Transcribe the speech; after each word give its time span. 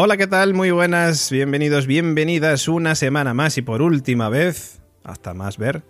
Hola, 0.00 0.16
¿qué 0.16 0.28
tal? 0.28 0.54
Muy 0.54 0.70
buenas, 0.70 1.28
bienvenidos, 1.28 1.88
bienvenidas 1.88 2.68
una 2.68 2.94
semana 2.94 3.34
más 3.34 3.58
y 3.58 3.62
por 3.62 3.82
última 3.82 4.28
vez, 4.28 4.80
hasta 5.02 5.34
más 5.34 5.58
ver, 5.58 5.82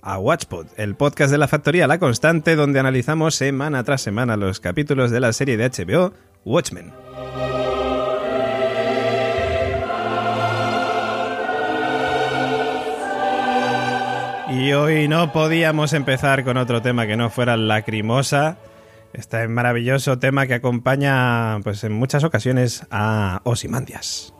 a 0.00 0.16
Watchpod, 0.16 0.68
el 0.76 0.94
podcast 0.94 1.32
de 1.32 1.38
la 1.38 1.48
Factoría 1.48 1.88
La 1.88 1.98
Constante 1.98 2.54
donde 2.54 2.78
analizamos 2.78 3.34
semana 3.34 3.82
tras 3.82 4.00
semana 4.00 4.36
los 4.36 4.60
capítulos 4.60 5.10
de 5.10 5.18
la 5.18 5.32
serie 5.32 5.56
de 5.56 5.70
HBO 5.70 6.12
Watchmen. 6.44 6.92
Y 14.50 14.72
hoy 14.72 15.08
no 15.08 15.32
podíamos 15.32 15.94
empezar 15.94 16.44
con 16.44 16.58
otro 16.58 16.80
tema 16.80 17.08
que 17.08 17.16
no 17.16 17.28
fuera 17.28 17.56
lacrimosa. 17.56 18.56
Este 19.12 19.48
maravilloso 19.48 20.18
tema 20.18 20.46
que 20.46 20.54
acompaña, 20.54 21.60
pues 21.60 21.82
en 21.84 21.92
muchas 21.92 22.24
ocasiones, 22.24 22.86
a 22.90 23.40
Osimandias. 23.44 24.34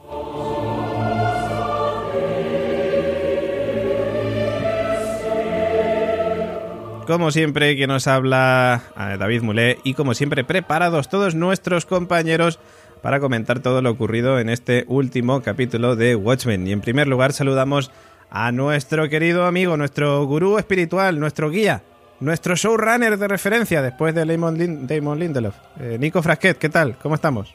Como 7.07 7.31
siempre, 7.31 7.75
que 7.75 7.87
nos 7.87 8.07
habla 8.07 8.83
David 9.19 9.41
Mulé 9.41 9.79
y 9.83 9.95
como 9.95 10.13
siempre, 10.13 10.45
preparados 10.45 11.09
todos 11.09 11.35
nuestros 11.35 11.87
compañeros 11.87 12.59
para 13.01 13.19
comentar 13.19 13.61
todo 13.61 13.81
lo 13.81 13.91
ocurrido 13.91 14.39
en 14.39 14.51
este 14.51 14.85
último 14.89 15.41
capítulo 15.41 15.97
de 15.97 16.15
Watchmen. 16.17 16.67
Y 16.67 16.73
en 16.73 16.83
primer 16.83 17.09
lugar, 17.09 17.33
saludamos 17.33 17.91
a 18.29 18.53
nuestro 18.53 19.09
querido 19.09 19.47
amigo, 19.47 19.79
nuestro 19.79 20.23
gurú 20.27 20.59
espiritual, 20.59 21.19
nuestro 21.19 21.49
guía, 21.49 21.83
nuestro 22.21 22.57
showrunner 22.57 23.19
de 23.19 23.29
referencia 23.29 23.83
después 23.83 24.15
de 24.15 24.25
Damon, 24.25 25.19
Lindelof. 25.19 25.57
Eh, 25.79 25.97
Nico 25.99 26.23
Frasquet, 26.23 26.59
¿qué 26.59 26.69
tal? 26.69 26.97
¿Cómo 26.99 27.15
estamos? 27.15 27.55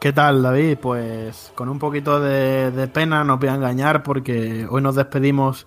¿Qué 0.00 0.12
tal, 0.12 0.42
David? 0.42 0.78
Pues 0.80 1.52
con 1.56 1.68
un 1.68 1.78
poquito 1.78 2.20
de, 2.20 2.88
pena, 2.88 3.24
no 3.24 3.38
voy 3.38 3.48
a 3.48 3.54
engañar, 3.54 4.04
porque 4.04 4.66
hoy 4.70 4.80
nos 4.80 4.94
despedimos. 4.94 5.66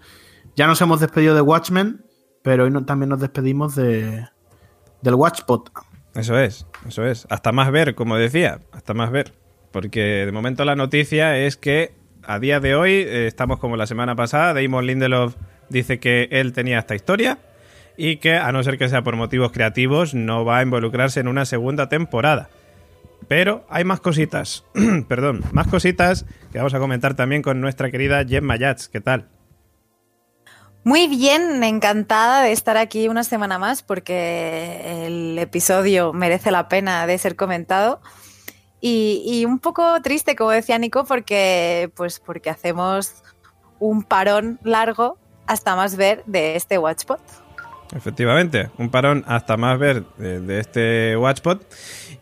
Ya 0.55 0.67
nos 0.67 0.81
hemos 0.81 1.01
despedido 1.01 1.35
de 1.35 1.41
Watchmen, 1.41 2.05
pero 2.41 2.63
hoy 2.63 2.85
también 2.85 3.09
nos 3.09 3.19
despedimos 3.19 3.75
de, 3.75 4.25
del 5.01 5.15
Watchpot. 5.15 5.69
Eso 6.15 6.37
es, 6.37 6.65
eso 6.87 7.05
es. 7.05 7.27
Hasta 7.29 7.51
más 7.51 7.71
ver, 7.71 7.93
como 7.93 8.15
decía, 8.15 8.61
hasta 8.71 8.93
más 8.93 9.11
ver. 9.11 9.33
Porque 9.71 10.25
de 10.25 10.31
momento 10.31 10.63
la 10.63 10.75
noticia 10.75 11.37
es 11.37 11.57
que 11.57 11.93
a 12.23 12.39
día 12.39 12.59
de 12.59 12.75
hoy 12.75 12.91
eh, 12.91 13.27
estamos 13.27 13.59
como 13.59 13.75
la 13.75 13.87
semana 13.87 14.15
pasada. 14.15 14.53
Damon 14.53 14.85
Lindelof 14.85 15.35
dice 15.71 15.99
que 15.99 16.27
él 16.31 16.53
tenía 16.53 16.79
esta 16.79 16.95
historia 16.95 17.39
y 17.97 18.17
que, 18.17 18.35
a 18.35 18.51
no 18.51 18.63
ser 18.63 18.77
que 18.77 18.89
sea 18.89 19.03
por 19.03 19.15
motivos 19.15 19.51
creativos, 19.51 20.13
no 20.13 20.45
va 20.45 20.59
a 20.59 20.61
involucrarse 20.61 21.19
en 21.19 21.27
una 21.27 21.45
segunda 21.45 21.89
temporada. 21.89 22.49
Pero 23.27 23.65
hay 23.69 23.83
más 23.83 23.99
cositas, 23.99 24.65
perdón, 25.07 25.43
más 25.51 25.67
cositas 25.67 26.25
que 26.51 26.57
vamos 26.57 26.73
a 26.73 26.79
comentar 26.79 27.15
también 27.15 27.41
con 27.41 27.61
nuestra 27.61 27.91
querida 27.91 28.25
Gemma 28.25 28.55
Yats. 28.55 28.89
¿Qué 28.89 29.01
tal? 29.01 29.27
Muy 30.83 31.07
bien, 31.07 31.63
encantada 31.63 32.41
de 32.41 32.51
estar 32.51 32.75
aquí 32.75 33.07
una 33.07 33.23
semana 33.23 33.59
más 33.59 33.83
porque 33.83 35.05
el 35.05 35.37
episodio 35.37 36.11
merece 36.11 36.49
la 36.49 36.67
pena 36.67 37.05
de 37.05 37.19
ser 37.19 37.35
comentado. 37.35 38.01
Y, 38.83 39.45
un 39.45 39.59
poco 39.59 40.01
triste, 40.01 40.35
como 40.35 40.49
decía 40.49 40.79
Nico, 40.79 41.05
porque, 41.05 41.91
pues 41.95 42.19
porque 42.19 42.49
hacemos 42.49 43.13
un 43.77 44.01
parón 44.01 44.59
largo 44.63 45.19
hasta 45.47 45.75
más 45.75 45.95
ver 45.95 46.23
de 46.25 46.55
este 46.55 46.77
Watchpot. 46.77 47.19
Efectivamente, 47.95 48.69
un 48.77 48.89
parón 48.89 49.25
hasta 49.27 49.57
más 49.57 49.77
ver 49.77 50.05
de, 50.17 50.59
este 50.59 51.17
Watchpot 51.17 51.61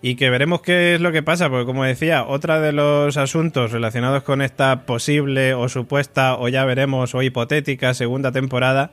y 0.01 0.15
que 0.15 0.31
veremos 0.31 0.61
qué 0.61 0.95
es 0.95 1.01
lo 1.01 1.11
que 1.11 1.21
pasa, 1.21 1.49
porque 1.49 1.65
como 1.65 1.83
decía, 1.83 2.25
otra 2.25 2.59
de 2.59 2.71
los 2.71 3.17
asuntos 3.17 3.71
relacionados 3.71 4.23
con 4.23 4.41
esta 4.41 4.85
posible 4.87 5.53
o 5.53 5.69
supuesta 5.69 6.37
o 6.37 6.47
ya 6.47 6.65
veremos 6.65 7.13
o 7.13 7.21
hipotética 7.21 7.93
segunda 7.93 8.31
temporada 8.31 8.91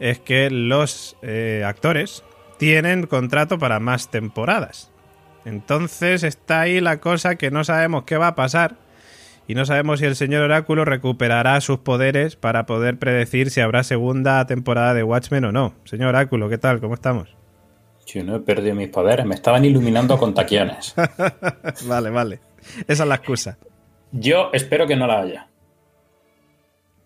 es 0.00 0.18
que 0.18 0.50
los 0.50 1.16
eh, 1.22 1.62
actores 1.66 2.22
tienen 2.58 3.06
contrato 3.06 3.58
para 3.58 3.80
más 3.80 4.10
temporadas. 4.10 4.90
Entonces 5.46 6.24
está 6.24 6.60
ahí 6.60 6.80
la 6.80 7.00
cosa 7.00 7.36
que 7.36 7.50
no 7.50 7.64
sabemos 7.64 8.04
qué 8.04 8.18
va 8.18 8.28
a 8.28 8.34
pasar 8.34 8.74
y 9.48 9.54
no 9.54 9.64
sabemos 9.64 9.98
si 9.98 10.04
el 10.04 10.14
señor 10.14 10.42
Oráculo 10.42 10.84
recuperará 10.84 11.58
sus 11.62 11.78
poderes 11.78 12.36
para 12.36 12.66
poder 12.66 12.98
predecir 12.98 13.50
si 13.50 13.62
habrá 13.62 13.82
segunda 13.82 14.46
temporada 14.46 14.92
de 14.92 15.02
Watchmen 15.02 15.46
o 15.46 15.52
no. 15.52 15.74
Señor 15.84 16.10
Oráculo, 16.10 16.50
¿qué 16.50 16.58
tal? 16.58 16.80
¿Cómo 16.80 16.92
estamos? 16.92 17.34
Yo 18.06 18.22
no 18.22 18.36
he 18.36 18.40
perdido 18.40 18.74
mis 18.74 18.90
poderes, 18.90 19.24
me 19.24 19.34
estaban 19.34 19.64
iluminando 19.64 20.18
con 20.18 20.34
taquiones. 20.34 20.94
vale, 21.86 22.10
vale. 22.10 22.40
Esa 22.86 23.02
es 23.04 23.08
la 23.08 23.14
excusa. 23.14 23.56
Yo 24.12 24.50
espero 24.52 24.86
que 24.86 24.96
no 24.96 25.06
la 25.06 25.20
haya. 25.20 25.48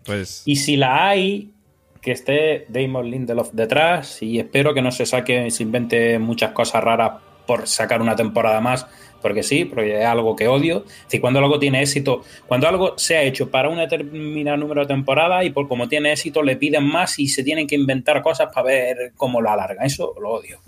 Pues. 0.04 0.42
Y 0.44 0.56
si 0.56 0.76
la 0.76 1.08
hay, 1.08 1.52
que 2.00 2.10
esté 2.10 2.66
Damon 2.68 3.08
Lindelof 3.08 3.52
detrás 3.52 4.20
y 4.20 4.40
espero 4.40 4.74
que 4.74 4.82
no 4.82 4.90
se 4.90 5.06
saque, 5.06 5.48
se 5.52 5.62
invente 5.62 6.18
muchas 6.18 6.50
cosas 6.50 6.82
raras 6.82 7.12
por 7.46 7.68
sacar 7.68 8.02
una 8.02 8.16
temporada 8.16 8.60
más, 8.60 8.88
porque 9.22 9.42
sí, 9.42 9.64
porque 9.64 10.00
es 10.00 10.04
algo 10.04 10.36
que 10.36 10.48
odio. 10.48 10.84
Si 11.06 11.20
cuando 11.20 11.38
algo 11.38 11.58
tiene 11.58 11.80
éxito, 11.80 12.22
cuando 12.46 12.68
algo 12.68 12.98
se 12.98 13.16
ha 13.16 13.22
hecho 13.22 13.50
para 13.50 13.68
un 13.68 13.78
determinado 13.78 14.56
número 14.58 14.82
de 14.82 14.88
temporadas 14.88 15.46
y 15.46 15.50
por 15.50 15.68
como 15.68 15.88
tiene 15.88 16.12
éxito 16.12 16.42
le 16.42 16.56
piden 16.56 16.84
más 16.84 17.18
y 17.18 17.28
se 17.28 17.42
tienen 17.42 17.66
que 17.66 17.76
inventar 17.76 18.20
cosas 18.22 18.52
para 18.52 18.66
ver 18.66 19.12
cómo 19.16 19.40
lo 19.40 19.50
alarga. 19.50 19.84
Eso 19.84 20.14
lo 20.20 20.30
odio. 20.30 20.58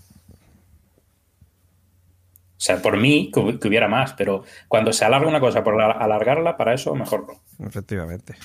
O 2.57 2.61
sea, 2.65 2.81
por 2.81 2.97
mí 2.97 3.31
que 3.31 3.69
hubiera 3.69 3.89
más, 3.89 4.15
pero 4.15 4.45
cuando 4.69 4.93
se 4.93 5.05
alarga 5.05 5.29
una 5.29 5.41
cosa 5.41 5.63
por 5.63 5.79
alargarla, 5.83 6.57
para 6.57 6.73
eso 6.73 6.95
mejor 6.95 7.27
no. 7.27 7.67
Efectivamente. 7.67 8.37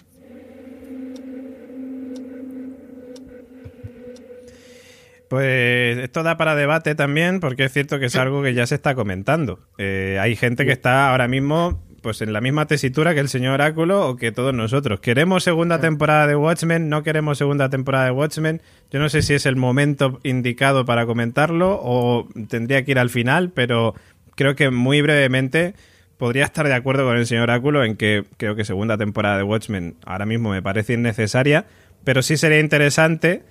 Pues 5.30 6.00
esto 6.00 6.24
da 6.24 6.38
para 6.38 6.56
debate 6.56 6.96
también, 6.96 7.40
porque 7.40 7.66
es 7.66 7.72
cierto 7.72 8.00
que 8.00 8.08
es 8.08 8.16
algo 8.16 8.42
que 8.42 8.56
ya 8.56 8.66
se 8.66 8.76
está 8.76 8.96
comentando. 8.96 9.60
Eh, 9.78 10.18
hay 10.20 10.36
gente 10.36 10.66
que 10.66 10.72
está 10.72 11.12
ahora 11.12 11.28
mismo 11.28 11.84
pues 12.02 12.22
en 12.22 12.34
la 12.34 12.42
misma 12.42 12.66
tesitura 12.66 13.14
que 13.14 13.20
el 13.20 13.30
señor 13.30 13.56
Oráculo 13.56 14.08
o 14.08 14.16
que 14.16 14.32
todos 14.32 14.54
nosotros. 14.54 15.00
¿Queremos 15.02 15.44
segunda 15.44 15.80
temporada 15.80 16.28
de 16.28 16.36
Watchmen? 16.36 16.90
¿No 16.90 17.04
queremos 17.04 17.38
segunda 17.38 17.70
temporada 17.70 18.06
de 18.06 18.12
Watchmen? 18.12 18.62
Yo 18.90 19.00
no 19.00 19.10
sé 19.10 19.22
si 19.22 19.34
es 19.34 19.46
el 19.46 19.56
momento 19.56 20.20
indicado 20.24 20.86
para 20.86 21.06
comentarlo 21.06 21.80
o 21.82 22.28
tendría 22.48 22.84
que 22.84 22.92
ir 22.92 23.00
al 23.00 23.10
final, 23.10 23.52
pero 23.52 23.96
creo 24.36 24.56
que 24.56 24.72
muy 24.72 25.02
brevemente 25.02 25.76
podría 26.18 26.46
estar 26.46 26.68
de 26.68 26.74
acuerdo 26.74 27.06
con 27.06 27.18
el 27.18 27.28
señor 27.28 27.44
Oráculo 27.44 27.84
en 27.84 27.96
que 27.96 28.26
creo 28.38 28.56
que 28.56 28.66
segunda 28.66 28.98
temporada 28.98 29.38
de 29.38 29.44
Watchmen 29.44 29.96
ahora 30.06 30.26
mismo 30.26 30.52
me 30.52 30.62
parece 30.62 30.94
innecesaria, 30.94 31.66
pero 32.04 32.22
sí 32.22 32.38
sería 32.38 32.60
interesante 32.60 33.44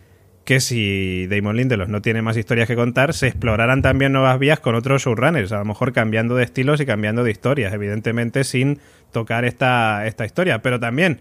que 0.49 0.61
si 0.61 1.27
Damon 1.27 1.59
Lindelof 1.59 1.91
no 1.91 2.01
tiene 2.01 2.23
más 2.23 2.39
historias 2.39 2.67
que 2.67 2.75
contar, 2.75 3.13
se 3.13 3.27
exploraran 3.27 3.83
también 3.83 4.13
nuevas 4.13 4.39
vías 4.39 4.61
con 4.61 4.75
otros 4.75 5.03
subrunners, 5.03 5.53
a 5.53 5.59
lo 5.59 5.67
mejor 5.67 5.93
cambiando 5.93 6.37
de 6.37 6.45
estilos 6.45 6.81
y 6.81 6.87
cambiando 6.87 7.23
de 7.23 7.31
historias, 7.31 7.75
evidentemente 7.75 8.45
sin 8.45 8.81
tocar 9.13 9.45
esta, 9.45 10.07
esta 10.07 10.25
historia. 10.25 10.63
Pero 10.63 10.81
también, 10.81 11.21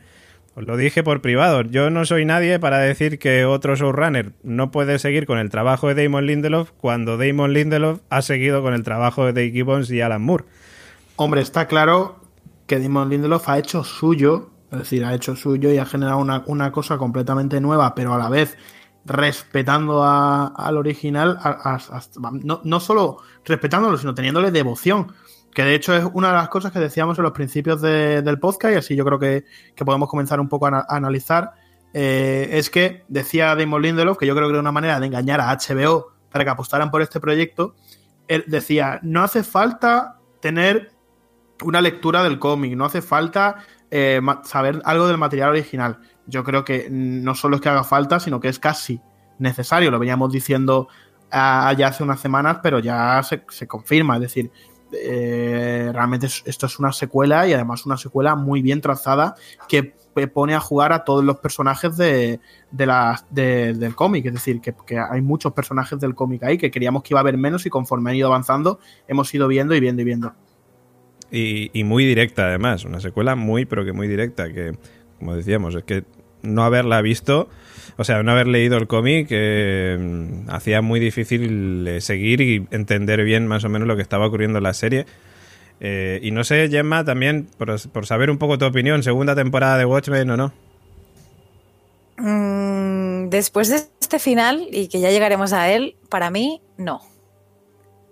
os 0.56 0.66
lo 0.66 0.78
dije 0.78 1.04
por 1.04 1.22
privado, 1.22 1.64
yo 1.64 1.90
no 1.90 2.06
soy 2.06 2.24
nadie 2.24 2.58
para 2.58 2.78
decir 2.78 3.20
que 3.20 3.44
otro 3.44 3.76
showrunner 3.76 4.32
no 4.44 4.72
puede 4.72 4.98
seguir 4.98 5.26
con 5.26 5.40
el 5.40 5.50
trabajo 5.50 5.94
de 5.94 6.02
Damon 6.06 6.26
Lindelof 6.26 6.72
cuando 6.78 7.18
Damon 7.18 7.52
Lindelof 7.52 8.00
ha 8.10 8.22
seguido 8.22 8.62
con 8.62 8.74
el 8.74 8.84
trabajo 8.84 9.26
de 9.26 9.34
Dave 9.34 9.52
Gibbons 9.52 9.92
y 9.92 10.00
Alan 10.00 10.22
Moore. 10.22 10.46
Hombre, 11.18 11.42
está 11.42 11.68
claro 11.68 12.22
que 12.66 12.80
Damon 12.80 13.10
Lindelof 13.10 13.50
ha 13.50 13.60
hecho 13.60 13.84
suyo, 13.84 14.52
es 14.72 14.80
decir, 14.80 15.04
ha 15.04 15.14
hecho 15.14 15.36
suyo 15.36 15.70
y 15.70 15.80
ha 15.80 15.86
generado 15.86 16.20
una, 16.20 16.44
una 16.46 16.72
cosa 16.72 16.98
completamente 16.98 17.60
nueva, 17.60 17.94
pero 17.94 18.14
a 18.14 18.18
la 18.18 18.30
vez 18.30 18.58
respetando 19.08 20.04
al 20.04 20.78
original, 20.78 21.40
no, 22.44 22.62
no, 22.64 22.80
solo 22.80 23.18
respetándolo, 23.46 23.98
sino 23.98 24.14
teniéndole 24.14 24.52
devoción. 24.52 25.14
Que 25.54 25.64
de 25.64 25.74
hecho 25.74 25.96
es 25.96 26.06
una 26.14 26.28
de 26.28 26.36
las 26.36 26.50
cosas 26.50 26.72
que 26.72 26.80
decíamos 26.80 27.18
en 27.18 27.24
los 27.24 27.32
principios 27.32 27.82
del 27.82 28.40
podcast, 28.40 28.74
y 28.74 28.78
así 28.78 28.96
yo 28.96 29.06
creo 29.06 29.18
que, 29.18 29.46
podemos 29.84 30.10
comenzar 30.10 30.40
un 30.40 30.50
poco 30.50 30.68
a, 30.68 30.86
analizar. 30.90 31.54
Eh, 31.94 32.50
es 32.52 32.70
que 32.70 33.06
decía 33.08 33.56
Damon 33.56 33.82
Lindelof, 33.82 34.18
que 34.18 34.28
yo 34.28 34.36
creo 34.36 34.48
que 34.48 34.52
era 34.52 34.60
una 34.60 34.74
manera 34.74 35.00
de 35.00 35.08
engañar 35.08 35.40
a 35.42 35.58
HBO 35.58 36.12
para 36.30 36.44
que 36.44 36.50
apostaran 36.52 36.92
por 36.92 37.02
este 37.02 37.20
proyecto. 37.20 37.76
Él 38.28 38.44
decía: 38.48 39.00
no 39.02 39.24
hace 39.24 39.44
falta 39.44 40.20
tener 40.42 40.92
una 41.64 41.82
lectura 41.82 42.24
del 42.24 42.38
cómic, 42.38 42.76
no 42.76 42.86
hace 42.86 43.02
falta 43.02 43.56
eh, 43.90 44.22
saber 44.44 44.82
algo 44.84 45.08
del 45.08 45.18
material 45.18 45.50
original 45.50 46.00
yo 46.28 46.44
creo 46.44 46.64
que 46.64 46.88
no 46.90 47.34
solo 47.36 47.56
es 47.56 47.62
que 47.62 47.70
haga 47.70 47.84
falta, 47.84 48.20
sino 48.20 48.40
que 48.40 48.50
es 48.50 48.60
casi 48.60 49.02
necesario. 49.40 49.92
Lo 49.92 50.00
veníamos 50.00 50.32
diciendo 50.32 50.88
ah, 51.32 51.74
ya 51.78 51.88
hace 51.88 52.04
unas 52.04 52.20
semanas, 52.20 52.60
pero 52.62 52.80
ya 52.80 53.22
se, 53.24 53.68
confirma. 53.68 54.16
Es 54.16 54.22
decir, 54.22 54.52
eh, 54.92 55.90
realmente 55.94 56.28
esto 56.28 56.66
es 56.66 56.80
una 56.80 56.92
secuela 56.92 57.48
y 57.48 57.54
además 57.54 57.86
una 57.86 57.98
secuela 57.98 58.36
muy 58.36 58.62
bien 58.62 58.82
trazada 58.82 59.36
que 59.68 59.94
pone 60.34 60.56
a 60.56 60.60
jugar 60.60 60.94
a 60.94 61.04
todos 61.04 61.24
los 61.24 61.38
personajes 61.38 61.96
de, 61.96 62.40
del 62.72 63.96
cómic. 63.96 64.26
Es 64.26 64.34
decir, 64.34 64.60
que, 64.60 64.74
que, 64.86 64.98
hay 64.98 65.22
muchos 65.22 65.54
personajes 65.54 66.00
del 66.00 66.16
cómic 66.16 66.44
ahí 66.44 66.58
que 66.58 66.72
queríamos 66.72 67.04
que 67.04 67.14
iba 67.14 67.20
a 67.20 67.22
haber 67.22 67.38
menos 67.38 67.66
y 67.68 67.70
conforme 67.70 68.10
han 68.10 68.16
ido 68.16 68.28
avanzando 68.28 68.80
hemos 69.08 69.34
ido 69.34 69.48
viendo 69.48 69.76
y 69.76 69.80
viendo 69.80 70.02
y 70.02 70.06
viendo. 70.06 70.34
y 71.30 71.84
muy 71.84 72.06
directa 72.06 72.48
además, 72.48 72.84
una 72.84 73.00
secuela 73.00 73.36
muy 73.36 73.66
pero 73.66 73.86
que 73.86 73.94
muy 73.94 74.08
directa, 74.08 74.52
que 74.52 74.76
como 75.20 75.36
decíamos, 75.36 75.76
es 75.76 75.84
que 75.84 76.04
no 76.48 76.64
haberla 76.64 77.02
visto, 77.02 77.50
o 77.98 78.04
sea, 78.04 78.24
no 78.24 78.32
haber 78.32 78.48
leído 78.48 78.78
el 78.78 78.88
cómic 78.88 79.28
eh, 79.32 80.30
hacía 80.48 80.82
muy 80.82 81.00
difícil 81.00 81.88
eh, 81.88 82.02
seguir 82.02 82.42
y 82.42 82.68
entender 82.72 83.24
bien 83.24 83.48
más 83.48 83.64
o 83.64 83.70
menos 83.70 83.88
lo 83.88 83.96
que 83.96 84.02
estaba 84.02 84.28
ocurriendo 84.28 84.58
en 84.60 84.64
la 84.64 84.74
serie. 84.74 85.06
Eh, 85.80 86.20
y 86.24 86.32
no 86.32 86.44
sé, 86.44 86.70
Gemma, 86.70 87.06
también, 87.06 87.48
por, 87.58 87.90
por, 87.90 88.06
saber 88.06 88.32
un 88.32 88.38
poco 88.38 88.58
tu 88.58 88.66
opinión, 88.66 89.04
segunda 89.04 89.36
temporada 89.36 89.78
de 89.78 89.86
Watchmen 89.86 90.30
o 90.32 90.38
no. 90.38 90.54
Mm, 92.18 93.30
después 93.30 93.70
de 93.70 93.82
este 94.00 94.20
final, 94.20 94.68
y 94.72 94.88
que 94.88 95.00
ya 95.00 95.12
llegaremos 95.12 95.54
a 95.54 95.72
él, 95.72 95.96
para 96.10 96.32
mí, 96.32 96.62
no. 96.78 97.02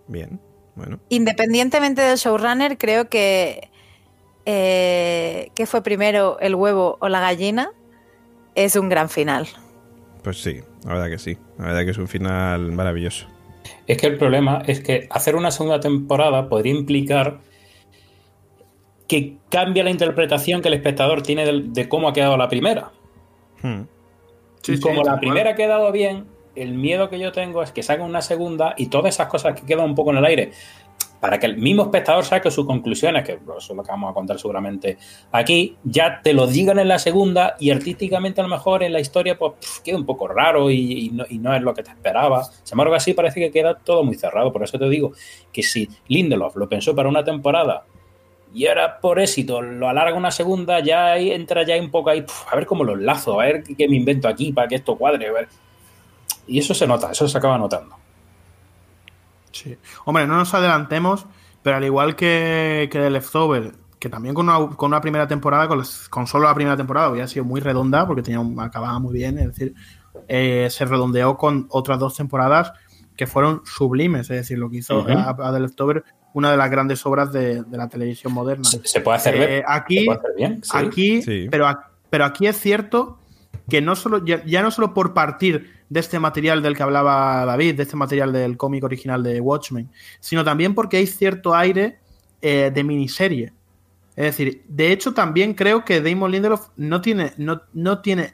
Bien, 0.07 0.39
bueno. 0.75 0.99
Independientemente 1.09 2.03
del 2.03 2.17
showrunner, 2.17 2.77
creo 2.77 3.09
que 3.09 3.69
eh, 4.47 5.49
que 5.55 5.65
fue 5.65 5.81
primero 5.81 6.37
el 6.39 6.53
huevo 6.53 6.97
o 6.99 7.09
la 7.09 7.19
gallina, 7.19 7.71
es 8.55 8.75
un 8.75 8.89
gran 8.89 9.09
final. 9.09 9.47
Pues 10.23 10.41
sí, 10.41 10.61
la 10.85 10.93
verdad 10.93 11.09
que 11.09 11.19
sí. 11.19 11.37
La 11.59 11.65
verdad 11.65 11.85
que 11.85 11.91
es 11.91 11.97
un 11.97 12.07
final 12.07 12.71
maravilloso. 12.71 13.27
Es 13.85 13.97
que 13.97 14.07
el 14.07 14.17
problema 14.17 14.63
es 14.65 14.81
que 14.81 15.07
hacer 15.11 15.35
una 15.35 15.51
segunda 15.51 15.79
temporada 15.79 16.49
podría 16.49 16.73
implicar 16.73 17.39
que 19.07 19.37
cambia 19.49 19.83
la 19.83 19.91
interpretación 19.91 20.61
que 20.61 20.69
el 20.69 20.73
espectador 20.73 21.21
tiene 21.21 21.45
de, 21.45 21.63
de 21.67 21.87
cómo 21.87 22.07
ha 22.07 22.13
quedado 22.13 22.37
la 22.37 22.49
primera. 22.49 22.91
Hmm. 23.61 23.83
Sí, 24.61 24.73
y 24.73 24.79
como 24.79 25.03
sí, 25.03 25.09
la 25.09 25.19
primera 25.19 25.51
ha 25.51 25.55
quedado 25.55 25.91
bien, 25.91 26.25
el 26.55 26.73
miedo 26.73 27.09
que 27.09 27.19
yo 27.19 27.31
tengo 27.31 27.61
es 27.61 27.71
que 27.71 27.83
salga 27.83 28.03
una 28.03 28.21
segunda 28.21 28.73
y 28.77 28.87
todas 28.87 29.13
esas 29.13 29.27
cosas 29.27 29.59
que 29.59 29.65
quedan 29.65 29.85
un 29.85 29.95
poco 29.95 30.11
en 30.11 30.17
el 30.17 30.25
aire, 30.25 30.51
para 31.19 31.39
que 31.39 31.45
el 31.45 31.57
mismo 31.57 31.83
espectador 31.83 32.23
saque 32.23 32.51
sus 32.51 32.65
conclusiones, 32.65 33.23
que 33.23 33.33
eso 33.33 33.57
es 33.57 33.69
lo 33.69 33.83
que 33.83 33.91
vamos 33.91 34.11
a 34.11 34.13
contar 34.13 34.37
seguramente 34.39 34.97
aquí, 35.31 35.75
ya 35.83 36.21
te 36.21 36.33
lo 36.33 36.47
digan 36.47 36.79
en 36.79 36.87
la 36.87 36.99
segunda 36.99 37.55
y 37.59 37.71
artísticamente 37.71 38.41
a 38.41 38.43
lo 38.43 38.49
mejor 38.49 38.83
en 38.83 38.93
la 38.93 38.99
historia 38.99 39.37
pues 39.37 39.53
queda 39.83 39.97
un 39.97 40.05
poco 40.05 40.27
raro 40.27 40.69
y, 40.69 41.11
no, 41.11 41.55
es 41.55 41.61
lo 41.61 41.73
que 41.73 41.83
te 41.83 41.91
esperaba. 41.91 42.43
Sin 42.43 42.73
embargo, 42.73 42.95
así 42.95 43.13
parece 43.13 43.39
que 43.39 43.51
queda 43.51 43.75
todo 43.75 44.03
muy 44.03 44.15
cerrado. 44.15 44.51
Por 44.51 44.63
eso 44.63 44.77
te 44.77 44.87
digo 44.89 45.13
que 45.51 45.63
si 45.63 45.89
Lindelof 46.07 46.55
lo 46.55 46.69
pensó 46.69 46.95
para 46.95 47.09
una 47.09 47.23
temporada 47.23 47.85
y 48.53 48.67
ahora 48.67 48.99
por 48.99 49.19
éxito 49.19 49.61
lo 49.61 49.89
alarga 49.89 50.15
una 50.15 50.31
segunda, 50.31 50.79
ya 50.79 51.13
ahí 51.13 51.31
entra 51.31 51.63
ya 51.63 51.75
un 51.77 51.91
poco 51.91 52.09
ahí, 52.09 52.25
a 52.49 52.55
ver 52.55 52.65
cómo 52.65 52.83
lo 52.83 52.93
enlazo, 52.93 53.39
a 53.39 53.45
ver 53.45 53.63
qué 53.63 53.87
me 53.87 53.97
invento 53.97 54.27
aquí 54.27 54.53
para 54.53 54.67
que 54.67 54.75
esto 54.75 54.95
cuadre. 54.95 55.27
Y 56.47 56.59
eso 56.59 56.73
se 56.73 56.87
nota, 56.87 57.11
eso 57.11 57.27
se 57.27 57.37
acaba 57.37 57.57
notando. 57.57 58.04
Sí. 59.55 59.77
Hombre, 60.03 60.27
no 60.27 60.35
nos 60.35 60.53
adelantemos, 60.53 61.25
pero 61.63 61.77
al 61.77 61.83
igual 61.83 62.15
que, 62.15 62.89
que 62.91 62.99
The 62.99 63.09
Leftover, 63.09 63.71
que 63.99 64.09
también 64.09 64.35
con 64.35 64.49
una, 64.49 64.75
con 64.75 64.87
una 64.87 65.01
primera 65.01 65.27
temporada, 65.27 65.67
con, 65.67 65.81
con, 66.09 66.27
solo 66.27 66.45
la 66.45 66.53
primera 66.53 66.75
temporada, 66.75 67.07
había 67.07 67.27
sido 67.27 67.45
muy 67.45 67.61
redonda, 67.61 68.05
porque 68.05 68.21
tenía 68.21 68.39
un, 68.39 68.59
acababa 68.59 68.99
muy 68.99 69.13
bien, 69.13 69.37
es 69.39 69.47
decir, 69.47 69.73
eh, 70.27 70.67
se 70.69 70.85
redondeó 70.85 71.37
con 71.37 71.67
otras 71.69 71.99
dos 71.99 72.15
temporadas 72.15 72.73
que 73.15 73.27
fueron 73.27 73.61
sublimes, 73.65 74.29
es 74.29 74.37
decir, 74.37 74.57
lo 74.57 74.69
que 74.69 74.77
hizo 74.77 74.99
uh 74.99 75.05
-huh. 75.05 75.39
a, 75.39 75.49
a 75.49 75.53
The 75.53 75.59
Leftover 75.59 76.03
una 76.35 76.51
de 76.51 76.57
las 76.57 76.69
grandes 76.69 77.05
obras 77.05 77.31
de, 77.31 77.63
de 77.63 77.77
la 77.77 77.87
televisión 77.87 78.33
moderna. 78.33 78.65
Se, 78.65 78.85
se 78.85 78.99
puede 78.99 79.15
hacer, 79.15 79.35
eh, 79.35 79.63
aquí, 79.65 80.05
puede 80.05 80.19
hacer 80.19 80.31
bien. 80.35 80.61
Sí. 80.61 80.71
Aquí, 80.73 81.21
sí. 81.21 81.47
Pero, 81.49 81.65
pero 82.09 82.25
aquí 82.25 82.45
es 82.45 82.59
cierto 82.59 83.17
que 83.69 83.81
no 83.81 83.95
solo, 83.95 84.23
ya, 84.25 84.43
ya, 84.43 84.61
no 84.61 84.69
solo 84.69 84.93
por 84.93 85.13
partir 85.13 85.71
de 85.89 85.99
este 85.99 86.19
material 86.19 86.61
del 86.61 86.75
que 86.75 86.83
hablaba 86.83 87.45
David, 87.45 87.75
de 87.75 87.83
este 87.83 87.95
material 87.95 88.33
del 88.33 88.57
cómic 88.57 88.83
original 88.83 89.23
de 89.23 89.39
Watchmen, 89.39 89.89
sino 90.19 90.43
también 90.43 90.73
porque 90.73 90.97
hay 90.97 91.07
cierto 91.07 91.55
aire 91.55 91.99
eh, 92.41 92.71
de 92.73 92.83
miniserie. 92.83 93.53
Es 94.15 94.25
decir, 94.25 94.63
de 94.67 94.91
hecho 94.91 95.13
también 95.13 95.53
creo 95.53 95.83
que 95.83 96.01
Damon 96.01 96.31
Lindelof 96.31 96.69
no 96.77 97.01
tiene, 97.01 97.33
no, 97.37 97.61
no 97.73 97.99
tiene 97.99 98.33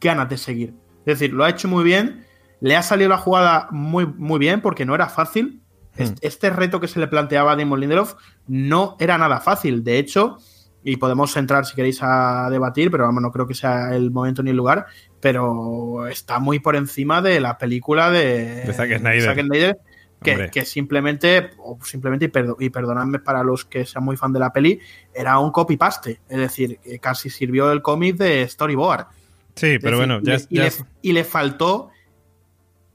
ganas 0.00 0.28
de 0.28 0.38
seguir. 0.38 0.74
Es 1.00 1.18
decir, 1.18 1.32
lo 1.32 1.44
ha 1.44 1.50
hecho 1.50 1.68
muy 1.68 1.84
bien, 1.84 2.24
le 2.60 2.76
ha 2.76 2.82
salido 2.82 3.10
la 3.10 3.18
jugada 3.18 3.68
muy, 3.70 4.06
muy 4.06 4.38
bien 4.38 4.60
porque 4.60 4.84
no 4.84 4.94
era 4.94 5.08
fácil. 5.08 5.60
Hmm. 5.98 6.14
Este 6.20 6.50
reto 6.50 6.80
que 6.80 6.88
se 6.88 7.00
le 7.00 7.08
planteaba 7.08 7.52
a 7.52 7.56
Damon 7.56 7.80
Lindelof 7.80 8.14
no 8.46 8.96
era 9.00 9.18
nada 9.18 9.40
fácil. 9.40 9.82
De 9.82 9.98
hecho, 9.98 10.38
y 10.82 10.96
podemos 10.96 11.36
entrar 11.36 11.66
si 11.66 11.74
queréis 11.74 12.00
a 12.02 12.48
debatir, 12.50 12.90
pero 12.90 13.04
vamos, 13.04 13.22
no 13.22 13.30
creo 13.30 13.46
que 13.46 13.54
sea 13.54 13.94
el 13.94 14.10
momento 14.10 14.42
ni 14.42 14.50
el 14.50 14.56
lugar, 14.56 14.86
pero 15.20 16.06
está 16.06 16.38
muy 16.38 16.58
por 16.58 16.76
encima 16.76 17.20
de 17.20 17.40
la 17.40 17.58
película 17.58 18.10
de, 18.10 18.64
de 18.64 18.72
Zack 18.72 18.98
Snyder, 18.98 19.22
Zack 19.22 19.40
Snyder 19.40 19.78
que, 20.22 20.50
que, 20.50 20.64
simplemente, 20.64 21.50
o 21.58 21.78
simplemente 21.82 22.26
y, 22.26 22.28
perdo, 22.28 22.56
y, 22.60 22.70
perdonadme 22.70 23.18
para 23.18 23.42
los 23.42 23.64
que 23.64 23.86
sean 23.86 24.04
muy 24.04 24.16
fan 24.16 24.32
de 24.32 24.38
la 24.38 24.52
peli, 24.52 24.78
era 25.14 25.38
un 25.38 25.50
copy-paste, 25.50 26.20
es 26.28 26.38
decir, 26.38 26.78
casi 27.00 27.30
sirvió 27.30 27.72
el 27.72 27.82
cómic 27.82 28.16
de 28.16 28.46
storyboard. 28.46 29.06
Sí, 29.54 29.78
pero 29.80 29.98
decir, 29.98 30.12
bueno, 30.12 30.20
ya, 30.22 30.36
y, 30.48 30.56
ya... 30.56 30.64
Le, 30.64 30.72
y 31.02 31.12
le 31.12 31.24
faltó 31.24 31.90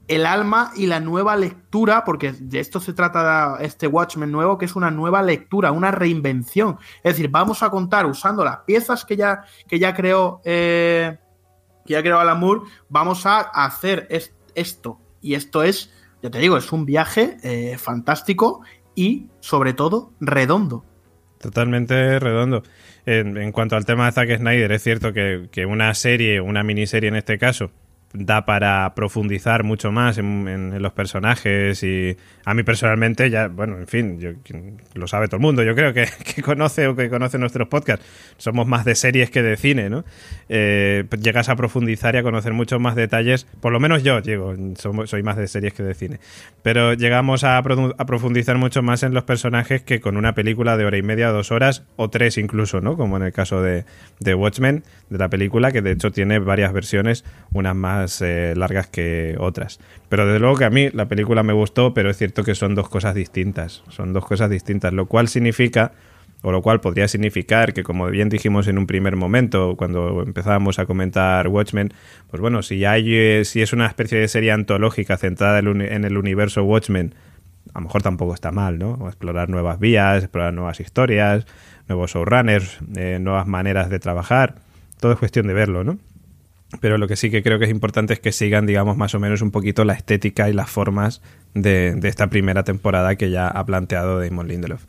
el 0.08 0.26
alma 0.26 0.72
y 0.76 0.86
la 0.86 1.00
nueva 1.00 1.36
lectura, 1.36 2.04
porque 2.04 2.32
de 2.32 2.60
esto 2.60 2.80
se 2.80 2.92
trata 2.92 3.58
este 3.60 3.86
Watchmen 3.86 4.30
nuevo, 4.30 4.56
que 4.58 4.66
es 4.66 4.76
una 4.76 4.90
nueva 4.90 5.22
lectura, 5.22 5.72
una 5.72 5.90
reinvención. 5.90 6.78
Es 7.02 7.14
decir, 7.14 7.28
vamos 7.28 7.62
a 7.62 7.70
contar 7.70 8.06
usando 8.06 8.44
las 8.44 8.58
piezas 8.58 9.04
que 9.04 9.16
ya, 9.16 9.44
que 9.68 9.78
ya 9.78 9.94
creó 9.94 10.40
eh, 10.44 11.18
que 11.86 11.94
ya 11.94 12.02
creó 12.02 12.18
Alan 12.18 12.38
Moore, 12.38 12.62
vamos 12.88 13.24
a 13.24 13.40
hacer 13.40 14.06
es, 14.10 14.34
esto. 14.54 15.00
Y 15.22 15.34
esto 15.34 15.62
es, 15.62 15.92
ya 16.22 16.30
te 16.30 16.38
digo, 16.38 16.58
es 16.58 16.70
un 16.72 16.84
viaje 16.84 17.38
eh, 17.42 17.78
fantástico 17.78 18.62
y 18.94 19.28
sobre 19.40 19.72
todo 19.72 20.12
redondo. 20.20 20.84
Totalmente 21.38 22.18
redondo. 22.18 22.62
En, 23.06 23.36
en, 23.36 23.52
cuanto 23.52 23.76
al 23.76 23.84
tema 23.84 24.06
de 24.06 24.12
Zack 24.12 24.36
Snyder, 24.38 24.72
es 24.72 24.82
cierto 24.82 25.12
que, 25.12 25.48
que 25.52 25.64
una 25.64 25.94
serie, 25.94 26.40
una 26.40 26.62
miniserie 26.62 27.08
en 27.08 27.16
este 27.16 27.38
caso, 27.38 27.70
da 28.12 28.46
para 28.46 28.94
profundizar 28.94 29.64
mucho 29.64 29.92
más 29.92 30.18
en, 30.18 30.82
los 30.82 30.92
personajes 30.92 31.82
y 31.82 32.16
a 32.44 32.54
mí 32.54 32.62
personalmente 32.62 33.28
ya, 33.30 33.48
bueno, 33.48 33.78
en 33.78 33.86
fin, 33.86 34.38
lo 34.94 35.06
sabe 35.06 35.26
todo 35.26 35.36
el 35.36 35.42
mundo, 35.42 35.62
yo 35.62 35.74
creo 35.74 35.92
que, 35.92 36.06
que, 36.34 36.42
conoce 36.42 36.86
o 36.86 36.96
que 36.96 37.08
conoce 37.08 37.38
nuestros 37.38 37.68
podcasts, 37.68 38.04
somos 38.36 38.66
más 38.66 38.84
de 38.84 38.94
series 38.94 39.30
que 39.30 39.42
de 39.42 39.56
cine, 39.56 39.90
¿no? 39.90 40.04
Eh, 40.48 41.04
llegas 41.20 41.48
a 41.48 41.56
profundizar 41.56 42.14
y 42.14 42.18
a 42.18 42.22
conocer 42.22 42.52
muchos 42.52 42.80
más 42.80 42.94
detalles, 42.94 43.46
por 43.60 43.72
lo 43.72 43.80
menos 43.80 44.02
yo 44.02 44.20
llego, 44.20 44.54
soy, 44.76 45.06
soy 45.06 45.22
más 45.22 45.36
de 45.36 45.48
series 45.48 45.74
que 45.74 45.82
de 45.82 45.94
cine, 45.94 46.20
pero 46.62 46.94
llegamos 46.94 47.44
a, 47.44 47.58
a, 47.58 47.62
profundizar 48.06 48.56
mucho 48.56 48.82
más 48.82 49.02
en 49.02 49.14
los 49.14 49.24
personajes 49.24 49.82
que 49.82 50.00
con 50.00 50.16
una 50.16 50.34
película 50.34 50.76
de 50.76 50.84
hora 50.84 50.96
y 50.96 51.02
media, 51.02 51.28
dos 51.28 51.50
horas 51.50 51.84
o 51.96 52.08
tres 52.08 52.38
incluso, 52.38 52.80
¿no? 52.80 52.96
Como 52.96 53.16
en 53.16 53.24
el 53.24 53.32
caso 53.32 53.62
de, 53.62 53.84
de 54.20 54.34
Watchmen, 54.34 54.84
de 55.10 55.18
la 55.18 55.28
película, 55.28 55.72
que 55.72 55.82
de 55.82 55.92
hecho 55.92 56.10
tiene 56.12 56.38
varias 56.38 56.72
versiones, 56.72 57.24
unas 57.52 57.74
más 57.74 57.95
eh, 58.04 58.54
largas 58.56 58.86
que 58.86 59.36
otras. 59.38 59.80
Pero 60.08 60.26
desde 60.26 60.38
luego 60.38 60.56
que 60.56 60.64
a 60.64 60.70
mí 60.70 60.90
la 60.90 61.06
película 61.06 61.42
me 61.42 61.52
gustó, 61.52 61.94
pero 61.94 62.10
es 62.10 62.16
cierto 62.16 62.44
que 62.44 62.54
son 62.54 62.74
dos 62.74 62.88
cosas 62.88 63.14
distintas. 63.14 63.82
Son 63.88 64.12
dos 64.12 64.24
cosas 64.26 64.50
distintas, 64.50 64.92
lo 64.92 65.06
cual 65.06 65.28
significa, 65.28 65.92
o 66.42 66.52
lo 66.52 66.62
cual 66.62 66.80
podría 66.80 67.08
significar 67.08 67.72
que, 67.72 67.82
como 67.82 68.06
bien 68.06 68.28
dijimos 68.28 68.68
en 68.68 68.78
un 68.78 68.86
primer 68.86 69.16
momento, 69.16 69.74
cuando 69.76 70.22
empezábamos 70.22 70.78
a 70.78 70.86
comentar 70.86 71.48
Watchmen, 71.48 71.92
pues 72.30 72.40
bueno, 72.40 72.62
si 72.62 72.84
hay, 72.84 73.14
eh, 73.14 73.44
si 73.44 73.62
es 73.62 73.72
una 73.72 73.86
especie 73.86 74.18
de 74.18 74.28
serie 74.28 74.52
antológica 74.52 75.16
centrada 75.16 75.58
en 75.58 76.04
el 76.04 76.16
universo 76.16 76.62
Watchmen, 76.64 77.14
a 77.74 77.80
lo 77.80 77.86
mejor 77.86 78.02
tampoco 78.02 78.34
está 78.34 78.52
mal, 78.52 78.78
¿no? 78.78 79.06
Explorar 79.06 79.48
nuevas 79.48 79.78
vías, 79.78 80.22
explorar 80.22 80.54
nuevas 80.54 80.80
historias, 80.80 81.46
nuevos 81.88 82.12
showrunners, 82.12 82.78
eh, 82.96 83.18
nuevas 83.20 83.46
maneras 83.46 83.90
de 83.90 83.98
trabajar. 83.98 84.56
Todo 85.00 85.12
es 85.12 85.18
cuestión 85.18 85.46
de 85.46 85.52
verlo, 85.54 85.84
¿no? 85.84 85.98
Pero 86.80 86.98
lo 86.98 87.06
que 87.06 87.16
sí 87.16 87.30
que 87.30 87.42
creo 87.42 87.58
que 87.58 87.66
es 87.66 87.70
importante 87.70 88.12
es 88.12 88.20
que 88.20 88.32
sigan, 88.32 88.66
digamos, 88.66 88.96
más 88.96 89.14
o 89.14 89.20
menos 89.20 89.40
un 89.40 89.52
poquito 89.52 89.84
la 89.84 89.92
estética 89.92 90.50
y 90.50 90.52
las 90.52 90.68
formas 90.68 91.22
de, 91.54 91.98
esta 92.02 92.28
primera 92.28 92.64
temporada 92.64 93.14
que 93.14 93.30
ya 93.30 93.46
ha 93.46 93.64
planteado 93.64 94.20
Damon 94.20 94.48
Lindelof. 94.48 94.84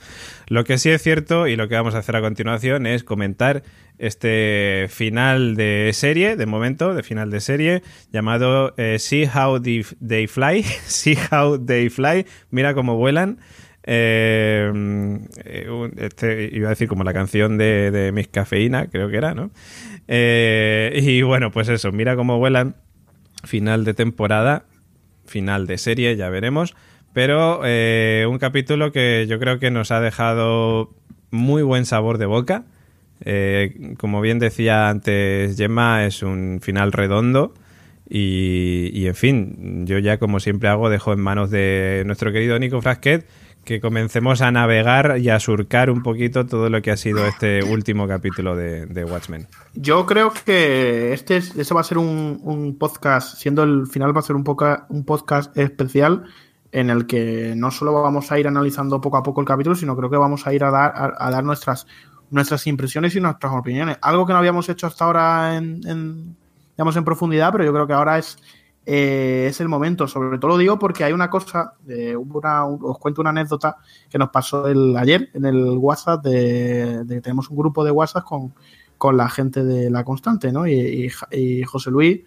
Lo 0.48 0.63
que 0.63 0.79
sí 0.79 0.89
es 0.89 1.01
cierto 1.01 1.48
y 1.48 1.55
lo 1.55 1.67
que 1.67 1.75
vamos 1.75 1.93
a 1.93 2.00
hacer 2.00 2.15
a 2.15 2.22
continuación 2.22 2.88
es 2.88 3.03
comentar 3.03 3.63
este 4.00 4.88
final 4.89 5.55
de 5.55 5.91
serie, 5.93 6.36
de 6.36 6.46
momento, 6.48 6.96
de 6.96 7.03
final 7.03 7.29
de 7.29 7.41
serie, 7.41 7.84
llamado 8.12 8.74
eh, 8.77 8.98
See 9.00 9.27
How 9.27 9.62
They, 9.62 9.86
they 10.05 10.27
Fly, 10.27 10.63
See 10.86 11.17
How 11.31 11.63
They 11.63 11.89
Fly, 11.89 12.25
mira 12.50 12.74
cómo 12.74 12.98
vuelan. 12.98 13.38
Eh, 13.89 14.69
este, 15.96 16.50
iba 16.51 16.67
a 16.67 16.72
decir 16.72 16.89
como 16.89 17.05
la 17.05 17.13
canción 17.13 17.57
de, 17.57 17.89
de 17.89 18.12
Miss 18.12 18.27
Cafeína, 18.27 18.88
creo 18.88 19.10
que 19.10 19.15
era, 19.15 19.34
¿no? 19.34 19.50
Eh, 20.08 21.00
y 21.02 21.22
bueno, 21.22 21.52
pues 21.52 21.70
eso, 21.70 21.92
mira 21.92 22.16
cómo 22.16 22.38
vuelan. 22.38 22.76
Final 23.44 23.86
de 23.86 23.94
temporada, 23.94 24.66
final 25.26 25.68
de 25.68 25.78
serie, 25.78 26.16
ya 26.16 26.30
veremos. 26.30 26.76
Pero 27.14 27.62
eh, 27.64 28.26
un 28.30 28.38
capítulo 28.38 28.92
que 28.92 29.26
yo 29.28 29.40
creo 29.40 29.60
que 29.60 29.72
nos 29.72 29.92
ha 29.92 30.02
dejado 30.02 30.94
muy 31.32 31.64
buen 31.64 31.86
sabor 31.86 32.18
de 32.18 32.26
boca. 32.26 32.66
Eh, 33.26 33.96
como 33.98 34.22
bien 34.22 34.40
decía 34.40 34.90
antes 34.90 35.58
Gemma, 35.58 36.06
es 36.06 36.24
un 36.24 36.60
final 36.62 36.92
redondo. 36.92 37.54
Y, 38.10 38.90
y, 38.94 39.08
en 39.08 39.16
fin, 39.16 39.86
yo 39.86 40.00
ya 40.00 40.18
como 40.18 40.40
siempre 40.40 40.70
hago, 40.70 40.90
dejo 40.90 41.12
en 41.12 41.20
manos 41.20 41.52
de 41.52 42.04
nuestro 42.06 42.32
querido 42.32 42.58
Nico 42.58 42.82
Frasquet 42.82 43.28
que 43.67 43.81
comencemos 43.81 44.41
a 44.41 44.50
navegar 44.50 45.17
y 45.19 45.29
a 45.29 45.41
surcar 45.41 45.89
un 45.89 46.01
poquito 46.01 46.45
todo 46.45 46.69
lo 46.69 46.81
que 46.81 46.89
ha 46.89 46.95
sido 46.95 47.25
este 47.27 47.62
último 47.63 48.07
capítulo 48.07 48.55
de, 48.55 49.03
Watchmen. 49.03 49.45
Yo 49.74 50.05
creo 50.05 50.31
que 50.31 51.12
este, 51.12 51.36
este 51.36 51.74
va 51.74 51.81
a 51.81 51.83
ser 51.83 51.97
un, 51.97 52.77
podcast, 52.79 53.38
siendo 53.38 53.63
el 53.63 53.86
final 53.86 54.15
va 54.15 54.21
a 54.21 54.24
ser 54.24 54.38
un, 54.38 54.45
un 54.89 55.03
podcast 55.03 55.55
especial 55.57 56.24
en 56.71 56.89
el 56.89 57.07
que 57.07 57.55
no 57.57 57.69
solo 57.69 57.91
vamos 58.01 58.31
a 58.31 58.39
ir 58.39 58.47
analizando 58.47 59.01
poco 59.01 59.17
a 59.17 59.24
poco 59.24 59.41
el 59.41 59.47
capítulo, 59.47 59.75
sino 59.75 59.97
creo 59.97 60.09
que 60.09 60.17
vamos 60.17 60.47
a 60.47 60.53
ir 60.53 60.63
a 60.63 60.71
dar, 60.71 61.15
a, 61.17 61.29
dar 61.29 61.43
nuestras, 61.43 61.88
nuestras 62.31 62.65
impresiones 62.67 63.17
y 63.17 63.19
nuestras 63.19 63.51
opiniones. 63.51 63.97
Algo 64.01 64.25
que 64.25 64.31
no 64.31 64.39
habíamos 64.39 64.69
hecho 64.69 64.88
hasta 64.88 65.03
ahora 65.03 65.57
en, 65.57 65.81
en, 65.86 66.38
digamos, 66.77 66.95
en 66.95 67.03
profundidad, 67.03 67.51
pero 67.51 67.65
yo 67.65 67.74
creo 67.74 67.86
que 67.86 67.93
ahora 67.93 68.17
es, 68.17 68.38
eh, 68.88 69.48
es 69.50 69.60
el 69.60 69.67
momento. 69.67 70.08
Sobre 70.08 70.39
todo 70.39 70.51
lo 70.51 70.58
digo 70.58 70.79
porque 70.79 71.03
hay 71.03 71.13
una 71.13 71.29
cosa, 71.29 71.74
eh, 71.88 72.15
una, 72.15 72.65
os 72.65 72.98
cuento 72.98 73.22
una 73.22 73.29
anécdota 73.32 73.77
que 74.10 74.17
nos 74.17 74.29
pasó 74.29 74.67
el, 74.67 74.96
ayer 74.98 75.29
en 75.34 75.46
el 75.46 75.77
WhatsApp 75.77 76.24
de, 76.24 77.22
tenemos 77.22 77.50
un 77.50 77.58
grupo 77.58 77.84
de 77.84 77.91
WhatsApp 77.91 78.24
con, 78.24 78.53
con 78.98 79.17
la 79.17 79.29
gente 79.29 79.63
de 79.63 79.89
la 79.89 80.03
constante, 80.03 80.51
¿no? 80.51 80.65
Y, 80.65 81.12
y 81.32 81.63
José 81.63 81.91
Luis 81.91 82.22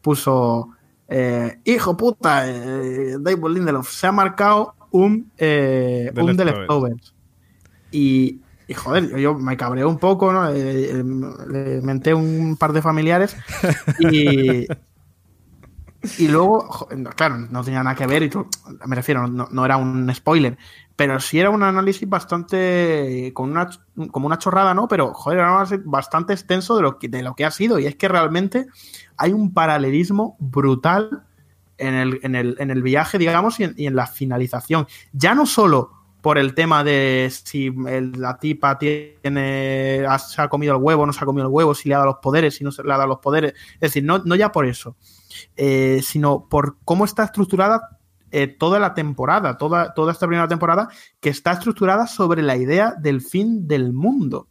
puso 0.00 0.70
eh, 1.08 1.58
hijo 1.64 1.96
puta, 1.96 2.48
eh, 2.48 3.16
David 3.20 3.44
Lindelof 3.48 3.90
se 3.90 4.06
ha 4.06 4.12
marcado 4.12 4.74
un, 4.90 5.30
eh, 5.36 6.10
un 6.16 6.36
The 6.36 6.44
Leftovers. 6.44 7.14
Y, 7.90 8.40
y, 8.66 8.74
joder, 8.74 9.16
yo, 9.18 9.34
me 9.34 9.56
cabreé 9.56 9.84
un 9.84 9.98
poco, 9.98 10.32
¿no? 10.32 10.50
Le 10.50 11.80
menté 11.82 12.14
un 12.14 12.56
par 12.56 12.72
de 12.72 12.82
familiares 12.82 13.36
y, 14.10 14.66
y 16.18 16.28
luego, 16.28 16.86
claro, 17.16 17.36
no 17.36 17.64
tenía 17.64 17.82
nada 17.82 17.96
que 17.96 18.06
ver, 18.06 18.22
y 18.22 18.30
me 18.86 18.96
refiero, 18.96 19.26
no, 19.26 19.64
era 19.64 19.76
un 19.76 20.12
spoiler, 20.14 20.56
pero 20.96 21.18
sí 21.20 21.40
era 21.40 21.50
un 21.50 21.62
análisis 21.62 22.08
bastante, 22.08 23.32
con 23.34 23.50
una, 23.50 23.68
como 24.10 24.26
una 24.26 24.38
chorrada, 24.38 24.74
¿no? 24.74 24.88
Pero, 24.88 25.14
joder, 25.14 25.40
era 25.40 25.64
bastante 25.84 26.32
extenso 26.32 26.76
de 26.76 26.82
lo, 26.82 26.98
que, 26.98 27.08
de 27.08 27.22
lo 27.22 27.34
que 27.34 27.44
ha 27.44 27.50
sido, 27.50 27.78
y 27.78 27.86
es 27.86 27.96
que 27.96 28.08
realmente 28.08 28.66
hay 29.16 29.32
un 29.32 29.52
paralelismo 29.52 30.36
brutal 30.38 31.24
en 31.78 31.94
el, 31.94 32.20
en 32.22 32.34
el, 32.34 32.56
en 32.58 32.70
el 32.70 32.82
viaje, 32.82 33.18
digamos, 33.18 33.60
y 33.60 33.64
en, 33.64 33.96
la 33.96 34.06
finalización. 34.06 34.86
Ya 35.12 35.34
no 35.34 35.46
solo 35.46 35.93
por 36.24 36.38
el 36.38 36.54
tema 36.54 36.82
de 36.82 37.30
si 37.30 37.70
la 37.70 38.38
tipa 38.38 38.78
tiene, 38.78 40.06
se 40.18 40.40
ha 40.40 40.48
comido 40.48 40.74
el 40.74 40.82
huevo, 40.82 41.04
no 41.04 41.12
se 41.12 41.22
ha 41.22 41.26
comido 41.26 41.46
el 41.46 41.52
huevo, 41.52 41.74
si 41.74 41.90
le 41.90 41.96
ha 41.96 41.98
dado 41.98 42.12
los 42.12 42.20
poderes, 42.22 42.54
si 42.54 42.64
no 42.64 42.72
se 42.72 42.82
le 42.82 42.94
ha 42.94 42.96
dado 42.96 43.10
los 43.10 43.18
poderes. 43.18 43.52
Es 43.74 43.80
decir, 43.80 44.04
no, 44.04 44.20
no 44.20 44.34
ya 44.34 44.50
por 44.50 44.64
eso, 44.64 44.96
eh, 45.54 46.00
sino 46.02 46.48
por 46.48 46.78
cómo 46.82 47.04
está 47.04 47.24
estructurada 47.24 47.98
eh, 48.30 48.46
toda 48.46 48.78
la 48.78 48.94
temporada, 48.94 49.58
toda, 49.58 49.92
toda 49.92 50.12
esta 50.12 50.26
primera 50.26 50.48
temporada, 50.48 50.88
que 51.20 51.28
está 51.28 51.52
estructurada 51.52 52.06
sobre 52.06 52.40
la 52.40 52.56
idea 52.56 52.94
del 52.98 53.20
fin 53.20 53.68
del 53.68 53.92
mundo. 53.92 54.48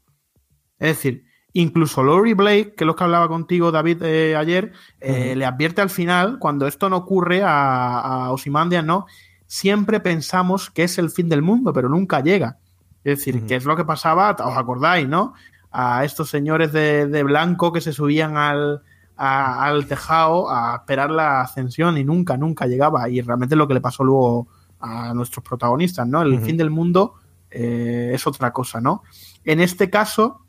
Es 0.77 0.97
decir, 0.97 1.25
Incluso 1.55 2.03
Laurie 2.03 2.33
Blake, 2.33 2.73
que 2.75 2.83
es 2.83 2.87
lo 2.87 2.95
que 2.95 3.03
hablaba 3.03 3.27
contigo, 3.27 3.71
David, 3.71 4.01
eh, 4.01 4.35
ayer, 4.35 4.73
le 4.99 5.45
advierte 5.45 5.81
al 5.81 5.91
final, 5.91 6.39
cuando 6.39 6.65
esto 6.65 6.89
no 6.89 6.97
ocurre 6.97 7.43
a, 7.43 7.99
a 7.99 8.31
Osimandias, 8.31 8.83
¿no? 8.83 9.05
Siempre 9.53 9.99
pensamos 9.99 10.71
que 10.71 10.81
es 10.83 10.97
el 10.97 11.11
fin 11.11 11.29
del 11.29 11.43
mundo, 11.43 11.73
pero 11.73 11.87
nunca 11.87 12.21
llega. 12.21 12.57
Es 13.03 13.19
decir, 13.19 13.45
que 13.45 13.55
es 13.55 13.65
lo 13.65 13.75
que 13.75 13.85
pasaba, 13.85 14.31
os 14.31 14.57
acordáis, 14.57 15.07
¿no? 15.07 15.35
A 15.69 16.03
estos 16.03 16.31
señores 16.31 16.71
de, 16.71 17.23
blanco 17.23 17.71
que 17.71 17.79
se 17.79 17.93
subían 17.93 18.35
al, 18.35 18.81
al 19.15 19.85
tejado 19.85 20.49
a 20.49 20.77
esperar 20.77 21.11
la 21.11 21.41
ascensión 21.41 21.99
y 21.99 22.03
nunca, 22.03 22.35
nunca 22.35 22.65
llegaba. 22.65 23.07
Y 23.09 23.21
realmente 23.21 23.55
lo 23.55 23.67
que 23.67 23.75
le 23.75 23.81
pasó 23.81 24.03
luego 24.03 24.47
a 24.79 25.13
nuestros 25.13 25.45
protagonistas, 25.45 26.07
¿no? 26.07 26.23
El 26.23 26.41
fin 26.41 26.57
del 26.57 26.71
mundo 26.71 27.13
eh, 27.51 28.09
es 28.11 28.25
otra 28.25 28.51
cosa, 28.51 28.81
¿no? 28.81 29.03
En 29.45 29.59
este 29.59 29.91
caso, 29.91 30.41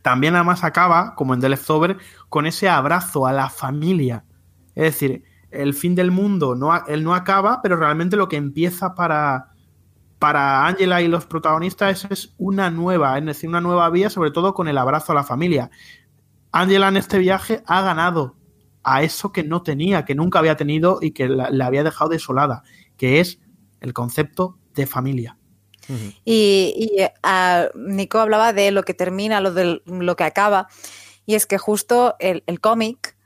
también 0.00 0.36
además 0.36 0.62
acaba, 0.62 1.16
como 1.16 1.34
en 1.34 1.40
The 1.40 1.48
Leftover, 1.48 1.96
con 2.28 2.46
ese 2.46 2.68
abrazo 2.68 3.26
a 3.26 3.32
la 3.32 3.50
familia. 3.50 4.22
Es 4.76 4.94
decir, 4.94 5.24
el 5.50 5.74
fin 5.74 5.94
del 5.94 6.10
mundo, 6.10 6.54
no, 6.54 6.84
él 6.86 7.04
no 7.04 7.14
acaba, 7.14 7.60
pero 7.62 7.76
realmente 7.76 8.16
lo 8.16 8.28
que 8.28 8.36
empieza 8.36 8.94
para, 8.94 9.52
para 10.18 10.66
Angela 10.66 11.00
y 11.00 11.08
los 11.08 11.26
protagonistas 11.26 12.06
es, 12.10 12.34
una 12.38 12.70
nueva, 12.70 13.18
es 13.18 13.24
decir, 13.24 13.48
una 13.48 13.60
nueva 13.60 13.88
vía, 13.90 14.10
sobre 14.10 14.30
todo 14.30 14.54
con 14.54 14.68
el 14.68 14.78
abrazo 14.78 15.12
a 15.12 15.14
la 15.14 15.24
familia. 15.24 15.70
Angela 16.52 16.88
en 16.88 16.96
este 16.96 17.18
viaje 17.18 17.62
ha 17.66 17.82
ganado 17.82 18.36
a 18.82 19.02
eso 19.02 19.32
que 19.32 19.44
no 19.44 19.62
tenía, 19.62 20.04
que 20.04 20.14
nunca 20.14 20.38
había 20.38 20.56
tenido 20.56 20.98
y 21.00 21.10
que 21.10 21.28
la 21.28 21.66
había 21.66 21.84
dejado 21.84 22.10
desolada, 22.10 22.62
que 22.96 23.20
es 23.20 23.38
el 23.80 23.92
concepto 23.92 24.58
de 24.74 24.86
familia. 24.86 25.38
Y, 26.24 26.98
ah, 27.22 27.68
Nico 27.74 28.18
hablaba 28.18 28.52
de 28.52 28.70
lo 28.70 28.82
que 28.82 28.94
termina, 28.94 29.40
lo, 29.40 29.52
de, 29.52 29.80
lo 29.86 30.16
que 30.16 30.24
acaba. 30.24 30.68
Y 31.26 31.34
es 31.34 31.46
que 31.46 31.58
justo 31.58 32.16
el, 32.18 32.42
cómic 32.60 33.16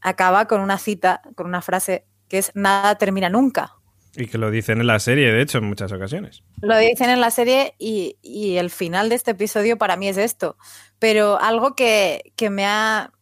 acaba 0.00 0.46
con 0.46 0.60
una 0.60 0.78
cita, 0.78 1.22
con 1.34 1.46
una 1.46 1.62
frase 1.62 2.06
que 2.28 2.38
es 2.38 2.52
nada 2.54 2.96
termina 2.96 3.28
nunca. 3.28 3.76
Y 4.16 4.26
que 4.26 4.38
lo 4.38 4.50
dicen 4.50 4.80
en 4.80 4.86
la 4.86 4.98
serie, 4.98 5.32
de 5.32 5.40
hecho, 5.40 5.58
en 5.58 5.64
muchas 5.64 5.92
ocasiones. 5.92 6.42
Lo 6.60 6.76
dicen 6.78 7.10
en 7.10 7.20
la 7.20 7.30
serie 7.30 7.74
y, 7.78 8.16
el 8.56 8.70
final 8.70 9.08
de 9.08 9.14
este 9.14 9.32
episodio 9.32 9.78
para 9.78 9.96
mí 9.96 10.08
es 10.08 10.16
esto. 10.16 10.56
Pero 10.98 11.40
algo 11.40 11.76
que, 11.76 12.32
que, 12.36 12.50
me 12.50 12.66
ha 12.66 13.12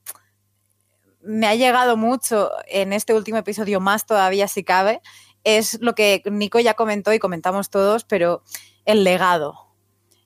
me 1.21 1.47
ha 1.47 1.55
llegado 1.55 1.97
mucho 1.97 2.51
en 2.67 2.95
este 2.95 3.13
último 3.13 3.37
episodio, 3.39 3.81
más 3.81 4.07
todavía 4.07 4.49
si 4.49 4.65
cabe, 4.65 5.03
es 5.45 5.79
lo 5.83 5.95
que 5.95 6.23
Nico 6.31 6.59
ya 6.59 6.75
comentó 6.75 7.13
y 7.13 7.19
comentamos 7.19 7.69
todos, 7.69 8.05
pero 8.05 8.43
el 8.87 9.05
legado. 9.05 9.75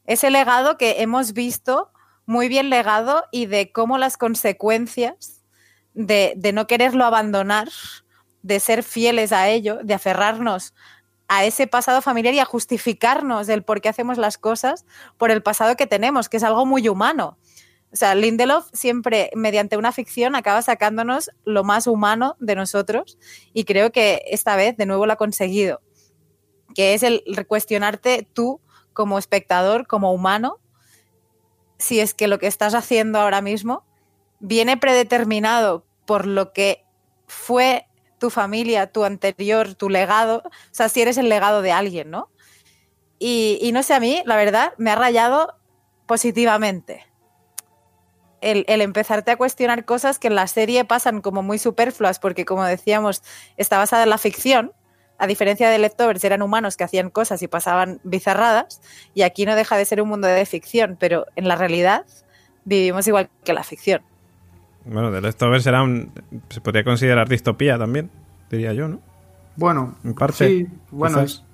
Ese 0.04 0.30
legado 0.30 0.78
que 0.78 1.02
hemos 1.02 1.32
visto 1.32 1.90
muy 2.24 2.48
bien 2.48 2.70
legado 2.70 3.24
y 3.32 3.46
de 3.46 3.72
cómo 3.72 3.98
las 3.98 4.16
consecuencias 4.16 5.41
de, 5.94 6.34
no 6.52 6.66
quererlo 6.66 7.04
abandonar, 7.04 7.68
de 8.42 8.60
ser 8.60 8.82
fieles 8.82 9.32
a 9.32 9.48
ello, 9.48 9.78
de 9.82 9.94
aferrarnos 9.94 10.74
a 11.28 11.44
ese 11.44 11.66
pasado 11.66 12.02
familiar 12.02 12.34
y 12.34 12.40
a 12.40 12.44
justificarnos 12.44 13.46
del 13.46 13.62
por 13.62 13.80
qué 13.80 13.88
hacemos 13.88 14.18
las 14.18 14.36
cosas 14.36 14.84
por 15.16 15.30
el 15.30 15.42
pasado 15.42 15.76
que 15.76 15.86
tenemos, 15.86 16.28
que 16.28 16.36
es 16.36 16.42
algo 16.42 16.66
muy 16.66 16.88
humano. 16.88 17.38
O 17.92 17.96
sea, 17.96 18.14
Lindelof 18.14 18.68
siempre, 18.72 19.30
mediante 19.34 19.76
una 19.76 19.92
ficción, 19.92 20.34
acaba 20.34 20.62
sacándonos 20.62 21.30
lo 21.44 21.62
más 21.62 21.86
humano 21.86 22.36
de 22.40 22.54
nosotros 22.54 23.18
y 23.52 23.64
creo 23.64 23.92
que 23.92 24.22
esta 24.30 24.56
vez 24.56 24.76
de 24.76 24.86
nuevo 24.86 25.06
lo 25.06 25.12
ha 25.12 25.16
conseguido 25.16 25.80
que 26.74 26.94
es 26.94 27.02
el 27.02 27.22
cuestionarte 27.46 28.26
tú 28.32 28.60
como 28.92 29.18
espectador, 29.18 29.86
como 29.86 30.12
humano, 30.12 30.60
si 31.78 32.00
es 32.00 32.14
que 32.14 32.28
lo 32.28 32.38
que 32.38 32.46
estás 32.46 32.74
haciendo 32.74 33.18
ahora 33.18 33.40
mismo 33.40 33.84
viene 34.42 34.76
predeterminado 34.76 35.86
por 36.04 36.26
lo 36.26 36.52
que 36.52 36.84
fue 37.26 37.86
tu 38.18 38.28
familia, 38.28 38.88
tu 38.88 39.04
anterior, 39.04 39.74
tu 39.74 39.88
legado, 39.88 40.42
o 40.44 40.50
sea, 40.74 40.88
si 40.88 41.00
eres 41.00 41.16
el 41.16 41.28
legado 41.28 41.62
de 41.62 41.72
alguien, 41.72 42.10
¿no? 42.10 42.28
Y, 43.18 43.70
no 43.72 43.84
sé, 43.84 43.94
a 43.94 44.00
mí, 44.00 44.20
la 44.26 44.34
verdad, 44.34 44.72
me 44.78 44.90
ha 44.90 44.96
rayado 44.96 45.54
positivamente. 46.06 47.06
El, 48.40 48.64
empezarte 48.66 49.30
a 49.30 49.36
cuestionar 49.36 49.84
cosas 49.84 50.18
que 50.18 50.26
en 50.26 50.34
la 50.34 50.48
serie 50.48 50.84
pasan 50.84 51.20
como 51.20 51.42
muy 51.42 51.58
superfluas, 51.58 52.18
porque 52.18 52.44
como 52.44 52.64
decíamos, 52.64 53.22
está 53.56 53.78
basada 53.78 54.02
en 54.02 54.10
la 54.10 54.18
ficción, 54.18 54.72
a 55.18 55.28
diferencia 55.28 55.70
de 55.70 55.78
Leftovers, 55.78 56.24
eran 56.24 56.42
humanos 56.42 56.76
que 56.76 56.82
hacían 56.82 57.10
cosas 57.10 57.42
y 57.42 57.48
pasaban 57.48 58.00
bizarradas, 58.02 58.80
y 59.14 59.22
aquí 59.22 59.46
no 59.46 59.54
deja 59.54 59.76
de 59.76 59.84
ser 59.84 60.02
un 60.02 60.08
mundo 60.08 60.26
de 60.26 60.44
ficción, 60.44 60.96
pero 60.98 61.26
en 61.36 61.46
la 61.46 61.54
realidad 61.54 62.04
vivimos 62.64 63.06
igual 63.06 63.30
que 63.44 63.52
la 63.52 63.62
ficción. 63.62 64.02
Bueno, 64.84 65.10
de 65.10 65.20
Leftovers 65.20 65.66
era 65.66 65.82
un, 65.82 66.12
se 66.48 66.60
podría 66.60 66.84
considerar 66.84 67.28
distopía 67.28 67.78
también, 67.78 68.10
diría 68.50 68.72
yo, 68.72 68.88
¿no? 68.88 69.00
Bueno, 69.56 69.96
en 70.02 70.14
parte, 70.14 70.48
sí, 70.48 70.66
bueno, 70.90 71.20
es, 71.20 71.44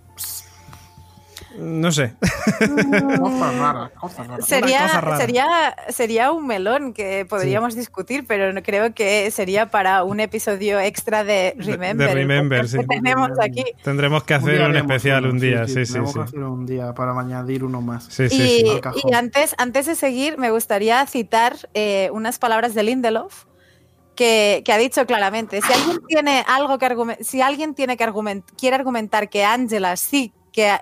no 1.58 1.92
sé. 1.92 2.14
Sería, 4.40 5.16
sería, 5.18 5.76
sería 5.88 6.32
un 6.32 6.46
melón 6.46 6.92
que 6.92 7.26
podríamos 7.28 7.74
discutir, 7.74 8.24
pero 8.26 8.62
creo 8.62 8.94
que 8.94 9.30
sería 9.30 9.70
para 9.70 10.04
un 10.04 10.20
episodio 10.20 10.78
extra 10.80 11.24
de 11.24 11.54
Remember. 11.58 12.08
De, 12.08 12.14
Remember, 12.14 12.68
sí. 12.68 12.78
tenemos 12.88 13.30
aquí. 13.40 13.64
Tendremos 13.82 14.24
que 14.24 14.34
hacer 14.34 14.60
un 14.62 14.76
especial 14.76 15.26
un 15.26 15.38
día, 15.38 15.66
sí, 15.66 15.84
sí. 15.84 15.94
Tenemos 15.94 16.14
que 16.14 16.20
hacer 16.20 16.40
un 16.40 16.66
día 16.66 16.94
para 16.94 17.18
añadir 17.18 17.64
uno 17.64 17.80
más. 17.80 18.18
y, 18.20 18.64
y 18.64 19.14
antes, 19.14 19.54
antes 19.58 19.86
de 19.86 19.94
seguir, 19.94 20.38
me 20.38 20.50
gustaría 20.50 21.04
citar 21.06 21.56
eh, 21.74 22.10
unas 22.12 22.38
palabras 22.38 22.74
de 22.74 22.82
Lindelof. 22.84 23.44
Que, 24.14 24.62
que, 24.64 24.72
ha 24.72 24.78
dicho 24.78 25.06
claramente, 25.06 25.60
si 25.62 25.72
alguien 25.72 26.00
tiene 26.08 26.44
algo 26.48 26.76
que 26.80 27.18
si 27.20 27.40
alguien 27.40 27.76
tiene 27.76 27.96
que 27.96 28.02
argument 28.02 28.44
quiere 28.58 28.74
argumentar 28.74 29.28
que 29.28 29.44
Angela 29.44 29.96
sí 29.96 30.32
que 30.50 30.76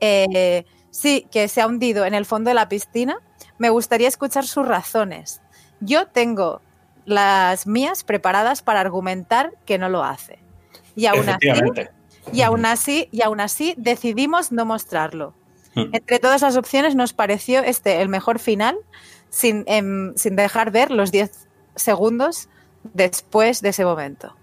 eh, 0.00 0.64
sí, 0.90 1.26
que 1.30 1.48
se 1.48 1.60
ha 1.60 1.66
hundido 1.66 2.04
en 2.04 2.14
el 2.14 2.24
fondo 2.24 2.50
de 2.50 2.54
la 2.54 2.68
piscina, 2.68 3.20
me 3.58 3.70
gustaría 3.70 4.08
escuchar 4.08 4.46
sus 4.46 4.66
razones. 4.66 5.40
Yo 5.80 6.06
tengo 6.06 6.60
las 7.04 7.66
mías 7.66 8.04
preparadas 8.04 8.62
para 8.62 8.80
argumentar 8.80 9.52
que 9.64 9.78
no 9.78 9.88
lo 9.88 10.04
hace. 10.04 10.38
Y 10.94 11.06
aún 11.06 11.28
así, 11.28 11.48
y 12.32 12.42
aún 12.42 12.66
así, 12.66 13.08
y 13.12 13.22
aún 13.22 13.40
así 13.40 13.74
decidimos 13.76 14.52
no 14.52 14.64
mostrarlo. 14.64 15.34
Entre 15.74 16.18
todas 16.18 16.42
las 16.42 16.56
opciones 16.56 16.96
nos 16.96 17.12
pareció 17.12 17.62
este 17.62 18.02
el 18.02 18.08
mejor 18.08 18.40
final, 18.40 18.76
sin, 19.30 19.62
em, 19.68 20.12
sin 20.16 20.34
dejar 20.34 20.72
ver 20.72 20.90
los 20.90 21.12
10 21.12 21.46
segundos 21.76 22.48
después 22.82 23.62
de 23.62 23.68
ese 23.68 23.84
momento. 23.84 24.34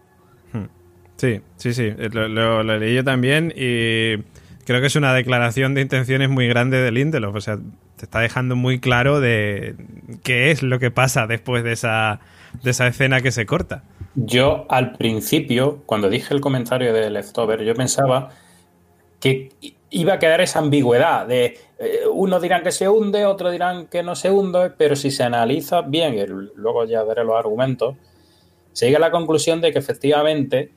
Sí, 1.17 1.41
sí, 1.55 1.73
sí, 1.73 1.91
lo, 1.91 2.27
lo, 2.27 2.63
lo 2.63 2.77
leí 2.77 2.95
yo 2.95 3.03
también 3.03 3.53
y 3.55 4.17
creo 4.65 4.81
que 4.81 4.87
es 4.87 4.95
una 4.95 5.13
declaración 5.13 5.73
de 5.73 5.81
intenciones 5.81 6.29
muy 6.29 6.47
grande 6.47 6.77
de 6.77 6.91
Lindelof. 6.91 7.35
O 7.35 7.41
sea, 7.41 7.57
te 7.95 8.05
está 8.05 8.19
dejando 8.19 8.55
muy 8.55 8.79
claro 8.79 9.19
de 9.19 9.75
qué 10.23 10.51
es 10.51 10.63
lo 10.63 10.79
que 10.79 10.91
pasa 10.91 11.27
después 11.27 11.63
de 11.63 11.71
esa, 11.71 12.19
de 12.63 12.71
esa 12.71 12.87
escena 12.87 13.21
que 13.21 13.31
se 13.31 13.45
corta. 13.45 13.83
Yo 14.15 14.65
al 14.69 14.93
principio, 14.93 15.83
cuando 15.85 16.09
dije 16.09 16.33
el 16.33 16.41
comentario 16.41 16.93
de 16.93 17.09
Leftover, 17.09 17.63
yo 17.63 17.75
pensaba 17.75 18.31
que 19.19 19.49
iba 19.91 20.13
a 20.13 20.19
quedar 20.19 20.41
esa 20.41 20.59
ambigüedad 20.59 21.27
de 21.27 21.57
eh, 21.79 22.01
uno 22.11 22.39
dirán 22.39 22.63
que 22.63 22.71
se 22.71 22.89
hunde, 22.89 23.25
otro 23.25 23.51
dirán 23.51 23.87
que 23.87 24.03
no 24.03 24.15
se 24.15 24.31
hunde, 24.31 24.71
pero 24.71 24.95
si 24.95 25.11
se 25.11 25.23
analiza 25.23 25.81
bien, 25.81 26.15
y 26.15 26.25
luego 26.55 26.85
ya 26.85 27.03
daré 27.03 27.23
los 27.23 27.35
argumentos, 27.35 27.95
se 28.73 28.87
llega 28.87 28.97
a 28.97 29.01
la 29.01 29.11
conclusión 29.11 29.61
de 29.61 29.71
que 29.71 29.79
efectivamente 29.79 30.71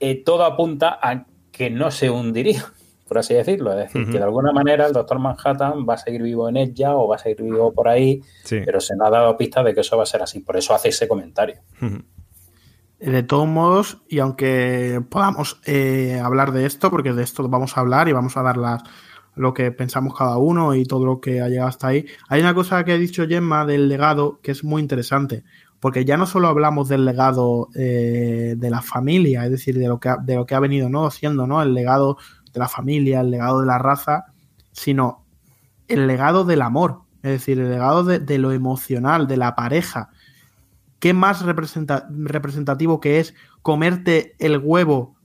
eh, 0.00 0.16
todo 0.16 0.44
apunta 0.44 0.98
a 1.00 1.26
que 1.52 1.70
no 1.70 1.90
se 1.90 2.10
hundiría 2.10 2.64
por 3.10 3.18
así 3.18 3.34
decirlo. 3.34 3.72
Es 3.72 3.92
decir, 3.92 4.06
que 4.06 4.18
de 4.18 4.22
alguna 4.22 4.52
manera 4.52 4.86
el 4.86 4.92
Doctor 4.92 5.18
Manhattan 5.18 5.84
va 5.84 5.94
a 5.94 5.96
seguir 5.96 6.22
vivo 6.22 6.48
en 6.48 6.56
ella 6.56 6.94
o 6.94 7.08
va 7.08 7.16
a 7.16 7.18
seguir 7.18 7.42
vivo 7.42 7.72
por 7.72 7.88
ahí, 7.88 8.22
pero 8.48 8.80
se 8.80 8.94
nos 8.94 9.08
ha 9.08 9.10
dado 9.10 9.36
pista 9.36 9.64
de 9.64 9.74
que 9.74 9.80
eso 9.80 9.96
va 9.96 10.04
a 10.04 10.06
ser 10.06 10.22
así. 10.22 10.38
Por 10.38 10.56
eso 10.56 10.74
hace 10.74 10.90
ese 10.90 11.08
comentario. 11.08 11.56
De 13.00 13.24
todos 13.24 13.48
modos, 13.48 13.98
y 14.08 14.20
aunque 14.20 15.02
podamos 15.10 15.60
eh, 15.66 16.20
hablar 16.22 16.52
de 16.52 16.66
esto, 16.66 16.88
porque 16.88 17.12
de 17.12 17.24
esto 17.24 17.48
vamos 17.48 17.76
a 17.76 17.80
hablar 17.80 18.06
y 18.08 18.12
vamos 18.12 18.36
a 18.36 18.44
dar 18.44 18.56
las, 18.56 18.80
lo 19.34 19.54
que 19.54 19.72
pensamos 19.72 20.16
cada 20.16 20.38
uno 20.38 20.76
y 20.76 20.84
todo 20.84 21.04
lo 21.04 21.20
que 21.20 21.40
ha 21.40 21.48
llegado 21.48 21.68
hasta 21.68 21.88
ahí, 21.88 22.06
hay 22.28 22.42
una 22.42 22.54
cosa 22.54 22.84
que 22.84 22.92
ha 22.92 22.96
dicho 22.96 23.26
Gemma 23.26 23.66
del 23.66 23.88
legado 23.88 24.38
que 24.40 24.52
es 24.52 24.62
muy 24.62 24.80
interesante 24.80 25.42
porque 25.80 26.04
ya 26.04 26.16
no 26.18 26.26
solo 26.26 26.48
hablamos 26.48 26.88
del 26.88 27.06
legado 27.06 27.68
eh, 27.74 28.54
de 28.56 28.70
la 28.70 28.82
familia, 28.82 29.46
es 29.46 29.50
decir, 29.50 29.78
de 29.78 29.88
lo 29.88 29.98
que 29.98 30.10
ha, 30.10 30.18
de 30.18 30.36
lo 30.36 30.44
que 30.44 30.54
ha 30.54 30.60
venido 30.60 30.90
¿no? 30.90 31.10
siendo 31.10 31.46
¿no? 31.46 31.62
el 31.62 31.72
legado 31.72 32.18
de 32.52 32.60
la 32.60 32.68
familia, 32.68 33.20
el 33.20 33.30
legado 33.30 33.60
de 33.60 33.66
la 33.66 33.78
raza, 33.78 34.26
sino 34.72 35.24
el 35.88 36.06
legado 36.06 36.44
del 36.44 36.62
amor, 36.62 37.02
es 37.22 37.32
decir, 37.32 37.58
el 37.58 37.70
legado 37.70 38.04
de, 38.04 38.38
lo 38.38 38.52
emocional, 38.52 39.26
de 39.26 39.36
la 39.36 39.54
pareja. 39.54 40.10
¿Qué 40.98 41.14
más 41.14 41.42
representativo 41.42 43.00
que 43.00 43.20
es 43.20 43.34
comerte 43.62 44.34
el 44.38 44.58
huevo 44.58 45.16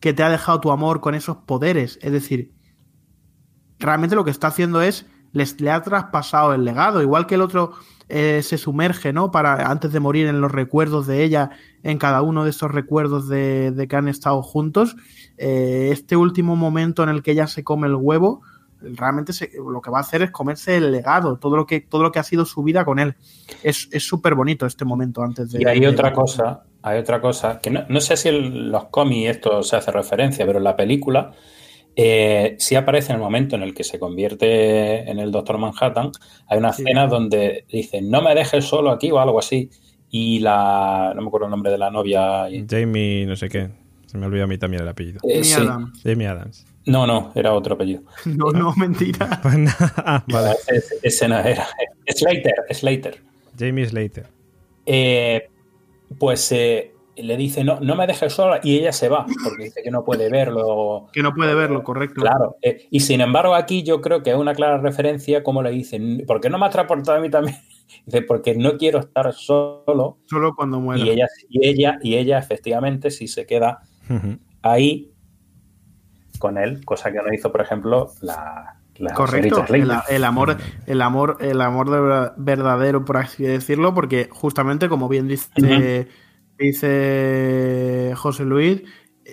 que 0.00 0.12
te 0.12 0.22
ha 0.22 0.30
dejado 0.30 0.60
tu 0.60 0.72
amor 0.72 1.00
con 1.00 1.14
esos 1.14 1.38
poderes? 1.38 1.98
Es 2.02 2.12
decir, 2.12 2.52
realmente 3.78 4.16
lo 4.16 4.24
que 4.24 4.30
está 4.30 4.48
haciendo 4.48 4.82
es, 4.82 5.06
le 5.32 5.70
ha 5.70 5.82
traspasado 5.82 6.54
el 6.54 6.64
legado, 6.64 7.02
igual 7.02 7.26
que 7.26 7.36
el 7.36 7.42
otro 7.42 7.72
eh, 8.14 8.42
se 8.42 8.58
sumerge, 8.58 9.14
¿no? 9.14 9.30
Para 9.30 9.70
antes 9.70 9.90
de 9.90 9.98
morir 9.98 10.26
en 10.26 10.42
los 10.42 10.52
recuerdos 10.52 11.06
de 11.06 11.24
ella, 11.24 11.48
en 11.82 11.96
cada 11.96 12.20
uno 12.20 12.44
de 12.44 12.50
esos 12.50 12.70
recuerdos 12.70 13.26
de, 13.26 13.70
de 13.70 13.88
que 13.88 13.96
han 13.96 14.06
estado 14.06 14.42
juntos. 14.42 14.96
Eh, 15.38 15.88
este 15.90 16.14
último 16.14 16.54
momento 16.54 17.02
en 17.02 17.08
el 17.08 17.22
que 17.22 17.30
ella 17.30 17.46
se 17.46 17.64
come 17.64 17.86
el 17.86 17.94
huevo, 17.94 18.42
realmente 18.82 19.32
lo 19.54 19.80
que 19.80 19.90
va 19.90 19.96
a 19.96 20.00
hacer 20.02 20.20
es 20.20 20.30
comerse 20.30 20.76
el 20.76 20.92
legado, 20.92 21.38
todo 21.38 21.56
lo 21.56 21.64
que, 21.64 21.80
todo 21.80 22.02
lo 22.02 22.12
que 22.12 22.18
ha 22.18 22.22
sido 22.22 22.44
su 22.44 22.62
vida 22.62 22.84
con 22.84 22.98
él. 22.98 23.14
Es 23.62 23.88
súper 23.98 24.34
bonito 24.34 24.66
este 24.66 24.84
momento 24.84 25.22
antes 25.22 25.50
de. 25.50 25.62
Y 25.62 25.64
hay 25.64 25.86
otra 25.86 26.12
cosa, 26.12 26.64
hay 26.82 26.98
otra 26.98 27.18
cosa, 27.18 27.60
que 27.60 27.70
no, 27.70 28.00
sé 28.02 28.18
si 28.18 28.28
en 28.28 28.70
los 28.70 28.88
cómics 28.88 29.30
esto 29.30 29.62
se 29.62 29.76
hace 29.76 29.90
referencia, 29.90 30.44
pero 30.44 30.58
en 30.58 30.64
la 30.64 30.76
película 30.76 31.32
eh, 31.94 32.56
sí 32.58 32.74
aparece 32.74 33.12
en 33.12 33.16
el 33.16 33.22
momento 33.22 33.56
en 33.56 33.62
el 33.62 33.74
que 33.74 33.84
se 33.84 33.98
convierte 33.98 35.10
en 35.10 35.18
el 35.18 35.30
Doctor 35.30 35.58
Manhattan. 35.58 36.10
Hay 36.46 36.58
una 36.58 36.70
escena 36.70 37.06
donde 37.06 37.66
dice, 37.70 38.00
no 38.00 38.22
me 38.22 38.34
dejes 38.34 38.64
solo 38.64 38.90
aquí 38.90 39.10
o 39.10 39.18
algo 39.18 39.38
así. 39.38 39.70
Y 40.10 40.40
la. 40.40 41.12
No 41.14 41.22
me 41.22 41.28
acuerdo 41.28 41.46
el 41.46 41.50
nombre 41.50 41.70
de 41.70 41.78
la 41.78 41.90
novia. 41.90 42.46
Jamie, 42.68 43.24
no 43.26 43.34
sé 43.34 43.48
qué. 43.48 43.70
Se 44.06 44.18
me 44.18 44.26
olvidó 44.26 44.44
a 44.44 44.46
mí 44.46 44.58
también 44.58 44.82
el 44.82 44.88
apellido. 44.88 45.20
Eh, 45.22 45.42
Jamie 45.42 45.68
Adams. 45.68 46.02
Jamie 46.02 46.26
Adams. 46.26 46.66
No, 46.84 47.06
no, 47.06 47.32
era 47.34 47.54
otro 47.54 47.74
apellido. 47.74 48.02
No, 48.26 48.50
no, 48.50 48.74
mentira. 48.76 49.40
Pues 49.42 49.56
ah, 49.96 50.22
vale. 50.28 50.54
Ese, 51.02 51.28
no 51.28 51.38
era. 51.38 51.66
Slater, 52.06 52.54
Slater. 52.70 53.22
Jamie 53.58 53.86
Slater. 53.86 54.26
Eh, 54.84 55.48
pues 56.18 56.52
eh, 56.52 56.92
le 57.16 57.36
dice, 57.36 57.62
no, 57.64 57.80
no 57.80 57.94
me 57.94 58.06
dejes 58.06 58.32
sola, 58.32 58.60
y 58.62 58.78
ella 58.78 58.92
se 58.92 59.08
va, 59.08 59.26
porque 59.44 59.64
dice 59.64 59.82
que 59.82 59.90
no 59.90 60.04
puede 60.04 60.30
verlo. 60.30 61.08
Que 61.12 61.22
no 61.22 61.34
puede 61.34 61.54
verlo, 61.54 61.82
correcto. 61.82 62.20
Claro. 62.20 62.56
y 62.62 63.00
sin 63.00 63.20
embargo, 63.20 63.54
aquí 63.54 63.82
yo 63.82 64.00
creo 64.00 64.22
que 64.22 64.30
es 64.30 64.36
una 64.36 64.54
clara 64.54 64.78
referencia, 64.78 65.42
como 65.42 65.62
le 65.62 65.70
dicen, 65.70 66.24
¿por 66.26 66.40
qué 66.40 66.48
no 66.48 66.58
me 66.58 66.66
has 66.66 66.72
transportado 66.72 67.18
a 67.18 67.20
mí 67.20 67.30
también? 67.30 67.56
Dice, 68.06 68.22
porque 68.22 68.54
no 68.54 68.78
quiero 68.78 69.00
estar 69.00 69.32
solo. 69.34 70.18
Solo 70.24 70.54
cuando 70.56 70.80
muera. 70.80 71.04
Y 71.04 71.10
ella, 71.10 71.26
y 71.50 71.68
ella, 71.68 71.98
y 72.02 72.16
ella 72.16 72.38
efectivamente, 72.38 73.10
si 73.10 73.28
se 73.28 73.46
queda 73.46 73.82
ahí 74.62 75.12
con 76.38 76.56
él, 76.56 76.84
cosa 76.84 77.12
que 77.12 77.18
no 77.18 77.32
hizo, 77.32 77.52
por 77.52 77.60
ejemplo, 77.60 78.10
la, 78.22 78.82
Correcto, 79.14 79.64
el, 79.68 79.90
amor, 80.24 80.56
el 80.86 81.02
amor, 81.02 81.38
el 81.40 81.60
amor 81.60 82.34
verdadero, 82.36 83.04
por 83.04 83.16
así 83.16 83.42
decirlo, 83.42 83.94
porque 83.94 84.28
justamente, 84.30 84.88
como 84.88 85.08
bien 85.08 85.28
dice, 85.28 86.08
dice 86.62 88.12
José 88.16 88.44
Luis, 88.44 88.82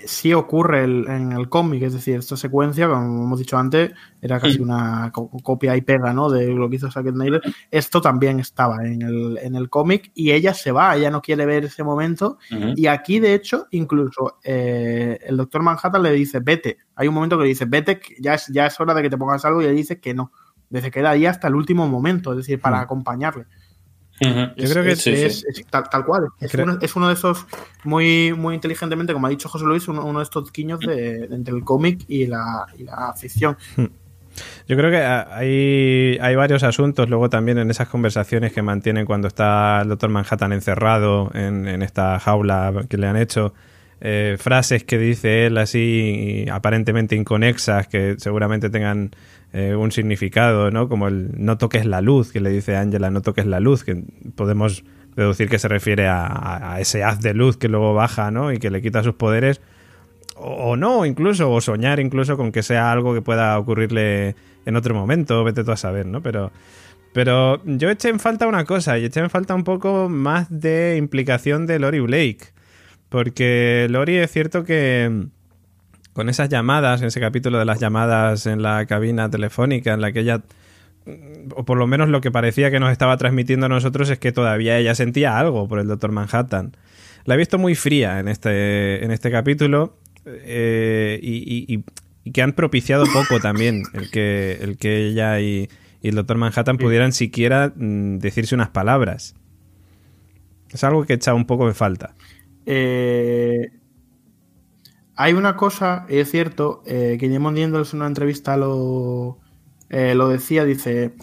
sí 0.05 0.33
ocurre 0.33 0.83
en 0.83 1.31
el 1.31 1.49
cómic, 1.49 1.83
es 1.83 1.93
decir, 1.93 2.19
esta 2.19 2.37
secuencia, 2.37 2.87
como 2.87 3.23
hemos 3.23 3.39
dicho 3.39 3.57
antes, 3.57 3.91
era 4.21 4.39
casi 4.39 4.59
una 4.59 5.11
copia 5.11 5.75
y 5.75 5.81
pega, 5.81 6.13
¿no? 6.13 6.29
De 6.29 6.47
lo 6.47 6.69
que 6.69 6.75
hizo 6.75 6.91
Sackett 6.91 7.15
Naylor. 7.15 7.41
Esto 7.71 8.01
también 8.01 8.39
estaba 8.39 8.85
en 8.85 9.01
el, 9.01 9.39
en 9.41 9.55
el 9.55 9.69
cómic 9.69 10.11
y 10.13 10.31
ella 10.31 10.53
se 10.53 10.71
va, 10.71 10.95
ella 10.95 11.09
no 11.09 11.21
quiere 11.21 11.45
ver 11.45 11.65
ese 11.65 11.83
momento. 11.83 12.37
Y 12.75 12.87
aquí, 12.87 13.19
de 13.19 13.33
hecho, 13.33 13.67
incluso 13.71 14.37
eh, 14.43 15.19
el 15.23 15.37
doctor 15.37 15.63
Manhattan 15.63 16.03
le 16.03 16.11
dice, 16.11 16.39
vete. 16.39 16.77
Hay 16.95 17.07
un 17.07 17.13
momento 17.13 17.37
que 17.37 17.43
le 17.43 17.49
dice, 17.49 17.65
vete, 17.65 17.99
ya 18.19 18.35
es, 18.35 18.47
ya 18.47 18.67
es 18.67 18.79
hora 18.79 18.93
de 18.93 19.01
que 19.01 19.09
te 19.09 19.17
pongas 19.17 19.43
algo 19.45 19.61
y 19.61 19.65
ella 19.65 19.73
dice 19.73 19.99
que 19.99 20.13
no. 20.13 20.31
Desde 20.69 20.91
que 20.91 20.99
era 20.99 21.11
ahí 21.11 21.25
hasta 21.25 21.47
el 21.47 21.55
último 21.55 21.87
momento, 21.87 22.31
es 22.31 22.37
decir, 22.37 22.61
para 22.61 22.79
acompañarle. 22.79 23.47
Yo 24.19 24.69
creo 24.69 24.83
que 24.83 24.91
es, 24.91 25.45
tal, 25.69 26.05
cual. 26.05 26.27
Es 26.39 26.95
uno, 26.95 27.07
de 27.07 27.13
esos 27.13 27.45
muy, 27.83 28.33
muy 28.33 28.55
inteligentemente, 28.55 29.13
como 29.13 29.27
ha 29.27 29.29
dicho 29.29 29.49
José 29.49 29.65
Luis, 29.65 29.87
uno, 29.87 30.17
de 30.17 30.23
estos 30.23 30.51
quiños 30.51 30.79
de, 30.79 31.25
entre 31.31 31.55
el 31.55 31.63
cómic 31.63 32.03
y 32.07 32.27
la, 32.27 32.67
y 32.77 32.83
la 32.83 33.13
ficción. 33.13 33.57
Hmm. 33.75 33.85
Yo 34.67 34.77
creo 34.77 34.91
que 34.91 34.97
hay, 34.97 36.17
hay 36.21 36.35
varios 36.35 36.63
asuntos 36.63 37.09
luego 37.09 37.29
también 37.29 37.57
en 37.57 37.69
esas 37.71 37.89
conversaciones 37.89 38.53
que 38.53 38.61
mantienen 38.61 39.05
cuando 39.05 39.27
está 39.27 39.81
el 39.81 39.89
Doctor 39.89 40.09
Manhattan 40.09 40.53
encerrado 40.53 41.31
en, 41.33 41.67
en 41.67 41.81
esta 41.81 42.19
jaula 42.19 42.85
que 42.87 42.97
le 42.97 43.07
han 43.07 43.17
hecho. 43.17 43.53
Eh, 44.01 44.37
frases 44.39 44.85
que 44.85 44.97
dice 44.97 45.45
él 45.45 45.57
así 45.57 46.45
aparentemente 46.49 47.17
inconexas 47.17 47.85
que 47.87 48.15
seguramente 48.17 48.69
tengan 48.69 49.11
eh, 49.51 49.75
un 49.75 49.91
significado, 49.91 50.69
¿no? 50.69 50.87
Como 50.87 51.07
el 51.07 51.31
no 51.37 51.57
toques 51.57 51.85
la 51.85 52.01
luz, 52.01 52.31
que 52.31 52.39
le 52.39 52.51
dice 52.51 52.75
Ángela, 52.75 53.09
no 53.09 53.21
toques 53.21 53.45
la 53.45 53.59
luz, 53.59 53.83
que 53.83 54.03
podemos 54.35 54.83
deducir 55.15 55.49
que 55.49 55.59
se 55.59 55.67
refiere 55.67 56.07
a, 56.07 56.77
ese 56.79 57.03
haz 57.03 57.19
de 57.19 57.33
luz 57.33 57.57
que 57.57 57.67
luego 57.67 57.93
baja, 57.93 58.31
¿no? 58.31 58.51
Y 58.51 58.59
que 58.59 58.69
le 58.69 58.81
quita 58.81 59.03
sus 59.03 59.15
poderes. 59.15 59.61
O, 60.35 60.77
no, 60.77 61.05
incluso, 61.05 61.51
o 61.51 61.59
soñar 61.61 61.99
incluso 61.99 62.37
con 62.37 62.51
que 62.51 62.63
sea 62.63 62.91
algo 62.91 63.13
que 63.13 63.21
pueda 63.21 63.57
ocurrirle 63.57 64.35
en 64.65 64.75
otro 64.75 64.93
momento, 64.93 65.43
vete 65.43 65.63
tú 65.63 65.71
a 65.71 65.77
saber, 65.77 66.05
¿no? 66.05 66.21
Pero, 66.21 66.51
pero 67.11 67.61
yo 67.65 67.89
eché 67.89 68.09
en 68.09 68.19
falta 68.19 68.47
una 68.47 68.65
cosa, 68.65 68.97
y 68.97 69.05
eché 69.05 69.19
en 69.19 69.29
falta 69.29 69.55
un 69.55 69.63
poco 69.63 70.09
más 70.09 70.47
de 70.49 70.95
implicación 70.97 71.65
de 71.65 71.79
Lori 71.79 71.99
Blake. 71.99 72.53
Porque 73.09 73.87
Lori 73.89 74.17
es 74.17 74.31
cierto 74.31 74.63
que 74.63 75.27
con 76.13 76.29
esas 76.29 76.49
llamadas, 76.49 77.01
en 77.01 77.07
ese 77.07 77.19
capítulo 77.19 77.59
de 77.59 77.65
las 77.65 77.79
llamadas 77.79 78.45
en 78.45 78.61
la 78.61 78.85
cabina 78.85 79.29
telefónica, 79.29 79.93
en 79.93 80.01
la 80.01 80.11
que 80.11 80.21
ella, 80.21 80.41
o 81.55 81.65
por 81.65 81.77
lo 81.77 81.87
menos 81.87 82.09
lo 82.09 82.21
que 82.21 82.31
parecía 82.31 82.71
que 82.71 82.79
nos 82.79 82.91
estaba 82.91 83.17
transmitiendo 83.17 83.67
a 83.67 83.69
nosotros 83.69 84.09
es 84.09 84.19
que 84.19 84.31
todavía 84.31 84.77
ella 84.77 84.95
sentía 84.95 85.39
algo 85.39 85.67
por 85.67 85.79
el 85.79 85.87
Doctor 85.87 86.11
Manhattan. 86.11 86.75
La 87.25 87.35
he 87.35 87.37
visto 87.37 87.57
muy 87.57 87.75
fría 87.75 88.19
en 88.19 88.27
este, 88.27 89.03
en 89.03 89.11
este 89.11 89.31
capítulo 89.31 89.97
eh, 90.25 91.19
y, 91.21 91.83
que 92.31 92.41
han 92.43 92.53
propiciado 92.53 93.05
poco 93.11 93.39
también 93.39 93.83
el 93.93 94.11
que, 94.11 94.59
el 94.61 94.77
que 94.77 95.07
ella 95.07 95.39
y, 95.39 95.69
el 96.01 96.15
Doctor 96.15 96.37
Manhattan 96.37 96.77
pudieran 96.77 97.11
siquiera 97.11 97.73
mm, 97.75 98.19
decirse 98.19 98.55
unas 98.55 98.69
palabras. 98.69 99.35
Es 100.71 100.83
algo 100.83 101.05
que 101.05 101.13
echa 101.13 101.33
un 101.33 101.45
poco 101.45 101.67
de 101.67 101.73
falta. 101.73 102.15
Eh, 102.65 103.71
hay 105.21 105.33
una 105.33 105.57
cosa, 105.57 106.05
es 106.07 106.31
cierto, 106.31 106.81
eh, 106.85 107.17
que 107.19 107.27
Jimon 107.27 107.57
en 107.57 107.75
una 107.75 108.07
entrevista 108.07 108.55
lo, 108.55 109.37
eh, 109.89 110.15
lo 110.15 110.29
decía, 110.29 110.63
dice, 110.63 111.13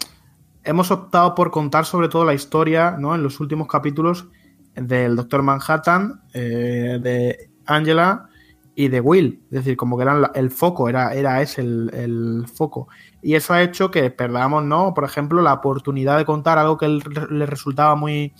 hemos 0.63 0.91
optado 0.91 1.33
por 1.33 1.49
contar 1.49 1.83
sobre 1.83 2.07
todo 2.07 2.23
la 2.23 2.35
historia, 2.35 2.91
¿no? 2.91 3.15
En 3.15 3.23
los 3.23 3.39
últimos 3.39 3.67
capítulos 3.67 4.27
del 4.75 5.15
Doctor 5.15 5.41
Manhattan, 5.41 6.21
eh, 6.35 6.99
de 7.01 7.49
Angela 7.65 8.29
y 8.75 8.89
de 8.89 9.01
Will. 9.01 9.41
Es 9.45 9.63
decir, 9.63 9.75
como 9.75 9.97
que 9.97 10.03
eran 10.03 10.29
el 10.35 10.51
foco, 10.51 10.89
era, 10.89 11.15
era 11.15 11.41
ese 11.41 11.61
el, 11.61 12.45
foco. 12.53 12.89
Y 13.23 13.33
eso 13.33 13.55
ha 13.55 13.63
hecho 13.63 13.89
que 13.89 14.11
perdamos, 14.11 14.63
¿no? 14.63 14.93
Por 14.93 15.05
ejemplo, 15.05 15.41
la 15.41 15.53
oportunidad 15.53 16.19
de 16.19 16.25
contar 16.25 16.59
algo 16.59 16.77
que 16.77 16.87
le 16.87 17.47
resultaba 17.47 17.95
muy, 17.95 18.31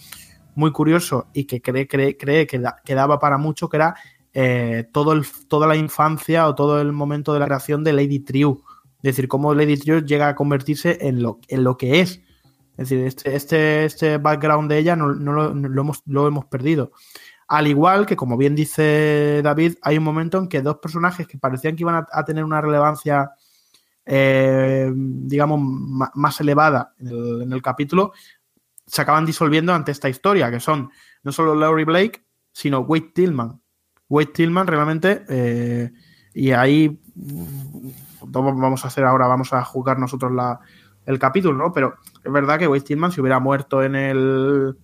muy 0.54 0.72
curioso 0.72 1.28
y 1.34 1.46
que 1.46 1.62
cree, 1.64 1.88
cree, 1.88 2.16
cree 2.16 2.46
que, 2.46 2.60
daba 2.94 3.18
para 3.18 3.40
mucho, 3.40 3.70
que 3.70 3.78
era 3.78 3.96
eh, 4.40 4.88
todo 4.92 5.14
el, 5.14 5.26
toda 5.48 5.66
la 5.66 5.76
infancia 5.76 6.48
o 6.48 6.54
todo 6.54 6.80
el 6.80 6.92
momento 6.92 7.34
de 7.34 7.40
la 7.40 7.48
creación 7.48 7.84
de 7.84 7.92
Lady 7.92 8.20
Triu. 8.20 8.62
Es 8.98 9.16
decir, 9.16 9.28
cómo 9.28 9.56
Lady 9.56 9.78
Triu 9.78 10.06
llega 10.06 10.28
a 10.28 10.36
convertirse 10.36 11.00
en 11.02 11.24
lo, 11.24 11.40
en 11.48 11.64
lo 11.64 11.76
que 11.76 12.02
es. 12.02 12.22
Es 12.78 12.90
decir, 12.90 13.00
este, 13.00 13.36
este, 13.36 13.86
este 13.86 14.18
background 14.20 14.70
de 14.70 14.78
ella 14.78 14.96
no, 14.96 15.08
lo, 15.08 15.82
hemos, 15.82 16.04
lo 16.06 16.28
hemos 16.28 16.46
perdido. 16.46 16.92
Al 17.48 17.66
igual 17.66 18.06
que, 18.06 18.16
como 18.16 18.38
bien 18.38 18.54
dice 18.54 19.42
David, 19.44 19.78
hay 19.82 19.98
un 19.98 20.04
momento 20.04 20.38
en 20.38 20.48
que 20.48 20.62
dos 20.62 20.78
personajes 20.78 21.28
que 21.28 21.40
parecían 21.40 21.76
que 21.76 21.82
iban 21.82 22.06
a, 22.12 22.24
tener 22.24 22.44
una 22.44 22.62
relevancia, 22.62 23.32
eh, 24.06 24.92
digamos, 24.94 25.60
más 26.14 26.40
elevada 26.42 26.94
en 27.00 27.52
el, 27.52 27.62
capítulo, 27.64 28.14
se 28.86 29.02
acaban 29.02 29.26
disolviendo 29.26 29.74
ante 29.74 29.92
esta 29.92 30.10
historia, 30.10 30.52
que 30.52 30.60
son 30.60 30.92
no 31.24 31.32
solo 31.32 31.56
Laurie 31.56 31.86
Blake, 31.86 32.24
sino 32.52 32.82
Wade 32.82 33.14
Tillman. 33.16 33.60
Wade 34.10 34.28
Tillman 34.28 34.68
realmente, 34.68 35.26
eh, 35.30 35.92
y 36.34 36.52
ahí 36.52 37.00
vamos 38.26 38.84
a 38.84 38.88
hacer 38.88 39.04
ahora, 39.04 39.28
vamos 39.28 39.54
a 39.54 39.64
jugar 39.64 40.00
nosotros 40.00 40.32
el 41.06 41.20
capítulo, 41.20 41.58
¿no? 41.58 41.74
Pero 41.74 41.96
es 42.24 42.32
verdad 42.32 42.60
que 42.60 42.68
Wade 42.68 42.82
Tillman, 42.82 43.12
si 43.12 43.22
hubiera 43.22 43.40
muerto 43.40 43.84
en 43.84 43.96
el 43.96 44.78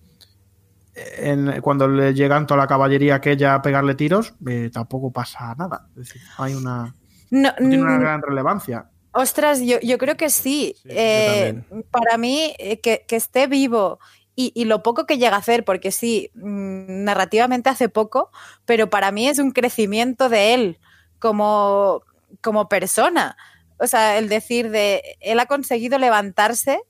cuando 1.60 1.88
le 1.88 2.14
llegan 2.14 2.46
toda 2.46 2.60
la 2.60 2.66
caballería 2.66 3.16
aquella 3.16 3.54
a 3.54 3.62
pegarle 3.62 3.94
tiros, 3.94 4.34
eh, 4.46 4.70
tampoco 4.72 5.10
pasa 5.10 5.54
nada. 5.56 5.88
Es 5.90 6.08
decir, 6.08 6.22
hay 6.38 6.54
una. 6.54 6.94
No, 7.30 7.52
tiene 7.56 7.82
una 7.82 7.98
mm, 7.98 8.00
gran 8.00 8.22
relevancia. 8.22 8.90
Ostras, 9.12 9.60
yo, 9.60 9.98
creo 9.98 10.16
que 10.16 10.30
sí. 10.30 10.74
Eh, 10.84 11.62
para 11.90 12.18
mí, 12.18 12.54
eh, 12.58 12.80
que, 12.80 13.04
esté 13.10 13.46
vivo 13.46 13.98
y, 14.36 14.64
lo 14.64 14.82
poco 14.82 15.06
que 15.06 15.18
llega 15.18 15.36
a 15.36 15.38
hacer, 15.38 15.64
porque 15.64 15.92
sí, 15.92 16.30
mm, 16.34 17.04
narrativamente 17.04 17.70
hace 17.70 17.88
poco, 17.88 18.30
pero 18.64 18.90
para 18.90 19.12
mí 19.12 19.28
es 19.28 19.38
un 19.38 19.52
crecimiento 19.52 20.28
de 20.28 20.54
él 20.54 20.78
como, 21.18 22.02
como 22.40 22.68
persona. 22.68 23.36
O 23.78 23.86
sea, 23.86 24.18
el 24.18 24.28
decir 24.28 24.70
de 24.70 25.16
él 25.20 25.38
ha 25.40 25.46
conseguido 25.46 25.98
levantarse 25.98 26.80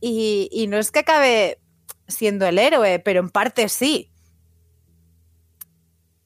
y, 0.00 0.48
y 0.52 0.66
no 0.66 0.76
es 0.76 0.90
que 0.90 1.00
acabe 1.00 1.58
siendo 2.06 2.46
el 2.46 2.58
héroe, 2.58 2.98
pero 2.98 3.20
en 3.20 3.30
parte 3.30 3.68
sí. 3.68 4.10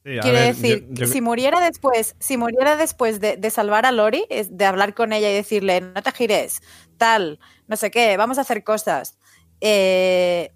Quiere 0.02 0.52
decir, 0.52 0.88
si 1.06 1.20
muriera 1.20 1.60
después, 1.60 2.16
si 2.18 2.36
muriera 2.36 2.76
después 2.76 3.20
de, 3.20 3.50
salvar 3.50 3.86
a 3.86 3.92
Lori, 3.92 4.26
de 4.50 4.64
hablar 4.64 4.94
con 4.94 5.12
ella 5.12 5.30
y 5.30 5.34
decirle, 5.34 5.80
no 5.80 6.02
te 6.02 6.10
gires, 6.10 6.60
tal, 6.96 7.38
no 7.68 7.76
sé 7.76 7.92
qué, 7.92 8.16
vamos 8.16 8.38
a 8.38 8.40
hacer 8.40 8.64
cosas, 8.64 9.16
eh, 9.62 10.52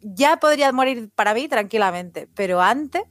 ya 0.00 0.38
podría 0.38 0.72
morir 0.72 1.10
para 1.14 1.34
mí 1.34 1.46
tranquilamente, 1.46 2.26
pero 2.34 2.60
antes 2.60 3.02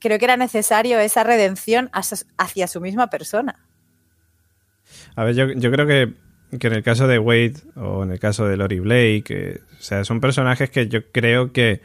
creo 0.00 0.18
que 0.18 0.24
era 0.24 0.36
necesario 0.36 0.98
esa 0.98 1.22
redención 1.22 1.90
hacia 1.92 2.66
su 2.66 2.80
misma 2.80 3.08
persona. 3.08 3.66
A 5.16 5.24
ver, 5.24 5.34
yo, 5.34 5.70
creo 5.70 5.86
que 5.86 6.12
que 6.58 6.66
en 6.68 6.74
el 6.74 6.82
caso 6.82 7.08
de 7.08 7.18
Wade 7.18 7.54
o 7.74 8.04
en 8.04 8.12
el 8.12 8.20
caso 8.20 8.46
de 8.46 8.56
Lori 8.56 8.78
Blake, 8.80 9.24
eh, 9.28 9.60
o 9.78 9.82
sea, 9.82 10.04
son 10.04 10.20
personajes 10.20 10.70
que 10.70 10.88
yo 10.88 11.10
creo 11.10 11.52
que 11.52 11.80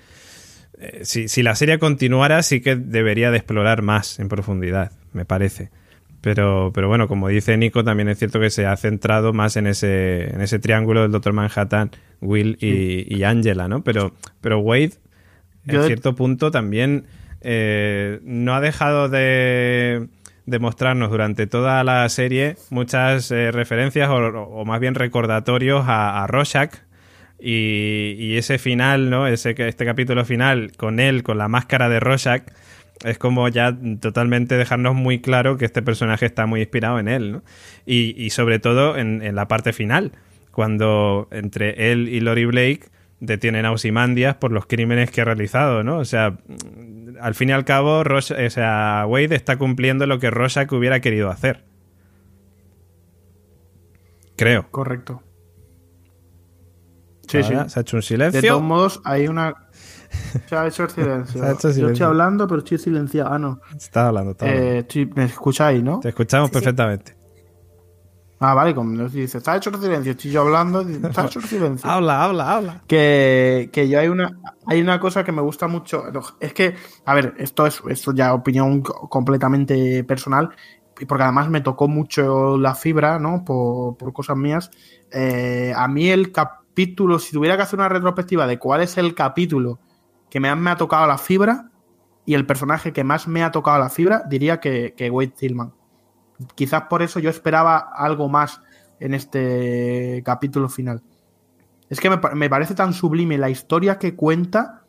eh, 0.79 1.01
si, 1.03 1.43
la 1.43 1.55
serie 1.55 1.79
continuara 1.79 2.43
sí 2.43 2.61
que 2.61 2.75
debería 2.75 3.31
de 3.31 3.37
explorar 3.37 3.81
más 3.81 4.19
en 4.19 4.29
profundidad, 4.29 4.91
me 5.11 5.25
parece. 5.25 5.71
Pero, 6.21 6.71
pero 6.73 6.87
bueno, 6.87 7.07
como 7.07 7.29
dice 7.29 7.55
Nico, 7.57 7.83
también 7.83 8.09
es 8.09 8.19
cierto 8.19 8.39
que 8.39 8.49
se 8.49 8.65
ha 8.65 8.75
centrado 8.75 9.31
más 9.31 9.55
en 9.55 9.67
ese, 9.67 10.33
en 10.33 10.41
ese 10.41 10.59
triángulo 10.59 11.03
del 11.03 11.11
Doctor 11.11 11.33
Manhattan, 11.33 11.91
Will 12.19 12.57
y, 12.59 13.23
Angela, 13.23 13.67
¿no? 13.67 13.83
Pero, 13.83 14.13
pero 14.41 14.59
Wade, 14.59 14.93
en 15.65 15.83
cierto 15.83 16.15
punto, 16.15 16.51
también 16.51 17.05
eh, 17.41 18.19
no 18.23 18.53
ha 18.53 18.59
dejado 18.59 19.07
de 19.07 20.07
demostrarnos 20.45 21.09
durante 21.09 21.47
toda 21.47 21.83
la 21.83 22.09
serie 22.09 22.57
muchas 22.69 23.31
eh, 23.31 23.51
referencias 23.51 24.09
o, 24.09 24.65
más 24.65 24.79
bien 24.79 24.95
recordatorios 24.95 25.87
a, 25.87 26.23
a 26.23 26.27
Rorschach 26.27 26.73
y, 27.39 28.35
ese 28.35 28.57
final, 28.57 29.09
¿no? 29.09 29.27
Ese, 29.27 29.55
este 29.57 29.85
capítulo 29.85 30.25
final 30.25 30.71
con 30.77 30.99
él, 30.99 31.23
con 31.23 31.37
la 31.37 31.47
máscara 31.47 31.89
de 31.89 31.99
Rorschach, 31.99 32.43
es 33.03 33.17
como 33.17 33.47
ya 33.47 33.77
totalmente 33.99 34.55
dejarnos 34.57 34.95
muy 34.95 35.21
claro 35.21 35.57
que 35.57 35.65
este 35.65 35.81
personaje 35.81 36.25
está 36.25 36.45
muy 36.45 36.61
inspirado 36.61 36.99
en 36.99 37.07
él, 37.07 37.31
¿no? 37.31 37.43
Y, 37.85 38.29
sobre 38.31 38.59
todo 38.59 38.97
en, 38.97 39.21
en, 39.21 39.35
la 39.35 39.47
parte 39.47 39.73
final, 39.73 40.11
cuando 40.51 41.27
entre 41.31 41.91
él 41.91 42.09
y 42.09 42.19
Lori 42.19 42.45
Blake 42.45 42.89
detienen 43.19 43.65
a 43.65 43.71
Osimandias 43.71 44.35
por 44.35 44.51
los 44.51 44.65
crímenes 44.65 45.11
que 45.11 45.21
ha 45.21 45.25
realizado, 45.25 45.83
¿no? 45.83 45.97
O 45.97 46.05
sea, 46.05 46.37
al 47.21 47.35
fin 47.35 47.49
y 47.49 47.51
al 47.51 47.65
cabo, 47.65 48.01
o 48.01 48.21
sea, 48.21 49.05
Wade 49.07 49.35
está 49.35 49.57
cumpliendo 49.57 50.05
lo 50.05 50.19
que 50.19 50.29
Rorschach 50.31 50.71
hubiera 50.71 50.99
querido 51.01 51.29
hacer. 51.29 51.63
Creo. 54.35 54.67
Correcto. 54.71 55.21
Sí, 57.27 57.43
sí. 57.43 57.53
Se 57.67 57.79
ha 57.79 57.81
hecho 57.81 57.97
un 57.97 58.01
silencio. 58.01 58.41
De 58.41 58.47
todos 58.47 58.63
modos, 58.63 59.01
hay 59.03 59.27
una. 59.27 59.68
Se 60.47 60.55
ha 60.55 60.67
hecho 60.67 60.83
el 60.83 60.89
silencio. 60.89 61.43
Yo 61.73 61.89
estoy 61.89 62.05
hablando, 62.05 62.47
pero 62.47 62.59
estoy 62.59 62.77
silenciado. 62.77 63.31
Ah, 63.31 63.39
no. 63.39 63.59
Estás 63.75 64.07
hablando, 64.07 64.31
está 64.31 64.45
eh, 64.47 64.85
Me 65.15 65.25
escucháis, 65.25 65.83
¿no? 65.83 65.99
Te 65.99 66.09
escuchamos 66.09 66.49
perfectamente. 66.49 67.19
Ah, 68.41 68.53
vale, 68.53 68.73
como 68.73 69.09
dice, 69.09 69.39
está 69.39 69.57
hecho 69.57 69.69
el 69.69 69.81
silencio, 69.81 70.13
estoy 70.13 70.31
yo 70.31 70.41
hablando, 70.41 70.79
está 70.79 71.25
hecho 71.25 71.39
el 71.39 71.45
silencio. 71.45 71.89
habla, 71.91 72.23
habla, 72.23 72.55
habla. 72.55 72.83
Que, 72.87 73.69
que 73.73 73.89
yo 73.89 73.99
hay 73.99 74.07
una, 74.07 74.39
hay 74.65 74.79
una 74.79 74.97
cosa 74.97 75.25
que 75.25 75.33
me 75.33 75.41
gusta 75.41 75.67
mucho. 75.67 76.05
Es 76.39 76.53
que, 76.53 76.73
a 77.03 77.13
ver, 77.13 77.33
esto 77.37 77.67
es 77.67 77.81
esto 77.89 78.13
ya 78.13 78.33
opinión 78.33 78.81
completamente 78.81 80.05
personal, 80.05 80.51
porque 81.05 81.23
además 81.23 81.49
me 81.49 81.59
tocó 81.59 81.89
mucho 81.89 82.57
la 82.57 82.75
fibra, 82.75 83.19
¿no? 83.19 83.43
Por, 83.43 83.97
por 83.97 84.13
cosas 84.13 84.37
mías. 84.37 84.71
Eh, 85.11 85.73
a 85.75 85.89
mí 85.89 86.09
el 86.09 86.31
capítulo, 86.31 87.19
si 87.19 87.33
tuviera 87.33 87.57
que 87.57 87.63
hacer 87.63 87.77
una 87.77 87.89
retrospectiva 87.89 88.47
de 88.47 88.57
cuál 88.57 88.81
es 88.83 88.97
el 88.97 89.13
capítulo 89.15 89.79
que 90.29 90.39
me, 90.39 90.53
me 90.55 90.69
ha 90.69 90.77
tocado 90.77 91.07
la 91.07 91.17
fibra 91.17 91.71
y 92.25 92.35
el 92.35 92.45
personaje 92.45 92.93
que 92.93 93.03
más 93.03 93.27
me 93.27 93.43
ha 93.43 93.51
tocado 93.51 93.79
la 93.79 93.89
fibra, 93.89 94.23
diría 94.27 94.59
que, 94.59 94.93
que 94.95 95.09
Wade 95.09 95.33
Tillman 95.37 95.73
quizás 96.55 96.83
por 96.83 97.01
eso 97.01 97.19
yo 97.19 97.29
esperaba 97.29 97.77
algo 97.77 98.29
más 98.29 98.61
en 98.99 99.13
este 99.13 100.21
capítulo 100.25 100.69
final. 100.69 101.01
Es 101.89 101.99
que 101.99 102.09
me, 102.09 102.49
parece 102.49 102.75
tan 102.75 102.93
sublime 102.93 103.37
la 103.37 103.49
historia 103.49 103.97
que 103.97 104.15
cuenta 104.15 104.83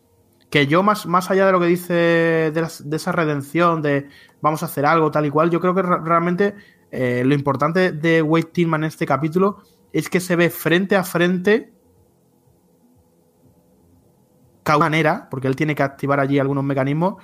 que 0.51 0.67
yo 0.67 0.83
más, 0.83 1.07
más 1.07 1.31
allá 1.31 1.47
de 1.47 1.53
lo 1.53 1.61
que 1.61 1.67
dice 1.67 1.95
de, 1.95 2.97
esa 2.97 3.13
redención, 3.13 3.81
de 3.83 4.09
vamos 4.43 4.63
a 4.63 4.67
hacer 4.67 4.85
algo 4.85 5.11
tal 5.11 5.27
y 5.27 5.31
cual, 5.31 5.51
yo 5.51 5.61
creo 5.61 5.75
que 5.75 5.83
realmente 5.83 6.55
eh, 6.91 7.23
lo 7.25 7.35
importante 7.35 7.93
de 7.93 8.21
Wade 8.21 8.51
Tillman 8.53 8.83
en 8.83 8.89
este 8.89 9.07
capítulo 9.07 9.63
es 9.93 10.09
que 10.09 10.21
se 10.21 10.37
ve 10.37 10.51
frente 10.51 10.97
a 10.97 11.05
frente 11.05 11.73
manera, 14.79 15.29
porque 15.31 15.49
él 15.49 15.57
tiene 15.57 15.75
que 15.75 15.83
activar 15.83 16.21
allí 16.21 16.39
algunos 16.39 16.65
mecanismos, 16.65 17.23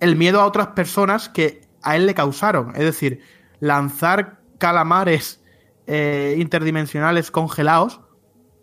el 0.00 0.16
miedo 0.16 0.40
a 0.40 0.46
otras 0.46 0.68
personas 0.68 1.28
que 1.28 1.62
a 1.82 1.96
él 1.96 2.06
le 2.06 2.14
causaron. 2.14 2.72
Es 2.74 2.84
decir, 2.84 3.20
lanzar 3.60 4.40
calamares 4.58 5.42
eh, 5.86 6.36
interdimensionales 6.38 7.30
congelados, 7.30 8.00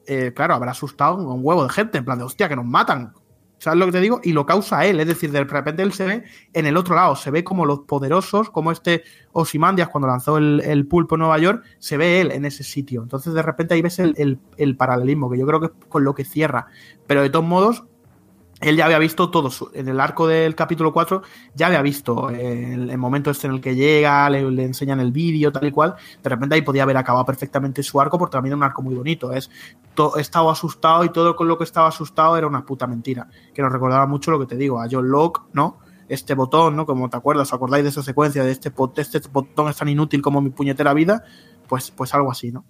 eh, 0.06 0.34
claro, 0.36 0.54
habrá 0.54 0.72
asustado 0.72 1.16
un 1.16 1.40
huevo 1.44 1.64
de 1.64 1.70
gente, 1.70 1.98
en 1.98 2.06
plan 2.06 2.18
de 2.18 2.26
hostia, 2.26 2.50
que 2.50 2.56
nos 2.56 2.66
matan. 2.66 3.14
¿Sabes 3.64 3.80
lo 3.80 3.86
que 3.86 3.94
te 3.94 4.02
digo? 4.02 4.20
Y 4.26 4.34
lo 4.34 4.46
causa 4.46 4.86
él, 4.86 5.00
es 5.00 5.08
decir, 5.08 5.32
de 5.32 5.42
repente 5.46 5.84
él 5.84 5.94
se 5.94 6.06
ve 6.06 6.24
en 6.52 6.66
el 6.66 6.76
otro 6.76 6.96
lado, 6.96 7.16
se 7.16 7.32
ve 7.32 7.46
como 7.46 7.66
los 7.66 7.80
poderosos, 7.80 8.50
como 8.50 8.74
este 8.74 9.04
Osimandias 9.32 9.88
cuando 9.88 10.10
lanzó 10.10 10.38
el, 10.38 10.86
pulpo 10.86 11.16
en 11.16 11.20
Nueva 11.20 11.40
York, 11.40 11.64
se 11.80 11.96
ve 11.96 12.20
él 12.20 12.32
en 12.32 12.44
ese 12.44 12.66
sitio. 12.66 13.02
Entonces 13.02 13.34
de 13.34 13.42
repente 13.42 13.74
ahí 13.74 13.82
ves 13.82 14.00
el, 14.00 14.38
el 14.58 14.76
paralelismo, 14.76 15.32
que 15.32 15.38
yo 15.40 15.48
creo 15.48 15.62
que 15.62 15.66
es 15.68 15.72
con 15.88 16.04
lo 16.04 16.14
que 16.14 16.26
cierra. 16.26 16.68
Pero 17.08 17.22
de 17.22 17.30
todos 17.30 17.46
modos, 17.46 17.86
él 18.64 18.78
ya 18.78 18.86
había 18.86 19.00
visto 19.00 19.30
todo, 19.30 19.50
en 19.74 19.88
el 19.88 20.00
arco 20.00 20.28
del 20.28 20.56
capítulo 20.56 20.94
4 20.94 21.22
ya 21.54 21.68
había 21.68 21.82
visto 21.82 22.30
eh, 22.30 22.74
el, 22.74 22.98
momento 22.98 23.30
este 23.30 23.48
en 23.48 23.54
el 23.54 23.62
que 23.62 23.76
llega, 23.76 24.30
le, 24.30 24.64
enseñan 24.64 25.00
el 25.00 25.12
vídeo, 25.12 25.52
tal 25.52 25.66
y 25.66 25.72
cual, 25.72 25.96
de 26.22 26.30
repente 26.30 26.56
ahí 26.56 26.62
podía 26.62 26.84
haber 26.84 26.98
acabado 26.98 27.26
perfectamente 27.26 27.84
su 27.84 28.00
arco 28.00 28.18
porque 28.18 28.34
también 28.34 28.52
era 28.52 28.58
un 28.58 28.64
arco 28.64 28.82
muy 28.82 28.96
bonito, 28.96 29.32
es 29.34 29.50
estaba 30.18 30.52
asustado 30.52 31.04
y 31.04 31.10
todo 31.10 31.36
con 31.36 31.48
lo 31.48 31.58
que 31.58 31.64
estaba 31.64 31.88
asustado 31.88 32.38
era 32.38 32.48
una 32.48 32.66
puta 32.66 32.88
mentira, 32.88 33.28
que 33.54 33.62
nos 33.62 33.72
recordaba 33.72 34.08
mucho 34.08 34.32
lo 34.32 34.40
que 34.40 34.46
te 34.46 34.56
digo, 34.56 34.82
a 34.82 34.88
John 34.90 35.10
Locke, 35.10 35.42
¿no? 35.54 35.80
Este 36.08 36.34
botón, 36.34 36.76
¿no? 36.76 36.86
Como 36.86 37.10
te 37.10 37.18
acuerdas, 37.18 37.48
¿os 37.48 37.54
acordáis 37.54 37.84
de 37.84 37.90
esa 37.90 38.04
secuencia 38.04 38.44
de 38.44 38.52
este, 38.52 38.74
este 38.98 39.22
botón 39.32 39.70
es 39.70 39.78
tan 39.78 39.90
inútil 39.90 40.22
como 40.22 40.42
mi 40.42 40.50
puñetera 40.50 40.94
vida? 40.94 41.24
Pues, 41.68 41.92
pues 41.92 42.14
algo 42.14 42.32
así, 42.32 42.52
¿no? 42.52 42.66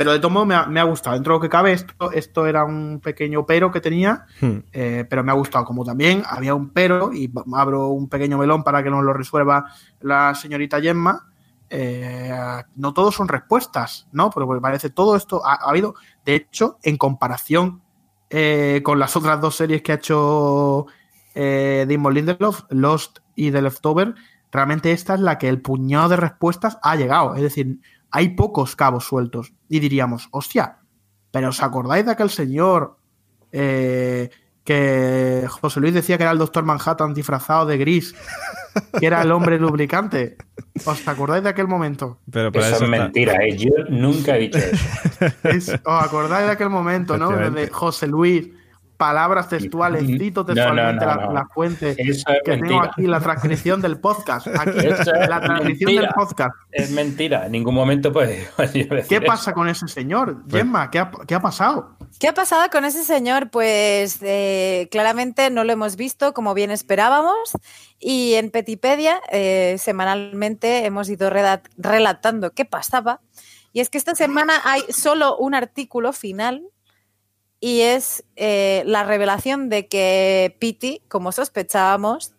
Pero 0.00 0.12
de 0.12 0.18
todo 0.18 0.30
modo 0.30 0.46
me 0.46 0.54
ha, 0.54 0.64
me 0.64 0.80
ha 0.80 0.84
gustado. 0.84 1.12
Dentro 1.12 1.34
de 1.34 1.36
lo 1.36 1.42
que 1.42 1.50
cabe, 1.50 1.72
esto, 1.74 2.10
esto 2.10 2.46
era 2.46 2.64
un 2.64 3.00
pequeño 3.04 3.44
pero 3.44 3.70
que 3.70 3.82
tenía, 3.82 4.24
Hmm. 4.40 4.60
eh, 4.72 5.04
pero 5.10 5.22
me 5.22 5.30
ha 5.30 5.34
gustado. 5.34 5.66
Como 5.66 5.84
también 5.84 6.22
había 6.26 6.54
un 6.54 6.70
pero, 6.70 7.12
y 7.12 7.30
abro 7.52 7.88
un 7.88 8.08
pequeño 8.08 8.38
melón 8.38 8.64
para 8.64 8.82
que 8.82 8.88
nos 8.88 9.04
lo 9.04 9.12
resuelva 9.12 9.66
la 10.00 10.34
señorita 10.34 10.80
Gemma. 10.80 11.26
eh, 11.68 12.32
no 12.76 12.94
todos 12.94 13.14
son 13.14 13.28
respuestas, 13.28 14.08
¿no? 14.12 14.30
Porque 14.30 14.46
porque 14.46 14.62
parece 14.62 14.88
todo 14.88 15.16
esto 15.16 15.44
ha, 15.44 15.52
ha 15.56 15.68
habido, 15.68 15.94
de 16.24 16.34
hecho, 16.34 16.78
en 16.82 16.96
comparación 16.96 17.82
eh, 18.30 18.80
con 18.82 18.98
las 18.98 19.14
otras 19.16 19.38
dos 19.40 19.54
series 19.56 19.82
que 19.82 19.92
ha 19.92 19.96
hecho 19.96 20.86
eh, 21.34 21.84
Damon 21.88 22.14
Lindelof, 22.14 22.62
Lost 22.70 23.18
y 23.36 23.50
The 23.50 23.60
Leftover, 23.60 24.14
realmente 24.50 24.92
esta 24.92 25.12
es 25.14 25.20
la 25.20 25.36
que 25.36 25.48
el 25.50 25.60
puñado 25.60 26.08
de 26.08 26.16
respuestas 26.16 26.78
ha 26.82 26.96
llegado. 26.96 27.34
Es 27.36 27.42
decir, 27.42 27.78
hay 28.10 28.30
pocos 28.30 28.76
cabos 28.76 29.04
sueltos. 29.04 29.52
Y 29.68 29.80
diríamos, 29.80 30.28
hostia, 30.32 30.78
pero 31.30 31.48
¿os 31.50 31.62
acordáis 31.62 32.04
de 32.04 32.12
aquel 32.12 32.30
señor 32.30 32.96
eh, 33.52 34.30
que 34.64 35.46
José 35.48 35.80
Luis 35.80 35.94
decía 35.94 36.16
que 36.16 36.24
era 36.24 36.32
el 36.32 36.38
doctor 36.38 36.64
Manhattan 36.64 37.14
disfrazado 37.14 37.66
de 37.66 37.78
gris, 37.78 38.14
que 38.98 39.06
era 39.06 39.22
el 39.22 39.32
hombre 39.32 39.58
lubricante? 39.58 40.36
¿Os 40.84 41.06
acordáis 41.08 41.42
de 41.42 41.50
aquel 41.50 41.66
momento? 41.68 42.18
Pero 42.30 42.52
para 42.52 42.66
Eso 42.66 42.76
eso, 42.76 42.84
es 42.84 42.90
está- 42.92 43.02
mentira, 43.04 43.34
¿eh? 43.44 43.56
Yo 43.56 43.70
nunca 43.88 44.36
he 44.36 44.40
dicho 44.40 44.58
eso. 44.58 45.24
Es- 45.44 45.68
¿Os 45.70 46.02
acordáis 46.04 46.46
de 46.46 46.52
aquel 46.52 46.70
momento, 46.70 47.16
no? 47.18 47.30
De 47.30 47.68
José 47.68 48.06
Luis, 48.06 48.48
palabras 49.00 49.48
textuales, 49.48 50.06
cito 50.06 50.42
No, 50.44 50.48
no, 50.48 50.54
textualmente 50.54 51.04
no, 51.06 51.10
la, 51.16 51.26
no. 51.26 51.32
la 51.32 51.46
fuente. 51.52 51.96
Es 51.98 52.22
Que 52.44 52.58
tengo 52.58 52.82
aquí 52.82 53.02
la 53.06 53.18
transcripción 53.18 53.80
del 53.80 53.98
podcast. 53.98 54.46
Aquí, 54.46 54.86
la 54.86 55.40
transcripción 55.40 55.86
mentira. 55.88 56.02
del 56.02 56.10
podcast. 56.14 56.54
Es 56.70 56.90
mentira. 56.90 57.46
En 57.46 57.52
ningún 57.52 57.74
momento 57.74 58.12
puede 58.12 58.46
¿Qué 59.08 59.16
eso. 59.16 59.26
pasa 59.26 59.52
con 59.54 59.68
ese 59.68 59.88
señor? 59.88 60.42
Pues- 60.48 60.62
Gemma, 60.62 60.90
¿qué 60.90 60.98
ha, 61.00 61.10
qué 61.26 61.34
ha 61.34 61.40
pasado? 61.40 61.96
¿Qué 62.18 62.28
ha 62.28 62.34
pasado 62.34 62.68
con 62.70 62.84
ese 62.84 63.02
señor? 63.02 63.50
Pues 63.50 64.18
eh, 64.20 64.88
claramente 64.90 65.48
no 65.50 65.64
lo 65.64 65.72
hemos 65.72 65.96
visto 65.96 66.34
como 66.34 66.54
bien 66.54 66.70
esperábamos 66.70 67.52
y 67.98 68.34
en 68.34 68.50
Petipedia 68.50 69.20
eh, 69.32 69.76
semanalmente 69.78 70.84
hemos 70.84 71.08
ido 71.08 71.30
relatando 71.78 72.50
qué 72.52 72.64
pasaba. 72.64 73.20
Y 73.72 73.80
es 73.80 73.88
que 73.88 73.98
esta 73.98 74.14
semana 74.14 74.54
hay 74.64 74.82
solo 74.90 75.36
un 75.36 75.54
artículo 75.54 76.12
final 76.12 76.62
y 77.60 77.82
es 77.82 78.24
eh, 78.36 78.82
la 78.86 79.04
revelación 79.04 79.68
de 79.68 79.86
que 79.86 80.56
Pity, 80.58 81.02
como 81.08 81.30
sospechábamos, 81.30 82.32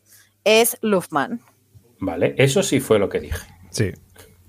es 0.44 0.78
Luffman. 0.82 1.42
Vale, 2.00 2.34
eso 2.38 2.64
sí 2.64 2.80
fue 2.80 2.98
lo 2.98 3.08
que 3.08 3.20
dije. 3.20 3.48
Sí. 3.70 3.92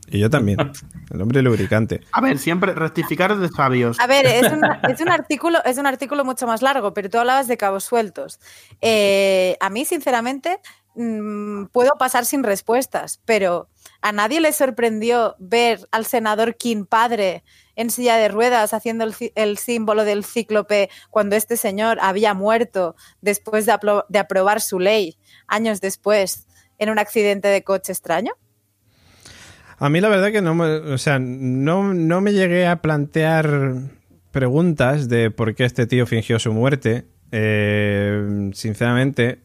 Y 0.08 0.18
yo 0.18 0.30
también. 0.30 0.58
El 1.10 1.20
hombre 1.20 1.42
lubricante. 1.42 2.00
A 2.12 2.22
ver, 2.22 2.38
siempre 2.38 2.74
rectificar 2.74 3.36
de 3.36 3.48
sabios. 3.48 4.00
A 4.00 4.06
ver, 4.06 4.24
es 4.26 4.50
un, 4.50 4.62
es 4.90 5.00
un 5.00 5.10
artículo, 5.10 5.62
es 5.64 5.76
un 5.76 5.86
artículo 5.86 6.24
mucho 6.24 6.46
más 6.46 6.62
largo, 6.62 6.94
pero 6.94 7.10
tú 7.10 7.18
hablabas 7.18 7.48
de 7.48 7.58
cabos 7.58 7.84
sueltos. 7.84 8.40
Eh, 8.80 9.56
a 9.60 9.68
mí, 9.68 9.84
sinceramente, 9.84 10.58
mm, 10.94 11.66
puedo 11.66 11.92
pasar 11.98 12.24
sin 12.24 12.42
respuestas, 12.42 13.20
pero 13.26 13.68
a 14.00 14.12
nadie 14.12 14.40
le 14.40 14.52
sorprendió 14.52 15.36
ver 15.38 15.86
al 15.92 16.06
senador 16.06 16.56
King 16.56 16.84
padre 16.86 17.44
en 17.76 17.90
silla 17.90 18.16
de 18.16 18.28
ruedas 18.28 18.74
haciendo 18.74 19.04
el, 19.04 19.14
el 19.34 19.58
símbolo 19.58 20.04
del 20.04 20.24
cíclope 20.24 20.90
cuando 21.10 21.36
este 21.36 21.56
señor 21.56 21.98
había 22.00 22.34
muerto 22.34 22.96
después 23.20 23.66
de, 23.66 23.74
de 24.08 24.18
aprobar 24.18 24.60
su 24.60 24.78
ley 24.78 25.16
años 25.46 25.80
después 25.80 26.46
en 26.78 26.90
un 26.90 26.98
accidente 26.98 27.48
de 27.48 27.62
coche 27.62 27.92
extraño. 27.92 28.32
A 29.78 29.88
mí 29.88 30.00
la 30.00 30.08
verdad 30.08 30.30
que 30.30 30.42
no 30.42 30.54
me, 30.54 30.64
o 30.64 30.98
sea, 30.98 31.18
no, 31.18 31.92
no 31.92 32.20
me 32.20 32.32
llegué 32.32 32.66
a 32.66 32.82
plantear 32.82 33.74
preguntas 34.30 35.08
de 35.08 35.30
por 35.30 35.54
qué 35.54 35.64
este 35.64 35.86
tío 35.86 36.06
fingió 36.06 36.38
su 36.38 36.52
muerte. 36.52 37.04
Eh, 37.32 38.50
sinceramente, 38.52 39.40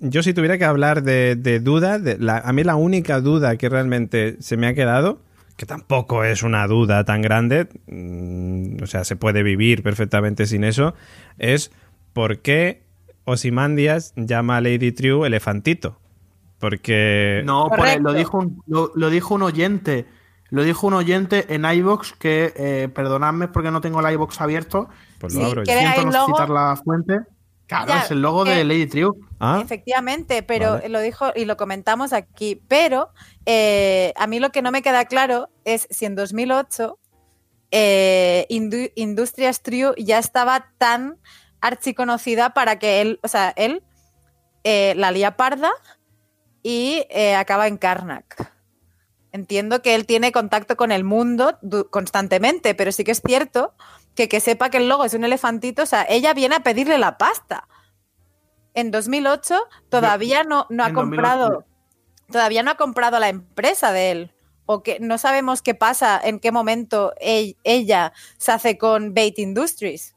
yo 0.00 0.22
si 0.22 0.34
tuviera 0.34 0.58
que 0.58 0.64
hablar 0.64 1.02
de, 1.02 1.60
duda, 1.60 2.00
a 2.44 2.52
mí 2.52 2.64
la 2.64 2.76
única 2.76 3.20
duda 3.20 3.56
que 3.56 3.68
realmente 3.68 4.36
se 4.40 4.56
me 4.56 4.66
ha 4.66 4.74
quedado, 4.74 5.20
que 5.56 5.66
tampoco 5.66 6.24
es 6.24 6.42
una 6.42 6.66
duda 6.66 7.04
tan 7.04 7.22
grande, 7.22 7.68
mm, 7.86 8.82
o 8.82 8.86
sea, 8.86 9.04
se 9.04 9.16
puede 9.16 9.42
vivir 9.42 9.82
perfectamente 9.82 10.46
sin 10.46 10.64
eso, 10.64 10.94
es 11.38 11.70
por 12.12 12.40
qué 12.40 12.84
Osimandias 13.24 14.12
llama 14.16 14.58
a 14.58 14.60
Lady 14.60 14.92
True 14.92 15.26
elefantito. 15.26 15.98
Porque... 16.58 17.42
No, 17.44 17.68
lo, 18.00 18.12
dijo 18.12 18.38
un, 18.38 18.62
lo, 18.66 18.92
lo 18.94 19.10
dijo 19.10 19.34
un 19.34 19.42
oyente. 19.42 20.06
Lo 20.50 20.62
dijo 20.62 20.86
un 20.86 20.94
oyente 20.94 21.52
en 21.54 21.64
iBox 21.64 22.12
que, 22.12 22.52
eh, 22.56 22.88
perdonadme 22.94 23.48
porque 23.48 23.70
no 23.70 23.80
tengo 23.80 24.00
el 24.00 24.12
iBox 24.14 24.40
abierto. 24.40 24.88
Pues 25.18 25.34
lo 25.34 25.40
Sí, 25.40 25.46
abro 25.46 25.64
yo. 25.64 25.72
el 25.72 26.10
no 26.10 26.26
citar 26.26 26.50
la 26.50 26.76
fuente. 26.76 27.20
Claro, 27.66 27.88
Ya, 27.88 28.02
es 28.02 28.10
el 28.10 28.20
logo 28.20 28.44
de 28.44 28.60
eh, 28.60 28.64
Lady 28.64 28.86
True. 28.86 29.18
Ah, 29.40 29.60
Efectivamente, 29.62 30.42
pero 30.42 30.72
Vale. 30.74 30.88
lo 30.90 31.00
dijo 31.00 31.32
y 31.34 31.44
lo 31.46 31.56
comentamos 31.56 32.12
aquí. 32.12 32.60
Pero 32.68 33.10
eh, 33.46 34.12
a 34.16 34.26
mí 34.26 34.38
lo 34.38 34.50
que 34.50 34.60
no 34.62 34.70
me 34.70 34.82
queda 34.82 35.06
claro 35.06 35.48
es 35.64 35.86
si 35.90 36.04
en 36.04 36.14
2008 36.14 36.98
eh, 37.70 38.46
Indu- 38.50 38.92
Industrias 38.94 39.62
True 39.62 39.94
ya 39.96 40.18
estaba 40.18 40.72
tan 40.78 41.18
archiconocida 41.60 42.50
para 42.54 42.78
que 42.78 43.00
él, 43.00 43.18
o 43.22 43.28
sea, 43.28 43.52
él 43.56 43.82
eh, 44.64 44.92
la 44.96 45.10
lía 45.10 45.36
parda 45.36 45.70
y 46.62 47.06
acaba 47.36 47.66
en 47.66 47.76
Karnak. 47.78 48.52
Entiendo 49.32 49.82
que 49.82 49.94
él 49.94 50.06
tiene 50.06 50.30
contacto 50.32 50.76
con 50.76 50.92
el 50.92 51.02
mundo 51.04 51.58
constantemente, 51.90 52.74
pero 52.74 52.92
sí 52.92 53.02
que 53.04 53.10
es 53.10 53.20
cierto 53.26 53.74
que 54.14 54.28
que 54.28 54.40
sepa 54.40 54.70
que 54.70 54.78
el 54.78 54.88
logo 54.88 55.04
es 55.04 55.14
un 55.14 55.24
elefantito, 55.24 55.82
o 55.82 55.86
sea, 55.86 56.06
ella 56.08 56.34
viene 56.34 56.56
a 56.56 56.60
pedirle 56.60 56.98
la 56.98 57.18
pasta. 57.18 57.68
En 58.74 58.90
2008 58.90 59.58
todavía 59.88 60.44
no, 60.44 60.66
no 60.70 60.84
ha 60.84 60.88
en 60.88 60.94
2008. 60.94 60.94
comprado, 60.94 61.64
todavía 62.30 62.62
no 62.62 62.70
ha 62.72 62.76
comprado 62.76 63.18
la 63.18 63.28
empresa 63.28 63.92
de 63.92 64.10
él. 64.10 64.30
O 64.66 64.82
que 64.82 64.98
no 64.98 65.18
sabemos 65.18 65.60
qué 65.60 65.74
pasa, 65.74 66.18
en 66.24 66.40
qué 66.40 66.50
momento 66.50 67.12
ell- 67.20 67.56
ella 67.64 68.12
se 68.38 68.50
hace 68.52 68.78
con 68.78 69.12
Bait 69.12 69.38
Industries. 69.38 70.14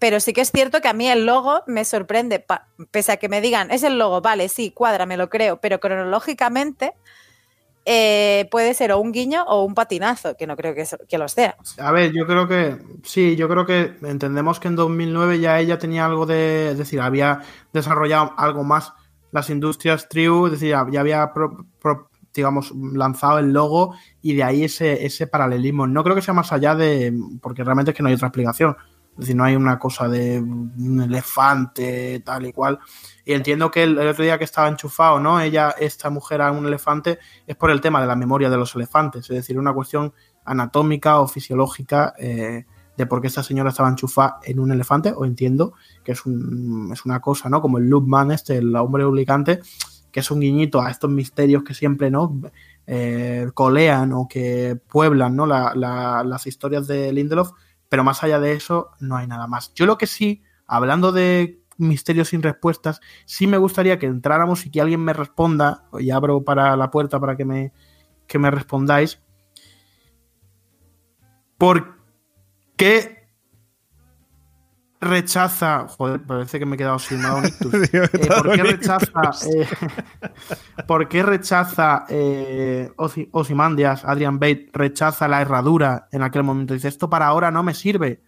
Pero 0.00 0.20
sí 0.20 0.32
que 0.32 0.40
es 0.40 0.50
cierto 0.50 0.80
que 0.80 0.88
a 0.88 0.92
mí 0.92 1.08
el 1.08 1.24
logo 1.24 1.62
me 1.66 1.84
sorprende, 1.84 2.44
pese 2.90 3.12
a 3.12 3.16
que 3.16 3.28
me 3.28 3.40
digan, 3.40 3.70
es 3.70 3.84
el 3.84 3.98
logo, 3.98 4.20
vale, 4.20 4.48
sí, 4.48 4.70
cuadra, 4.72 5.06
me 5.06 5.16
lo 5.16 5.30
creo, 5.30 5.60
pero 5.60 5.78
cronológicamente 5.80 6.94
eh, 7.84 8.48
puede 8.50 8.74
ser 8.74 8.92
o 8.92 8.98
un 8.98 9.12
guiño 9.12 9.44
o 9.46 9.64
un 9.64 9.74
patinazo, 9.74 10.36
que 10.36 10.46
no 10.46 10.56
creo 10.56 10.74
que, 10.74 10.82
eso- 10.82 10.98
que 11.08 11.18
lo 11.18 11.28
sea. 11.28 11.56
A 11.78 11.92
ver, 11.92 12.12
yo 12.12 12.26
creo 12.26 12.48
que 12.48 12.78
sí, 13.02 13.36
yo 13.36 13.48
creo 13.48 13.66
que 13.66 13.94
entendemos 14.02 14.60
que 14.60 14.68
en 14.68 14.76
2009 14.76 15.40
ya 15.40 15.60
ella 15.60 15.78
tenía 15.78 16.06
algo 16.06 16.26
de, 16.26 16.70
es 16.72 16.78
decir, 16.78 17.00
había 17.00 17.40
desarrollado 17.72 18.32
algo 18.36 18.64
más 18.64 18.92
las 19.32 19.50
industrias 19.50 20.08
True, 20.08 20.46
es 20.46 20.52
decir, 20.52 20.76
ya 20.90 21.00
había, 21.00 21.32
pro- 21.32 21.66
digamos, 22.32 22.72
lanzado 22.74 23.38
el 23.38 23.52
logo 23.52 23.94
y 24.20 24.34
de 24.34 24.42
ahí 24.42 24.64
ese, 24.64 25.04
ese 25.06 25.26
paralelismo. 25.26 25.86
No 25.86 26.02
creo 26.02 26.16
que 26.16 26.22
sea 26.22 26.34
más 26.34 26.52
allá 26.52 26.74
de, 26.74 27.12
porque 27.40 27.62
realmente 27.62 27.92
es 27.92 27.96
que 27.96 28.02
no 28.02 28.08
hay 28.08 28.14
otra 28.16 28.28
explicación. 28.28 28.76
Es 29.14 29.20
decir, 29.20 29.36
no 29.36 29.44
hay 29.44 29.54
una 29.54 29.78
cosa 29.78 30.08
de 30.08 30.40
un 30.40 31.00
elefante, 31.00 32.20
tal 32.24 32.46
y 32.46 32.52
cual. 32.52 32.78
Y 33.24 33.32
entiendo 33.32 33.70
que 33.70 33.84
el, 33.84 33.96
otro 33.98 34.24
día 34.24 34.38
que 34.38 34.44
estaba 34.44 34.68
enchufado, 34.68 35.20
¿no? 35.20 35.40
Ella, 35.40 35.70
esta 35.78 36.10
mujer 36.10 36.42
a 36.42 36.50
un 36.50 36.66
elefante, 36.66 37.18
es 37.46 37.56
por 37.56 37.70
el 37.70 37.80
tema 37.80 38.00
de 38.00 38.06
la 38.08 38.16
memoria 38.16 38.50
de 38.50 38.56
los 38.56 38.74
elefantes. 38.74 39.22
Es 39.30 39.36
decir, 39.36 39.58
una 39.58 39.72
cuestión 39.72 40.12
anatómica 40.44 41.20
o 41.20 41.28
fisiológica 41.28 42.14
eh, 42.18 42.64
de 42.96 43.06
por 43.06 43.20
qué 43.20 43.28
esta 43.28 43.42
señora 43.42 43.70
estaba 43.70 43.88
enchufada 43.88 44.38
en 44.44 44.58
un 44.60 44.72
elefante, 44.72 45.12
o 45.16 45.24
entiendo 45.24 45.74
que 46.04 46.12
es, 46.12 46.26
un, 46.26 46.90
es 46.92 47.04
una 47.04 47.20
cosa, 47.20 47.48
¿no? 47.48 47.60
Como 47.62 47.78
el 47.78 47.88
Loopman, 47.88 48.30
este, 48.32 48.56
el 48.58 48.74
hombre 48.76 49.04
obligante, 49.04 49.60
que 50.10 50.20
es 50.20 50.30
un 50.30 50.40
guiñito 50.40 50.80
a 50.80 50.90
estos 50.90 51.10
misterios 51.10 51.62
que 51.64 51.74
siempre, 51.74 52.10
¿no? 52.10 52.40
Eh, 52.86 53.48
colean 53.54 54.12
o 54.12 54.28
que 54.28 54.78
pueblan, 54.88 55.34
¿no? 55.34 55.46
La- 55.46 55.72
la- 55.74 56.22
las 56.24 56.46
historias 56.46 56.86
de 56.86 57.12
Lindelof, 57.12 57.50
pero 57.88 58.04
más 58.04 58.22
allá 58.22 58.40
de 58.40 58.52
eso, 58.52 58.90
no 59.00 59.16
hay 59.16 59.26
nada 59.26 59.46
más. 59.46 59.72
Yo 59.74 59.86
lo 59.86 59.98
que 59.98 60.06
sí, 60.06 60.42
hablando 60.66 61.12
de 61.12 61.60
misterios 61.76 62.28
sin 62.28 62.42
respuestas, 62.42 63.00
sí 63.24 63.46
me 63.46 63.58
gustaría 63.58 63.98
que 63.98 64.06
entráramos 64.06 64.66
y 64.66 64.70
que 64.70 64.80
alguien 64.80 65.00
me 65.00 65.12
responda, 65.12 65.84
y 65.98 66.10
abro 66.10 66.42
para 66.42 66.76
la 66.76 66.90
puerta 66.90 67.20
para 67.20 67.36
que 67.36 67.44
me, 67.44 67.72
que 68.26 68.38
me 68.38 68.50
respondáis, 68.50 69.20
¿por 71.58 71.98
qué 72.76 73.23
rechaza, 75.04 75.86
joder, 75.88 76.22
parece 76.22 76.58
que 76.58 76.66
me 76.66 76.74
he 76.74 76.78
quedado 76.78 76.98
sin 76.98 77.20
nada, 77.22 77.36
un 77.36 77.44
ictus. 77.46 77.74
Eh, 77.74 78.08
¿Por 78.42 78.52
qué 78.52 78.62
rechaza, 78.62 79.30
eh, 79.48 79.68
¿por 80.86 81.08
qué 81.08 81.22
rechaza 81.22 82.06
eh, 82.08 82.90
Ozymandias, 83.32 84.04
Adrian 84.04 84.38
Bate, 84.38 84.70
rechaza 84.72 85.28
la 85.28 85.40
herradura 85.40 86.08
en 86.12 86.22
aquel 86.22 86.42
momento? 86.42 86.74
Dice, 86.74 86.88
esto 86.88 87.08
para 87.08 87.26
ahora 87.26 87.50
no 87.50 87.62
me 87.62 87.74
sirve. 87.74 88.22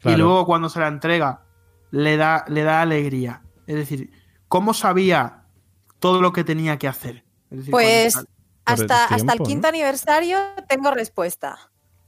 Claro. 0.00 0.16
Y 0.16 0.20
luego 0.20 0.46
cuando 0.46 0.68
se 0.68 0.80
la 0.80 0.88
entrega, 0.88 1.42
le 1.90 2.16
da, 2.16 2.44
le 2.48 2.62
da 2.62 2.82
alegría. 2.82 3.42
Es 3.66 3.76
decir, 3.76 4.10
¿cómo 4.48 4.74
sabía 4.74 5.44
todo 6.00 6.20
lo 6.20 6.32
que 6.32 6.44
tenía 6.44 6.78
que 6.78 6.88
hacer? 6.88 7.24
Es 7.50 7.58
decir, 7.58 7.70
Pues 7.70 8.14
cuando- 8.14 8.30
Por 8.64 8.74
el 8.74 8.82
hasta, 8.92 9.04
hasta 9.14 9.32
el 9.32 9.38
quinto 9.40 9.62
¿no? 9.62 9.68
aniversario 9.68 10.38
tengo 10.68 10.90
respuesta. 10.92 11.58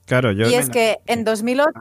Claro, 0.07 0.33
yo. 0.33 0.49
Y 0.49 0.55
es 0.55 0.69
que 0.71 0.99
en 1.07 1.25
2008, 1.25 1.73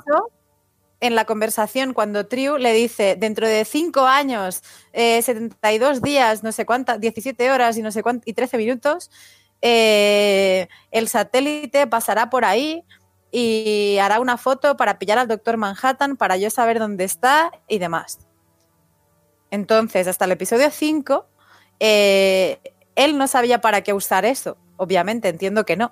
en 1.03 1.15
la 1.15 1.25
conversación, 1.25 1.93
cuando 1.93 2.27
Triu 2.27 2.57
le 2.57 2.71
dice, 2.71 3.17
dentro 3.17 3.45
de 3.45 3.65
5 3.65 4.05
años, 4.05 4.63
eh, 4.93 5.21
72 5.21 6.01
días, 6.01 6.43
no 6.43 6.53
sé 6.53 6.65
cuántas, 6.65 7.01
17 7.01 7.51
horas 7.51 7.75
y 7.75 7.81
no 7.81 7.91
sé 7.91 8.01
cuántas, 8.01 8.25
y 8.25 8.31
13 8.31 8.57
minutos, 8.57 9.11
eh, 9.61 10.69
el 10.91 11.09
satélite 11.09 11.87
pasará 11.87 12.29
por 12.29 12.45
ahí 12.45 12.85
y 13.31 13.97
hará 13.99 14.21
una 14.21 14.37
foto 14.37 14.77
para 14.77 14.97
pillar 14.97 15.17
al 15.17 15.27
doctor 15.27 15.57
Manhattan, 15.57 16.15
para 16.15 16.37
yo 16.37 16.49
saber 16.49 16.79
dónde 16.79 17.03
está 17.03 17.51
y 17.67 17.79
demás. 17.79 18.19
Entonces, 19.51 20.07
hasta 20.07 20.23
el 20.23 20.31
episodio 20.31 20.71
5, 20.71 21.27
eh, 21.81 22.59
él 22.95 23.17
no 23.17 23.27
sabía 23.27 23.59
para 23.59 23.81
qué 23.81 23.91
usar 23.91 24.23
eso. 24.23 24.55
Obviamente, 24.77 25.27
entiendo 25.27 25.65
que 25.65 25.75
no. 25.75 25.91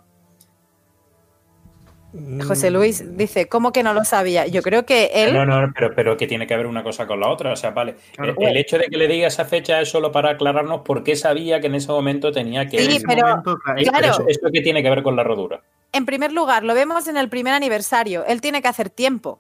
José 2.46 2.72
Luis 2.72 3.16
dice, 3.18 3.48
¿cómo 3.48 3.72
que 3.72 3.84
no 3.84 3.94
lo 3.94 4.04
sabía? 4.04 4.46
Yo 4.46 4.62
creo 4.62 4.86
que 4.86 5.12
él... 5.14 5.34
No, 5.34 5.46
no, 5.46 5.72
pero, 5.74 5.96
pero 5.96 6.18
que 6.18 6.28
tiene 6.28 6.46
que 6.46 6.58
ver 6.58 6.68
una 6.68 6.84
cosa 6.84 7.08
con 7.08 7.22
la 7.22 7.30
otra. 7.30 7.54
O 7.54 7.56
sea, 7.56 7.72
vale. 7.72 7.96
Claro. 8.16 8.36
El, 8.38 8.48
el 8.50 8.58
hecho 8.58 8.78
de 8.78 8.88
que 8.88 8.98
le 8.98 9.08
diga 9.08 9.28
esa 9.28 9.46
fecha 9.46 9.80
es 9.80 9.90
solo 9.90 10.12
para 10.12 10.32
aclararnos 10.32 10.82
por 10.82 11.04
qué 11.04 11.16
sabía 11.16 11.62
que 11.62 11.68
en 11.68 11.76
ese 11.76 11.88
momento 11.88 12.32
tenía 12.34 12.68
que. 12.68 12.80
Sí, 12.80 13.02
pero- 13.08 13.28
momento, 13.28 13.58
claro, 13.90 14.26
esto 14.28 14.50
que 14.52 14.62
tiene 14.62 14.84
que 14.84 14.90
ver 14.90 15.04
con 15.04 15.16
la 15.16 15.24
rodura. 15.24 15.62
En 15.94 16.06
primer 16.06 16.34
lugar, 16.34 16.64
lo 16.64 16.74
vemos 16.74 17.08
en 17.08 17.16
el 17.16 17.30
primer 17.30 17.54
aniversario. 17.54 18.26
Él 18.26 18.42
tiene 18.42 18.62
que 18.62 18.68
hacer 18.68 18.90
tiempo. 18.90 19.40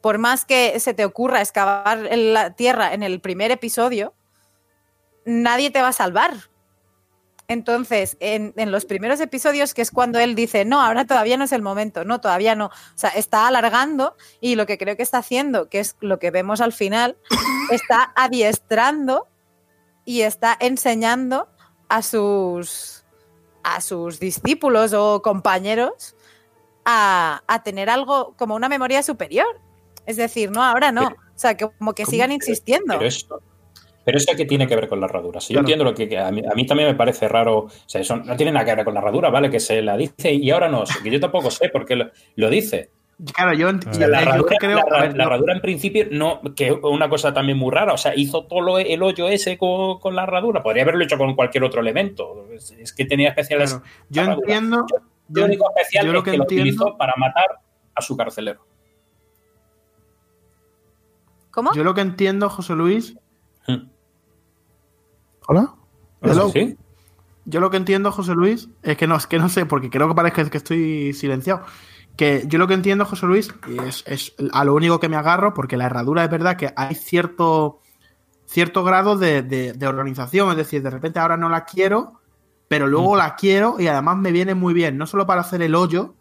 Por 0.00 0.18
más 0.18 0.44
que 0.44 0.78
se 0.80 0.94
te 0.94 1.04
ocurra 1.04 1.40
excavar 1.40 2.06
en 2.10 2.32
la 2.32 2.54
tierra 2.54 2.94
en 2.94 3.02
el 3.02 3.20
primer 3.20 3.50
episodio, 3.50 4.12
nadie 5.24 5.70
te 5.70 5.82
va 5.82 5.88
a 5.88 5.92
salvar. 5.92 6.32
Entonces, 7.50 8.18
en, 8.20 8.52
en 8.56 8.70
los 8.70 8.84
primeros 8.84 9.20
episodios, 9.20 9.72
que 9.72 9.80
es 9.80 9.90
cuando 9.90 10.18
él 10.18 10.34
dice, 10.34 10.66
no, 10.66 10.82
ahora 10.82 11.06
todavía 11.06 11.38
no 11.38 11.44
es 11.44 11.52
el 11.52 11.62
momento, 11.62 12.04
no, 12.04 12.20
todavía 12.20 12.54
no. 12.54 12.66
O 12.66 12.72
sea, 12.94 13.08
está 13.08 13.48
alargando 13.48 14.16
y 14.38 14.54
lo 14.54 14.66
que 14.66 14.76
creo 14.76 14.98
que 14.98 15.02
está 15.02 15.18
haciendo, 15.18 15.70
que 15.70 15.80
es 15.80 15.96
lo 16.00 16.18
que 16.18 16.30
vemos 16.30 16.60
al 16.60 16.74
final, 16.74 17.16
está 17.72 18.12
adiestrando 18.16 19.28
y 20.04 20.20
está 20.22 20.56
enseñando 20.60 21.48
a 21.88 22.02
sus, 22.02 23.04
a 23.62 23.80
sus 23.80 24.20
discípulos 24.20 24.92
o 24.92 25.22
compañeros 25.22 26.16
a, 26.84 27.42
a 27.46 27.62
tener 27.62 27.88
algo 27.88 28.34
como 28.36 28.56
una 28.56 28.68
memoria 28.68 29.02
superior. 29.02 29.58
Es 30.04 30.16
decir, 30.16 30.50
no, 30.50 30.62
ahora 30.62 30.92
no. 30.92 31.06
O 31.06 31.40
sea, 31.40 31.56
que 31.56 31.66
como 31.78 31.94
que 31.94 32.04
sigan 32.04 32.30
insistiendo. 32.30 32.98
Pero 32.98 33.08
pero 34.08 34.16
eso 34.16 34.32
que 34.34 34.46
tiene 34.46 34.66
que 34.66 34.74
ver 34.74 34.88
con 34.88 35.00
la 35.00 35.04
herradura. 35.06 35.38
Si 35.38 35.52
yo 35.52 35.56
Claro. 35.58 35.64
entiendo 35.66 35.84
lo 35.84 35.94
que 35.94 36.08
que 36.08 36.16
a 36.16 36.30
mí, 36.30 36.40
a 36.50 36.54
mí 36.54 36.64
también 36.64 36.88
me 36.88 36.94
parece 36.94 37.28
raro. 37.28 37.58
O 37.58 37.70
sea, 37.84 38.00
eso 38.00 38.16
no 38.16 38.34
tiene 38.38 38.52
nada 38.52 38.64
que 38.64 38.74
ver 38.74 38.84
con 38.86 38.94
la 38.94 39.00
herradura, 39.00 39.28
¿vale? 39.28 39.50
Que 39.50 39.60
se 39.60 39.82
la 39.82 39.98
dice 39.98 40.32
y 40.32 40.50
ahora 40.50 40.70
no. 40.70 40.84
Que 41.02 41.10
yo 41.10 41.20
tampoco 41.20 41.50
sé 41.50 41.68
por 41.68 41.84
qué 41.84 41.94
lo, 41.96 42.10
lo 42.36 42.48
dice. 42.48 42.88
Claro, 43.34 43.52
yo, 43.52 43.68
ent- 43.68 43.86
O 43.86 43.90
O 43.90 43.92
sea, 43.92 44.08
la, 44.08 44.20
yo 44.22 44.28
herradura, 44.30 44.56
creo. 44.58 44.76
la, 44.90 45.00
ver, 45.02 45.10
la 45.16 45.24
yo- 45.24 45.28
herradura 45.28 45.52
en 45.52 45.60
principio, 45.60 46.06
no, 46.10 46.40
que 46.56 46.68
es 46.68 46.74
una 46.82 47.10
cosa 47.10 47.34
también 47.34 47.58
muy 47.58 47.70
rara. 47.70 47.92
O 47.92 47.98
sea, 47.98 48.14
hizo 48.16 48.44
todo 48.44 48.62
lo- 48.62 48.78
el 48.78 49.02
hoyo 49.02 49.28
ese 49.28 49.58
con, 49.58 49.98
con 49.98 50.16
la 50.16 50.22
herradura. 50.22 50.62
Podría 50.62 50.84
haberlo 50.84 51.04
hecho 51.04 51.18
con 51.18 51.34
cualquier 51.34 51.64
otro 51.64 51.82
elemento. 51.82 52.46
Es, 52.50 52.70
es 52.70 52.94
que 52.94 53.04
tenía 53.04 53.28
especiales. 53.28 53.72
claro, 53.74 53.84
yo 54.08 54.22
entiendo. 54.22 54.86
Lo 55.30 55.40
Yo, 55.40 55.44
único 55.44 55.68
especial 55.76 56.06
yo 56.06 56.12
lo 56.12 56.18
es 56.20 56.24
que 56.24 56.30
que, 56.30 56.36
lo 56.38 56.44
utilizó 56.44 56.96
para 56.96 57.12
matar 57.18 57.58
a 57.94 58.00
su 58.00 58.16
carcelero. 58.16 58.64
¿Cómo? 61.50 61.74
yo 61.74 61.82
lo 61.84 61.94
que 61.94 62.00
entiendo, 62.02 62.48
José 62.48 62.74
Luis. 62.74 63.16
Hmm. 63.66 63.88
Hola. 65.50 65.74
Hello. 66.20 66.50
¿Sí? 66.50 66.76
Yo 67.46 67.60
lo 67.60 67.70
que 67.70 67.78
entiendo, 67.78 68.12
José 68.12 68.34
Luis, 68.34 68.68
es 68.82 68.98
que 68.98 69.06
no, 69.06 69.16
es 69.16 69.26
que 69.26 69.38
no 69.38 69.48
sé, 69.48 69.64
porque 69.64 69.88
creo 69.88 70.06
que 70.06 70.14
parece 70.14 70.50
que 70.50 70.58
estoy 70.58 71.14
silenciado. 71.14 71.62
Que 72.16 72.44
yo 72.48 72.58
lo 72.58 72.68
que 72.68 72.74
entiendo, 72.74 73.06
José 73.06 73.24
Luis, 73.24 73.54
y 73.66 73.78
es, 73.78 74.04
es 74.06 74.34
a 74.52 74.64
lo 74.66 74.74
único 74.74 75.00
que 75.00 75.08
me 75.08 75.16
agarro, 75.16 75.54
porque 75.54 75.78
la 75.78 75.86
herradura 75.86 76.22
es 76.24 76.30
verdad 76.30 76.58
que 76.58 76.70
hay 76.76 76.94
cierto, 76.94 77.80
cierto 78.44 78.84
grado 78.84 79.16
de, 79.16 79.40
de- 79.42 79.72
de 79.72 79.86
organización. 79.86 80.50
Es 80.50 80.58
decir, 80.58 80.82
de 80.82 80.90
repente 80.90 81.18
ahora 81.18 81.38
no 81.38 81.48
la 81.48 81.64
quiero, 81.64 82.20
pero 82.68 82.86
luego 82.86 83.16
la 83.16 83.34
quiero 83.36 83.76
y 83.78 83.86
además 83.86 84.18
me 84.18 84.32
viene 84.32 84.54
muy 84.54 84.74
bien, 84.74 84.98
no 84.98 85.06
solo 85.06 85.24
para 85.26 85.40
hacer 85.40 85.62
el 85.62 85.74
hoyo, 85.74 86.12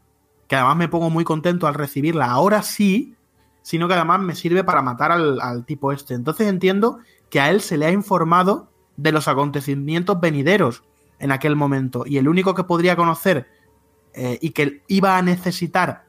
que 0.48 0.56
además 0.56 0.78
me 0.78 0.88
pongo 0.88 1.10
muy 1.10 1.26
contento 1.26 1.68
al 1.68 1.74
recibirla 1.74 2.28
ahora 2.32 2.62
sí, 2.63 3.16
sino 3.62 3.90
que 3.90 3.96
además 3.96 4.22
me 4.22 4.36
sirve 4.36 4.63
para 4.63 4.82
matar 4.82 5.12
al, 5.12 5.42
al 5.42 5.66
tipo 5.66 5.92
este. 5.92 6.13
Entonces 6.13 6.48
entiendo 6.48 7.00
que 7.30 7.42
a 7.42 7.50
él 7.50 7.60
se 7.60 7.76
le 7.76 7.88
ha 7.88 7.92
informado 7.92 8.70
de 8.98 9.12
los 9.12 9.28
acontecimientos 9.28 10.20
venideros 10.20 10.84
en 11.20 11.32
aquel 11.32 11.56
momento. 11.56 12.04
Y 12.06 12.18
el 12.18 12.28
único 12.28 12.54
que 12.54 12.64
podría 12.66 12.96
conocer 12.96 13.48
eh, 14.14 14.38
y 14.42 14.50
que 14.52 14.82
iba 14.88 15.18
a 15.18 15.22
necesitar 15.22 16.06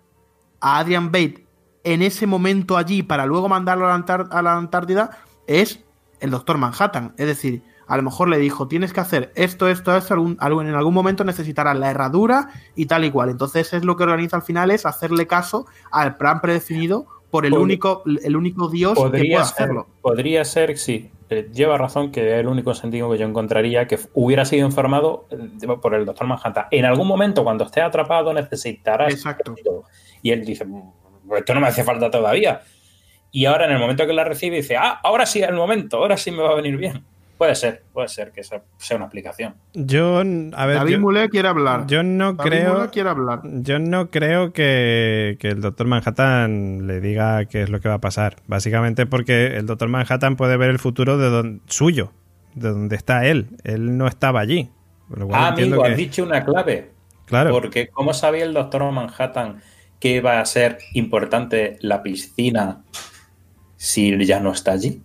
a 0.61 0.79
Adrian 0.79 1.07
Bate 1.13 1.47
en 1.85 2.03
ese 2.03 2.27
momento 2.27 2.77
allí 2.77 3.03
para 3.03 3.25
luego 3.27 3.49
mandarlo 3.49 3.87
a 3.87 3.91
la, 3.91 3.95
Antar- 3.95 4.29
a 4.31 4.43
la 4.43 4.57
Antártida 4.57 5.11
es 5.47 5.81
el 6.21 6.31
Doctor 6.31 6.59
Manhattan. 6.59 7.15
Es 7.17 7.27
decir, 7.27 7.63
a 7.87 7.97
lo 7.97 8.03
mejor 8.03 8.29
le 8.29 8.39
dijo, 8.39 8.69
tienes 8.69 8.93
que 8.93 9.01
hacer 9.01 9.33
esto, 9.37 9.69
esto, 9.69 9.97
esto, 9.97 10.13
algún, 10.15 10.37
algún- 10.41 10.67
en 10.67 10.75
algún 10.75 10.93
momento 10.95 11.25
necesitarás 11.25 11.79
la 11.79 11.91
herradura 11.91 12.51
y 12.75 12.87
tal 12.87 13.05
y 13.05 13.11
cual. 13.11 13.31
Entonces 13.31 13.73
es 13.73 13.85
lo 13.85 13.97
que 13.97 14.03
organiza 14.03 14.37
al 14.37 14.43
final 14.43 14.71
es 14.71 14.85
hacerle 14.85 15.27
caso 15.27 15.67
al 15.91 16.17
plan 16.17 16.41
predefinido 16.41 17.07
por 17.31 17.47
el 17.47 17.53
Pod- 17.53 17.61
único, 17.63 18.03
el 18.23 18.37
único 18.37 18.69
dios 18.69 18.95
que 18.95 19.01
puede 19.01 19.11
Podría 19.13 19.45
ser, 19.45 19.55
hacerlo. 19.65 19.87
podría 20.03 20.45
ser, 20.45 20.77
sí. 20.79 21.11
Eh, 21.31 21.49
Lleva 21.53 21.77
razón 21.77 22.11
que 22.11 22.33
es 22.35 22.41
el 22.41 22.47
único 22.47 22.75
sentido 22.75 23.11
que 23.11 23.19
yo 23.19 23.27
encontraría 23.27 23.87
que 23.87 23.99
hubiera 24.15 24.45
sido 24.45 24.67
informado 24.67 25.27
eh, 25.31 25.67
por 25.81 25.95
el 25.95 26.05
doctor 26.07 26.27
Manhattan. 26.27 26.67
En 26.71 26.85
algún 26.85 27.07
momento, 27.07 27.45
cuando 27.45 27.65
esté 27.65 27.81
atrapado, 27.81 28.33
necesitarás. 28.33 29.13
Exacto. 29.13 29.55
Y 30.23 30.31
él 30.31 30.45
dice: 30.45 30.65
"Mm, 30.65 30.93
Esto 31.37 31.55
no 31.55 31.61
me 31.61 31.69
hace 31.69 31.85
falta 31.85 32.11
todavía. 32.11 32.63
Y 33.31 33.45
ahora, 33.45 33.67
en 33.67 33.73
el 33.73 33.79
momento 33.79 34.07
que 34.07 34.13
la 34.13 34.25
recibe, 34.25 34.57
dice: 34.57 34.77
Ah, 34.77 35.01
ahora 35.03 35.27
sí 35.27 35.43
es 35.43 35.49
el 35.49 35.55
momento, 35.55 35.99
ahora 35.99 36.17
sí 36.17 36.31
me 36.31 36.43
va 36.43 36.51
a 36.51 36.55
venir 36.55 36.77
bien. 36.77 37.05
Puede 37.39 37.55
ser, 37.55 37.85
puede 37.93 38.09
ser 38.09 38.33
que 38.33 38.41
esa 38.41 38.63
sea 38.79 38.97
una 38.97 39.07
explicación. 39.07 39.55
Yo, 39.73 40.19
a 40.19 40.67
ver, 40.67 40.77
David 40.77 40.99
yo, 41.01 41.29
quiere 41.31 41.47
hablar. 41.49 41.87
yo 41.87 42.03
no 42.03 42.33
David 42.33 42.51
creo. 42.51 42.91
Quiere 42.91 43.09
hablar. 43.11 43.41
Yo 43.45 43.79
no 43.79 44.11
creo 44.11 44.53
que, 44.53 45.37
que 45.39 45.49
el 45.49 45.61
Doctor 45.61 45.87
Manhattan 45.87 46.89
le 46.89 47.01
diga 47.01 47.45
qué 47.45 47.63
es 47.63 47.71
lo 47.71 47.81
que 47.81 47.89
va 47.89 47.95
a 47.95 48.01
pasar. 48.01 48.37
Básicamente 48.49 49.07
porque 49.07 49.57
el 49.57 49.67
Doctor 49.67 49.89
Manhattan 49.89 50.35
puede 50.35 50.57
ver 50.57 50.71
el 50.71 50.81
futuro 50.81 51.17
de 51.17 51.31
don- 51.31 51.63
suyo, 51.67 52.13
de 52.57 52.71
donde 52.71 52.97
está 52.97 53.25
él. 53.25 53.47
Él 53.63 53.97
no 53.97 54.09
estaba 54.09 54.41
allí. 54.41 54.71
Por 55.09 55.21
lo 55.21 55.29
cual 55.29 55.41
Ah, 55.41 55.49
amigo, 55.49 55.83
que- 55.85 55.91
has 55.91 55.97
dicho 55.97 56.25
una 56.25 56.45
clave. 56.45 56.91
Claro. 57.25 57.51
Porque, 57.53 57.87
¿cómo 57.89 58.13
sabía 58.15 58.43
el 58.45 58.53
doctor 58.53 58.91
Manhattan 58.91 59.61
que 60.01 60.17
iba 60.17 60.41
a 60.41 60.45
ser 60.45 60.79
importante 60.95 61.79
la 61.83 62.03
piscina 62.03 62.83
si 63.77 64.25
ya 64.27 64.41
no 64.41 64.51
está 64.53 64.73
allí? 64.73 65.03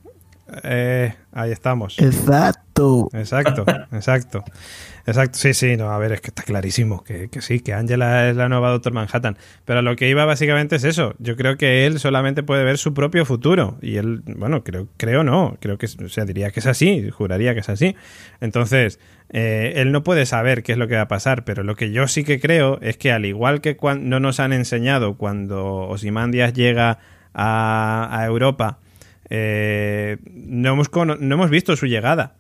Eh, 0.64 1.14
ahí 1.34 1.52
estamos. 1.52 2.00
Exacto. 2.00 3.10
Exacto, 3.14 3.66
exacto. 3.92 4.44
Exacto, 5.06 5.38
sí, 5.38 5.54
sí, 5.54 5.76
no, 5.76 5.92
a 5.92 5.98
ver, 5.98 6.14
es 6.14 6.22
que 6.22 6.30
está 6.30 6.44
clarísimo 6.44 7.04
que, 7.04 7.28
que 7.28 7.42
sí, 7.42 7.60
que 7.60 7.74
Angela 7.74 8.30
es 8.30 8.38
la 8.38 8.48
nueva 8.48 8.70
Doctor 8.70 8.94
Manhattan. 8.94 9.38
Pero 9.66 9.82
lo 9.82 9.98
que 9.98 10.10
iba 10.10 10.24
básicamente 10.24 10.78
es 10.78 10.86
eso. 10.86 11.14
Yo 11.20 11.36
creo 11.36 11.58
que 11.58 11.86
él 11.86 12.00
solamente 12.00 12.42
puede 12.42 12.64
ver 12.64 12.78
su 12.78 12.94
propio 12.94 13.26
futuro. 13.26 13.78
Y 13.82 13.98
él, 13.98 14.24
bueno, 14.26 14.64
creo, 14.64 14.88
creo 14.96 15.26
no, 15.26 15.58
creo 15.60 15.78
que, 15.78 15.88
o 15.88 16.10
sea, 16.10 16.24
diría 16.24 16.52
que 16.52 16.62
es 16.62 16.68
así, 16.68 17.10
juraría 17.10 17.54
que 17.54 17.60
es 17.60 17.70
así. 17.70 17.98
Entonces, 18.40 18.98
eh, 19.30 19.74
él 19.76 19.92
no 19.92 20.04
puede 20.04 20.26
saber 20.26 20.64
qué 20.64 20.72
es 20.72 20.78
lo 20.78 20.88
que 20.88 20.96
va 20.96 21.02
a 21.02 21.08
pasar, 21.10 21.44
pero 21.44 21.64
lo 21.64 21.76
que 21.76 21.92
yo 21.92 22.08
sí 22.08 22.24
que 22.24 22.40
creo 22.40 22.80
es 22.82 22.96
que 22.96 23.12
al 23.12 23.26
igual 23.26 23.60
que 23.60 23.76
cuando 23.76 24.08
no 24.08 24.20
nos 24.22 24.40
han 24.40 24.54
enseñado 24.54 25.18
cuando 25.18 25.88
Osimandias 25.90 26.54
llega 26.54 27.00
a, 27.34 28.08
a 28.10 28.26
Europa, 28.26 28.80
eh, 29.30 30.18
no, 30.32 30.74
hemos 30.74 30.92
no 30.94 31.36
hemos 31.36 31.50
visto 31.50 31.76
su 31.76 31.88
llegada. 31.88 32.36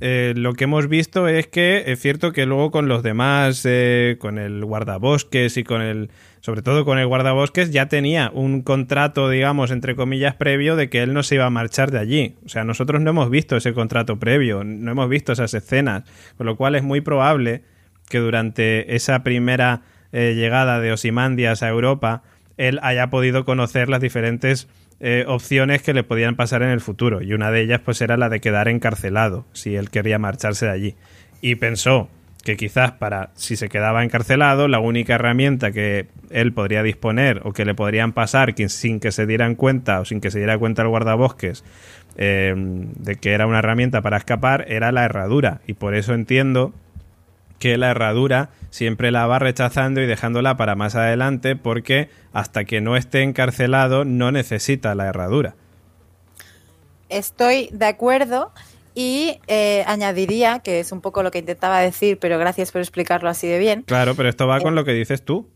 Eh, 0.00 0.34
lo 0.36 0.52
que 0.52 0.64
hemos 0.64 0.88
visto 0.88 1.26
es 1.26 1.46
que 1.46 1.84
es 1.86 2.00
cierto 2.00 2.32
que 2.32 2.44
luego 2.44 2.70
con 2.70 2.88
los 2.88 3.02
demás, 3.02 3.62
eh, 3.64 4.16
con 4.18 4.38
el 4.38 4.64
guardabosques 4.64 5.56
y 5.56 5.64
con 5.64 5.80
el, 5.80 6.10
sobre 6.40 6.62
todo 6.62 6.84
con 6.84 6.98
el 6.98 7.06
guardabosques, 7.06 7.70
ya 7.70 7.88
tenía 7.88 8.30
un 8.34 8.62
contrato, 8.62 9.30
digamos, 9.30 9.70
entre 9.70 9.96
comillas, 9.96 10.34
previo 10.34 10.76
de 10.76 10.90
que 10.90 11.02
él 11.02 11.14
no 11.14 11.22
se 11.22 11.36
iba 11.36 11.46
a 11.46 11.50
marchar 11.50 11.90
de 11.90 11.98
allí. 11.98 12.36
O 12.44 12.48
sea, 12.48 12.64
nosotros 12.64 13.00
no 13.00 13.10
hemos 13.10 13.30
visto 13.30 13.56
ese 13.56 13.72
contrato 13.72 14.18
previo, 14.18 14.64
no 14.64 14.90
hemos 14.90 15.08
visto 15.08 15.32
esas 15.32 15.54
escenas, 15.54 16.04
con 16.36 16.46
lo 16.46 16.56
cual 16.56 16.74
es 16.74 16.82
muy 16.82 17.00
probable 17.00 17.62
que 18.08 18.18
durante 18.18 18.94
esa 18.94 19.22
primera 19.22 19.82
eh, 20.12 20.34
llegada 20.34 20.80
de 20.80 20.92
Osimandias 20.92 21.62
a 21.62 21.68
Europa, 21.68 22.22
él 22.56 22.78
haya 22.82 23.08
podido 23.08 23.44
conocer 23.44 23.88
las 23.88 24.00
diferentes 24.00 24.68
eh, 25.00 25.24
opciones 25.28 25.82
que 25.82 25.92
le 25.92 26.04
podían 26.04 26.36
pasar 26.36 26.62
en 26.62 26.70
el 26.70 26.80
futuro. 26.80 27.22
Y 27.22 27.34
una 27.34 27.50
de 27.50 27.62
ellas, 27.62 27.80
pues, 27.84 28.00
era 28.00 28.16
la 28.16 28.28
de 28.28 28.40
quedar 28.40 28.68
encarcelado, 28.68 29.46
si 29.52 29.76
él 29.76 29.90
quería 29.90 30.18
marcharse 30.18 30.66
de 30.66 30.72
allí. 30.72 30.94
Y 31.40 31.56
pensó 31.56 32.08
que 32.46 32.56
quizás 32.56 32.92
para, 32.92 33.30
si 33.34 33.56
se 33.56 33.68
quedaba 33.68 34.04
encarcelado, 34.04 34.68
la 34.68 34.78
única 34.78 35.16
herramienta 35.16 35.72
que 35.72 36.06
él 36.30 36.52
podría 36.52 36.84
disponer 36.84 37.40
o 37.42 37.52
que 37.52 37.64
le 37.64 37.74
podrían 37.74 38.12
pasar 38.12 38.54
sin 38.68 39.00
que 39.00 39.10
se 39.10 39.26
dieran 39.26 39.56
cuenta 39.56 40.00
o 40.00 40.04
sin 40.04 40.20
que 40.20 40.30
se 40.30 40.38
diera 40.38 40.56
cuenta 40.56 40.82
el 40.82 40.88
guardabosques 40.88 41.64
eh, 42.16 42.54
de 42.56 43.16
que 43.16 43.32
era 43.32 43.48
una 43.48 43.58
herramienta 43.58 44.00
para 44.00 44.16
escapar, 44.16 44.64
era 44.68 44.92
la 44.92 45.04
herradura. 45.04 45.60
Y 45.66 45.74
por 45.74 45.94
eso 45.96 46.14
entiendo 46.14 46.72
que 47.58 47.76
la 47.78 47.90
herradura 47.90 48.50
siempre 48.76 49.10
la 49.10 49.26
va 49.26 49.38
rechazando 49.38 50.02
y 50.02 50.06
dejándola 50.06 50.58
para 50.58 50.74
más 50.74 50.94
adelante 50.96 51.56
porque 51.56 52.10
hasta 52.34 52.64
que 52.66 52.82
no 52.82 52.94
esté 52.94 53.22
encarcelado 53.22 54.04
no 54.04 54.30
necesita 54.32 54.94
la 54.94 55.06
herradura. 55.06 55.54
Estoy 57.08 57.70
de 57.72 57.86
acuerdo 57.86 58.52
y 58.94 59.40
eh, 59.46 59.82
añadiría, 59.86 60.58
que 60.58 60.80
es 60.80 60.92
un 60.92 61.00
poco 61.00 61.22
lo 61.22 61.30
que 61.30 61.38
intentaba 61.38 61.80
decir, 61.80 62.18
pero 62.18 62.38
gracias 62.38 62.70
por 62.70 62.82
explicarlo 62.82 63.30
así 63.30 63.46
de 63.46 63.58
bien. 63.58 63.82
Claro, 63.82 64.14
pero 64.14 64.28
esto 64.28 64.46
va 64.46 64.60
con 64.60 64.74
lo 64.74 64.84
que 64.84 64.92
dices 64.92 65.24
tú. 65.24 65.48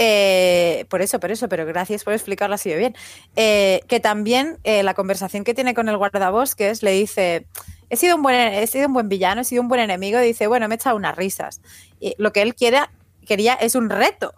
Eh, 0.00 0.84
por 0.88 1.00
eso, 1.00 1.20
por 1.20 1.30
eso, 1.30 1.48
pero 1.48 1.64
gracias 1.64 2.02
por 2.02 2.12
explicarlo 2.12 2.56
así 2.56 2.70
de 2.70 2.76
bien. 2.76 2.96
Eh, 3.36 3.82
que 3.86 4.00
también 4.00 4.58
la 4.64 4.94
conversación 4.94 5.44
que 5.44 5.54
tiene 5.54 5.74
con 5.74 5.88
el 5.88 5.96
guardabosques 5.96 6.82
le 6.82 6.90
dice, 6.90 7.46
he 7.90 7.96
sido 7.96 8.16
un 8.16 8.22
buen, 8.22 8.36
he 8.36 8.66
sido 8.66 8.86
un 8.86 8.92
buen 8.92 9.08
villano, 9.08 9.40
he 9.40 9.44
sido 9.44 9.62
un 9.62 9.68
buen 9.68 9.80
enemigo, 9.80 10.20
y 10.20 10.26
dice, 10.26 10.46
bueno, 10.46 10.68
me 10.68 10.74
he 10.74 10.76
echado 10.76 10.96
unas 10.96 11.16
risas. 11.16 11.60
Y 12.00 12.14
lo 12.18 12.32
que 12.32 12.42
él 12.42 12.54
quiere, 12.54 12.80
quería 13.26 13.54
es 13.54 13.74
un 13.74 13.90
reto. 13.90 14.34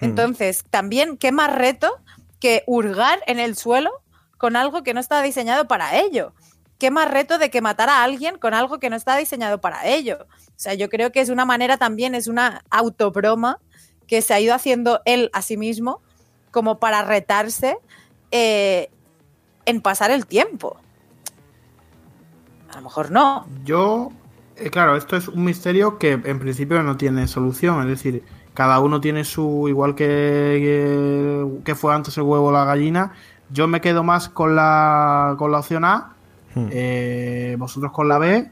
Hmm. 0.00 0.06
Entonces, 0.06 0.64
también, 0.70 1.16
¿qué 1.16 1.32
más 1.32 1.54
reto 1.54 2.00
que 2.40 2.64
hurgar 2.66 3.20
en 3.26 3.38
el 3.38 3.56
suelo 3.56 3.90
con 4.38 4.56
algo 4.56 4.82
que 4.82 4.94
no 4.94 5.00
está 5.00 5.22
diseñado 5.22 5.68
para 5.68 5.98
ello? 5.98 6.32
¿Qué 6.78 6.90
más 6.90 7.10
reto 7.10 7.36
de 7.36 7.50
que 7.50 7.60
matar 7.60 7.90
a 7.90 8.02
alguien 8.02 8.38
con 8.38 8.54
algo 8.54 8.80
que 8.80 8.88
no 8.88 8.96
está 8.96 9.16
diseñado 9.16 9.60
para 9.60 9.86
ello? 9.86 10.26
O 10.48 10.54
sea, 10.56 10.72
yo 10.72 10.88
creo 10.88 11.12
que 11.12 11.20
es 11.20 11.28
una 11.28 11.44
manera 11.44 11.76
también, 11.76 12.14
es 12.14 12.26
una 12.26 12.62
autobroma 12.70 13.58
que 14.06 14.22
se 14.22 14.32
ha 14.32 14.40
ido 14.40 14.54
haciendo 14.54 15.02
él 15.04 15.30
a 15.34 15.42
sí 15.42 15.58
mismo 15.58 16.00
como 16.50 16.78
para 16.78 17.02
retarse 17.02 17.76
eh, 18.30 18.88
en 19.66 19.82
pasar 19.82 20.10
el 20.10 20.26
tiempo. 20.26 20.80
A 22.70 22.76
lo 22.76 22.82
mejor 22.82 23.10
no. 23.10 23.46
Yo, 23.64 24.10
eh, 24.56 24.70
claro, 24.70 24.96
esto 24.96 25.16
es 25.16 25.28
un 25.28 25.44
misterio 25.44 25.98
que 25.98 26.12
en 26.12 26.38
principio 26.38 26.82
no 26.82 26.96
tiene 26.96 27.26
solución. 27.26 27.80
Es 27.82 27.88
decir, 27.88 28.22
cada 28.54 28.80
uno 28.80 29.00
tiene 29.00 29.24
su. 29.24 29.66
Igual 29.68 29.94
que, 29.94 31.60
que, 31.64 31.74
fue 31.74 31.94
antes 31.94 32.16
el 32.16 32.24
huevo 32.24 32.46
o 32.46 32.52
la 32.52 32.64
gallina. 32.64 33.12
Yo 33.50 33.66
me 33.66 33.80
quedo 33.80 34.04
más 34.04 34.28
con 34.28 34.54
la, 34.54 35.34
con 35.38 35.50
la 35.50 35.58
opción 35.58 35.84
A. 35.84 36.14
Hmm. 36.54 36.68
Eh, 36.70 37.56
vosotros 37.58 37.92
con 37.92 38.08
la 38.08 38.18
B. 38.18 38.50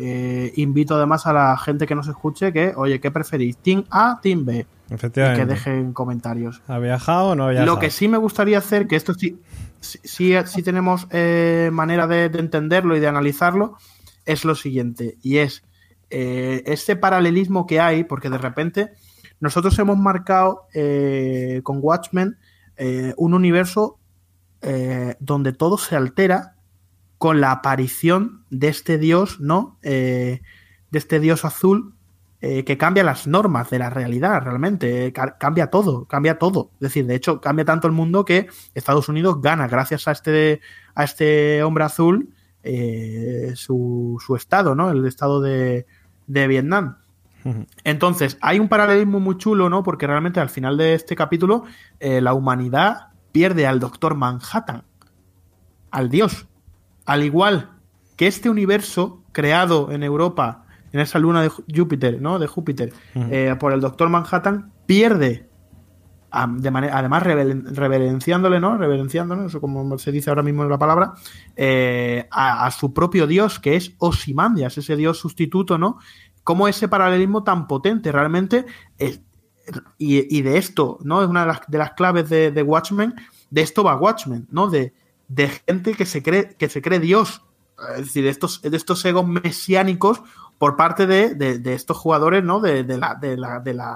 Eh, 0.00 0.52
invito 0.56 0.94
además 0.94 1.26
a 1.26 1.32
la 1.32 1.56
gente 1.58 1.86
que 1.86 1.94
nos 1.94 2.06
escuche 2.06 2.52
que, 2.52 2.72
oye, 2.76 3.00
¿qué 3.00 3.10
preferís? 3.10 3.56
¿Team 3.56 3.84
A, 3.90 4.20
Team 4.22 4.44
B? 4.44 4.66
Efectivamente. 4.90 5.40
que 5.40 5.46
dejen 5.46 5.92
comentarios. 5.92 6.62
¿Ha 6.66 6.78
viajado 6.78 7.30
o 7.30 7.34
no 7.34 7.44
ha 7.44 7.50
viajado? 7.50 7.74
Lo 7.74 7.78
que 7.78 7.90
sí 7.90 8.08
me 8.08 8.18
gustaría 8.18 8.58
hacer, 8.58 8.86
que 8.86 8.96
esto 8.96 9.14
sí, 9.14 9.38
sí, 9.80 10.62
tenemos 10.62 11.06
eh, 11.10 11.70
manera 11.72 12.06
de, 12.06 12.24
entenderlo 12.24 12.96
y 12.96 13.00
de 13.00 13.08
analizarlo, 13.08 13.76
es 14.24 14.44
lo 14.44 14.54
siguiente, 14.54 15.16
y 15.22 15.38
es 15.38 15.62
eh, 16.10 16.62
este 16.66 16.96
paralelismo 16.96 17.66
que 17.66 17.80
hay, 17.80 18.04
porque 18.04 18.30
de 18.30 18.38
repente 18.38 18.92
nosotros 19.40 19.78
hemos 19.78 19.98
marcado 19.98 20.62
eh, 20.74 21.60
con 21.62 21.78
Watchmen 21.80 22.38
un 23.16 23.34
universo 23.34 23.98
donde 25.18 25.52
todo 25.52 25.78
se 25.78 25.96
altera 25.96 26.54
con 27.18 27.40
la 27.40 27.50
aparición 27.50 28.44
de 28.50 28.68
este 28.68 28.98
dios, 28.98 29.40
¿no? 29.40 29.78
de 29.82 30.40
este 30.92 31.18
dios 31.18 31.44
azul 31.44 31.97
eh, 32.40 32.64
que 32.64 32.78
cambia 32.78 33.02
las 33.02 33.26
normas 33.26 33.68
de 33.68 33.80
la 33.80 33.90
realidad 33.90 34.40
realmente, 34.44 35.12
cambia 35.12 35.70
todo, 35.70 36.04
cambia 36.04 36.38
todo. 36.38 36.70
Es 36.74 36.80
decir, 36.80 37.04
de 37.04 37.16
hecho, 37.16 37.40
cambia 37.40 37.64
tanto 37.64 37.88
el 37.88 37.92
mundo 37.92 38.24
que 38.24 38.46
Estados 38.74 39.08
Unidos 39.08 39.40
gana 39.42 39.66
gracias 39.66 40.06
a 40.06 40.12
este, 40.12 40.60
a 40.94 41.02
este 41.02 41.64
hombre 41.64 41.82
azul 41.82 42.32
eh, 42.62 43.54
su, 43.56 44.20
estado, 44.36 44.76
¿no? 44.76 44.90
El 44.92 45.04
estado 45.06 45.40
de, 45.40 45.84
Vietnam. 46.26 46.98
Entonces, 47.82 48.38
hay 48.40 48.60
un 48.60 48.68
paralelismo 48.68 49.18
muy 49.18 49.36
chulo, 49.36 49.68
¿no? 49.68 49.82
Porque 49.82 50.06
realmente 50.06 50.38
al 50.38 50.50
final 50.50 50.76
de 50.76 50.94
este 50.94 51.16
capítulo, 51.16 51.64
eh, 51.98 52.20
la 52.20 52.34
humanidad 52.34 53.08
pierde 53.32 53.66
al 53.66 53.80
Doctor 53.80 54.14
Manhattan, 54.14 54.84
al 55.90 56.08
Dios. 56.08 56.46
Al 57.04 57.24
igual 57.24 57.72
que 58.16 58.28
este 58.28 58.48
universo 58.48 59.24
creado 59.32 59.90
en 59.90 60.04
Europa 60.04 60.66
en 60.92 61.00
esa 61.00 61.18
luna 61.18 61.42
de 61.42 61.48
Júpiter, 61.48 62.20
¿no? 62.20 62.38
De 62.38 62.46
Júpiter, 62.46 62.92
eh, 63.14 63.54
por 63.58 63.72
el 63.72 63.80
Doctor 63.80 64.08
Manhattan, 64.08 64.72
pierde, 64.86 65.48
de 66.30 66.68
además 66.68 67.22
reverenciándole, 67.22 68.60
¿no? 68.60 68.76
Reverenciándole, 68.76 69.46
eso 69.46 69.60
como 69.60 69.98
se 69.98 70.12
dice 70.12 70.30
ahora 70.30 70.42
mismo 70.42 70.62
en 70.62 70.70
la 70.70 70.78
palabra, 70.78 71.14
eh, 71.56 72.26
a, 72.30 72.70
su 72.70 72.92
propio 72.92 73.26
dios, 73.26 73.58
que 73.58 73.76
es 73.76 73.92
Osimandias, 73.98 74.76
ese 74.76 74.96
dios 74.96 75.18
sustituto, 75.18 75.78
¿no? 75.78 75.98
Cómo 76.44 76.68
ese 76.68 76.88
paralelismo 76.88 77.44
tan 77.44 77.66
potente 77.66 78.12
realmente 78.12 78.66
y, 79.98 80.42
de 80.42 80.58
esto, 80.58 80.98
¿no? 81.02 81.22
Es 81.22 81.28
una 81.28 81.42
de 81.66 81.78
las, 81.78 81.92
claves 81.92 82.28
de, 82.28 82.62
Watchmen, 82.62 83.14
de 83.50 83.60
esto 83.62 83.84
va 83.84 83.96
Watchmen, 83.96 84.46
¿no? 84.50 84.68
De, 84.68 84.94
de 85.28 85.48
gente 85.48 85.94
que 85.94 86.06
se 86.06 86.22
cree, 86.22 86.56
que 86.56 86.68
se 86.68 86.82
cree 86.82 87.00
Dios. 87.00 87.42
Es 87.96 88.06
decir, 88.06 88.24
de 88.24 88.30
estos, 88.30 88.60
de 88.60 88.76
estos 88.76 89.04
egos 89.04 89.26
mesiánicos 89.26 90.22
por 90.58 90.76
parte 90.76 91.06
de, 91.06 91.74
estos 91.74 91.96
jugadores, 91.96 92.44
¿no? 92.44 92.60
De, 92.60 92.84
la, 92.84 93.14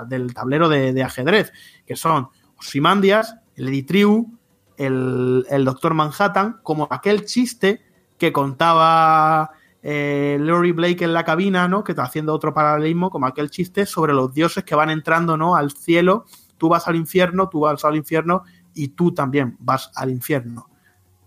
del 0.06 0.34
tablero 0.34 0.68
de, 0.68 1.02
ajedrez, 1.02 1.52
que 1.84 1.96
son 1.96 2.28
Osimandias, 2.56 3.36
el 3.56 3.68
Editriu, 3.68 4.38
el, 4.76 5.44
el 5.50 5.64
Doctor 5.64 5.94
Manhattan, 5.94 6.60
como 6.62 6.88
aquel 6.90 7.26
chiste 7.26 7.82
que 8.16 8.32
contaba 8.32 9.50
eh, 9.82 10.38
Laurie 10.40 10.72
Blake 10.72 11.04
en 11.04 11.12
la 11.12 11.24
cabina, 11.24 11.66
¿no? 11.66 11.82
Que 11.82 11.92
está 11.92 12.04
haciendo 12.04 12.32
otro 12.32 12.54
paralelismo, 12.54 13.10
como 13.10 13.26
aquel 13.26 13.50
chiste 13.50 13.84
sobre 13.84 14.12
los 14.12 14.32
dioses 14.32 14.62
que 14.62 14.76
van 14.76 14.90
entrando, 14.90 15.36
¿no? 15.36 15.56
Al 15.56 15.72
cielo, 15.72 16.26
tú 16.56 16.68
vas 16.68 16.86
al 16.86 16.94
infierno, 16.94 17.48
tú 17.48 17.60
vas 17.60 17.84
al 17.84 17.96
infierno 17.96 18.44
y 18.74 18.88
tú 18.88 19.12
también 19.12 19.56
vas 19.58 19.90
al 19.96 20.10
infierno. 20.10 20.68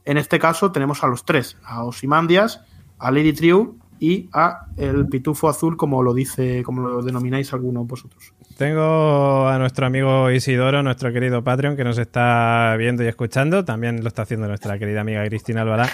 En 0.06 0.18
este 0.18 0.40
caso 0.40 0.72
tenemos 0.72 1.04
a 1.04 1.08
los 1.08 1.26
tres, 1.26 1.58
a 1.66 1.84
Osimandias, 1.84 2.62
a 2.98 3.12
Lady 3.12 3.34
Triu 3.34 3.78
y 4.00 4.30
a 4.34 4.68
el 4.78 5.08
pitufo 5.08 5.50
azul, 5.50 5.78
como 5.78 6.04
lo 6.04 6.14
dice, 6.14 6.64
como 6.64 6.88
lo 6.88 7.02
denomináis 7.02 7.54
algunos 7.54 7.88
vosotros. 7.88 8.34
Tengo 8.58 9.48
a 9.48 9.58
nuestro 9.58 9.86
amigo 9.86 10.32
Isidoro, 10.32 10.84
nuestro 10.84 11.12
querido 11.12 11.43
Patreon, 11.43 11.76
que 11.76 11.84
nos 11.84 11.98
está 11.98 12.76
viendo 12.78 13.04
y 13.04 13.08
escuchando. 13.08 13.66
También 13.66 14.02
lo 14.02 14.08
está 14.08 14.24
haciendo 14.24 14.48
nuestra 14.48 14.78
querida 14.80 15.02
amiga 15.02 15.26
Cristina 15.26 15.62
Alvará. 15.62 15.89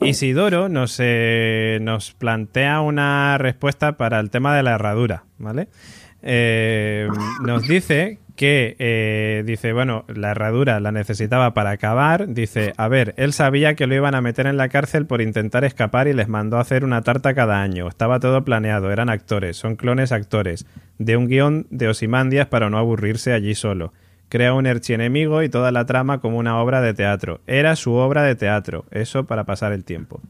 Isidoro 0.00 0.68
nos, 0.68 0.96
eh, 1.00 1.78
nos 1.82 2.12
plantea 2.12 2.80
una 2.80 3.36
respuesta 3.38 3.96
para 3.96 4.20
el 4.20 4.30
tema 4.30 4.54
de 4.54 4.62
la 4.62 4.74
herradura, 4.74 5.24
¿vale? 5.38 5.68
Eh, 6.22 7.08
nos 7.44 7.66
dice 7.66 8.18
que 8.38 8.76
eh, 8.78 9.42
dice, 9.44 9.72
bueno, 9.72 10.04
la 10.06 10.30
herradura 10.30 10.78
la 10.78 10.92
necesitaba 10.92 11.54
para 11.54 11.70
acabar. 11.70 12.28
Dice, 12.28 12.72
a 12.76 12.86
ver, 12.86 13.12
él 13.16 13.32
sabía 13.32 13.74
que 13.74 13.88
lo 13.88 13.96
iban 13.96 14.14
a 14.14 14.20
meter 14.20 14.46
en 14.46 14.56
la 14.56 14.68
cárcel 14.68 15.06
por 15.06 15.20
intentar 15.20 15.64
escapar 15.64 16.06
y 16.06 16.12
les 16.12 16.28
mandó 16.28 16.56
a 16.56 16.60
hacer 16.60 16.84
una 16.84 17.02
tarta 17.02 17.34
cada 17.34 17.60
año. 17.60 17.88
Estaba 17.88 18.20
todo 18.20 18.44
planeado, 18.44 18.92
eran 18.92 19.10
actores, 19.10 19.56
son 19.56 19.74
clones 19.74 20.12
actores, 20.12 20.66
de 20.98 21.16
un 21.16 21.26
guion 21.26 21.66
de 21.70 21.88
Osimandias 21.88 22.46
para 22.46 22.70
no 22.70 22.78
aburrirse 22.78 23.32
allí 23.32 23.56
solo. 23.56 23.92
Crea 24.28 24.54
un 24.54 24.68
archienemigo 24.68 25.42
y 25.42 25.48
toda 25.48 25.72
la 25.72 25.84
trama 25.84 26.20
como 26.20 26.38
una 26.38 26.60
obra 26.62 26.80
de 26.80 26.94
teatro. 26.94 27.40
Era 27.48 27.74
su 27.74 27.94
obra 27.94 28.22
de 28.22 28.36
teatro, 28.36 28.84
eso 28.92 29.26
para 29.26 29.46
pasar 29.46 29.72
el 29.72 29.82
tiempo. 29.82 30.20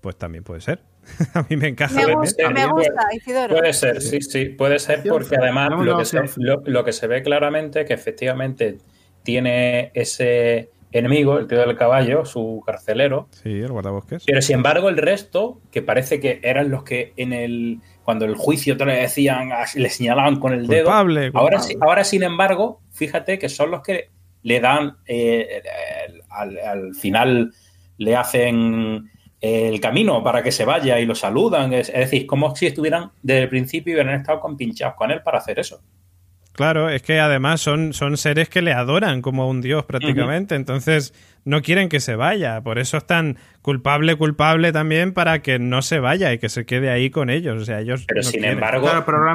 Pues 0.00 0.16
también 0.16 0.42
puede 0.42 0.62
ser. 0.62 0.80
a 1.34 1.44
mí 1.48 1.56
me 1.56 1.68
encaja. 1.68 1.94
Me 1.94 2.14
gusta, 2.14 2.50
me 2.50 2.66
gusta 2.66 3.02
Isidoro. 3.14 3.56
Puede 3.56 3.72
ser, 3.72 4.02
sí, 4.02 4.20
sí, 4.20 4.46
puede 4.46 4.78
ser 4.78 5.02
porque 5.08 5.36
además 5.36 5.70
lo 5.78 5.98
que, 5.98 6.04
se, 6.04 6.20
lo, 6.36 6.84
que 6.84 6.92
se 6.92 7.06
ve 7.06 7.22
claramente 7.22 7.84
que 7.84 7.94
efectivamente 7.94 8.78
tiene 9.22 9.90
ese 9.94 10.70
enemigo, 10.92 11.38
el 11.38 11.46
tío 11.46 11.58
del 11.58 11.76
caballo, 11.76 12.24
su 12.24 12.62
carcelero. 12.64 13.28
Sí, 13.30 13.60
el 13.60 13.72
guardabosques. 13.72 14.24
Pero 14.26 14.42
sin 14.42 14.56
embargo, 14.56 14.88
el 14.88 14.96
resto, 14.96 15.60
que 15.70 15.82
parece 15.82 16.20
que 16.20 16.40
eran 16.42 16.70
los 16.70 16.84
que 16.84 17.12
en 17.16 17.32
el. 17.32 17.80
Cuando 18.04 18.24
el 18.24 18.36
juicio 18.36 18.76
te 18.76 18.84
le 18.84 18.94
decían, 18.94 19.50
le 19.74 19.90
señalaban 19.90 20.38
con 20.38 20.52
el 20.52 20.68
dedo. 20.68 20.90
Ahora, 20.92 21.60
ahora, 21.80 22.04
sin 22.04 22.22
embargo, 22.22 22.80
fíjate 22.92 23.38
que 23.38 23.48
son 23.48 23.72
los 23.72 23.82
que 23.82 24.10
le 24.42 24.60
dan. 24.60 24.96
Eh, 25.06 25.62
al, 26.30 26.58
al, 26.58 26.94
final 26.94 27.52
le 27.98 28.14
hacen 28.14 29.10
el 29.40 29.80
camino 29.80 30.22
para 30.22 30.42
que 30.42 30.52
se 30.52 30.64
vaya 30.64 30.98
y 30.98 31.06
lo 31.06 31.14
saludan. 31.14 31.72
Es, 31.72 31.92
decir, 31.92 32.26
como 32.26 32.54
si 32.56 32.66
estuvieran 32.66 33.10
desde 33.22 33.42
el 33.42 33.48
principio 33.48 33.92
y 33.92 33.96
hubieran 33.96 34.20
estado 34.20 34.40
compinchados 34.40 34.94
con 34.96 35.10
él 35.10 35.22
para 35.22 35.38
hacer 35.38 35.58
eso. 35.58 35.80
Claro, 36.56 36.88
es 36.88 37.02
que 37.02 37.20
además 37.20 37.60
son, 37.60 37.92
son 37.92 38.16
seres 38.16 38.48
que 38.48 38.62
le 38.62 38.72
adoran 38.72 39.20
como 39.20 39.46
un 39.46 39.60
dios 39.60 39.84
prácticamente, 39.84 40.54
entonces 40.54 41.12
no 41.44 41.60
quieren 41.60 41.90
que 41.90 42.00
se 42.00 42.16
vaya, 42.16 42.62
por 42.62 42.78
eso 42.78 42.96
es 42.96 43.06
tan 43.06 43.36
culpable, 43.60 44.16
culpable 44.16 44.72
también 44.72 45.12
para 45.12 45.42
que 45.42 45.58
no 45.58 45.82
se 45.82 46.00
vaya 46.00 46.32
y 46.32 46.38
que 46.38 46.48
se 46.48 46.64
quede 46.64 46.88
ahí 46.88 47.10
con 47.10 47.28
ellos, 47.28 47.60
o 47.60 47.64
sea, 47.66 47.80
ellos 47.80 48.06
Pero 48.08 48.22
sin 48.22 48.42
embargo, 48.42 48.88
pero, 49.04 49.28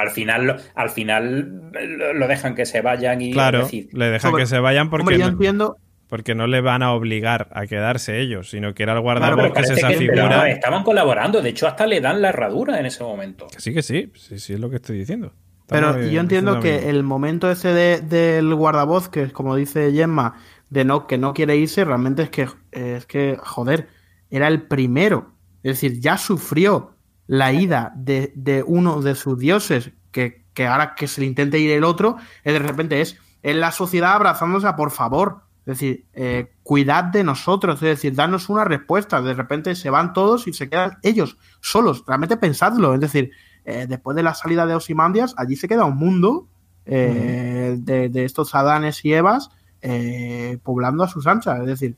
al 0.00 0.10
final 0.10 0.60
al 0.74 0.90
final 0.90 1.70
lo 2.14 2.26
dejan 2.26 2.56
que 2.56 2.66
se 2.66 2.80
vayan 2.80 3.22
y 3.22 3.32
claro, 3.32 3.68
le 3.92 4.10
dejan 4.10 4.34
que 4.34 4.46
se 4.46 4.58
vayan 4.58 4.90
porque 4.90 5.18
yo 5.18 5.26
entiendo 5.26 5.76
porque 6.10 6.34
no 6.34 6.46
le 6.46 6.60
van 6.60 6.82
a 6.82 6.92
obligar 6.92 7.48
a 7.52 7.66
quedarse 7.66 8.20
ellos, 8.20 8.50
sino 8.50 8.74
que 8.74 8.82
era 8.82 8.92
el 8.92 8.98
Claro, 9.02 9.20
guardabosques 9.20 9.62
pero 9.68 9.74
esa 9.78 9.88
que 9.88 9.96
figura. 9.96 10.50
estaban 10.50 10.82
colaborando, 10.82 11.40
de 11.40 11.48
hecho 11.50 11.66
hasta 11.66 11.86
le 11.86 12.00
dan 12.02 12.20
la 12.20 12.28
herradura 12.28 12.78
en 12.78 12.84
ese 12.86 13.02
momento. 13.02 13.46
Que 13.46 13.60
sí, 13.60 13.72
que 13.72 13.82
sí, 13.82 14.12
sí, 14.16 14.38
sí 14.38 14.52
es 14.52 14.60
lo 14.60 14.68
que 14.68 14.76
estoy 14.76 14.98
diciendo. 14.98 15.32
Pero 15.68 15.90
Estamos, 15.90 16.10
yo 16.10 16.20
entiendo 16.20 16.60
que 16.60 16.90
el 16.90 17.04
momento 17.04 17.48
ese 17.50 17.68
de- 17.72 18.00
del 18.00 18.52
guardabosques, 18.54 19.32
como 19.32 19.54
dice 19.54 19.92
Gemma, 19.92 20.34
de 20.68 20.84
no 20.84 21.06
que 21.06 21.16
no 21.16 21.32
quiere 21.32 21.56
irse, 21.56 21.84
realmente 21.84 22.24
es 22.24 22.30
que 22.30 22.48
es 22.72 23.06
que 23.06 23.38
joder, 23.40 23.88
era 24.30 24.48
el 24.48 24.62
primero. 24.62 25.32
Es 25.62 25.80
decir, 25.80 26.00
ya 26.00 26.18
sufrió 26.18 26.96
la 27.28 27.52
ida 27.52 27.92
de, 27.94 28.32
de 28.34 28.64
uno 28.66 29.00
de 29.00 29.14
sus 29.14 29.38
dioses, 29.38 29.92
que, 30.10 30.44
que 30.54 30.66
ahora 30.66 30.96
que 30.96 31.06
se 31.06 31.20
le 31.20 31.28
intente 31.28 31.60
ir 31.60 31.70
el 31.70 31.84
otro, 31.84 32.16
es 32.42 32.52
de 32.52 32.58
repente 32.58 33.00
es, 33.00 33.16
es 33.42 33.54
la 33.54 33.70
sociedad 33.70 34.14
abrazándose 34.14 34.66
a 34.66 34.74
por 34.74 34.90
favor. 34.90 35.42
Es 35.60 35.78
decir, 35.78 36.06
eh, 36.14 36.52
cuidad 36.62 37.04
de 37.04 37.22
nosotros, 37.22 37.76
es 37.76 37.88
decir, 37.88 38.14
darnos 38.14 38.48
una 38.48 38.64
respuesta. 38.64 39.20
De 39.20 39.34
repente 39.34 39.74
se 39.74 39.90
van 39.90 40.12
todos 40.12 40.46
y 40.46 40.52
se 40.52 40.68
quedan 40.68 40.98
ellos 41.02 41.36
solos. 41.60 42.02
Realmente 42.06 42.36
pensadlo. 42.36 42.94
Es 42.94 43.00
decir, 43.00 43.30
eh, 43.64 43.86
después 43.88 44.16
de 44.16 44.22
la 44.22 44.34
salida 44.34 44.66
de 44.66 44.74
Osimandias, 44.74 45.34
allí 45.36 45.56
se 45.56 45.68
queda 45.68 45.84
un 45.84 45.96
mundo 45.96 46.48
eh, 46.86 47.76
de, 47.78 48.08
de 48.08 48.24
estos 48.24 48.54
Adanes 48.54 49.04
y 49.04 49.12
Evas 49.12 49.50
eh, 49.82 50.58
poblando 50.62 51.02
a 51.02 51.08
sus 51.08 51.26
anchas. 51.26 51.60
Es 51.60 51.66
decir, 51.66 51.96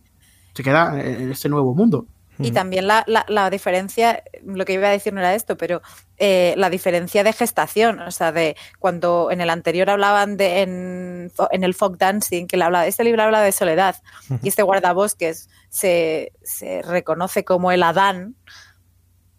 se 0.54 0.62
queda 0.62 1.00
en 1.00 1.30
ese 1.30 1.48
nuevo 1.48 1.74
mundo. 1.74 2.06
Y 2.44 2.50
también 2.52 2.86
la, 2.86 3.04
la- 3.06 3.24
la 3.28 3.50
diferencia, 3.50 4.22
lo 4.44 4.64
que 4.64 4.74
iba 4.74 4.88
a 4.88 4.90
decir 4.90 5.12
no 5.12 5.20
era 5.20 5.34
esto, 5.34 5.56
pero 5.56 5.82
eh, 6.18 6.54
la 6.56 6.70
diferencia 6.70 7.22
de 7.24 7.32
gestación, 7.32 8.00
o 8.00 8.10
sea, 8.10 8.32
de 8.32 8.56
cuando 8.78 9.30
en 9.30 9.40
el 9.40 9.50
anterior 9.50 9.88
hablaban 9.90 10.36
de 10.36 10.62
en, 10.62 11.32
en 11.50 11.64
el 11.64 11.74
folk 11.74 11.98
dancing, 11.98 12.46
que 12.46 12.56
le 12.56 12.64
hablaba, 12.64 12.86
este 12.86 13.04
libro 13.04 13.22
habla 13.22 13.40
de 13.40 13.52
soledad, 13.52 13.96
y 14.42 14.48
este 14.48 14.62
guardabosques 14.62 15.48
se, 15.68 16.32
se 16.42 16.82
reconoce 16.82 17.44
como 17.44 17.72
el 17.72 17.82
Adán, 17.82 18.34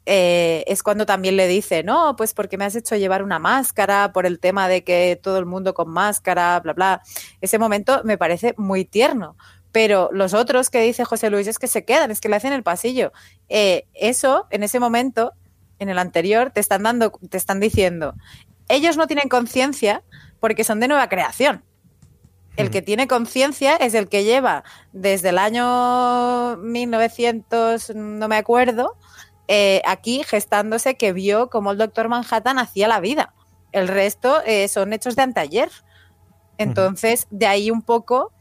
eh, 0.05 0.65
es 0.67 0.83
cuando 0.83 1.05
también 1.05 1.37
le 1.37 1.47
dice, 1.47 1.81
no, 1.81 2.15
pues 2.17 2.33
porque 2.33 2.57
me 2.57 2.65
has 2.65 2.75
hecho 2.75 2.97
llevar 2.97 3.23
una 3.23 3.39
máscara 3.39 4.11
por 4.11 4.25
el 4.25 4.39
tema 4.39 4.67
de 4.67 4.83
que 4.83 5.17
todo 5.21 5.37
el 5.37 5.45
mundo 5.45 5.73
con 5.73 5.89
máscara, 5.89 6.59
bla, 6.59 6.73
bla. 6.73 7.01
Ese 7.39 7.57
momento 7.57 8.01
me 8.03 8.17
parece 8.17 8.53
muy 8.57 8.83
tierno. 8.83 9.37
Pero 9.73 10.09
los 10.13 10.33
otros 10.33 10.69
que 10.69 10.79
dice 10.79 11.03
José 11.03 11.29
Luis 11.29 11.47
es 11.47 11.59
que 11.59 11.67
se 11.67 11.83
quedan, 11.83 12.11
es 12.11 12.21
que 12.21 12.29
le 12.29 12.37
hacen 12.37 12.53
el 12.53 12.63
pasillo. 12.63 13.11
Eh, 13.49 13.87
eso, 13.93 14.47
en 14.51 14.63
ese 14.63 14.79
momento, 14.79 15.33
en 15.79 15.89
el 15.89 15.99
anterior, 15.99 16.51
te 16.51 16.61
están 16.61 16.83
dando, 16.83 17.11
te 17.29 17.37
están 17.37 17.59
diciendo, 17.59 18.13
ellos 18.69 18.97
no 18.97 19.07
tienen 19.07 19.29
conciencia 19.29 20.03
porque 20.39 20.63
son 20.63 20.79
de 20.79 20.87
nueva 20.87 21.09
creación. 21.09 21.65
El 22.55 22.69
que 22.69 22.83
tiene 22.83 23.07
conciencia 23.07 23.75
es 23.75 23.95
el 23.95 24.09
que 24.09 24.23
lleva 24.23 24.63
desde 24.91 25.29
el 25.29 25.39
año 25.39 26.57
1900, 26.57 27.95
no 27.95 28.27
me 28.27 28.35
acuerdo, 28.35 28.95
eh, 29.47 29.81
aquí 29.85 30.23
gestándose 30.23 30.95
que 30.95 31.13
vio 31.13 31.49
cómo 31.49 31.71
el 31.71 31.79
doctor 31.79 32.09
Manhattan 32.09 32.59
hacía 32.59 32.87
la 32.87 32.99
vida. 32.99 33.33
El 33.71 33.87
resto 33.87 34.43
eh, 34.45 34.67
son 34.67 34.93
hechos 34.93 35.15
de 35.15 35.23
anteayer. 35.23 35.71
Entonces, 36.59 37.25
de 37.31 37.47
ahí 37.47 37.71
un 37.71 37.81
poco 37.81 38.32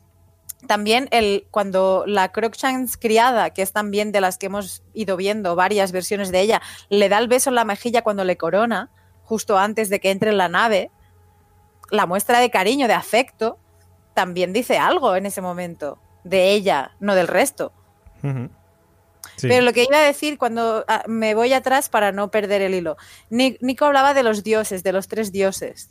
también 0.67 1.09
el 1.11 1.47
cuando 1.51 2.05
la 2.07 2.31
Crookshanks 2.31 2.97
criada, 2.97 3.51
que 3.51 3.63
es 3.63 3.73
también 3.73 4.13
de 4.13 4.21
las 4.21 4.39
que 4.39 4.47
hemos 4.47 4.83
ido 4.95 5.17
viendo 5.17 5.57
varias 5.57 5.93
versiones 5.93 6.31
de 6.31 6.41
ella, 6.41 6.63
le 6.89 7.09
da 7.09 7.19
el 7.19 7.29
beso 7.29 7.51
en 7.51 7.57
la 7.57 7.65
mejilla 7.65 8.03
cuando 8.03 8.25
le 8.25 8.37
corona, 8.37 8.91
justo 9.25 9.59
antes 9.59 9.89
de 9.91 10.01
que 10.01 10.11
entre 10.11 10.31
en 10.31 10.39
la 10.39 10.49
nave, 10.49 10.91
la 11.91 12.07
muestra 12.07 12.41
de 12.41 12.51
cariño, 12.51 12.89
de 12.89 12.95
afecto, 12.95 13.59
también 14.15 14.53
dice 14.53 14.79
algo 14.79 15.17
en 15.17 15.27
ese 15.27 15.41
momento 15.41 15.99
de 16.25 16.53
ella, 16.53 16.93
no 17.01 17.15
del 17.15 17.29
resto. 17.29 17.73
Sí. 19.37 19.49
Pero 19.49 19.63
lo 19.63 19.73
que 19.73 19.85
iba 19.85 19.99
a 19.99 20.03
decir 20.03 20.39
cuando 20.39 20.85
ah, 20.89 21.03
me 21.07 21.35
voy 21.35 21.53
atrás 21.53 21.89
para 21.89 22.13
no 22.13 22.31
perder 22.31 22.63
el 22.63 22.75
hilo. 22.75 22.97
Ni- 23.31 23.57
Nico 23.61 23.85
hablaba 23.87 24.15
de 24.15 24.23
los 24.23 24.43
dioses, 24.45 24.83
de 24.83 24.93
los 24.93 25.09
tres 25.09 25.33
dioses. 25.33 25.91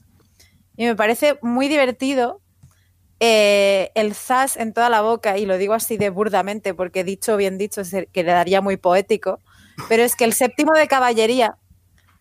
Y 0.78 0.86
me 0.86 0.96
parece 0.96 1.38
muy 1.42 1.68
divertido 1.68 2.42
eh, 3.24 3.92
el 3.94 4.16
zas 4.16 4.58
en 4.58 4.74
toda 4.74 4.90
la 4.90 5.02
boca, 5.02 5.38
y 5.38 5.46
lo 5.46 5.60
digo 5.60 5.76
así 5.76 5.96
de 5.96 6.10
burdamente 6.10 6.74
porque 6.74 7.04
dicho 7.04 7.38
bien 7.38 7.60
dicho 7.60 7.84
quedaría 8.12 8.62
muy 8.62 8.78
poético, 8.78 9.40
pero 9.88 10.02
es 10.02 10.16
que 10.16 10.24
el 10.24 10.34
séptimo 10.34 10.74
de 10.74 10.88
caballería 10.88 11.56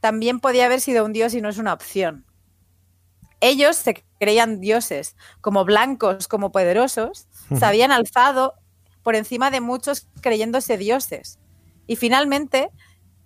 también 0.01 0.41
podía 0.41 0.67
haber 0.67 0.83
sido 0.83 1.07
un 1.07 1.15
dios 1.15 1.33
y 1.33 1.41
no 1.41 1.49
es 1.49 1.57
una 1.57 1.73
opción. 1.73 2.27
Ellos 3.41 3.77
se 3.77 4.05
creían 4.19 4.61
dioses, 4.61 5.17
como 5.41 5.65
blancos, 5.65 6.29
como 6.29 6.53
poderosos, 6.53 7.29
se 7.59 7.65
habían 7.65 7.93
alzado 7.93 8.53
por 9.03 9.17
encima 9.17 9.51
de 9.51 9.63
muchos 9.63 10.07
creyéndose 10.21 10.77
dioses. 10.77 11.39
Y 11.87 11.97
finalmente 11.97 12.69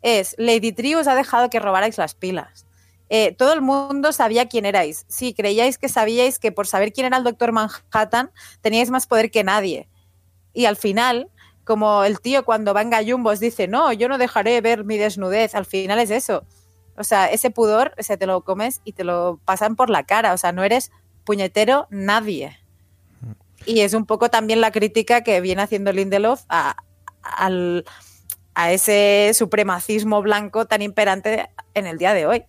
es, 0.01 0.37
Lady 0.39 0.71
Tri 0.71 0.95
os 0.95 1.09
ha 1.09 1.17
dejado 1.17 1.51
que 1.51 1.59
robarais 1.59 1.99
las 1.99 2.15
pilas. 2.15 2.67
Eh, 3.11 3.33
todo 3.33 3.53
el 3.53 3.61
mundo 3.61 4.13
sabía 4.13 4.49
quién 4.49 4.65
erais. 4.65 5.05
Sí, 5.09 5.35
creíais 5.35 5.79
que 5.79 5.89
sabíais 5.89 6.39
que 6.39 6.53
por 6.53 6.67
saber 6.67 6.93
quién 6.93 7.07
era 7.07 7.19
el 7.19 7.25
doctor 7.25 7.53
Manhattan 7.53 8.31
teníais 8.61 8.91
más 8.91 9.07
poder 9.07 9.31
que 9.31 9.45
nadie. 9.45 9.89
Y 10.53 10.65
al 10.67 10.77
final, 10.77 11.29
como 11.65 12.05
el 12.05 12.21
tío 12.21 12.45
cuando 12.45 12.75
va 12.75 12.83
en 12.83 12.91
gallumbos 12.91 13.41
dice, 13.41 13.69
no, 13.69 13.93
yo 13.93 14.09
no 14.09 14.19
dejaré 14.19 14.61
ver 14.61 14.85
mi 14.85 14.97
desnudez, 14.97 15.55
al 15.55 15.67
final 15.67 15.99
es 15.99 16.11
eso. 16.11 16.45
O 16.97 17.05
sea, 17.05 17.27
ese 17.27 17.51
pudor 17.51 17.95
se 17.99 18.17
te 18.17 18.27
lo 18.27 18.43
comes 18.43 18.81
y 18.85 18.93
te 18.93 19.05
lo 19.05 19.41
pasan 19.45 19.75
por 19.77 19.91
la 19.91 20.05
cara. 20.05 20.33
O 20.33 20.39
sea, 20.39 20.53
no 20.53 20.63
eres 20.63 20.93
puñetero 21.25 21.89
nadie. 21.91 22.59
Y 23.67 23.81
es 23.81 23.95
un 23.95 24.07
poco 24.07 24.31
también 24.31 24.61
la 24.61 24.71
crítica 24.71 25.25
que 25.25 25.41
viene 25.41 25.63
haciendo 25.63 25.93
Lindelof 25.93 26.45
a 26.49 26.77
ese 28.71 29.33
supremacismo 29.35 30.23
blanco 30.23 30.67
tan 30.67 30.83
imperante 30.83 31.51
en 31.75 31.87
el 31.87 31.99
día 31.99 32.15
de 32.15 32.27
hoy. 32.27 32.45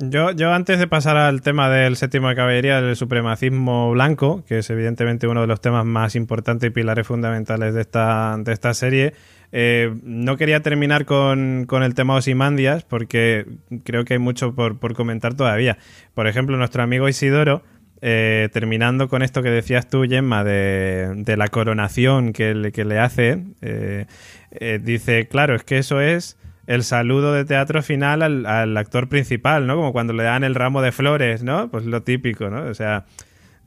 Yo, 0.00 0.30
yo 0.30 0.52
antes 0.52 0.78
de 0.78 0.86
pasar 0.86 1.16
al 1.16 1.42
tema 1.42 1.68
del 1.68 1.96
séptimo 1.96 2.28
de 2.28 2.36
caballería, 2.36 2.80
del 2.80 2.94
supremacismo 2.94 3.90
blanco, 3.90 4.44
que 4.46 4.58
es 4.58 4.70
evidentemente 4.70 5.26
uno 5.26 5.40
de 5.40 5.48
los 5.48 5.60
temas 5.60 5.84
más 5.84 6.14
importantes 6.14 6.68
y 6.68 6.70
pilares 6.70 7.04
fundamentales 7.04 7.74
de 7.74 7.80
esta, 7.80 8.36
de 8.38 8.52
esta 8.52 8.74
serie, 8.74 9.14
eh, 9.50 9.92
no 10.04 10.36
quería 10.36 10.60
terminar 10.60 11.04
con, 11.04 11.64
con 11.66 11.82
el 11.82 11.94
tema 11.94 12.14
Osimandias, 12.14 12.84
porque 12.84 13.46
creo 13.82 14.04
que 14.04 14.14
hay 14.14 14.18
mucho 14.20 14.54
por, 14.54 14.78
por 14.78 14.94
comentar 14.94 15.34
todavía. 15.34 15.78
Por 16.14 16.28
ejemplo, 16.28 16.56
nuestro 16.56 16.84
amigo 16.84 17.08
Isidoro, 17.08 17.64
eh, 18.00 18.48
terminando 18.52 19.08
con 19.08 19.22
esto 19.22 19.42
que 19.42 19.50
decías 19.50 19.88
tú, 19.88 20.04
Gemma, 20.08 20.44
de, 20.44 21.12
de 21.16 21.36
la 21.36 21.48
coronación 21.48 22.32
que 22.32 22.54
le, 22.54 22.70
que 22.70 22.84
le 22.84 23.00
hace, 23.00 23.42
eh, 23.62 24.06
eh, 24.52 24.78
dice, 24.80 25.26
claro, 25.26 25.56
es 25.56 25.64
que 25.64 25.78
eso 25.78 26.00
es 26.00 26.36
el 26.68 26.84
saludo 26.84 27.32
de 27.32 27.46
teatro 27.46 27.82
final 27.82 28.22
al, 28.22 28.76
actor 28.76 29.08
principal, 29.08 29.66
¿no? 29.66 29.74
Como 29.74 29.90
cuando 29.90 30.12
le 30.12 30.22
dan 30.22 30.44
el 30.44 30.54
ramo 30.54 30.82
de 30.82 30.92
flores, 30.92 31.42
¿no? 31.42 31.70
Pues 31.70 31.86
lo 31.86 32.02
típico, 32.02 32.50
¿no? 32.50 32.64
O 32.64 32.74
sea, 32.74 33.06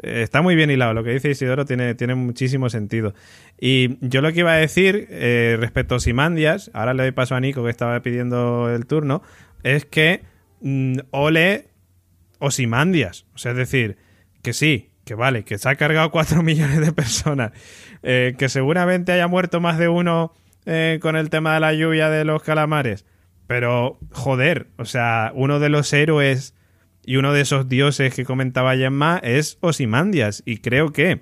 eh, 0.04 0.22
está 0.22 0.44
muy 0.44 0.56
bien 0.56 0.70
hilado. 0.70 0.94
Lo 0.94 1.04
que 1.04 1.10
dice 1.10 1.32
Isidoro 1.32 1.66
tiene, 1.66 1.96
tiene 1.96 2.14
muchísimo 2.14 2.70
sentido. 2.70 3.16
Y 3.60 3.98
yo 4.08 4.22
lo 4.22 4.32
que 4.32 4.42
iba 4.42 4.54
a 4.54 4.58
decir 4.58 5.08
eh, 5.10 5.58
respecto 5.60 5.96
a 5.96 6.00
Simandias, 6.00 6.70
ahora 6.76 6.94
le 6.94 7.02
doy 7.02 7.12
paso 7.12 7.34
a 7.34 7.40
Nico 7.40 7.64
que 7.64 7.72
estaba 7.72 8.00
pidiendo 8.04 8.70
el 8.70 8.86
turno, 8.86 9.24
es 9.64 9.86
que 9.86 10.22
mm, 10.62 11.00
ole 11.10 11.70
Osimandias. 12.38 13.26
O 13.34 13.40
sea, 13.40 13.54
es 13.54 13.58
decir, 13.58 13.98
que 14.44 14.54
sí, 14.54 14.92
que 15.06 15.16
vale, 15.16 15.44
que 15.44 15.58
se 15.58 15.68
ha 15.68 15.76
cargado 15.76 16.12
4 16.12 16.44
millones 16.44 16.80
de 16.80 16.92
personas, 16.92 17.52
eh, 18.04 18.36
que 18.38 18.48
seguramente 18.48 19.12
haya 19.12 19.28
muerto 19.28 19.60
más 19.60 19.80
de 19.80 19.88
uno 19.88 20.36
eh, 20.66 21.00
con 21.02 21.16
el 21.16 21.30
tema 21.30 21.54
de 21.54 21.60
la 21.60 21.74
lluvia 21.74 22.10
de 22.10 22.26
los 22.26 22.44
calamares. 22.44 23.06
Pero, 23.48 24.00
joder, 24.12 24.68
o 24.78 24.86
sea, 24.86 25.32
uno 25.36 25.60
de 25.60 25.70
los 25.70 25.92
héroes 25.94 26.56
y 27.06 27.18
uno 27.18 27.34
de 27.34 27.42
esos 27.42 27.68
dioses 27.68 28.14
que 28.14 28.26
comentaba 28.26 28.76
Gemma 28.78 29.20
es 29.24 29.58
Osimandias. 29.62 30.44
Y 30.46 30.58
creo 30.58 30.92
que 30.92 31.22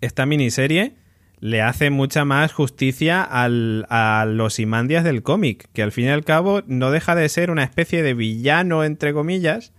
esta 0.00 0.26
miniserie 0.26 0.96
le 1.38 1.60
hace 1.62 1.90
mucha 1.90 2.24
más 2.24 2.52
justicia 2.52 3.22
al, 3.22 3.86
a 3.90 4.26
los 4.26 4.54
Osimandias 4.54 5.04
del 5.04 5.22
cómic, 5.22 5.68
que 5.72 5.82
al 5.82 5.92
fin 5.92 6.06
y 6.06 6.08
al 6.08 6.24
cabo 6.24 6.62
no 6.66 6.90
deja 6.90 7.14
de 7.14 7.28
ser 7.28 7.50
una 7.50 7.62
especie 7.62 8.02
de 8.02 8.14
villano, 8.14 8.84
entre 8.84 9.12
comillas, 9.12 9.72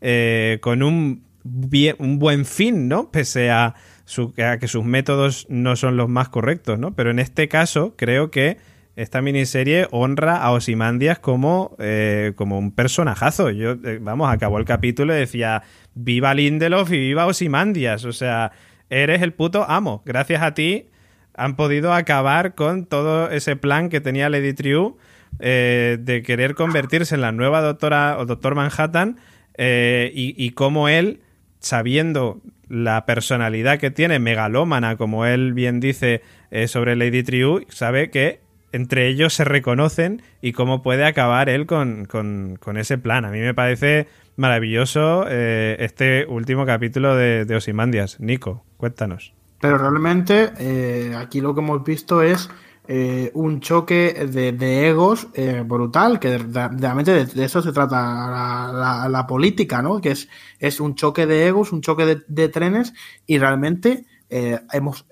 eh, 0.00 0.58
con 0.62 0.82
un, 0.82 1.24
bien- 1.42 1.96
un 1.98 2.18
buen 2.18 2.44
fin, 2.44 2.88
¿no? 2.88 3.10
Pese 3.10 3.50
a, 3.50 3.74
su- 4.04 4.34
a 4.44 4.58
que 4.58 4.68
sus 4.68 4.84
métodos 4.84 5.46
no 5.48 5.76
son 5.76 5.96
los 5.96 6.08
más 6.08 6.28
correctos, 6.28 6.78
¿no? 6.78 6.94
Pero 6.94 7.10
en 7.10 7.18
este 7.18 7.48
caso 7.48 7.94
creo 7.96 8.30
que 8.30 8.58
esta 8.94 9.22
miniserie 9.22 9.88
honra 9.90 10.36
a 10.36 10.50
Osimandias 10.50 11.18
como, 11.18 11.74
eh, 11.78 12.32
como 12.36 12.58
un 12.58 12.72
personajazo. 12.72 13.50
Yo, 13.50 13.72
eh, 13.72 13.98
vamos, 14.02 14.30
acabó 14.30 14.58
el 14.58 14.66
capítulo 14.66 15.14
y 15.16 15.18
decía, 15.20 15.62
viva 15.94 16.34
Lindelof 16.34 16.92
y 16.92 16.98
viva 16.98 17.24
Osimandias. 17.26 18.04
O 18.04 18.12
sea, 18.12 18.52
eres 18.90 19.22
el 19.22 19.32
puto 19.32 19.64
amo. 19.68 20.02
Gracias 20.04 20.42
a 20.42 20.52
ti 20.52 20.88
han 21.34 21.56
podido 21.56 21.94
acabar 21.94 22.54
con 22.54 22.84
todo 22.84 23.30
ese 23.30 23.56
plan 23.56 23.88
que 23.88 24.02
tenía 24.02 24.28
Lady 24.28 24.52
Triu 24.52 24.98
eh, 25.38 25.96
de 25.98 26.22
querer 26.22 26.54
convertirse 26.54 27.14
en 27.14 27.22
la 27.22 27.32
nueva 27.32 27.62
doctora 27.62 28.18
o 28.18 28.26
doctor 28.26 28.54
Manhattan 28.54 29.16
y, 29.56 30.34
y 30.36 30.50
cómo 30.50 30.88
él 30.90 31.20
sabiendo 31.62 32.40
la 32.68 33.06
personalidad 33.06 33.78
que 33.78 33.90
tiene, 33.90 34.18
megalómana, 34.18 34.96
como 34.96 35.24
él 35.24 35.54
bien 35.54 35.80
dice 35.80 36.22
eh, 36.50 36.68
sobre 36.68 36.96
Lady 36.96 37.22
Triu, 37.22 37.64
sabe 37.68 38.10
que 38.10 38.40
entre 38.72 39.08
ellos 39.08 39.34
se 39.34 39.44
reconocen 39.44 40.22
y 40.40 40.52
cómo 40.52 40.82
puede 40.82 41.04
acabar 41.04 41.48
él 41.48 41.66
con, 41.66 42.58
ese 42.76 42.98
plan. 42.98 43.24
A 43.24 43.30
mí 43.30 43.40
me 43.40 43.54
parece 43.54 44.08
maravilloso 44.36 45.26
eh, 45.28 45.76
este 45.80 46.26
último 46.26 46.66
capítulo 46.66 47.14
de, 47.16 47.44
de 47.44 47.56
Osimandias. 47.56 48.18
Nico, 48.20 48.64
cuéntanos. 48.78 49.34
Pero 49.60 49.78
realmente 49.78 50.50
eh, 50.58 51.14
aquí 51.16 51.40
lo 51.40 51.54
que 51.54 51.60
hemos 51.60 51.84
visto 51.84 52.20
es 52.20 52.50
eh, 52.88 53.30
un 53.34 53.60
choque 53.60 54.26
de, 54.30 54.88
egos 54.88 55.28
brutal, 55.66 56.18
que 56.18 56.38
realmente 56.38 57.26
de, 57.26 57.44
eso 57.44 57.62
se 57.62 57.72
trata 57.72 59.08
la, 59.08 59.26
política, 59.28 59.82
¿no? 59.82 60.00
Que 60.00 60.10
es, 60.10 60.28
es 60.58 60.80
un 60.80 60.94
choque 60.94 61.26
de 61.26 61.46
egos, 61.46 61.72
un 61.72 61.80
choque 61.80 62.22
de, 62.26 62.48
trenes 62.48 62.92
y 63.26 63.38
realmente 63.38 64.06
hemos, 64.28 65.06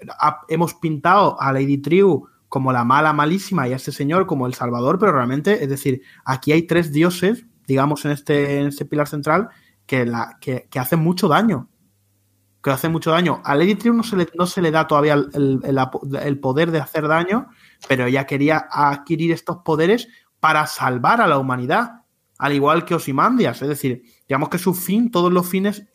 hemos 0.48 0.74
pintado 0.74 1.40
a 1.40 1.52
Lady 1.52 1.78
Triu 1.78 2.28
como 2.50 2.72
la 2.72 2.84
mala 2.84 3.12
malísima 3.12 3.68
y 3.68 3.72
a 3.72 3.76
este 3.76 3.92
señor 3.92 4.26
como 4.26 4.46
el 4.48 4.54
salvador, 4.54 4.98
pero 4.98 5.12
realmente, 5.12 5.62
es 5.62 5.70
decir, 5.70 6.02
aquí 6.24 6.50
hay 6.50 6.64
tres 6.64 6.92
dioses, 6.92 7.46
digamos, 7.66 8.04
en 8.04 8.10
este, 8.10 8.58
en 8.58 8.66
este 8.66 8.84
pilar 8.84 9.06
central, 9.06 9.48
que, 9.86 10.04
la, 10.04 10.36
que, 10.40 10.66
hacen 10.74 10.98
mucho 10.98 11.28
daño. 11.28 11.68
Que 12.62 12.70
hacen 12.70 12.92
mucho 12.92 13.10
daño. 13.10 13.40
A 13.44 13.54
Lady 13.54 13.76
no 13.90 14.02
se 14.02 14.16
le, 14.16 14.28
no 14.36 14.46
se 14.46 14.60
le 14.60 14.70
da 14.70 14.86
todavía 14.86 15.14
el, 15.14 16.40
poder 16.40 16.70
de 16.70 16.78
hacer 16.78 17.08
daño, 17.08 17.48
pero 17.88 18.06
ella 18.06 18.26
quería 18.26 18.68
adquirir 18.70 19.32
estos 19.32 19.58
poderes 19.58 20.08
para 20.40 20.66
salvar 20.66 21.20
a 21.20 21.26
la 21.26 21.38
humanidad, 21.38 22.02
al 22.38 22.52
igual 22.52 22.84
que 22.84 22.94
Osimandias. 22.94 23.62
Es 23.62 23.68
decir, 23.68 24.02
digamos 24.28 24.50
que 24.50 24.58
su 24.58 24.74
fin, 24.74 25.10
todos 25.10 25.32
los 25.32 25.48
fines 25.48 25.86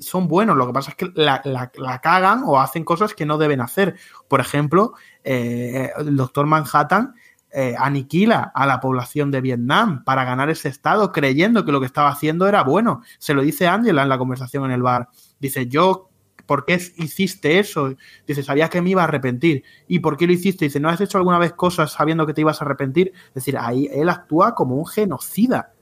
son 0.00 0.28
buenos. 0.28 0.56
Lo 0.56 0.66
que 0.66 0.72
pasa 0.72 0.90
es 0.90 0.96
que 0.96 1.10
la, 1.14 1.42
la 1.44 2.00
cagan 2.00 2.42
o 2.44 2.58
hacen 2.58 2.84
cosas 2.84 3.14
que 3.14 3.26
no 3.26 3.36
deben 3.36 3.60
hacer. 3.60 3.96
Por 4.28 4.40
ejemplo, 4.40 4.94
eh, 5.22 5.90
el 5.98 6.16
doctor 6.16 6.46
Manhattan 6.46 7.14
eh, 7.56 7.76
aniquila 7.78 8.50
a 8.52 8.66
la 8.66 8.80
población 8.80 9.30
de 9.30 9.40
Vietnam 9.40 10.02
para 10.02 10.24
ganar 10.24 10.50
ese 10.50 10.68
estado, 10.68 11.12
creyendo 11.12 11.64
que 11.64 11.70
lo 11.70 11.78
que 11.78 11.86
estaba 11.86 12.08
haciendo 12.08 12.48
era 12.48 12.64
bueno. 12.64 13.02
Se 13.20 13.32
lo 13.32 13.42
dice 13.42 13.68
Angela 13.68 14.02
en 14.02 14.08
la 14.08 14.18
conversación 14.18 14.64
en 14.64 14.72
el 14.72 14.82
bar. 14.82 15.08
Dice, 15.38 15.68
yo, 15.68 16.10
¿por 16.46 16.64
qué 16.64 16.74
hiciste 16.96 17.58
eso? 17.58 17.94
Dice, 18.26 18.42
sabía 18.42 18.68
que 18.68 18.82
me 18.82 18.90
iba 18.90 19.02
a 19.02 19.04
arrepentir. 19.04 19.64
¿Y 19.88 20.00
por 20.00 20.16
qué 20.16 20.26
lo 20.26 20.32
hiciste? 20.32 20.66
Dice, 20.66 20.80
¿no 20.80 20.88
has 20.88 21.00
hecho 21.00 21.18
alguna 21.18 21.38
vez 21.38 21.52
cosas 21.52 21.92
sabiendo 21.92 22.26
que 22.26 22.34
te 22.34 22.40
ibas 22.40 22.60
a 22.60 22.64
arrepentir? 22.64 23.12
Es 23.28 23.34
decir, 23.34 23.56
ahí 23.58 23.88
él 23.92 24.08
actúa 24.08 24.54
como 24.54 24.76
un 24.76 24.86
genocida. 24.86 25.72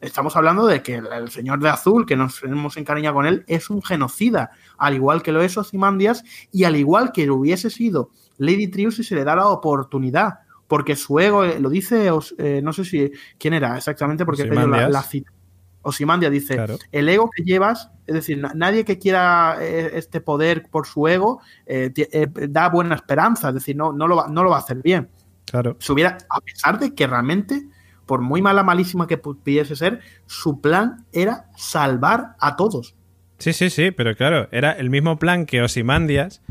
Estamos 0.00 0.36
hablando 0.36 0.66
de 0.66 0.82
que 0.82 0.96
el, 0.96 1.30
señor 1.30 1.60
de 1.60 1.70
azul, 1.70 2.04
que 2.04 2.16
nos 2.16 2.42
hemos 2.42 2.76
encariñado 2.76 3.14
con 3.14 3.26
él, 3.26 3.44
es 3.46 3.70
un 3.70 3.82
genocida, 3.82 4.50
al 4.76 4.94
igual 4.94 5.22
que 5.22 5.32
lo 5.32 5.42
es 5.42 5.56
Ozymandias 5.56 6.24
y 6.52 6.64
al 6.64 6.76
igual 6.76 7.10
que 7.10 7.26
lo 7.26 7.36
hubiese 7.36 7.70
sido 7.70 8.10
Lady 8.36 8.68
Trius 8.68 8.96
si 8.96 9.04
se 9.04 9.14
le 9.14 9.24
da 9.24 9.36
la 9.36 9.48
oportunidad. 9.48 10.40
Porque 10.66 10.96
su 10.96 11.18
ego, 11.18 11.44
eh, 11.44 11.60
lo 11.60 11.68
dice, 11.68 12.10
eh, 12.38 12.60
no 12.62 12.72
sé 12.72 12.84
si 12.84 13.10
quién 13.38 13.54
era 13.54 13.76
exactamente, 13.76 14.24
porque 14.24 14.46
la, 14.46 14.88
la 14.88 15.02
cita. 15.02 15.30
Osimandia 15.84 16.30
dice, 16.30 16.58
el 16.90 17.08
ego 17.08 17.30
que 17.30 17.44
llevas, 17.44 17.90
es 18.06 18.14
decir, 18.14 18.42
nadie 18.54 18.84
que 18.84 18.98
quiera 18.98 19.58
eh, 19.60 19.92
este 19.94 20.20
poder 20.20 20.68
por 20.70 20.86
su 20.86 21.06
ego 21.06 21.40
da 22.48 22.68
buena 22.68 22.96
esperanza, 22.96 23.48
es 23.48 23.54
decir, 23.54 23.76
no, 23.76 23.92
no, 23.92 24.08
lo 24.08 24.16
va, 24.16 24.28
no 24.28 24.42
lo 24.42 24.50
va 24.50 24.56
a 24.56 24.60
hacer 24.60 24.82
bien. 24.82 25.08
Claro. 25.44 25.76
Si 25.78 25.92
hubiera, 25.92 26.18
a 26.28 26.40
pesar 26.40 26.78
de 26.78 26.94
que 26.94 27.06
realmente, 27.06 27.62
por 28.06 28.20
muy 28.20 28.42
mala, 28.42 28.62
malísima 28.62 29.06
que 29.06 29.18
pudiese 29.18 29.76
ser, 29.76 30.00
su 30.26 30.60
plan 30.60 31.04
era 31.12 31.46
salvar 31.56 32.34
a 32.40 32.56
todos. 32.56 32.94
Sí, 33.38 33.52
sí, 33.52 33.70
sí, 33.70 33.90
pero 33.90 34.16
claro, 34.16 34.48
era 34.52 34.72
el 34.72 34.90
mismo 34.90 35.18
plan 35.18 35.46
que 35.46 35.62
Osimandias, 35.62 36.42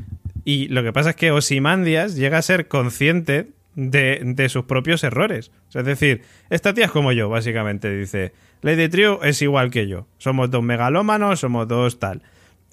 y 0.46 0.68
lo 0.68 0.84
que 0.84 0.94
pasa 0.94 1.12
es 1.12 1.16
que 1.16 1.32
Osimandias 1.32 2.16
llega 2.16 2.38
a 2.38 2.42
ser 2.42 2.68
consciente 2.68 3.52
de, 3.76 4.48
sus 4.50 4.66
propios 4.66 5.04
errores. 5.04 5.52
es 5.74 5.86
decir, 5.86 6.22
esta 6.50 6.74
tía 6.74 6.86
es 6.86 6.92
como 6.92 7.12
yo, 7.12 7.30
básicamente. 7.30 7.96
Dice, 7.96 8.34
Lady 8.62 8.90
Trio 8.90 9.24
es 9.24 9.42
igual 9.42 9.72
que 9.72 9.88
yo. 9.88 10.08
Somos 10.18 10.52
dos 10.52 10.64
megalómanos, 10.64 11.40
somos 11.40 11.68
dos 11.68 12.00
tal. 12.00 12.22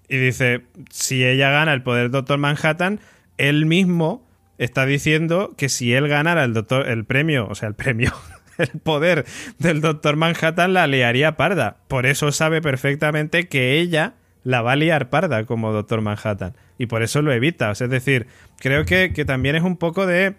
Y 0.08 0.16
dice, 0.16 0.62
si 0.90 1.24
ella 1.24 1.50
gana 1.50 1.72
el 1.72 1.82
poder 1.82 2.10
Doctor 2.10 2.38
Manhattan, 2.38 3.00
él 3.38 3.66
mismo 3.66 4.26
está 4.58 4.84
diciendo 4.84 5.54
que 5.56 5.68
si 5.68 5.94
él 5.94 6.08
ganara 6.08 6.44
el, 6.44 6.52
doctor, 6.52 6.88
el 6.88 7.04
premio, 7.04 7.46
o 7.48 7.54
sea, 7.54 7.68
el 7.68 7.74
premio, 7.74 8.12
el 8.58 8.80
poder 8.80 9.24
del 9.58 9.80
Doctor 9.80 10.16
Manhattan, 10.16 10.74
la 10.74 10.86
liaría 10.86 11.36
parda. 11.36 11.78
Por 11.88 12.06
eso 12.06 12.32
sabe 12.32 12.60
perfectamente 12.60 13.48
que 13.48 13.78
ella 13.78 14.14
la 14.42 14.62
va 14.62 14.72
a 14.72 14.76
liar 14.76 15.10
parda 15.10 15.44
como 15.44 15.72
Doctor 15.72 16.00
Manhattan 16.00 16.54
y 16.78 16.86
por 16.86 17.02
eso 17.02 17.22
lo 17.22 17.32
evita. 17.32 17.70
Es 17.70 17.78
decir, 17.78 18.26
creo 18.58 18.84
que, 18.84 19.10
también 19.26 19.56
es 19.56 19.62
un 19.62 19.76
poco 19.76 20.06
de... 20.06 20.36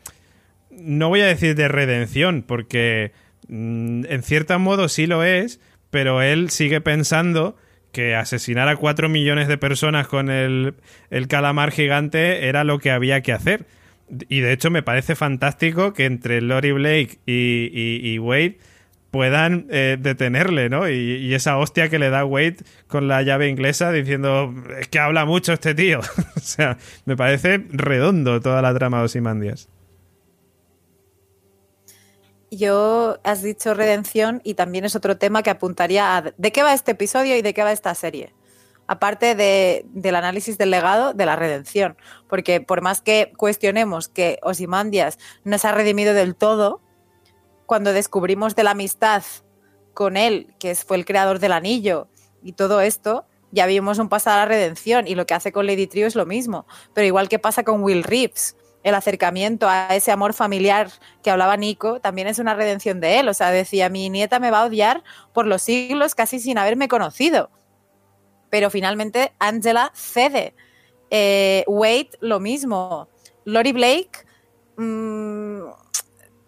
No 0.72 1.10
voy 1.10 1.22
a 1.22 1.28
decir 1.28 1.56
de 1.56 1.68
redención, 1.68 2.44
porque 2.44 3.12
mm, 3.48 4.06
en 4.08 4.24
cierto 4.24 4.58
modo 4.60 4.90
sí 4.90 5.08
lo 5.08 5.24
es, 5.24 5.60
pero 5.90 6.22
él 6.22 6.50
sigue 6.50 6.82
pensando 6.82 7.58
que 7.92 8.16
asesinar 8.16 8.70
a 8.70 8.78
cuatro 8.78 9.10
millones 9.10 9.48
de 9.48 9.58
personas 9.58 10.08
con 10.08 10.30
el, 10.30 10.76
el 11.10 11.28
calamar 11.28 11.72
gigante 11.72 12.48
era 12.48 12.64
lo 12.64 12.80
que 12.80 12.92
había 12.92 13.22
que 13.22 13.34
hacer. 13.34 13.66
Y 14.30 14.40
de 14.40 14.54
hecho 14.54 14.70
me 14.70 14.84
parece 14.84 15.16
fantástico 15.16 15.94
que 15.94 16.06
entre 16.06 16.42
Lori 16.42 16.72
Blake 16.72 17.20
y, 17.26 18.00
y 18.04 18.20
Wade 18.20 18.58
puedan 19.12 19.68
eh, 19.70 19.98
detenerle, 20.00 20.70
¿no? 20.70 20.90
Y, 20.90 21.34
esa 21.34 21.58
hostia 21.58 21.90
que 21.90 22.00
le 22.00 22.10
da 22.10 22.26
Wade 22.26 22.58
con 22.88 23.08
la 23.08 23.22
llave 23.22 23.50
inglesa 23.50 23.92
diciendo, 23.92 24.54
es 24.80 24.88
que 24.88 25.00
habla 25.00 25.26
mucho 25.26 25.54
este 25.54 25.76
tío. 25.76 26.00
o 26.36 26.40
sea, 26.40 26.78
me 27.06 27.16
parece 27.16 27.64
redondo 27.72 28.40
toda 28.40 28.62
la 28.62 28.74
trama 28.74 29.00
de 29.00 29.04
Osimandias. 29.06 29.70
Yo 32.54 33.18
has 33.24 33.42
dicho 33.42 33.74
redención 33.74 34.42
y 34.44 34.56
también 34.56 34.84
es 34.84 34.98
otro 34.98 35.18
tema 35.18 35.42
que 35.42 35.50
apuntaría 35.50 36.18
a 36.18 36.22
de 36.22 36.52
qué 36.52 36.64
va 36.64 36.74
este 36.74 36.92
episodio 36.92 37.38
y 37.38 37.42
de 37.42 37.54
qué 37.54 37.64
va 37.64 37.72
esta 37.72 37.96
serie. 37.96 38.36
Aparte 38.88 39.36
del 39.36 40.16
análisis 40.16 40.58
del 40.58 40.70
legado 40.70 41.14
de 41.14 41.26
la 41.26 41.38
redención. 41.38 41.96
Porque 42.28 42.60
por 42.60 42.82
más 42.82 43.00
que 43.00 43.32
cuestionemos 43.38 44.10
que 44.10 44.38
Osimandias 44.44 45.18
no 45.46 45.58
se 45.58 45.68
ha 45.70 45.72
redimido 45.72 46.14
del 46.14 46.36
todo, 46.36 46.82
cuando 47.66 47.94
descubrimos 47.94 48.54
de 48.54 48.66
la 48.66 48.72
amistad 48.72 49.24
con 49.94 50.18
él, 50.18 50.54
que 50.60 50.76
fue 50.76 50.98
el 50.98 51.06
creador 51.06 51.40
del 51.40 51.54
anillo 51.54 52.10
y 52.44 52.52
todo 52.52 52.82
esto, 52.82 53.26
ya 53.52 53.66
vimos 53.66 53.98
un 53.98 54.10
paso 54.10 54.30
a 54.30 54.36
la 54.36 54.46
redención 54.46 55.08
y 55.08 55.16
lo 55.16 55.26
que 55.26 55.36
hace 55.36 55.54
con 55.54 55.68
Lady 55.68 55.88
Trio 55.88 56.06
es 56.06 56.16
lo 56.16 56.26
mismo. 56.26 56.66
Pero 56.94 57.08
igual 57.08 57.30
que 57.30 57.40
pasa 57.40 57.64
con 57.64 57.82
Will 57.82 58.04
Reeves, 58.04 58.58
el 58.84 58.96
acercamiento 58.96 59.68
a 59.70 59.90
ese 59.96 60.12
amor 60.12 60.34
familiar 60.34 60.90
que 61.24 61.32
hablaba 61.32 61.58
Nico 61.58 62.00
también 62.00 62.28
es 62.28 62.40
una 62.40 62.56
redención 62.56 63.00
de 63.00 63.20
él. 63.20 63.30
O 63.30 63.34
sea, 63.34 63.52
decía, 63.52 63.90
mi 63.90 64.10
nieta 64.10 64.40
me 64.40 64.52
va 64.52 64.62
a 64.62 64.66
odiar 64.66 65.04
por 65.34 65.46
los 65.46 65.62
siglos 65.62 66.16
casi 66.16 66.40
sin 66.40 66.58
haberme 66.58 66.88
conocido. 66.88 67.50
Pero 68.50 68.70
finalmente 68.70 69.34
Angela 69.40 69.92
cede. 69.94 70.56
Eh, 71.10 71.64
Wade, 71.68 72.10
lo 72.20 72.40
mismo. 72.40 73.08
Lori 73.46 73.72
Blake, 73.72 74.26
mmm, 74.78 75.62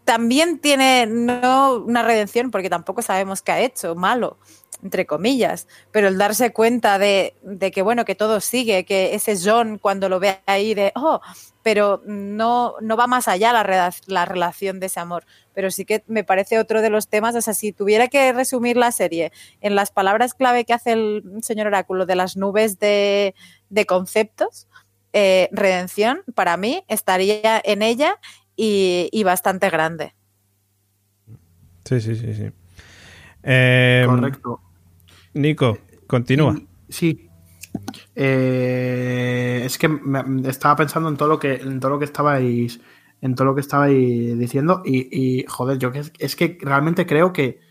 también 0.06 0.60
tiene 0.60 1.06
no 1.06 1.76
una 1.76 2.04
redención, 2.04 2.52
porque 2.52 2.70
tampoco 2.70 3.02
sabemos 3.02 3.42
qué 3.42 3.52
ha 3.52 3.60
hecho, 3.62 3.96
malo, 3.96 4.38
entre 4.84 5.06
comillas, 5.06 5.68
pero 5.92 6.08
el 6.08 6.18
darse 6.18 6.52
cuenta 6.52 7.00
de, 7.00 7.34
que, 7.74 7.82
bueno, 7.82 8.06
que 8.06 8.16
todo 8.16 8.42
sigue, 8.42 8.86
que 8.86 9.16
ese 9.16 9.38
John 9.42 9.78
cuando 9.78 10.10
lo 10.10 10.20
ve 10.20 10.40
ahí 10.46 10.74
de, 10.74 10.92
oh, 10.96 11.22
pero 11.64 12.02
no, 12.06 12.76
no 12.82 12.98
va 12.98 13.08
más 13.08 13.28
allá 13.28 13.54
la, 13.54 13.94
la 14.08 14.26
relación 14.26 14.80
de 14.80 14.88
ese 14.88 15.00
amor. 15.00 15.26
Pero 15.54 15.72
sí 15.72 15.86
que 15.86 16.04
me 16.08 16.24
parece 16.24 16.60
otro 16.60 16.82
de 16.82 16.90
los 16.90 17.08
temas, 17.08 17.36
o 17.36 17.42
sea, 17.42 17.54
si 17.54 17.72
tuviera 17.72 18.10
que 18.10 18.34
resumir 18.34 18.76
la 18.76 18.92
serie 18.92 19.32
en 19.62 19.76
las 19.76 19.92
palabras 19.92 20.34
clave 20.34 20.66
que 20.66 20.74
hace 20.74 20.92
el 20.92 21.24
señor 21.42 21.68
Oráculo 21.68 22.06
de 22.06 22.16
las 22.16 22.36
nubes 22.36 22.80
de, 22.80 23.34
conceptos, 23.88 24.68
eh, 25.14 25.48
redención, 25.52 26.22
para 26.36 26.58
mí 26.58 26.84
estaría 26.88 27.62
en 27.64 27.82
ella 27.82 28.20
y, 28.56 29.24
bastante 29.24 29.70
grande. 29.70 30.14
Sí, 31.86 32.00
sí, 32.02 32.16
sí, 32.16 32.34
sí. 32.34 32.52
Em, 33.44 34.10
Correcto. 34.10 34.62
Nico, 35.34 35.78
continúa. 36.08 36.60
Sí. 36.90 37.30
Eh, 38.16 39.64
es 39.66 39.78
que 39.78 39.90
estaba 40.46 40.76
pensando 40.76 41.10
en 41.10 41.18
todo 41.18 41.28
lo 41.28 41.40
que 41.40 41.56
en 41.56 41.80
todo 41.80 41.92
lo 41.92 42.00
que 42.00 42.06
estabais 42.06 42.80
en 43.22 43.36
todo 43.36 43.46
lo 43.46 43.56
que 43.56 43.62
estabais 43.62 44.38
diciendo 44.38 44.84
y, 44.86 45.46
joder, 45.48 45.80
yo 45.80 45.92
que 45.92 46.04
es, 46.20 46.36
que 46.36 46.58
realmente 46.62 47.06
creo 47.08 47.32
que, 47.32 47.62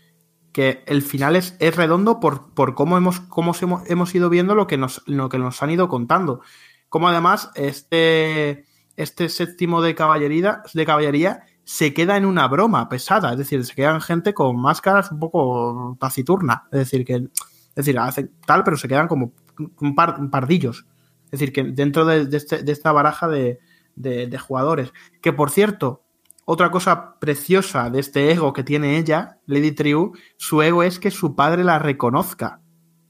que 0.51 0.83
el 0.87 1.03
final 1.03 1.35
es, 1.35 1.55
es 1.59 1.75
redondo 1.75 2.19
por, 2.19 2.53
por, 2.53 2.73
cómo 2.73 2.97
hemos 2.97 3.19
cómo 3.21 3.53
hemos 3.85 4.15
ido 4.15 4.29
viendo 4.29 4.55
lo 4.55 4.67
que 4.67 4.77
nos 4.77 5.03
lo 5.05 5.29
que 5.29 5.37
nos 5.37 5.61
han 5.61 5.69
ido 5.69 5.87
contando. 5.87 6.41
Como 6.89 7.07
además 7.07 7.51
este 7.55 8.65
este 8.95 9.29
séptimo 9.29 9.81
de 9.81 9.95
caballería, 9.95 10.63
de 10.73 10.85
caballería 10.85 11.43
se 11.63 11.93
queda 11.93 12.17
en 12.17 12.25
una 12.25 12.47
broma 12.47 12.89
pesada, 12.89 13.31
es 13.31 13.37
decir, 13.37 13.63
se 13.65 13.73
quedan 13.73 14.01
gente 14.01 14.33
con 14.33 14.59
máscaras 14.59 15.11
un 15.11 15.19
poco 15.19 15.97
taciturna, 15.99 16.67
es 16.71 16.79
decir, 16.79 17.05
que 17.05 17.27
es 17.75 17.85
decir, 17.85 17.97
hacen 17.97 18.31
tal, 18.45 18.63
pero 18.63 18.77
se 18.77 18.87
quedan 18.87 19.07
como 19.07 19.33
un, 19.79 19.95
par, 19.95 20.29
pardillos. 20.29 20.85
Es 21.25 21.39
decir, 21.39 21.51
que 21.51 21.63
dentro 21.63 22.05
de, 22.05 22.27
este, 22.35 22.69
esta 22.71 22.91
baraja 22.91 23.27
de, 23.27 23.59
de, 23.95 24.37
jugadores. 24.37 24.93
Que 25.21 25.33
por 25.33 25.49
cierto, 25.49 26.03
otra 26.45 26.69
cosa 26.69 27.19
preciosa 27.19 27.89
de 27.89 27.99
este 27.99 28.31
ego 28.31 28.53
que 28.53 28.63
tiene 28.63 28.97
ella, 28.97 29.39
Lady 29.47 29.71
Triu, 29.71 30.13
su 30.37 30.61
ego 30.61 30.83
es 30.83 30.99
que 30.99 31.09
su 31.09 31.35
padre 31.35 31.63
la 31.63 31.79
reconozca. 31.79 32.61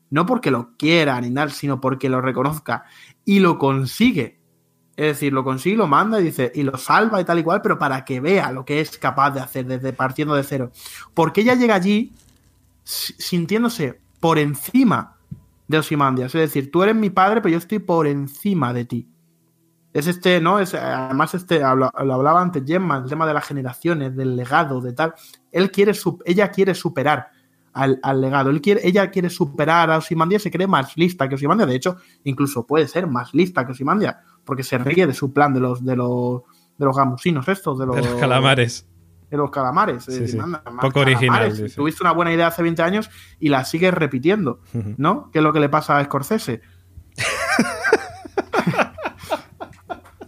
No 0.09 0.26
porque 0.26 0.51
lo 0.51 0.78
quiera 0.78 1.20
ni 1.20 1.30
nada, 1.30 1.49
sino 1.49 1.82
porque 1.82 2.07
lo 2.07 2.22
reconozca. 2.22 2.86
Y 3.26 3.39
lo 3.39 3.57
consigue. 3.57 4.39
Es 4.95 5.07
decir, 5.07 5.34
lo 5.34 5.43
consigue, 5.43 5.76
lo 5.76 5.88
manda 5.88 6.22
y 6.22 6.26
dice, 6.26 6.51
y 6.53 6.61
lo 6.61 6.78
salva 6.78 7.20
y 7.20 7.26
tal 7.26 7.39
y 7.39 7.43
cual, 7.43 7.61
pero 7.64 7.80
para 7.80 8.05
que 8.05 8.20
vea 8.20 8.51
lo 8.51 8.64
que 8.64 8.80
es 8.80 8.97
capaz 8.97 9.32
de 9.32 9.39
hacer 9.41 9.66
desde 9.66 9.91
partiendo 9.91 10.36
de 10.36 10.43
cero. 10.43 10.72
Porque 11.14 11.41
ella 11.41 11.55
llega 11.55 11.76
allí 11.76 12.14
sintiéndose 12.84 14.03
por 14.24 14.39
encima 14.39 15.17
de 15.67 15.80
Osimandias. 15.80 16.34
Es 16.34 16.39
decir, 16.39 16.71
tú 16.71 16.82
eres 16.82 16.95
mi 16.95 17.09
padre, 17.09 17.41
pero 17.41 17.51
yo 17.51 17.57
estoy 17.57 17.80
por 17.80 18.07
encima 18.07 18.71
de 18.71 18.86
ti. 18.86 19.09
Es 19.91 20.07
este, 20.07 20.39
¿no? 20.39 20.59
Es, 20.59 20.74
además, 20.74 21.34
este, 21.34 21.59
lo, 21.59 21.91
hablaba 21.93 22.41
antes 22.41 22.63
Gemma, 22.65 22.99
el 22.99 23.09
tema 23.09 23.28
de 23.28 23.34
las 23.34 23.45
generaciones, 23.45 24.15
del 24.15 24.38
legado, 24.38 24.80
de 24.80 24.93
tal. 24.93 25.13
Él 25.51 25.71
quiere, 25.71 25.91
ella 26.24 26.51
quiere 26.51 26.74
superar 26.74 27.32
al, 27.74 27.99
legado. 28.21 28.49
Él 28.49 28.61
quiere, 28.61 28.88
ella 28.88 29.11
quiere 29.11 29.30
superar 29.30 29.91
a 29.91 29.97
Osimandia, 29.97 30.39
se 30.39 30.49
cree 30.49 30.67
más 30.67 30.95
lista 30.95 31.28
que 31.28 31.36
Osimandia. 31.36 31.65
De 31.65 31.76
hecho, 31.76 31.97
incluso 32.24 32.65
puede 32.65 32.88
ser 32.88 33.07
más 33.07 33.34
lista 33.34 33.65
que 33.65 33.74
Osimandia 33.74 34.21
porque 34.45 34.63
se 34.63 34.78
ríe 34.78 35.05
de 35.05 35.13
su 35.13 35.34
plan 35.34 35.53
de 35.53 35.59
los 35.59 35.84
de 35.84 35.97
los 35.97 36.43
de 36.78 36.86
los 36.86 36.95
gamusinos 36.95 37.45
estos, 37.49 37.78
de 37.78 37.86
los, 37.88 37.97
calamares. 38.21 38.88
De 39.34 39.38
los 39.38 39.49
calamares. 39.49 40.05
Poco 40.79 40.99
original. 40.99 41.51
Tuviste 41.75 42.03
una 42.03 42.11
buena 42.11 42.31
idea 42.31 42.45
hace 42.45 42.61
20 42.61 42.84
años 42.84 43.09
y 43.39 43.49
la 43.49 43.65
sigues 43.65 43.91
repitiendo, 43.91 44.59
¿no? 44.97 45.31
¿Qué 45.31 45.39
es 45.39 45.43
lo 45.43 45.51
que 45.51 45.59
le 45.59 45.69
pasa 45.69 45.97
a 45.97 46.03
Scorsese? 46.03 46.61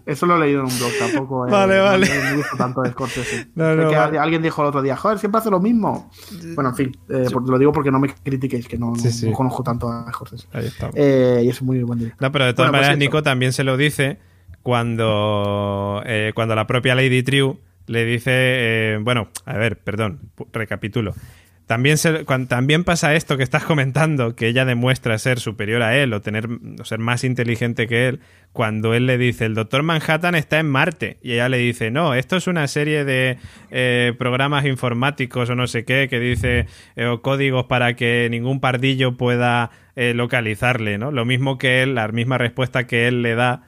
Eso 0.07 0.25
lo 0.25 0.37
he 0.37 0.39
leído 0.39 0.61
en 0.61 0.65
un 0.65 0.75
blog, 0.79 0.91
tampoco. 0.97 1.45
Vale, 1.45 1.79
vale. 1.79 2.07
No 2.07 2.23
me 2.31 2.37
gusta 2.37 2.57
tanto 2.57 2.81
de 2.81 2.89
Scorsese. 2.89 3.47
Alguien 4.19 4.41
dijo 4.41 4.63
el 4.63 4.69
otro 4.69 4.81
día, 4.81 4.97
joder, 4.97 5.19
siempre 5.19 5.37
hace 5.37 5.51
lo 5.51 5.59
mismo. 5.59 6.09
Bueno, 6.55 6.71
en 6.71 6.75
fin, 6.75 6.97
eh, 7.07 7.27
lo 7.29 7.59
digo 7.59 7.71
porque 7.71 7.91
no 7.91 7.99
me 7.99 8.11
critiquéis, 8.11 8.67
que 8.67 8.79
no, 8.79 8.93
conozco 9.35 9.61
tanto 9.61 9.87
a 9.87 10.11
Scorsese. 10.11 10.47
Ahí 10.51 10.65
está. 10.65 10.89
Eh, 10.95 11.43
y 11.45 11.49
es 11.49 11.61
muy 11.61 11.83
buen 11.83 11.99
día. 11.99 12.15
No, 12.19 12.31
pero 12.31 12.45
de 12.45 12.55
todas 12.55 12.71
pues 12.71 12.81
maneras, 12.81 12.97
Nico 12.97 13.21
también 13.21 13.53
se 13.53 13.63
lo 13.63 13.77
dice 13.77 14.17
cuando, 14.63 16.01
eh, 16.07 16.31
cuando 16.33 16.55
la 16.55 16.65
propia 16.65 16.95
Lady 16.95 17.21
Triu 17.21 17.59
le 17.87 18.05
dice, 18.05 18.97
bueno, 19.01 19.29
a 19.45 19.57
ver, 19.57 19.77
perdón, 19.77 20.31
recapitulo. 20.51 21.13
También, 21.67 21.97
también 22.47 22.83
pasa 22.83 23.15
esto 23.15 23.37
que 23.37 23.43
estás 23.43 23.63
comentando, 23.65 24.35
que 24.35 24.47
ella 24.47 24.65
demuestra 24.65 25.17
ser 25.17 25.39
superior 25.39 25.81
a 25.81 25.97
él 25.97 26.13
o, 26.13 26.21
tener, 26.21 26.47
o 26.79 26.85
ser 26.85 26.99
más 26.99 27.23
inteligente 27.23 27.87
que 27.87 28.07
él, 28.07 28.19
cuando 28.53 28.93
él 28.93 29.07
le 29.07 29.17
dice, 29.17 29.45
el 29.45 29.55
doctor 29.55 29.81
Manhattan 29.81 30.35
está 30.35 30.59
en 30.59 30.69
Marte. 30.69 31.17
Y 31.23 31.33
ella 31.33 31.49
le 31.49 31.57
dice, 31.57 31.89
no, 31.89 32.13
esto 32.13 32.37
es 32.37 32.47
una 32.47 32.67
serie 32.67 33.03
de 33.03 33.37
eh, 33.71 34.13
programas 34.17 34.65
informáticos 34.65 35.49
o 35.49 35.55
no 35.55 35.65
sé 35.65 35.85
qué, 35.85 36.07
que 36.07 36.19
dice, 36.19 36.67
eh, 36.95 37.07
o 37.07 37.21
códigos 37.21 37.65
para 37.65 37.95
que 37.95 38.27
ningún 38.29 38.59
pardillo 38.59 39.17
pueda 39.17 39.71
eh, 39.95 40.13
localizarle, 40.13 40.99
¿no? 40.99 41.11
Lo 41.11 41.25
mismo 41.25 41.57
que 41.57 41.81
él, 41.81 41.95
la 41.95 42.07
misma 42.09 42.37
respuesta 42.37 42.85
que 42.85 43.07
él 43.07 43.23
le 43.23 43.33
da 43.33 43.63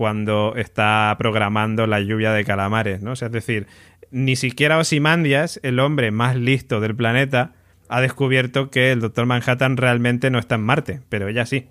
cuando 0.00 0.54
está 0.56 1.14
programando 1.18 1.86
la 1.86 2.00
lluvia 2.00 2.32
de 2.32 2.42
calamares, 2.42 3.02
¿no? 3.02 3.12
O 3.12 3.16
sea, 3.16 3.26
es 3.26 3.32
decir, 3.32 3.66
ni 4.10 4.34
siquiera 4.34 4.78
Osimandias, 4.78 5.60
el 5.62 5.78
hombre 5.78 6.10
más 6.10 6.36
listo 6.36 6.80
del 6.80 6.96
planeta, 6.96 7.52
ha 7.90 8.00
descubierto 8.00 8.70
que 8.70 8.92
el 8.92 9.00
Doctor 9.00 9.26
Manhattan 9.26 9.76
realmente 9.76 10.30
no 10.30 10.38
está 10.38 10.54
en 10.54 10.62
Marte, 10.62 11.02
pero 11.10 11.28
ella 11.28 11.44
sí. 11.44 11.68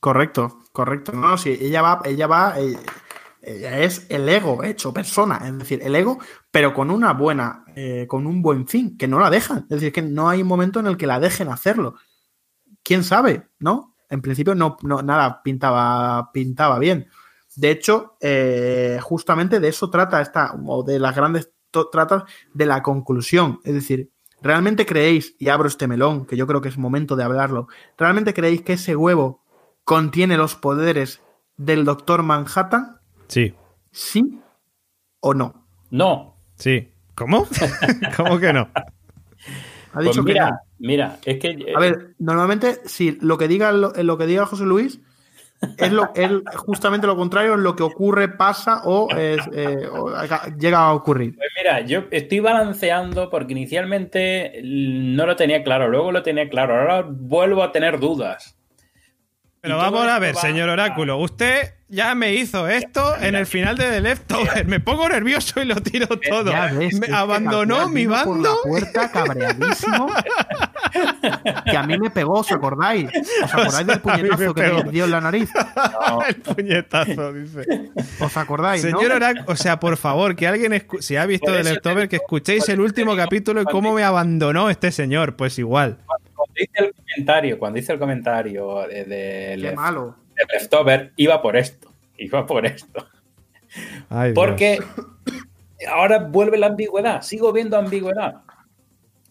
Correcto, 0.00 0.58
correcto. 0.72 1.12
No, 1.12 1.38
sí, 1.38 1.56
ella 1.60 1.82
va, 1.82 2.00
ella 2.04 2.26
va, 2.26 2.58
eh, 2.58 2.76
ella 3.42 3.78
es 3.78 4.06
el 4.08 4.28
ego 4.28 4.64
hecho 4.64 4.92
persona, 4.92 5.42
es 5.46 5.56
decir, 5.56 5.78
el 5.80 5.94
ego, 5.94 6.18
pero 6.50 6.74
con 6.74 6.90
una 6.90 7.12
buena, 7.12 7.64
eh, 7.76 8.06
con 8.08 8.26
un 8.26 8.42
buen 8.42 8.66
fin, 8.66 8.98
que 8.98 9.06
no 9.06 9.20
la 9.20 9.30
dejan. 9.30 9.58
Es 9.58 9.68
decir, 9.68 9.92
que 9.92 10.02
no 10.02 10.28
hay 10.28 10.42
un 10.42 10.48
momento 10.48 10.80
en 10.80 10.88
el 10.88 10.96
que 10.96 11.06
la 11.06 11.20
dejen 11.20 11.50
hacerlo. 11.50 11.94
¿Quién 12.82 13.04
sabe? 13.04 13.46
¿No? 13.60 13.95
En 14.08 14.22
principio 14.22 14.54
no, 14.54 14.76
no 14.82 15.02
nada 15.02 15.42
pintaba, 15.42 16.30
pintaba 16.32 16.78
bien. 16.78 17.08
De 17.56 17.70
hecho, 17.70 18.16
eh, 18.20 18.98
justamente 19.02 19.60
de 19.60 19.68
eso 19.68 19.90
trata 19.90 20.20
esta, 20.20 20.54
o 20.66 20.82
de 20.82 20.98
las 20.98 21.16
grandes 21.16 21.50
trata 21.84 22.24
de 22.54 22.66
la 22.66 22.82
conclusión. 22.82 23.60
Es 23.64 23.74
decir, 23.74 24.10
¿realmente 24.40 24.86
creéis, 24.86 25.34
y 25.38 25.48
abro 25.48 25.68
este 25.68 25.86
melón, 25.86 26.26
que 26.26 26.36
yo 26.36 26.46
creo 26.46 26.60
que 26.60 26.68
es 26.68 26.78
momento 26.78 27.16
de 27.16 27.24
hablarlo, 27.24 27.68
¿realmente 27.98 28.34
creéis 28.34 28.62
que 28.62 28.74
ese 28.74 28.96
huevo 28.96 29.42
contiene 29.84 30.36
los 30.36 30.54
poderes 30.54 31.22
del 31.56 31.84
Doctor 31.84 32.22
Manhattan? 32.22 33.00
Sí. 33.28 33.54
¿Sí 33.90 34.40
o 35.20 35.34
no? 35.34 35.66
No. 35.90 36.36
Sí. 36.56 36.92
¿Cómo? 37.14 37.46
¿Cómo 38.16 38.38
que 38.38 38.52
no? 38.52 38.68
Ha 39.96 40.02
dicho 40.02 40.22
pues 40.22 40.34
mira, 40.34 40.60
que 40.78 40.86
Mira, 40.86 41.18
es 41.24 41.38
que. 41.38 41.72
A 41.74 41.80
ver, 41.80 42.14
normalmente, 42.18 42.80
si 42.84 43.18
lo 43.20 43.38
que 43.38 43.48
diga, 43.48 43.72
lo 43.72 44.18
que 44.18 44.26
diga 44.26 44.46
José 44.46 44.64
Luis 44.64 45.00
es, 45.78 45.92
lo, 45.92 46.12
justamente 46.54 47.06
lo 47.06 47.16
contrario, 47.16 47.54
es 47.54 47.60
lo 47.60 47.74
que 47.74 47.82
ocurre, 47.82 48.28
pasa 48.28 48.82
o, 48.84 49.08
eh, 49.16 49.36
llega 50.58 50.78
a 50.78 50.92
ocurrir. 50.92 51.34
Pues 51.36 51.48
mira, 51.56 51.80
yo 51.80 52.04
estoy 52.10 52.40
balanceando 52.40 53.30
porque 53.30 53.52
inicialmente 53.52 54.60
no 54.62 55.26
lo 55.26 55.36
tenía 55.36 55.62
claro, 55.62 55.88
luego 55.88 56.12
lo 56.12 56.22
tenía 56.22 56.48
claro, 56.48 56.78
ahora 56.78 57.06
vuelvo 57.08 57.62
a 57.62 57.72
tener 57.72 57.98
dudas. 57.98 58.55
Pero 59.66 59.78
vamos 59.78 60.06
a 60.06 60.20
ver, 60.20 60.36
señor 60.36 60.68
Oráculo, 60.68 61.18
usted 61.18 61.72
ya 61.88 62.14
me 62.14 62.34
hizo 62.34 62.68
esto 62.68 63.16
en 63.20 63.34
el 63.34 63.46
final 63.46 63.76
de 63.76 63.90
The 63.90 64.00
Leftover. 64.00 64.64
Me 64.66 64.78
pongo 64.78 65.08
nervioso 65.08 65.60
y 65.60 65.64
lo 65.64 65.74
tiro 65.76 66.06
todo. 66.06 66.52
me 66.52 67.12
abandonó 67.12 67.88
mi 67.88 68.06
bando. 68.06 68.60
Por 68.62 68.80
la 68.80 68.90
puerta 68.92 69.10
cabreadísimo. 69.10 70.06
que 71.64 71.76
a 71.76 71.82
mí 71.82 71.98
me 71.98 72.10
pegó, 72.10 72.34
¿os 72.34 72.52
acordáis? 72.52 73.10
¿Os 73.42 73.54
acordáis 73.54 73.86
del 73.88 74.00
puñetazo 74.00 74.54
que 74.54 74.84
me 74.84 74.90
dio 74.92 75.04
en 75.04 75.10
la 75.10 75.20
nariz? 75.20 75.50
el 76.28 76.36
puñetazo, 76.36 77.32
dice. 77.32 77.90
¿Os 78.20 78.36
acordáis? 78.36 78.82
Señor 78.82 79.10
Oráculo, 79.10 79.44
o 79.48 79.56
sea, 79.56 79.80
por 79.80 79.96
favor, 79.96 80.36
que 80.36 80.46
alguien, 80.46 80.86
si 81.00 81.16
ha 81.16 81.26
visto 81.26 81.52
The 81.52 81.64
Leftover, 81.64 82.08
que 82.08 82.16
escuchéis 82.16 82.68
el 82.68 82.80
último 82.80 83.16
capítulo 83.16 83.62
y 83.62 83.64
cómo 83.64 83.94
me 83.94 84.04
abandonó 84.04 84.70
este 84.70 84.92
señor. 84.92 85.34
Pues 85.34 85.58
igual 85.58 85.98
dice 86.56 86.72
el 86.74 86.94
comentario, 86.94 87.58
cuando 87.58 87.76
dice 87.76 87.92
el 87.92 87.98
comentario 87.98 88.86
de, 88.88 89.04
de, 89.56 89.72
malo. 89.74 90.16
Leftover, 90.52 91.12
iba 91.16 91.40
por 91.40 91.56
esto. 91.56 91.92
Iba 92.18 92.46
por 92.46 92.66
esto. 92.66 93.06
Porque 94.34 94.78
ahora 95.88 96.18
vuelve 96.18 96.58
la 96.58 96.68
ambigüedad. 96.68 97.22
Sigo 97.22 97.52
viendo 97.52 97.76
ambigüedad. 97.76 98.42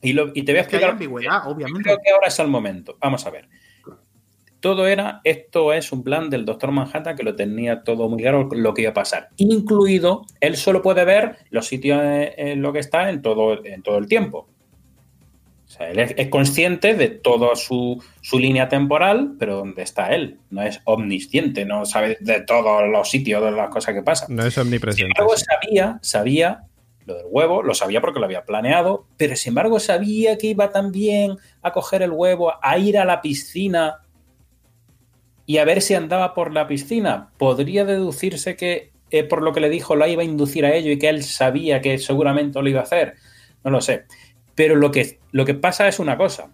Y, 0.01 0.11
y 0.11 0.43
te 0.43 0.51
voy 0.51 0.59
a 0.59 0.61
explicar. 0.61 0.91
ambigüedad, 0.91 1.47
obviamente. 1.47 1.84
Creo 1.84 1.97
que 2.03 2.11
ahora 2.11 2.28
es 2.28 2.39
el 2.39 2.47
momento. 2.47 2.97
Vamos 2.99 3.26
a 3.26 3.32
ver. 3.32 3.47
Todo 4.59 4.88
era, 4.88 5.21
esto 5.23 5.73
es 5.73 5.91
un 5.91 6.03
plan 6.03 6.30
del 6.30 6.43
doctor 6.43 6.71
Manhattan 6.71 7.15
que 7.15 7.21
lo 7.21 7.36
tenía 7.36 7.84
todo 7.84 8.09
muy 8.09 8.19
claro 8.19 8.49
lo 8.51 8.73
que 8.73 8.82
iba 8.82 8.91
a 8.91 8.95
pasar. 8.95 9.30
Incluido, 9.38 10.23
él 10.39 10.57
solo 10.57 10.82
puede 10.82 11.05
ver 11.05 11.38
los 11.51 11.67
sitios 11.67 11.99
en, 12.03 12.63
lo 12.63 12.73
que 12.73 12.80
está 12.80 13.09
en 13.09 13.21
todo, 13.21 13.63
en 13.63 13.84
todo 13.84 13.99
el 13.99 14.07
tiempo 14.07 14.47
él 15.80 15.99
es, 15.99 16.28
consciente 16.30 16.93
de 16.95 17.09
toda 17.09 17.55
su, 17.55 18.01
línea 18.34 18.69
temporal, 18.69 19.36
pero 19.39 19.57
¿dónde 19.57 19.84
está 19.84 20.13
él? 20.13 20.39
No 20.49 20.61
es 20.61 20.82
omnisciente, 20.86 21.65
no 21.65 21.86
sabe 21.86 22.17
de 22.19 22.41
todos 22.41 22.88
los 22.88 23.09
sitios, 23.09 23.43
de 23.43 23.51
las 23.51 23.69
cosas 23.69 23.93
que 23.93 24.01
pasan. 24.01 24.36
No 24.36 24.45
es 24.45 24.57
omnipresente. 24.57 25.03
Sin 25.03 25.05
embargo, 25.07 25.36
sabía, 25.38 25.99
sabía 26.01 26.63
lo 27.05 27.15
del 27.15 27.26
huevo, 27.30 27.61
lo 27.61 27.73
sabía 27.73 28.01
porque 28.01 28.19
lo 28.19 28.26
había 28.26 28.45
planeado, 28.45 29.07
pero 29.17 29.36
sin 29.36 29.51
embargo 29.51 29.80
sabía 29.80 30.38
que 30.38 30.47
iba 30.47 30.71
también 30.71 31.38
a 31.61 31.71
coger 31.71 32.01
el 32.01 32.11
huevo, 32.11 32.53
a 32.61 32.78
ir 32.78 32.97
a 32.97 33.05
la 33.05 33.21
piscina 33.21 34.01
y 35.45 35.59
a 35.59 35.65
ver 35.65 35.82
si 35.82 35.93
andaba 35.93 36.34
por 36.34 36.51
la 36.51 36.67
piscina. 36.67 37.32
Podría 37.38 37.86
deducirse 37.86 38.55
que 38.55 38.91
eh, 39.11 39.23
por 39.23 39.43
lo 39.43 39.53
que 39.53 39.59
le 39.59 39.69
dijo 39.69 39.95
lo 39.95 40.07
iba 40.07 40.23
a 40.23 40.26
inducir 40.26 40.65
a 40.65 40.73
ello 40.73 40.91
y 40.91 40.97
que 40.97 41.09
él 41.09 41.23
sabía 41.23 41.82
que 41.82 41.99
seguramente 41.99 42.61
lo 42.61 42.67
iba 42.67 42.80
a 42.80 42.84
hacer. 42.84 43.15
No 43.63 43.71
lo 43.71 43.82
sé. 43.82 44.05
Pero 44.56 44.76
lo 44.76 44.91
que, 44.91 45.20
lo 45.32 45.45
que 45.45 45.53
pasa 45.53 45.88
es 45.88 45.99
una 45.99 46.18
cosa. 46.18 46.49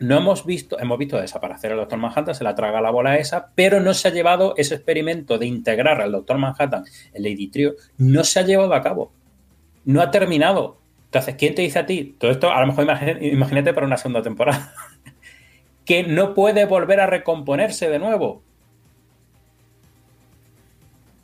No 0.00 0.18
hemos 0.18 0.44
visto, 0.44 0.78
hemos 0.80 0.98
visto 0.98 1.20
desaparecer 1.20 1.70
al 1.70 1.78
Doctor 1.78 1.98
Manhattan, 1.98 2.34
se 2.34 2.42
la 2.42 2.54
traga 2.54 2.80
la 2.80 2.90
bola 2.90 3.16
esa, 3.16 3.52
pero 3.54 3.78
no 3.80 3.94
se 3.94 4.08
ha 4.08 4.10
llevado 4.10 4.54
ese 4.56 4.74
experimento 4.74 5.38
de 5.38 5.46
integrar 5.46 6.00
al 6.00 6.10
Doctor 6.10 6.38
Manhattan 6.38 6.84
en 7.12 7.22
Lady 7.22 7.48
Trio, 7.48 7.74
no 7.96 8.24
se 8.24 8.40
ha 8.40 8.42
llevado 8.42 8.74
a 8.74 8.82
cabo. 8.82 9.12
No 9.84 10.00
ha 10.00 10.10
terminado. 10.10 10.78
Entonces, 11.04 11.36
¿quién 11.36 11.54
te 11.54 11.62
dice 11.62 11.78
a 11.78 11.86
ti? 11.86 12.16
Todo 12.18 12.32
esto, 12.32 12.50
a 12.50 12.60
lo 12.60 12.66
mejor 12.66 12.88
imagínate 13.20 13.72
para 13.72 13.86
una 13.86 13.96
segunda 13.96 14.22
temporada. 14.22 14.72
que 15.84 16.02
no 16.02 16.34
puede 16.34 16.64
volver 16.64 17.00
a 17.00 17.06
recomponerse 17.06 17.88
de 17.88 17.98
nuevo. 17.98 18.42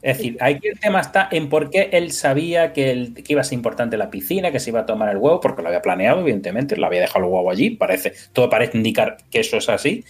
Es 0.02 0.16
decir, 0.16 0.38
aquí 0.40 0.68
el 0.68 0.80
tema 0.80 1.00
está 1.00 1.28
en 1.30 1.50
por 1.50 1.68
qué 1.68 1.90
él 1.92 2.12
sabía 2.12 2.72
que, 2.72 3.12
que, 3.14 3.32
iba 3.32 3.42
a 3.42 3.44
ser 3.44 3.56
importante 3.56 3.98
la 3.98 4.10
piscina, 4.10 4.50
que 4.50 4.58
se 4.58 4.70
iba 4.70 4.80
a 4.80 4.86
tomar 4.86 5.10
el 5.10 5.18
huevo, 5.18 5.40
porque 5.40 5.60
lo 5.60 5.68
había 5.68 5.82
planeado, 5.82 6.20
evidentemente, 6.20 6.76
lo 6.76 6.86
había 6.86 7.00
dejado 7.00 7.26
el 7.26 7.30
huevo 7.30 7.50
allí, 7.50 7.70
parece, 7.70 8.14
todo 8.32 8.48
parece 8.48 8.78
indicar 8.78 9.18
que 9.30 9.40
eso 9.40 9.58
es 9.58 9.68
así. 9.68 10.04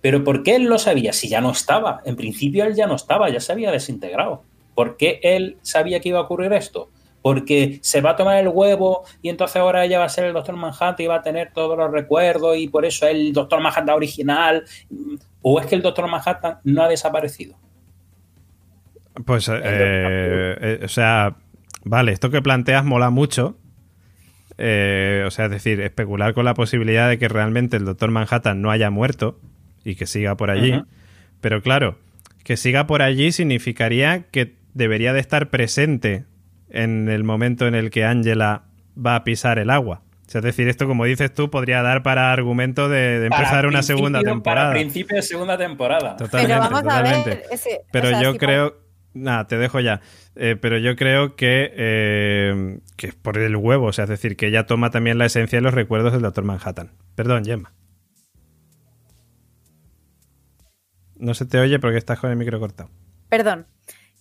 Pero 0.00 0.24
¿por 0.24 0.42
qué 0.42 0.56
él 0.56 0.64
lo 0.64 0.78
sabía 0.78 1.12
si 1.12 1.28
ya 1.28 1.40
no 1.40 1.50
estaba? 1.50 2.00
En 2.04 2.16
principio 2.16 2.64
él 2.64 2.74
ya 2.74 2.86
no 2.86 2.94
estaba, 2.94 3.28
ya 3.28 3.40
se 3.40 3.52
había 3.52 3.70
desintegrado. 3.70 4.44
¿Por 4.74 4.96
qué 4.96 5.20
él 5.22 5.58
sabía 5.62 6.00
que 6.00 6.10
iba 6.10 6.20
a 6.20 6.22
ocurrir 6.22 6.52
esto? 6.52 6.88
Porque 7.20 7.80
se 7.82 8.00
va 8.00 8.10
a 8.10 8.16
tomar 8.16 8.38
el 8.38 8.48
huevo 8.48 9.02
y 9.20 9.28
entonces 9.28 9.56
ahora 9.56 9.84
ella 9.84 9.98
va 9.98 10.04
a 10.04 10.08
ser 10.08 10.24
el 10.24 10.32
Doctor 10.32 10.56
Manhattan 10.56 10.96
y 11.00 11.06
va 11.06 11.16
a 11.16 11.22
tener 11.22 11.52
todos 11.52 11.76
los 11.76 11.90
recuerdos 11.90 12.56
y 12.56 12.68
por 12.68 12.84
eso 12.84 13.06
es 13.06 13.14
el 13.14 13.32
Doctor 13.32 13.60
Manhattan 13.60 13.90
original. 13.90 14.64
¿O 15.42 15.60
es 15.60 15.66
que 15.66 15.74
el 15.74 15.82
Doctor 15.82 16.08
Manhattan 16.08 16.60
no 16.62 16.82
ha 16.82 16.88
desaparecido? 16.88 17.56
Pues, 19.24 19.48
eh, 19.48 19.54
eh, 19.62 20.80
o 20.84 20.88
sea, 20.88 21.36
vale, 21.84 22.12
esto 22.12 22.30
que 22.30 22.42
planteas 22.42 22.84
mola 22.84 23.10
mucho. 23.10 23.58
Eh, 24.58 25.24
o 25.26 25.30
sea, 25.30 25.46
es 25.46 25.50
decir, 25.52 25.80
especular 25.80 26.34
con 26.34 26.44
la 26.44 26.54
posibilidad 26.54 27.08
de 27.08 27.18
que 27.18 27.28
realmente 27.28 27.76
el 27.76 27.84
Doctor 27.84 28.10
Manhattan 28.10 28.60
no 28.60 28.70
haya 28.70 28.90
muerto 28.90 29.40
y 29.84 29.94
que 29.94 30.06
siga 30.06 30.36
por 30.36 30.50
allí. 30.50 30.72
Uh 30.72 30.76
-huh. 30.76 30.86
Pero 31.40 31.62
claro, 31.62 31.98
que 32.42 32.56
siga 32.56 32.86
por 32.86 33.02
allí 33.02 33.30
significaría 33.30 34.24
que 34.30 34.56
debería 34.74 35.12
de 35.12 35.20
estar 35.20 35.50
presente 35.50 36.24
en 36.70 37.08
el 37.08 37.22
momento 37.24 37.66
en 37.66 37.74
el 37.74 37.90
que 37.90 38.04
Angela 38.04 38.64
va 38.96 39.14
a 39.14 39.24
pisar 39.24 39.58
el 39.58 39.70
agua. 39.70 40.02
O 40.26 40.30
sea, 40.30 40.40
es 40.40 40.44
decir, 40.44 40.68
esto, 40.68 40.86
como 40.86 41.04
dices 41.06 41.32
tú, 41.32 41.50
podría 41.50 41.80
dar 41.82 42.02
para 42.02 42.32
argumento 42.32 42.88
de, 42.88 43.20
de 43.20 43.26
empezar 43.26 43.66
una 43.66 43.82
segunda 43.82 44.20
temporada. 44.22 44.68
Para 44.68 44.78
principio 44.80 45.16
de 45.16 45.22
segunda 45.22 45.56
temporada. 45.56 46.16
Totalmente, 46.16 46.54
Pero 46.54 46.60
vamos 46.60 46.82
totalmente. 46.82 47.30
a 47.30 47.34
ver. 47.34 47.42
Ese, 47.50 47.80
Pero 47.90 48.08
o 48.08 48.10
sea, 48.10 48.22
yo 48.22 48.32
si 48.32 48.38
creo. 48.38 48.87
Nada, 49.14 49.46
te 49.46 49.56
dejo 49.56 49.80
ya. 49.80 50.00
Eh, 50.36 50.56
pero 50.60 50.78
yo 50.78 50.94
creo 50.96 51.34
que, 51.34 51.72
eh, 51.74 52.80
que 52.96 53.08
es 53.08 53.14
por 53.14 53.38
el 53.38 53.56
huevo. 53.56 53.86
O 53.86 53.92
sea, 53.92 54.04
es 54.04 54.10
decir, 54.10 54.36
que 54.36 54.46
ella 54.46 54.66
toma 54.66 54.90
también 54.90 55.18
la 55.18 55.26
esencia 55.26 55.58
de 55.58 55.62
los 55.62 55.74
recuerdos 55.74 56.12
del 56.12 56.22
Doctor 56.22 56.44
Manhattan. 56.44 56.92
Perdón, 57.14 57.44
Gemma. 57.44 57.72
No 61.16 61.34
se 61.34 61.46
te 61.46 61.58
oye 61.58 61.78
porque 61.80 61.98
estás 61.98 62.20
con 62.20 62.30
el 62.30 62.36
micro 62.36 62.60
cortado. 62.60 62.90
Perdón. 63.28 63.66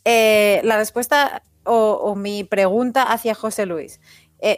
Eh, 0.03 0.61
la 0.63 0.77
respuesta 0.77 1.43
o, 1.63 1.91
o, 1.91 2.15
mi 2.15 2.43
pregunta 2.43 3.03
hacia 3.03 3.35
José 3.35 3.65
Luis. 3.65 3.99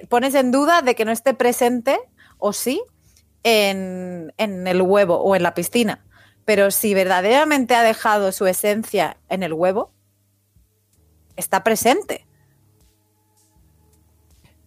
¿Pones 0.09 0.35
en 0.35 0.51
duda 0.51 0.81
de 0.81 0.93
que 0.93 1.05
no 1.05 1.11
esté 1.11 1.33
presente 1.33 1.97
o 2.37 2.53
sí 2.53 2.81
en, 3.43 4.33
en, 4.37 4.67
el 4.67 4.81
huevo 4.81 5.15
o 5.15 5.35
en 5.35 5.43
la 5.43 5.53
piscina? 5.53 6.05
Pero 6.45 6.69
si 6.69 6.93
verdaderamente 6.93 7.75
ha 7.75 7.83
dejado 7.83 8.31
su 8.31 8.45
esencia 8.45 9.17
en 9.29 9.41
el 9.41 9.53
huevo, 9.53 9.93
está 11.39 11.63
presente. 11.63 12.25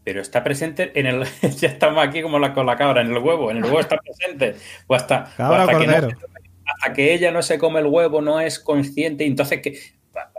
Pero 0.04 0.20
está 0.20 0.42
presente 0.42 0.98
en 0.98 1.06
el. 1.06 1.24
ya 1.58 1.68
estamos 1.68 2.04
aquí 2.04 2.22
como 2.22 2.38
la, 2.38 2.54
con 2.54 2.66
la 2.66 2.76
cabra, 2.76 3.02
en 3.02 3.12
el 3.12 3.18
huevo. 3.18 3.50
En 3.50 3.58
el 3.58 3.64
huevo 3.64 3.80
está 3.80 3.98
presente. 3.98 4.56
O 4.86 4.94
hasta, 4.94 5.32
cabra 5.36 5.58
o 5.58 5.60
hasta 5.60 5.72
cordero. 5.78 6.08
Que 6.08 6.14
no, 6.14 6.20
hasta 6.66 6.92
que 6.92 7.14
ella 7.14 7.30
no 7.30 7.42
se 7.42 7.58
come 7.58 7.80
el 7.80 7.86
huevo, 7.86 8.20
no 8.20 8.40
es 8.40 8.58
consciente. 8.58 9.24
Entonces, 9.24 9.60
¿qué, 9.62 9.78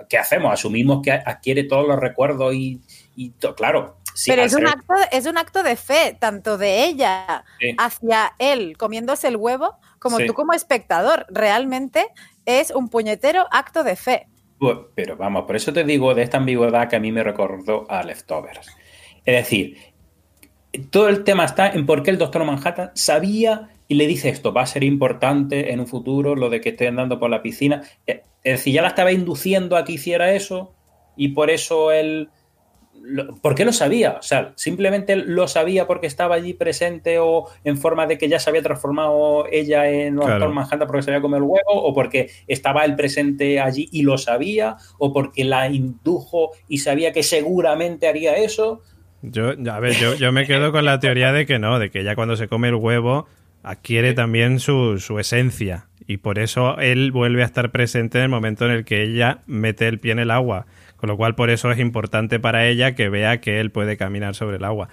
qué 0.09 0.17
hacemos? 0.17 0.51
Asumimos 0.53 1.01
que 1.01 1.11
adquiere 1.11 1.63
todos 1.63 1.87
los 1.87 1.99
recuerdos 1.99 2.53
y, 2.53 2.81
y 3.15 3.29
to, 3.31 3.55
claro. 3.55 3.97
Sí, 4.13 4.29
Pero 4.29 4.43
es 4.43 4.53
un, 4.53 4.67
acto, 4.67 4.93
es 5.11 5.25
un 5.25 5.37
acto 5.39 5.63
de 5.63 5.75
fe, 5.75 6.15
tanto 6.19 6.57
de 6.57 6.83
ella 6.83 7.45
sí. 7.59 7.75
hacia 7.79 8.33
él 8.37 8.77
comiéndose 8.77 9.27
el 9.27 9.37
huevo, 9.37 9.77
como 9.97 10.17
sí. 10.17 10.27
tú 10.27 10.33
como 10.35 10.53
espectador. 10.53 11.25
Realmente 11.29 12.05
es 12.45 12.69
un 12.71 12.89
puñetero 12.89 13.47
acto 13.49 13.83
de 13.83 13.95
fe. 13.95 14.27
Pero 14.95 15.17
vamos, 15.17 15.43
por 15.43 15.55
eso 15.55 15.73
te 15.73 15.83
digo 15.83 16.13
de 16.13 16.23
esta 16.23 16.37
ambigüedad 16.37 16.89
que 16.89 16.95
a 16.95 16.99
mí 16.99 17.11
me 17.11 17.23
recordó 17.23 17.85
a 17.89 18.03
Leftovers. 18.03 18.67
Es 19.25 19.35
decir, 19.35 19.77
todo 20.89 21.09
el 21.09 21.23
tema 21.23 21.45
está 21.45 21.69
en 21.69 21.85
por 21.85 22.03
qué 22.03 22.11
el 22.11 22.17
Doctor 22.17 22.43
Manhattan 22.45 22.91
sabía 22.95 23.69
y 23.87 23.95
le 23.95 24.07
dice 24.07 24.29
esto, 24.29 24.53
va 24.53 24.63
a 24.63 24.65
ser 24.65 24.83
importante 24.83 25.71
en 25.71 25.79
un 25.79 25.87
futuro 25.87 26.35
lo 26.35 26.49
de 26.49 26.61
que 26.61 26.69
esté 26.69 26.87
andando 26.87 27.19
por 27.19 27.29
la 27.29 27.41
piscina. 27.41 27.83
Es 28.05 28.21
decir, 28.43 28.73
ya 28.73 28.81
la 28.81 28.89
estaba 28.89 29.11
induciendo 29.11 29.77
a 29.77 29.83
que 29.83 29.93
hiciera 29.93 30.33
eso 30.33 30.73
y 31.15 31.29
por 31.29 31.49
eso 31.49 31.91
él... 31.91 32.29
¿Por 33.41 33.55
qué 33.55 33.65
lo 33.65 33.73
sabía? 33.73 34.17
O 34.19 34.21
sea, 34.21 34.53
simplemente 34.55 35.15
lo 35.15 35.47
sabía 35.47 35.87
porque 35.87 36.07
estaba 36.07 36.35
allí 36.35 36.53
presente 36.53 37.19
o 37.19 37.49
en 37.63 37.77
forma 37.77 38.07
de 38.07 38.17
que 38.17 38.29
ya 38.29 38.39
se 38.39 38.49
había 38.49 38.61
transformado 38.61 39.45
ella 39.51 39.89
en 39.89 40.15
claro. 40.15 40.31
Doctor 40.31 40.53
Manhattan 40.53 40.87
porque 40.87 41.01
se 41.01 41.11
había 41.11 41.21
comido 41.21 41.37
el 41.37 41.43
huevo 41.43 41.73
o 41.73 41.93
porque 41.93 42.29
estaba 42.47 42.85
él 42.85 42.95
presente 42.95 43.59
allí 43.59 43.89
y 43.91 44.03
lo 44.03 44.17
sabía 44.17 44.77
o 44.99 45.11
porque 45.11 45.43
la 45.43 45.67
indujo 45.67 46.51
y 46.69 46.77
sabía 46.77 47.11
que 47.11 47.23
seguramente 47.23 48.07
haría 48.07 48.37
eso. 48.37 48.81
Yo, 49.21 49.49
a 49.49 49.79
ver, 49.79 49.93
yo, 49.93 50.15
yo 50.15 50.31
me 50.31 50.45
quedo 50.45 50.71
con 50.71 50.85
la 50.85 50.99
teoría 50.99 51.31
de 51.31 51.45
que 51.45 51.59
no, 51.59 51.79
de 51.79 51.89
que 51.89 52.01
ella 52.01 52.15
cuando 52.15 52.35
se 52.35 52.47
come 52.47 52.69
el 52.69 52.75
huevo 52.75 53.27
adquiere 53.63 54.13
también 54.13 54.59
su, 54.59 54.99
su, 54.99 55.19
esencia 55.19 55.87
y 56.05 56.17
por 56.17 56.39
eso 56.39 56.77
él 56.79 57.11
vuelve 57.11 57.41
a 57.43 57.45
estar 57.45 57.71
presente 57.71 58.17
en 58.17 58.25
el 58.25 58.29
momento 58.29 58.65
en 58.65 58.71
el 58.71 58.85
que 58.85 59.03
ella 59.03 59.39
mete 59.47 59.87
el 59.87 59.99
pie 59.99 60.11
en 60.11 60.19
el 60.19 60.31
agua, 60.31 60.65
con 61.03 61.09
lo 61.09 61.17
cual 61.17 61.35
por 61.35 61.49
eso 61.49 61.69
es 61.69 61.79
importante 61.79 62.39
para 62.39 62.65
ella 62.65 62.95
que 62.95 63.09
vea 63.09 63.41
que 63.41 63.59
él 63.59 63.71
puede 63.71 63.97
caminar 63.97 64.35
sobre 64.35 64.55
el 64.55 64.63
agua. 64.63 64.87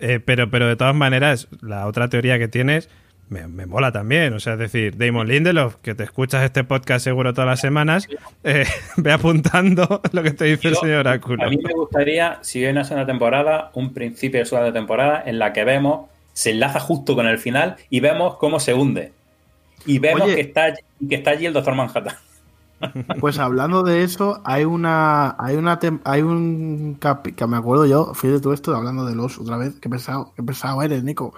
Eh, 0.00 0.18
pero, 0.18 0.50
pero 0.50 0.66
de 0.66 0.74
todas 0.74 0.96
maneras, 0.96 1.46
la 1.60 1.86
otra 1.86 2.08
teoría 2.08 2.40
que 2.40 2.48
tienes 2.48 2.90
me, 3.28 3.46
me, 3.46 3.64
mola 3.64 3.92
también, 3.92 4.32
o 4.32 4.40
sea, 4.40 4.54
es 4.54 4.58
decir, 4.58 4.96
Damon 4.96 5.28
Lindelof, 5.28 5.76
que 5.76 5.94
te 5.94 6.02
escuchas 6.02 6.42
este 6.42 6.64
podcast 6.64 7.04
seguro 7.04 7.34
todas 7.34 7.46
las 7.46 7.60
semanas, 7.60 8.08
eh, 8.42 8.64
ve 8.96 9.12
apuntando 9.12 10.02
lo 10.12 10.22
que 10.24 10.32
te 10.32 10.46
dice 10.46 10.62
Yo, 10.62 10.68
el 10.70 10.74
señor 10.74 10.98
Oráculo. 11.06 11.44
A 11.44 11.48
mí 11.48 11.58
me 11.62 11.72
gustaría, 11.72 12.40
si 12.42 12.58
viene 12.58 12.82
una 12.90 13.06
temporada, 13.06 13.70
un 13.74 13.94
principio 13.94 14.40
de 14.40 14.44
segunda 14.44 14.72
temporada 14.72 15.22
en 15.24 15.38
la 15.38 15.52
que 15.52 15.62
vemos 15.62 16.10
se 16.32 16.50
enlaza 16.50 16.80
justo 16.80 17.14
con 17.14 17.28
el 17.28 17.38
final 17.38 17.76
y 17.90 18.00
vemos 18.00 18.38
cómo 18.38 18.58
se 18.58 18.74
hunde. 18.74 19.12
Y 19.86 20.00
vemos 20.00 20.22
Oye, 20.22 20.34
que, 20.34 20.40
está, 20.40 20.74
que 20.74 21.14
está 21.14 21.30
allí 21.30 21.46
el 21.46 21.52
Doctor 21.52 21.76
Manhattan. 21.76 22.16
Pues 23.20 23.38
hablando 23.38 23.82
de 23.82 24.02
eso, 24.02 24.40
hay 24.44 24.64
una. 24.64 25.36
Hay 25.38 25.56
una 25.56 25.78
hay 26.04 26.22
un 26.22 26.96
capi, 27.00 27.32
que 27.32 27.46
me 27.46 27.56
acuerdo 27.56 27.86
yo, 27.86 28.14
fui 28.14 28.30
de 28.30 28.40
todo 28.40 28.52
esto 28.52 28.74
hablando 28.74 29.04
de 29.04 29.14
los 29.14 29.38
otra 29.38 29.56
vez, 29.56 29.78
qué 29.80 29.88
pesado, 29.88 30.32
qué 30.36 30.42
pesado 30.42 30.82
eres, 30.82 31.02
Nico. 31.02 31.34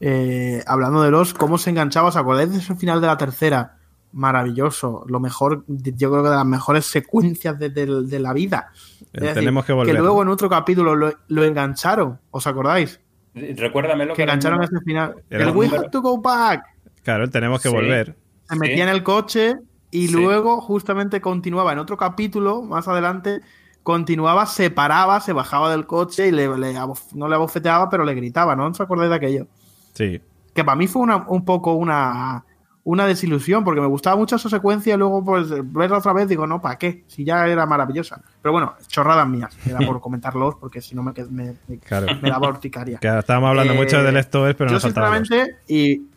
Eh, 0.00 0.62
hablando 0.66 1.02
de 1.02 1.10
los, 1.10 1.34
cómo 1.34 1.58
se 1.58 1.70
enganchaba, 1.70 2.08
¿os 2.08 2.16
acordáis 2.16 2.50
de 2.50 2.58
ese 2.58 2.74
final 2.74 3.00
de 3.00 3.06
la 3.06 3.16
tercera? 3.16 3.78
Maravilloso, 4.12 5.04
lo 5.08 5.18
mejor, 5.18 5.64
yo 5.66 6.10
creo 6.10 6.22
que 6.22 6.28
de 6.28 6.36
las 6.36 6.46
mejores 6.46 6.86
secuencias 6.86 7.58
de, 7.58 7.70
de, 7.70 8.02
de 8.04 8.18
la 8.20 8.32
vida. 8.32 8.70
Eh, 9.12 9.32
tenemos 9.34 9.64
que 9.64 9.72
volver. 9.72 9.94
Que 9.94 10.00
luego 10.00 10.22
en 10.22 10.28
otro 10.28 10.48
capítulo 10.48 10.94
lo, 10.94 11.12
lo 11.26 11.44
engancharon, 11.44 12.20
¿os 12.30 12.46
acordáis? 12.46 13.00
Recuérdamelo. 13.34 14.14
Que 14.14 14.22
engancharon 14.22 14.62
ese 14.62 14.78
final. 14.84 15.16
El 15.30 15.50
We 15.50 15.66
have 15.66 15.88
to 15.90 16.00
go 16.00 16.20
back. 16.20 16.64
Claro, 17.02 17.28
tenemos 17.28 17.60
que 17.60 17.68
sí. 17.68 17.74
volver. 17.74 18.16
Se 18.48 18.56
metía 18.56 18.76
sí. 18.76 18.82
en 18.82 18.88
el 18.88 19.02
coche 19.02 19.56
y 19.94 20.08
sí. 20.08 20.12
luego 20.12 20.60
justamente 20.60 21.20
continuaba 21.20 21.72
en 21.72 21.78
otro 21.78 21.96
capítulo, 21.96 22.62
más 22.62 22.88
adelante, 22.88 23.42
continuaba, 23.84 24.44
se 24.46 24.68
paraba, 24.68 25.20
se 25.20 25.32
bajaba 25.32 25.70
del 25.70 25.86
coche 25.86 26.26
y 26.26 26.32
le, 26.32 26.48
le, 26.58 26.74
no 27.14 27.28
le 27.28 27.34
abofeteaba, 27.36 27.88
pero 27.88 28.04
le 28.04 28.14
gritaba, 28.14 28.56
¿no? 28.56 28.64
¿No 28.64 28.70
os 28.70 28.80
acordáis 28.80 29.10
de 29.10 29.16
aquello? 29.16 29.46
Sí. 29.92 30.20
Que 30.52 30.64
para 30.64 30.74
mí 30.74 30.88
fue 30.88 31.00
una, 31.00 31.18
un 31.28 31.44
poco 31.44 31.74
una, 31.74 32.44
una 32.82 33.06
desilusión, 33.06 33.62
porque 33.62 33.80
me 33.80 33.86
gustaba 33.86 34.16
mucho 34.16 34.34
esa 34.34 34.48
secuencia 34.48 34.94
y 34.94 34.98
luego 34.98 35.24
pues 35.24 35.46
verla 35.72 35.98
otra 35.98 36.12
vez 36.12 36.26
digo, 36.28 36.44
no, 36.44 36.60
¿para 36.60 36.76
qué? 36.76 37.04
Si 37.06 37.24
ya 37.24 37.46
era 37.46 37.64
maravillosa. 37.64 38.20
Pero 38.42 38.50
bueno, 38.52 38.74
chorradas 38.88 39.28
mías, 39.28 39.56
era 39.64 39.78
por 39.78 40.00
comentarlos, 40.02 40.56
porque 40.56 40.80
si 40.80 40.96
no 40.96 41.04
me, 41.04 41.12
me, 41.30 41.54
me, 41.68 41.78
claro. 41.78 42.08
me 42.20 42.30
daba 42.30 42.48
horticaria. 42.48 42.98
Claro, 42.98 43.20
estábamos 43.20 43.50
hablando 43.50 43.74
eh, 43.74 43.76
mucho 43.76 44.02
de 44.02 44.10
Leftovers, 44.10 44.56
pero 44.56 44.70
yo 44.70 44.74
nos 44.74 44.82
sinceramente, 44.82 45.58
y, 45.68 46.08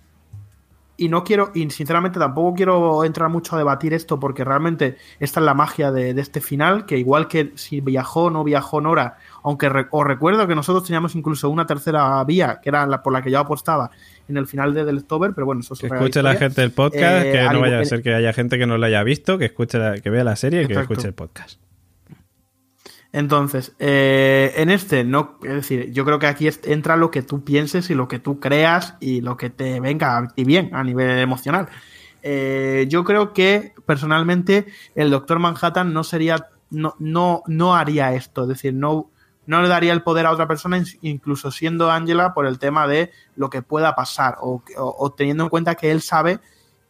y 0.97 1.09
no 1.09 1.23
quiero, 1.23 1.51
y 1.53 1.69
sinceramente 1.69 2.19
tampoco 2.19 2.55
quiero 2.55 3.03
entrar 3.03 3.29
mucho 3.29 3.55
a 3.55 3.59
debatir 3.59 3.93
esto, 3.93 4.19
porque 4.19 4.43
realmente 4.43 4.97
esta 5.19 5.39
es 5.39 5.45
la 5.45 5.53
magia 5.53 5.91
de, 5.91 6.15
de 6.15 6.21
este 6.21 6.41
final, 6.41 6.87
que 6.87 6.97
igual 6.97 7.27
que 7.27 7.51
si 7.55 7.81
viajó 7.81 8.25
o 8.25 8.29
no 8.31 8.43
viajó 8.43 8.81
Nora, 8.81 9.17
aunque 9.43 9.69
re, 9.69 9.85
os 9.91 10.05
recuerdo 10.05 10.47
que 10.47 10.55
nosotros 10.55 10.83
teníamos 10.83 11.15
incluso 11.15 11.49
una 11.49 11.67
tercera 11.67 12.23
vía, 12.23 12.59
que 12.61 12.69
era 12.69 12.85
la 12.87 13.03
por 13.03 13.13
la 13.13 13.21
que 13.21 13.29
yo 13.29 13.39
apostaba 13.39 13.91
en 14.27 14.37
el 14.37 14.47
final 14.47 14.73
de 14.73 14.85
The 14.85 14.93
Leftover, 14.93 15.33
pero 15.33 15.45
bueno, 15.45 15.61
eso 15.61 15.75
es 15.75 15.79
Que 15.79 15.87
escuche 15.87 16.21
la 16.23 16.35
gente 16.35 16.63
el 16.63 16.71
podcast, 16.71 17.25
eh, 17.25 17.31
que 17.31 17.53
no 17.53 17.61
vaya 17.61 17.79
a 17.79 17.85
ser 17.85 18.01
que 18.01 18.13
haya 18.13 18.33
gente 18.33 18.57
que 18.57 18.65
no 18.65 18.77
lo 18.77 18.85
haya 18.85 19.03
visto, 19.03 19.37
que 19.37 19.45
escuche 19.45 19.77
la, 19.77 19.99
que 19.99 20.09
vea 20.09 20.23
la 20.23 20.35
serie 20.35 20.63
y 20.63 20.67
que 20.67 20.73
escuche 20.73 21.07
el 21.07 21.13
podcast. 21.13 21.59
Entonces, 23.17 23.73
eh, 23.79 24.53
en 24.57 24.69
este, 24.69 25.03
no, 25.03 25.39
es 25.41 25.53
decir, 25.55 25.91
yo 25.91 26.05
creo 26.05 26.19
que 26.19 26.27
aquí 26.27 26.47
entra 26.65 26.95
lo 26.97 27.09
que 27.09 27.23
tú 27.23 27.43
pienses 27.43 27.89
y 27.89 27.95
lo 27.95 28.07
que 28.07 28.19
tú 28.19 28.39
creas 28.39 28.93
y 28.99 29.21
lo 29.21 29.37
que 29.37 29.49
te 29.49 29.79
venga 29.79 30.19
a 30.19 30.27
ti 30.27 30.43
bien 30.43 30.69
a 30.75 30.83
nivel 30.83 31.17
emocional. 31.17 31.67
Eh, 32.21 32.85
yo 32.89 33.03
creo 33.03 33.33
que 33.33 33.73
personalmente 33.87 34.67
el 34.93 35.09
Doctor 35.09 35.39
Manhattan 35.39 35.93
no 35.93 36.03
sería, 36.03 36.49
no, 36.69 36.93
no, 36.99 37.41
no 37.47 37.75
haría 37.75 38.13
esto, 38.13 38.43
es 38.43 38.49
decir, 38.49 38.75
no, 38.75 39.09
no 39.47 39.63
le 39.63 39.67
daría 39.67 39.93
el 39.93 40.03
poder 40.03 40.27
a 40.27 40.31
otra 40.31 40.47
persona, 40.47 40.83
incluso 41.01 41.49
siendo 41.49 41.89
Angela, 41.89 42.35
por 42.35 42.45
el 42.45 42.59
tema 42.59 42.85
de 42.85 43.09
lo 43.35 43.49
que 43.49 43.63
pueda 43.63 43.95
pasar, 43.95 44.37
o, 44.41 44.61
o, 44.77 44.95
o, 44.95 45.11
teniendo 45.13 45.43
en 45.43 45.49
cuenta 45.49 45.73
que 45.73 45.89
él 45.89 46.03
sabe 46.03 46.39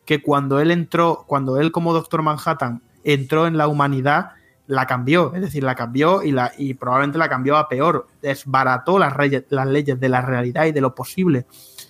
que 0.03 0.21
cuando 0.21 0.59
él 0.59 0.71
entró, 0.71 1.23
cuando 1.25 1.57
él 1.57 1.71
como 1.71 1.93
Doctor 1.93 2.21
Manhattan 2.21 2.81
entró 3.05 3.47
en 3.47 3.55
la 3.55 3.69
humanidad, 3.69 4.31
la 4.67 4.85
cambió, 4.85 5.33
es 5.33 5.41
decir, 5.41 5.63
la 5.63 5.75
cambió 5.75 6.21
y, 6.21 6.31
la, 6.31 6.51
y 6.57 6.73
probablemente 6.73 7.17
la 7.17 7.29
cambió 7.29 7.57
a 7.57 7.67
peor, 7.67 8.07
desbarató 8.21 8.99
las, 8.99 9.13
las 9.49 9.67
leyes 9.67 9.99
de 9.99 10.09
la 10.09 10.21
realidad 10.21 10.65
y 10.65 10.71
de 10.71 10.81
lo 10.81 10.93
posible, 10.93 11.45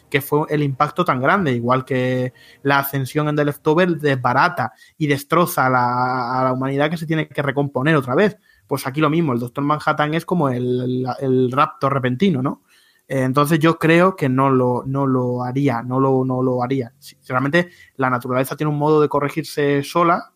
que 0.10 0.22
fue 0.22 0.46
el 0.50 0.64
impacto 0.64 1.04
tan 1.04 1.20
grande, 1.22 1.52
igual 1.52 1.84
que 1.84 2.34
la 2.64 2.80
ascensión 2.80 3.28
en 3.28 3.36
The 3.36 3.46
Leftover 3.46 3.98
desbarata 3.98 4.74
y 4.98 5.08
destroza 5.08 5.66
a 5.66 5.70
la, 5.70 6.40
a 6.40 6.44
la 6.46 6.54
humanidad 6.54 6.90
que 6.90 6.98
se 6.98 7.08
tiene 7.08 7.28
que 7.28 7.42
recomponer 7.42 7.96
otra 7.96 8.16
vez. 8.16 8.38
Pues 8.68 8.86
aquí 8.86 9.02
lo 9.02 9.10
mismo, 9.10 9.34
el 9.34 9.40
Doctor 9.40 9.64
Manhattan 9.64 10.14
es 10.14 10.26
como 10.26 10.50
el, 10.50 11.06
el 11.20 11.52
rapto 11.52 11.90
repentino, 11.90 12.42
¿no? 12.42 12.64
Eh, 13.08 13.22
entonces 13.22 13.60
yo 13.60 13.80
creo 13.80 14.16
que 14.16 14.28
no 14.28 14.50
lo, 14.50 14.84
no 14.86 15.08
lo 15.08 15.44
haría, 15.44 15.82
no 15.82 16.00
lo, 16.00 16.26
no 16.26 16.44
lo 16.44 16.62
haría. 16.62 16.94
Sinceramente, 17.00 17.70
la 17.96 18.10
naturaleza 18.10 18.56
tiene 18.56 18.72
un 18.72 18.78
modo 18.78 19.02
de 19.02 19.08
corregirse 19.08 19.82
sola, 19.84 20.34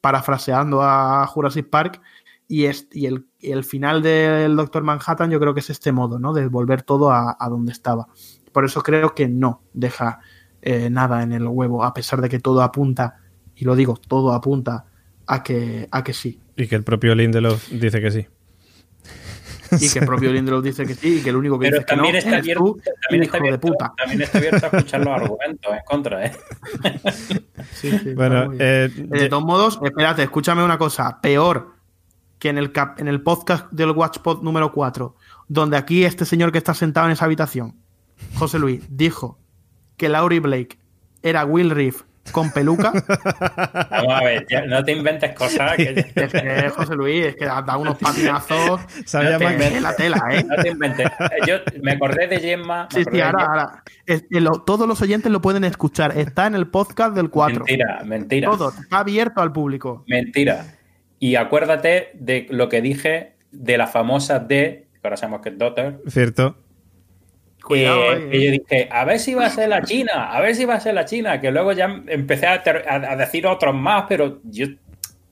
parafraseando 0.00 0.82
a 0.82 1.26
Jurassic 1.26 1.68
Park, 1.68 2.00
y, 2.46 2.64
es, 2.64 2.88
y, 2.92 3.06
el, 3.06 3.26
el, 3.40 3.62
final 3.62 4.02
del 4.02 4.56
Doctor 4.56 4.82
Manhattan 4.82 5.30
yo 5.30 5.38
creo 5.38 5.52
que 5.52 5.60
es 5.60 5.68
este 5.68 5.92
modo, 5.92 6.18
¿no? 6.18 6.32
De 6.32 6.46
volver 6.48 6.82
todo 6.82 7.10
a, 7.10 7.36
a 7.38 7.48
donde 7.48 7.72
estaba. 7.72 8.08
Por 8.52 8.64
eso 8.64 8.82
creo 8.82 9.14
que 9.14 9.28
no 9.28 9.62
deja 9.74 10.20
eh, 10.62 10.90
nada 10.90 11.22
en 11.22 11.32
el 11.32 11.46
huevo, 11.46 11.84
a 11.84 11.94
pesar 11.94 12.20
de 12.20 12.28
que 12.28 12.40
todo 12.40 12.62
apunta, 12.62 13.18
y 13.54 13.64
lo 13.64 13.76
digo, 13.76 13.96
todo 13.96 14.32
apunta 14.32 14.86
a 15.26 15.42
que, 15.42 15.88
a 15.90 16.02
que 16.02 16.12
sí. 16.12 16.40
Y 16.56 16.66
que 16.66 16.74
el 16.74 16.84
propio 16.84 17.14
Lindelof 17.14 17.70
dice 17.70 18.00
que 18.00 18.10
sí. 18.10 18.26
Y 19.80 19.88
que 19.90 19.98
el 19.98 20.06
propio 20.06 20.32
Lindelof 20.32 20.62
dice 20.64 20.86
que 20.86 20.94
sí, 20.94 21.18
y 21.18 21.22
que 21.22 21.30
el 21.30 21.36
único 21.36 21.58
que 21.58 21.66
Pero 21.66 21.78
dice 21.78 21.86
que 21.86 21.96
no 21.96 22.02
también 22.02 22.16
está 22.16 22.30
es 22.30 22.42
abierto, 22.42 22.64
tú, 22.64 22.80
también 23.02 23.22
hijo 23.22 23.22
está 23.24 23.38
de 23.38 23.38
abierto, 23.48 23.68
puta. 23.68 23.92
también 23.96 24.22
está 24.22 24.38
abierto 24.38 24.66
a 24.66 24.68
escuchar 24.78 25.00
los 25.00 25.08
argumentos 25.20 25.72
en 25.72 25.80
contra, 25.86 26.26
¿eh? 26.26 26.32
Sí, 27.74 27.90
sí, 27.90 27.96
está 27.96 28.14
Bueno, 28.14 28.52
eh, 28.58 28.90
De 28.94 29.28
todos 29.28 29.44
modos, 29.44 29.78
espérate, 29.82 30.22
escúchame 30.22 30.62
una 30.64 30.78
cosa. 30.78 31.20
Peor 31.20 31.74
que 32.38 32.48
en 32.50 32.58
el, 32.58 32.70
cap- 32.72 33.00
en 33.00 33.08
el 33.08 33.20
podcast 33.20 33.70
del 33.72 33.90
Watchpod 33.90 34.42
número 34.42 34.72
4, 34.72 35.16
donde 35.48 35.76
aquí 35.76 36.04
este 36.04 36.24
señor 36.24 36.52
que 36.52 36.58
está 36.58 36.72
sentado 36.74 37.06
en 37.06 37.12
esa 37.12 37.24
habitación, 37.24 37.74
José 38.34 38.58
Luis, 38.58 38.84
dijo 38.90 39.38
que 39.96 40.08
Laurie 40.08 40.40
Blake 40.40 40.78
era 41.22 41.44
Will 41.44 41.70
Reef 41.70 42.02
con 42.30 42.50
peluca. 42.52 42.92
Vamos 43.90 44.14
a 44.14 44.24
ver, 44.24 44.46
ya, 44.48 44.66
no 44.66 44.84
te 44.84 44.92
inventes 44.92 45.34
cosas 45.34 45.76
que 45.76 46.04
es 46.14 46.32
que 46.32 46.68
José 46.70 46.94
Luis, 46.94 47.26
es 47.26 47.36
que 47.36 47.44
da 47.44 47.62
da 47.62 47.76
unos 47.76 47.98
patinazos. 47.98 48.80
Sabía 49.06 49.38
No 49.38 49.38
te 49.38 49.56
que 49.70 49.80
la 49.80 49.96
tela, 49.96 50.22
¿eh? 50.30 50.44
no 50.44 50.56
te 50.62 50.68
inventes. 50.68 51.10
Yo 51.46 51.56
me 51.82 51.92
acordé 51.92 52.26
de 52.28 52.40
Gemma. 52.40 52.88
Sí, 52.92 53.02
sí, 53.10 53.20
ahora, 53.20 53.44
ahora. 53.44 53.82
Es- 54.06 54.24
eh, 54.30 54.40
lo- 54.40 54.62
todos 54.62 54.86
los 54.88 55.00
oyentes 55.02 55.30
lo 55.32 55.40
pueden 55.40 55.64
escuchar. 55.64 56.16
Está 56.16 56.46
en 56.46 56.54
el 56.54 56.68
podcast 56.68 57.14
del 57.14 57.30
4. 57.30 57.64
Mentira, 57.66 58.02
mentira. 58.04 58.50
Todo, 58.50 58.70
está 58.70 58.98
abierto 59.00 59.40
al 59.40 59.52
público. 59.52 60.04
Mentira. 60.06 60.64
Y 61.18 61.34
acuérdate 61.36 62.10
de 62.14 62.46
lo 62.50 62.68
que 62.68 62.80
dije 62.80 63.34
de 63.50 63.78
la 63.78 63.86
famosa 63.86 64.38
D, 64.38 64.86
que 64.92 65.00
ahora 65.02 65.16
sabemos 65.16 65.40
que 65.42 65.48
es 65.50 65.58
Daughter, 65.58 66.00
Cierto. 66.06 66.56
Cuidado, 67.68 68.00
que, 68.00 68.12
eh. 68.12 68.28
que 68.30 68.44
yo 68.44 68.50
dije, 68.52 68.88
a 68.90 69.04
ver 69.04 69.18
si 69.20 69.34
va 69.34 69.46
a 69.46 69.50
ser 69.50 69.68
la 69.68 69.82
China, 69.82 70.32
a 70.32 70.40
ver 70.40 70.54
si 70.56 70.64
va 70.64 70.74
a 70.74 70.80
ser 70.80 70.94
la 70.94 71.04
China, 71.04 71.40
que 71.40 71.50
luego 71.52 71.72
ya 71.72 72.02
empecé 72.06 72.46
a, 72.46 72.62
ter- 72.62 72.84
a- 72.88 73.12
a 73.12 73.16
decir 73.16 73.46
otros 73.46 73.74
más, 73.74 74.04
pero 74.08 74.40
yo 74.44 74.66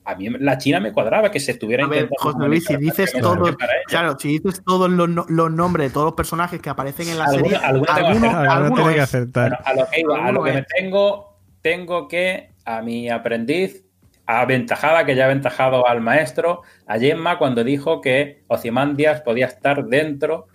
a 0.05 0.15
mí 0.15 0.29
la 0.39 0.57
China 0.57 0.79
me 0.79 0.93
cuadraba 0.93 1.29
que 1.29 1.39
se 1.41 1.51
estuviera 1.51 1.83
A 1.83 1.87
ver, 1.89 2.07
José 2.17 2.37
Luis, 2.47 2.63
si 2.65 2.77
dices 2.77 3.11
todos, 3.19 3.55
claro, 3.87 4.17
si 4.17 4.39
dices 4.39 4.63
todos 4.65 4.89
los, 4.89 5.09
no- 5.09 5.25
los 5.27 5.51
nombres 5.51 5.89
de 5.89 5.93
todos 5.93 6.05
los 6.05 6.13
personajes 6.13 6.61
que 6.61 6.69
aparecen 6.69 7.09
en 7.09 7.17
la 7.17 7.25
Alguno- 7.25 7.43
serie, 7.43 7.57
alguno 7.57 7.91
alguno, 7.91 8.37
alguno 8.37 8.93
que 8.93 9.01
acertar. 9.01 9.49
Bueno, 9.49 9.57
a 9.65 9.73
lo 9.73 9.89
que 9.89 9.99
iba, 9.99 10.15
a 10.15 10.17
lo 10.19 10.25
Alguno 10.27 10.43
que 10.45 10.53
me 10.53 10.63
tengo, 10.63 11.39
tengo 11.61 12.07
que 12.07 12.51
a 12.63 12.81
mi 12.81 13.09
aprendiz, 13.09 13.83
aventajada, 14.25 15.05
que 15.05 15.15
ya 15.15 15.23
ha 15.23 15.25
aventajado 15.27 15.87
al 15.87 16.01
maestro, 16.01 16.61
a 16.85 16.99
Gemma, 16.99 17.37
cuando 17.37 17.63
dijo 17.63 18.01
que 18.01 18.43
Ozymandias 18.47 19.21
podía 19.21 19.45
estar 19.47 19.85
dentro 19.85 20.47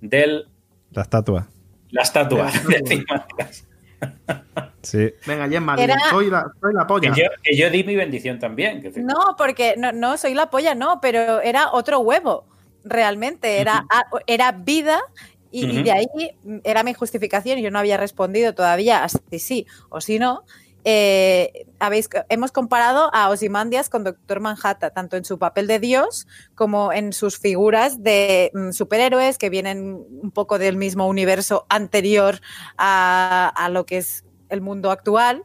de 0.00 0.44
La 0.92 1.02
estatua. 1.02 1.46
la 1.90 2.02
estatua. 2.02 2.50
Sí. 4.82 5.10
Venga, 5.26 5.48
Gemma, 5.48 5.74
Era- 5.76 5.96
soy, 6.08 6.30
la, 6.30 6.46
soy 6.60 6.72
la 6.72 6.82
Que 6.82 6.86
polla. 6.86 7.12
yo, 7.14 7.24
que 7.42 7.56
yo 7.56 7.68
di 7.68 7.82
mi 7.82 7.96
bendición 7.96 8.38
también. 8.38 8.80
que- 8.80 8.90
No, 9.00 9.34
porque 9.36 9.74
no, 9.76 9.90
no 9.92 10.16
soy 10.16 10.34
la 10.34 10.50
polla, 10.50 10.74
no, 10.76 11.00
pero 11.00 11.40
era 11.40 11.72
otro 11.72 11.98
huevo, 12.00 12.44
realmente. 12.84 13.58
Era, 13.60 13.84
a- 13.90 14.04
era 14.26 14.52
vida 14.52 15.00
y, 15.50 15.82
de 15.82 15.90
ahí 15.92 16.06
era 16.64 16.84
mi 16.84 16.94
justificación. 16.94 17.58
Yo 17.58 17.70
no 17.72 17.78
había 17.80 17.96
respondido 17.96 18.54
todavía 18.54 19.02
a 19.02 19.08
si 19.08 19.38
sí 19.40 19.66
o 19.88 20.00
si 20.00 20.18
no. 20.20 20.44
Eh, 20.90 21.66
habéis, 21.80 22.08
hemos 22.30 22.50
comparado 22.50 23.10
a 23.12 23.28
Ozymandias 23.28 23.90
con 23.90 24.04
Doctor 24.04 24.40
Manhattan, 24.40 24.90
tanto 24.94 25.18
en 25.18 25.24
su 25.26 25.38
papel 25.38 25.66
de 25.66 25.78
Dios 25.78 26.26
como 26.54 26.94
en 26.94 27.12
sus 27.12 27.38
figuras 27.38 28.02
de 28.02 28.50
mm, 28.54 28.70
superhéroes 28.70 29.36
que 29.36 29.50
vienen 29.50 30.02
un 30.22 30.30
poco 30.30 30.58
del 30.58 30.78
mismo 30.78 31.06
universo 31.06 31.66
anterior 31.68 32.40
a, 32.78 33.52
a 33.54 33.68
lo 33.68 33.84
que 33.84 33.98
es 33.98 34.24
el 34.48 34.62
mundo 34.62 34.90
actual. 34.90 35.44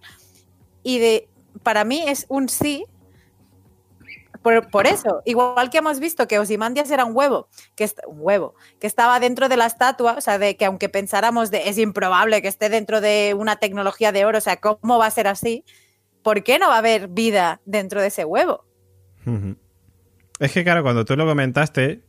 Y 0.82 1.00
de, 1.00 1.28
para 1.62 1.84
mí 1.84 2.06
es 2.08 2.26
un 2.30 2.48
sí 2.48 2.86
por, 4.44 4.70
por 4.70 4.86
eso, 4.88 5.22
igual 5.26 5.70
que 5.72 5.80
hemos 5.80 6.00
visto 6.00 6.28
que 6.28 6.38
Ozymandias 6.38 6.92
era 6.92 7.06
un 7.06 7.16
huevo, 7.16 7.48
que 7.76 7.86
est- 7.86 8.00
un 8.06 8.18
huevo, 8.20 8.54
que 8.80 8.86
estaba 8.88 9.20
dentro 9.20 9.50
de 9.50 9.58
la 9.58 9.66
estatua, 9.66 10.16
o 10.18 10.22
sea, 10.22 10.38
de 10.38 10.56
que 10.58 10.66
aunque 10.66 10.90
pensáramos 10.90 11.50
de 11.50 11.70
es 11.70 11.78
improbable 11.80 12.42
que 12.42 12.48
esté 12.50 12.70
dentro 12.70 13.02
de 13.02 13.36
una 13.38 13.56
tecnología 13.56 14.12
de 14.12 14.26
oro, 14.26 14.38
o 14.38 14.42
sea, 14.42 14.58
¿cómo 14.58 15.00
va 15.00 15.08
a 15.08 15.12
ser 15.12 15.28
así? 15.28 15.64
¿Por 16.22 16.44
qué 16.44 16.60
no 16.60 16.68
va 16.68 16.76
a 16.76 16.80
haber 16.80 17.08
vida 17.08 17.62
dentro 17.66 18.02
de 18.02 18.08
ese 18.08 18.24
huevo? 18.26 18.66
Es 20.40 20.52
que, 20.52 20.64
claro, 20.64 20.84
cuando 20.84 21.06
tú 21.06 21.16
lo 21.16 21.26
comentaste, 21.26 22.02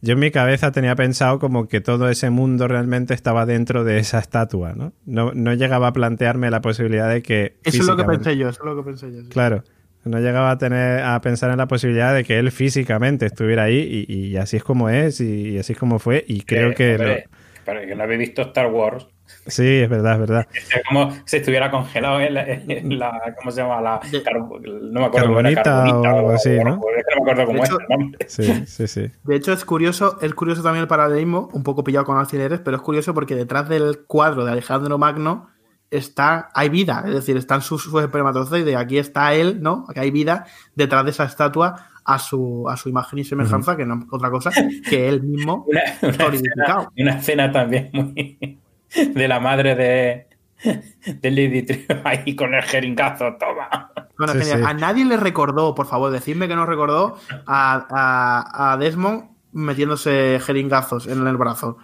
yo 0.00 0.12
en 0.12 0.18
mi 0.18 0.30
cabeza 0.30 0.70
tenía 0.72 0.94
pensado 0.94 1.38
como 1.38 1.68
que 1.68 1.80
todo 1.80 2.08
ese 2.08 2.30
mundo 2.30 2.68
realmente 2.68 3.14
estaba 3.14 3.46
dentro 3.46 3.84
de 3.84 3.98
esa 3.98 4.18
estatua, 4.18 4.74
¿no? 4.74 4.92
No, 5.06 5.32
no 5.34 5.54
llegaba 5.54 5.88
a 5.88 5.92
plantearme 5.92 6.50
la 6.50 6.60
posibilidad 6.60 7.08
de 7.08 7.22
que. 7.22 7.58
Eso 7.64 7.78
es 7.82 7.86
lo 7.86 7.96
que 7.96 8.04
pensé 8.04 8.36
yo, 8.36 8.48
eso 8.48 8.60
es 8.60 8.66
lo 8.66 8.76
que 8.76 8.82
pensé 8.82 9.10
yo. 9.12 9.22
sí. 9.22 9.28
Claro. 9.28 9.64
No 10.04 10.18
llegaba 10.20 10.50
a 10.52 10.58
tener 10.58 11.02
a 11.02 11.20
pensar 11.20 11.50
en 11.50 11.58
la 11.58 11.66
posibilidad 11.68 12.14
de 12.14 12.24
que 12.24 12.38
él 12.38 12.50
físicamente 12.52 13.26
estuviera 13.26 13.64
ahí 13.64 14.06
y, 14.08 14.28
y 14.28 14.36
así 14.36 14.56
es 14.56 14.64
como 14.64 14.88
es 14.88 15.20
y, 15.20 15.50
y 15.50 15.58
así 15.58 15.72
es 15.74 15.78
como 15.78 15.98
fue 15.98 16.24
y 16.26 16.42
creo 16.42 16.70
Eh, 16.70 16.74
que 16.74 16.92
hombre, 16.92 17.28
Pero 17.64 17.82
yo 17.84 17.94
no 17.96 18.02
había 18.04 18.16
visto 18.18 18.42
Star 18.42 18.72
Wars. 18.72 19.06
lo- 19.44 19.50
sí 19.50 19.66
es 19.80 19.88
verdad 19.90 20.14
es 20.14 20.18
verdad 20.20 20.46
Es 20.54 20.82
como 20.88 21.12
si 21.26 21.36
estuviera 21.36 21.70
congelado 21.70 22.20
en 22.20 22.34
la, 22.34 22.44
en 22.46 22.98
la- 22.98 23.34
¿cómo 23.38 23.50
se 23.50 23.60
llama? 23.60 23.80
La, 23.80 24.00
no 24.02 25.00
me 25.00 25.06
acuerdo 25.06 25.28
cómo 25.28 25.40
era, 25.40 25.52
Carbonita 25.62 26.14
o 26.14 26.18
algo 26.18 26.30
así, 26.32 26.50
¿no? 26.50 26.64
No 26.64 26.80
me 27.24 27.30
acuerdo 27.30 27.46
cómo 27.46 27.58
De 27.58 27.64
es 27.64 27.70
nombre. 27.88 28.18
sí 28.28 28.66
sí 28.66 28.86
sí 28.88 29.10
De 29.24 29.36
hecho, 29.36 29.52
es 29.52 29.64
curioso, 29.64 30.18
es 30.22 30.34
curioso 30.34 30.62
también 30.62 30.82
el 30.82 30.88
paralelismo, 30.88 31.50
un 31.52 31.62
poco 31.62 31.84
pillado 31.84 32.06
con 32.06 32.16
alfileres, 32.18 32.60
pero 32.60 32.76
es 32.76 32.82
curioso 32.82 33.12
porque 33.14 33.34
detrás 33.34 33.68
del 33.68 34.04
cuadro 34.06 34.44
de 34.44 34.52
Alejandro 34.52 34.96
Magno 34.98 35.50
está, 35.90 36.50
hay 36.54 36.68
vida, 36.68 37.02
es 37.06 37.14
decir, 37.14 37.36
están 37.36 37.62
sus, 37.62 37.82
sus 37.82 38.02
espermatozoides, 38.02 38.76
aquí 38.76 38.98
está 38.98 39.32
él, 39.34 39.62
¿no? 39.62 39.84
Aquí 39.88 40.00
hay 40.00 40.10
vida 40.10 40.46
detrás 40.74 41.04
de 41.04 41.10
esa 41.10 41.24
estatua 41.24 41.86
a 42.04 42.18
su, 42.18 42.66
a 42.68 42.76
su 42.76 42.88
imagen 42.88 43.18
y 43.18 43.24
semejanza, 43.24 43.76
que 43.76 43.84
no 43.86 43.94
es 44.00 44.04
otra 44.10 44.30
cosa 44.30 44.50
que 44.88 45.08
él 45.08 45.22
mismo 45.22 45.66
Una, 45.68 45.82
una 46.02 46.34
escena, 46.34 46.88
una 46.98 47.12
escena 47.18 47.52
también 47.52 47.90
muy 47.92 48.58
de 49.14 49.28
la 49.28 49.40
madre 49.40 49.74
de, 49.74 50.26
de 51.20 51.30
Lady 51.30 51.62
Trio 51.62 52.00
ahí 52.04 52.34
con 52.34 52.54
el 52.54 52.62
jeringazo, 52.62 53.36
toma. 53.38 53.90
Bueno, 54.18 54.32
Sí, 54.34 54.40
genial. 54.40 54.58
sí. 54.60 54.64
A 54.66 54.74
nadie 54.74 55.04
le 55.04 55.16
recordó, 55.16 55.74
por 55.74 55.86
favor, 55.86 56.10
decidme 56.10 56.48
que 56.48 56.56
no 56.56 56.66
recordó 56.66 57.18
a, 57.46 57.86
a- 57.90 58.72
a 58.72 58.76
Desmond 58.78 59.30
metiéndose 59.52 60.40
jeringazos 60.44 61.06
en 61.06 61.26
el 61.26 61.36
brazo. 61.36 61.78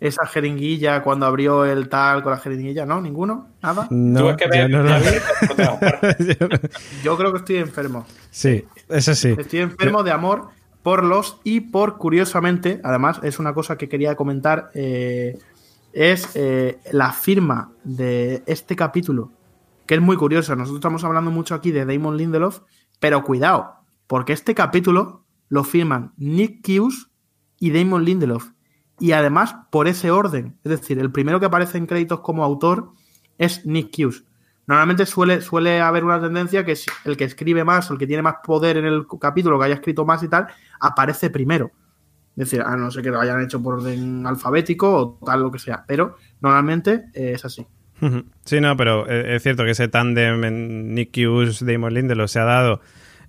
Esa 0.00 0.26
jeringuilla 0.26 1.02
cuando 1.02 1.26
abrió 1.26 1.64
el 1.64 1.88
tal 1.88 2.22
con 2.22 2.30
la 2.32 2.38
jeringuilla, 2.38 2.86
¿no? 2.86 3.00
¿Ninguno? 3.00 3.48
¿Nada? 3.62 3.86
no, 3.90 4.20
lo- 4.84 4.90
Yo 7.02 7.16
creo 7.16 7.32
que 7.32 7.38
estoy 7.38 7.56
enfermo. 7.56 8.06
sí 8.30 8.64
eso 8.88 9.14
sí 9.14 9.34
Estoy 9.36 9.60
enfermo 9.60 10.02
de 10.04 10.12
amor 10.12 10.48
por 10.82 11.02
los 11.04 11.40
y 11.44 11.60
por, 11.60 11.98
curiosamente, 11.98 12.80
además, 12.84 13.20
es 13.22 13.38
una 13.38 13.52
cosa 13.52 13.76
que 13.76 13.88
quería 13.88 14.14
comentar, 14.14 14.70
eh, 14.74 15.36
es 15.92 16.30
eh, 16.34 16.78
la 16.92 17.12
firma 17.12 17.72
de 17.84 18.42
este 18.46 18.76
capítulo, 18.76 19.32
que 19.86 19.96
es 19.96 20.00
muy 20.00 20.16
curiosa. 20.16 20.54
Nosotros 20.54 20.78
estamos 20.78 21.02
hablando 21.04 21.30
mucho 21.30 21.54
aquí 21.56 21.72
de 21.72 21.84
Damon 21.84 22.16
Lindelof, 22.16 22.60
pero 23.00 23.22
cuidado, 23.24 23.74
porque 24.06 24.32
este 24.32 24.54
capítulo 24.54 25.24
lo 25.48 25.64
firman 25.64 26.12
Nick 26.16 26.66
Hughes 26.68 27.08
y 27.58 27.70
Damon 27.72 28.04
Lindelof. 28.04 28.46
Y 29.00 29.12
además 29.12 29.54
por 29.70 29.88
ese 29.88 30.10
orden. 30.10 30.56
Es 30.64 30.70
decir, 30.70 30.98
el 30.98 31.12
primero 31.12 31.40
que 31.40 31.46
aparece 31.46 31.78
en 31.78 31.86
créditos 31.86 32.20
como 32.20 32.44
autor 32.44 32.92
es 33.38 33.64
Nick 33.64 33.94
Hughes. 33.96 34.24
Normalmente 34.66 35.06
suele, 35.06 35.40
suele 35.40 35.80
haber 35.80 36.04
una 36.04 36.20
tendencia 36.20 36.64
que 36.64 36.72
es 36.72 36.86
el 37.04 37.16
que 37.16 37.24
escribe 37.24 37.64
más 37.64 37.90
o 37.90 37.94
el 37.94 37.98
que 37.98 38.06
tiene 38.06 38.22
más 38.22 38.36
poder 38.44 38.76
en 38.76 38.84
el 38.84 39.06
capítulo, 39.20 39.58
que 39.58 39.64
haya 39.64 39.76
escrito 39.76 40.04
más 40.04 40.22
y 40.22 40.28
tal, 40.28 40.46
aparece 40.80 41.30
primero. 41.30 41.70
Es 42.36 42.50
decir, 42.50 42.60
a 42.60 42.76
no 42.76 42.90
ser 42.90 43.02
que 43.02 43.10
lo 43.10 43.18
hayan 43.18 43.42
hecho 43.42 43.62
por 43.62 43.74
orden 43.74 44.26
alfabético 44.26 44.94
o 44.94 45.18
tal 45.24 45.42
lo 45.42 45.50
que 45.50 45.58
sea. 45.58 45.84
Pero 45.88 46.16
normalmente 46.40 47.06
eh, 47.14 47.32
es 47.34 47.44
así. 47.44 47.66
Sí, 48.44 48.60
no, 48.60 48.76
pero 48.76 49.08
eh, 49.08 49.36
es 49.36 49.42
cierto 49.42 49.64
que 49.64 49.72
ese 49.72 49.88
tándem 49.88 50.44
en 50.44 50.94
Nick 50.94 51.16
Hughes, 51.16 51.64
Damon 51.64 51.92
Lindelof 51.92 52.30
se 52.30 52.38
ha 52.38 52.44
dado 52.44 52.80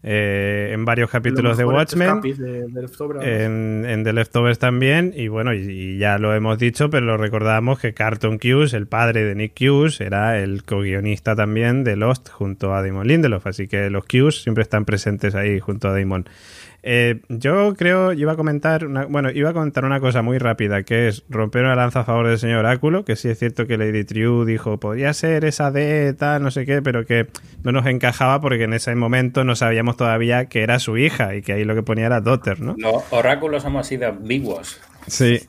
eh, 0.02 0.72
en 0.74 0.86
varios 0.86 1.10
capítulos 1.10 1.58
de 1.58 1.66
Watchmen, 1.66 2.22
en, 3.22 3.86
en, 3.86 4.04
The 4.04 4.14
Leftovers 4.14 4.58
también, 4.58 5.14
y 5.16 5.28
bueno, 5.28 5.54
y, 5.54 5.98
ya 5.98 6.18
lo 6.18 6.34
hemos 6.34 6.58
dicho, 6.58 6.90
pero 6.90 7.06
lo 7.06 7.18
recordamos 7.18 7.80
que 7.80 7.94
Carlton 7.94 8.40
Cuse, 8.40 8.78
el 8.78 8.88
padre 8.88 9.26
de 9.26 9.36
Nick 9.36 9.58
Cuse, 9.58 10.04
era 10.04 10.40
el 10.40 10.64
co-guionista 10.64 11.36
también 11.36 11.84
de 11.84 11.98
Lost 11.98 12.30
junto 12.30 12.74
a 12.74 12.82
Damon 12.82 13.08
Lindelof, 13.08 13.46
así 13.48 13.68
que 13.68 13.90
los 13.90 14.06
Cuse 14.06 14.42
siempre 14.44 14.62
están 14.62 14.86
presentes 14.86 15.36
ahí 15.36 15.60
junto 15.60 15.90
a 15.90 15.98
Damon. 15.98 16.26
Eh, 16.82 17.22
yo 17.28 17.74
creo, 17.76 18.14
iba 18.14 18.34
a 18.34 18.36
comentar, 18.36 18.86
una, 18.86 19.06
bueno, 19.06 19.32
iba 19.32 19.50
a 19.50 19.54
comentar 19.54 19.86
una 19.86 20.00
cosa 20.00 20.22
muy 20.22 20.38
rápida, 20.38 20.84
que 20.84 21.08
es 21.08 21.24
romper 21.30 21.64
una 21.64 21.76
lanza 21.76 22.02
a 22.02 22.04
favor 22.06 22.28
del 22.28 22.40
señor 22.40 22.60
Oráculo, 22.60 23.04
que 23.04 23.16
sí 23.16 23.30
es 23.30 23.38
cierto 23.38 23.68
que 23.68 23.78
Lady 23.78 24.06
True 24.06 24.46
dijo, 24.46 24.80
podría 24.80 25.14
ser 25.14 25.46
esa 25.46 25.72
de 25.72 26.14
tal, 26.14 26.42
no 26.44 26.52
sé 26.52 26.66
qué, 26.66 26.82
pero 26.82 27.06
que 27.06 27.28
no 27.64 27.72
nos 27.72 27.86
encajaba 27.86 28.40
porque 28.40 28.64
en 28.64 28.74
ese 28.74 28.96
momento 28.96 29.44
no 29.44 29.56
sabíamos 29.56 29.98
todavía 29.98 30.46
que 30.46 30.62
era 30.62 30.80
su 30.80 30.98
hija 30.98 31.36
y 31.36 31.42
que 31.42 31.54
ahí 31.54 31.66
lo 31.66 31.76
que 31.76 31.84
ponía 31.84 32.06
era 32.06 32.22
Daughter, 32.22 32.62
¿no? 32.62 32.76
Los 32.78 33.04
oráculos 33.12 33.66
hemos 33.66 33.88
sido 33.88 34.08
ambiguos. 34.08 34.80
Sí. 35.08 35.42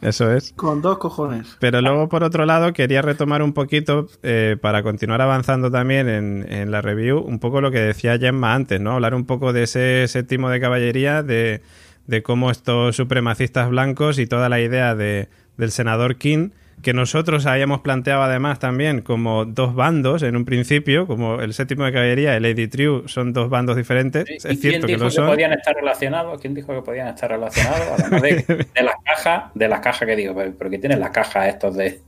Eso 0.00 0.32
es. 0.32 0.52
Con 0.52 0.82
dos 0.82 0.98
cojones. 0.98 1.56
Pero 1.58 1.80
luego, 1.80 2.08
por 2.08 2.22
otro 2.22 2.44
lado, 2.44 2.72
quería 2.72 3.02
retomar 3.02 3.42
un 3.42 3.52
poquito, 3.52 4.08
eh, 4.22 4.56
para 4.60 4.82
continuar 4.82 5.22
avanzando 5.22 5.70
también 5.70 6.08
en, 6.08 6.70
la 6.70 6.82
review, 6.82 7.18
un 7.18 7.38
poco 7.38 7.60
lo 7.60 7.70
que 7.70 7.80
decía 7.80 8.18
Gemma 8.18 8.54
antes, 8.54 8.80
¿no? 8.80 8.92
Hablar 8.92 9.14
un 9.14 9.24
poco 9.24 9.52
de 9.52 9.62
ese 9.62 10.06
séptimo 10.08 10.50
de 10.50 10.60
caballería, 10.60 11.22
de, 11.22 11.62
de 12.06 12.22
cómo 12.22 12.50
estos 12.50 12.96
supremacistas 12.96 13.70
blancos 13.70 14.18
y 14.18 14.26
toda 14.26 14.48
la 14.48 14.60
idea 14.60 14.94
de, 14.94 15.28
del 15.56 15.70
senador 15.70 16.16
King 16.16 16.50
que 16.86 16.94
nosotros 16.94 17.46
habíamos 17.46 17.80
planteado 17.80 18.22
además 18.22 18.60
también 18.60 19.00
como 19.00 19.44
dos 19.44 19.74
bandos 19.74 20.22
en 20.22 20.36
un 20.36 20.44
principio, 20.44 21.08
como 21.08 21.40
el 21.40 21.52
séptimo 21.52 21.84
de 21.84 21.90
caballería 21.90 22.34
y 22.34 22.36
el 22.36 22.44
Lady 22.44 22.68
True 22.68 23.08
son 23.08 23.32
dos 23.32 23.50
bandos 23.50 23.76
diferentes. 23.76 24.24
es 24.44 24.60
cierto 24.60 24.86
que, 24.86 24.96
lo 24.96 25.10
son. 25.10 25.26
podían 25.26 25.52
estar 25.52 25.74
relacionados? 25.74 26.40
¿Quién 26.40 26.54
dijo 26.54 26.72
que 26.72 26.82
podían 26.82 27.08
estar 27.08 27.28
relacionados? 27.28 27.80
Además 27.98 28.22
de, 28.22 28.66
las 28.84 28.94
cajas, 29.04 29.50
de 29.52 29.66
las 29.66 29.80
cajas 29.80 30.06
que 30.06 30.14
digo, 30.14 30.40
porque 30.56 30.78
tienen 30.78 31.00
las 31.00 31.10
cajas 31.10 31.48
estos 31.48 31.74
de 31.74 31.98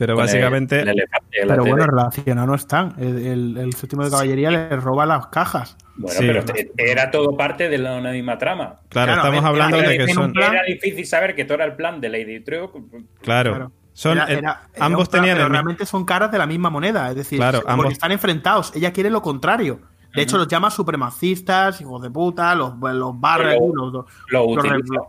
pero 0.00 0.16
básicamente. 0.16 0.82
pero 1.30 1.62
bueno, 1.62 1.84
relacionados 1.84 2.48
no 2.48 2.54
están. 2.54 2.94
El, 2.98 3.70
séptimo 3.74 4.02
de 4.02 4.10
caballería 4.10 4.50
le 4.50 4.76
roba 4.76 5.04
las 5.04 5.26
cajas. 5.26 5.76
Bueno, 5.94 6.18
pero 6.18 6.44
era 6.78 7.10
todo 7.10 7.36
parte 7.36 7.68
de 7.68 7.76
la 7.76 8.00
misma 8.00 8.38
trama. 8.38 8.80
Claro, 8.88 9.12
estamos 9.12 9.44
hablando 9.44 9.76
de 9.76 9.98
que 9.98 10.08
son. 10.08 10.32
Era 10.34 10.62
difícil 10.66 11.04
saber 11.04 11.34
que 11.34 11.44
todo 11.44 11.56
era 11.56 11.66
el 11.66 11.74
plan 11.74 12.00
de 12.00 12.08
Lady 12.08 12.40
True. 12.40 12.70
Claro. 13.20 13.72
Son, 13.92 14.18
ambos 14.78 15.10
tenían. 15.10 15.36
Pero 15.36 15.50
realmente 15.50 15.84
son 15.84 16.06
caras 16.06 16.32
de 16.32 16.38
la 16.38 16.46
misma 16.46 16.70
moneda. 16.70 17.10
Es 17.10 17.16
decir, 17.16 17.38
porque 17.76 17.92
están 17.92 18.12
enfrentados. 18.12 18.74
Ella 18.74 18.94
quiere 18.94 19.10
lo 19.10 19.20
contrario. 19.20 19.82
De 20.14 20.22
hecho, 20.22 20.38
los 20.38 20.48
llama 20.48 20.70
supremacistas, 20.70 21.78
hijos 21.82 22.00
de 22.00 22.10
puta, 22.10 22.54
los, 22.54 22.72
los 22.80 23.20
barres, 23.20 23.58
los, 23.60 23.92
los, 23.92 24.06
los, 24.30 25.02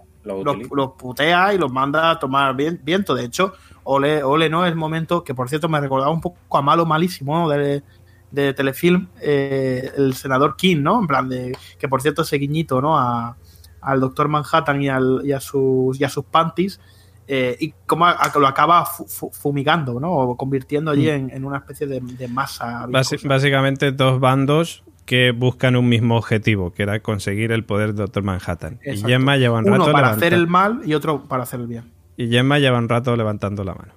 putea 0.98 1.54
y 1.54 1.58
los 1.58 1.72
manda 1.72 2.12
a 2.12 2.20
tomar 2.20 2.56
viento. 2.56 3.16
De 3.16 3.26
hecho, 3.26 3.54
Ole, 3.84 4.24
Ole, 4.24 4.50
¿no? 4.50 4.66
Es 4.66 4.76
momento 4.76 5.24
que, 5.24 5.34
por 5.34 5.50
cierto, 5.50 5.70
me 5.70 5.80
recordaba 5.80 6.12
un 6.12 6.22
poco 6.22 6.58
a 6.58 6.62
malo 6.62 6.86
malísimo 6.86 7.50
de, 7.50 7.84
de 8.32 8.54
telefilm, 8.54 9.08
eh, 9.22 9.92
el 9.98 10.14
senador 10.14 10.56
King, 10.56 10.78
¿no? 10.82 11.00
En 11.00 11.08
plan 11.08 11.28
de, 11.30 11.58
que 11.78 11.88
por 11.88 12.02
cierto 12.02 12.22
ese 12.22 12.38
guiñito, 12.38 12.82
¿no? 12.82 12.98
A, 12.98 13.36
al 13.82 14.00
doctor 14.00 14.28
Manhattan 14.28 14.82
y, 14.82 14.90
al, 14.90 15.22
y, 15.24 15.32
a, 15.32 15.40
sus, 15.40 16.00
y 16.00 16.04
a 16.04 16.10
sus 16.10 16.26
panties. 16.26 16.80
Eh, 17.28 17.56
y 17.60 17.74
cómo 17.86 18.08
lo 18.36 18.48
acaba 18.48 18.86
fumigando, 18.86 20.00
¿no? 20.00 20.12
O 20.12 20.36
convirtiendo 20.36 20.92
allí 20.92 21.10
mm. 21.10 21.30
en, 21.32 21.46
una 21.46 21.58
especie 21.58 21.88
de, 21.88 22.28
masa. 22.28 22.88
básicamente 23.24 23.92
dos 23.92 24.20
bandos 24.20 24.84
que 25.12 25.32
buscan 25.32 25.76
un 25.76 25.90
mismo 25.90 26.16
objetivo, 26.16 26.72
que 26.72 26.84
era 26.84 27.02
conseguir 27.02 27.52
el 27.52 27.66
poder 27.66 27.88
del 27.88 27.98
Doctor 27.98 28.24
Manhattan. 28.24 28.80
Y 28.82 28.96
Gemma 28.96 29.36
lleva 29.36 29.60
un 29.60 29.66
rato 29.66 29.84
Uno 29.84 29.92
para 29.92 30.12
hacer 30.12 30.34
el 30.34 30.48
mal 30.48 30.84
y 30.86 30.94
otro 30.94 31.28
para 31.28 31.44
hacer 31.44 31.60
el 31.60 31.68
bien. 31.68 31.92
Y 32.16 32.30
Gemma 32.30 32.60
lleva 32.60 32.78
un 32.78 32.88
rato 32.88 33.14
levantando 33.18 33.66
la 33.66 33.76
mano. 33.76 33.94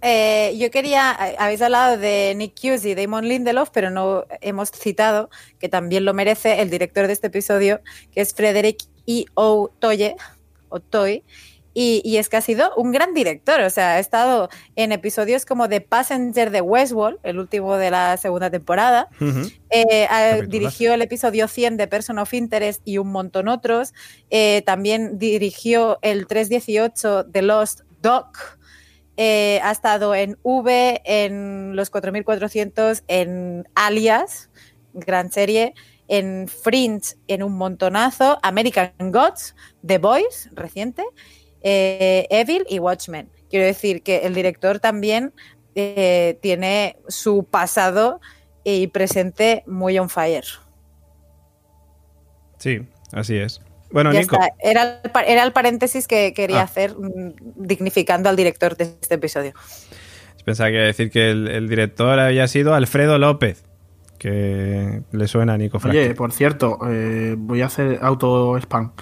Eh, 0.00 0.56
yo 0.58 0.70
quería, 0.70 1.10
habéis 1.10 1.60
hablado 1.60 1.98
de 1.98 2.32
Nick 2.38 2.54
Hughes 2.62 2.86
y 2.86 2.94
Damon 2.94 3.28
Lindelof, 3.28 3.68
pero 3.70 3.90
no 3.90 4.24
hemos 4.40 4.70
citado, 4.70 5.28
que 5.58 5.68
también 5.68 6.06
lo 6.06 6.14
merece 6.14 6.62
el 6.62 6.70
director 6.70 7.06
de 7.06 7.12
este 7.12 7.26
episodio, 7.26 7.82
que 8.10 8.22
es 8.22 8.32
Frederick 8.32 8.78
E. 9.06 9.26
O. 9.34 9.70
Toye, 9.78 10.16
o 10.70 10.80
Toy, 10.80 11.22
y, 11.78 12.16
es 12.16 12.30
que 12.30 12.38
ha 12.38 12.40
sido 12.40 12.74
un 12.74 12.90
gran 12.90 13.12
director, 13.12 13.60
o 13.60 13.68
sea, 13.68 13.96
ha 13.96 13.98
estado 13.98 14.48
en 14.76 14.92
episodios 14.92 15.44
como 15.44 15.68
The 15.68 15.82
Passenger 15.82 16.50
de 16.50 16.62
Westworld, 16.62 17.18
el 17.22 17.38
último 17.38 17.76
de 17.76 17.90
la 17.90 18.16
segunda 18.16 18.48
temporada, 18.48 19.10
eh, 19.68 20.08
dirigió 20.48 20.94
el 20.94 21.02
episodio 21.02 21.48
100 21.48 21.76
de 21.76 21.86
Person 21.86 22.18
of 22.18 22.32
Interest 22.32 22.80
y 22.86 22.96
un 22.96 23.12
montón 23.12 23.48
otros, 23.48 23.92
eh, 24.30 24.62
también 24.64 25.18
dirigió 25.18 25.98
el 26.00 26.26
318 26.26 27.24
de 27.24 27.42
Lost 27.42 27.82
Doc, 28.00 28.58
eh, 29.18 29.60
ha 29.62 29.70
estado 29.70 30.14
en 30.14 30.38
V, 30.42 31.02
en 31.04 31.76
Los 31.76 31.90
4400, 31.90 33.04
en 33.06 33.68
Alias, 33.74 34.48
gran 34.94 35.30
serie, 35.30 35.74
en 36.08 36.48
Fringe, 36.48 37.16
en 37.28 37.42
un 37.42 37.52
montonazo, 37.52 38.38
American 38.42 38.92
Gods, 38.98 39.54
The 39.84 39.98
Boys, 39.98 40.48
reciente, 40.52 41.04
eh, 41.68 42.28
Evil 42.30 42.64
y 42.68 42.78
Watchmen. 42.78 43.28
Quiero 43.50 43.66
decir 43.66 44.04
que 44.04 44.18
el 44.18 44.34
director 44.34 44.78
también 44.78 45.32
eh, 45.74 46.38
tiene 46.40 46.96
su 47.08 47.42
pasado 47.44 48.20
y 48.62 48.86
presente 48.86 49.64
muy 49.66 49.98
on 49.98 50.08
fire. 50.08 50.44
Sí, 52.58 52.86
así 53.12 53.36
es. 53.36 53.60
Bueno, 53.90 54.12
Nico. 54.12 54.38
Era, 54.60 55.00
el 55.44 55.52
paréntesis 55.52 56.06
que 56.06 56.32
quería 56.34 56.60
ah. 56.60 56.64
hacer 56.64 56.94
mm, 56.96 57.34
dignificando 57.56 58.28
al 58.28 58.36
director 58.36 58.76
de 58.76 58.84
este 58.84 59.16
episodio. 59.16 59.52
Pensaba 60.44 60.70
que 60.70 60.76
decir 60.76 61.10
que 61.10 61.30
el, 61.30 61.68
director 61.68 62.20
había 62.20 62.46
sido 62.46 62.74
Alfredo 62.74 63.18
López, 63.18 63.64
que 64.20 65.02
le 65.10 65.26
suena 65.26 65.54
a 65.54 65.58
Nico 65.58 65.80
Oye, 65.84 66.14
por 66.14 66.30
cierto, 66.30 66.78
eh, 66.88 67.34
voy 67.36 67.62
a 67.62 67.66
hacer 67.66 67.98
auto 68.02 68.56
spam. 68.56 68.92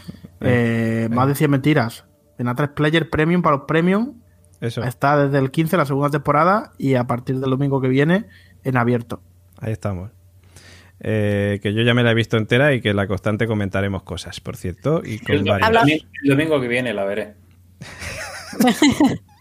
más 1.10 1.28
de 1.28 1.34
100 1.34 1.50
mentiras. 1.50 2.06
En 2.38 2.46
A3 2.46 2.74
Player 2.74 3.08
Premium 3.10 3.42
para 3.42 3.56
los 3.56 3.66
Premium. 3.66 4.20
Eso. 4.60 4.82
Está 4.82 5.26
desde 5.26 5.38
el 5.38 5.50
15 5.50 5.76
la 5.76 5.86
segunda 5.86 6.10
temporada 6.10 6.72
y 6.78 6.94
a 6.94 7.04
partir 7.04 7.38
del 7.38 7.50
domingo 7.50 7.80
que 7.80 7.88
viene 7.88 8.26
en 8.62 8.76
abierto. 8.76 9.20
Ahí 9.58 9.72
estamos. 9.72 10.10
Eh, 11.00 11.58
que 11.62 11.74
yo 11.74 11.82
ya 11.82 11.92
me 11.92 12.02
la 12.02 12.12
he 12.12 12.14
visto 12.14 12.36
entera 12.36 12.72
y 12.72 12.80
que 12.80 12.94
la 12.94 13.06
constante 13.06 13.46
comentaremos 13.46 14.04
cosas, 14.04 14.40
por 14.40 14.56
cierto. 14.56 15.02
Y 15.04 15.20
el, 15.30 15.44
domingo 16.24 16.60
que 16.60 16.68
viene 16.68 16.94
la 16.94 17.04
veré. 17.04 17.34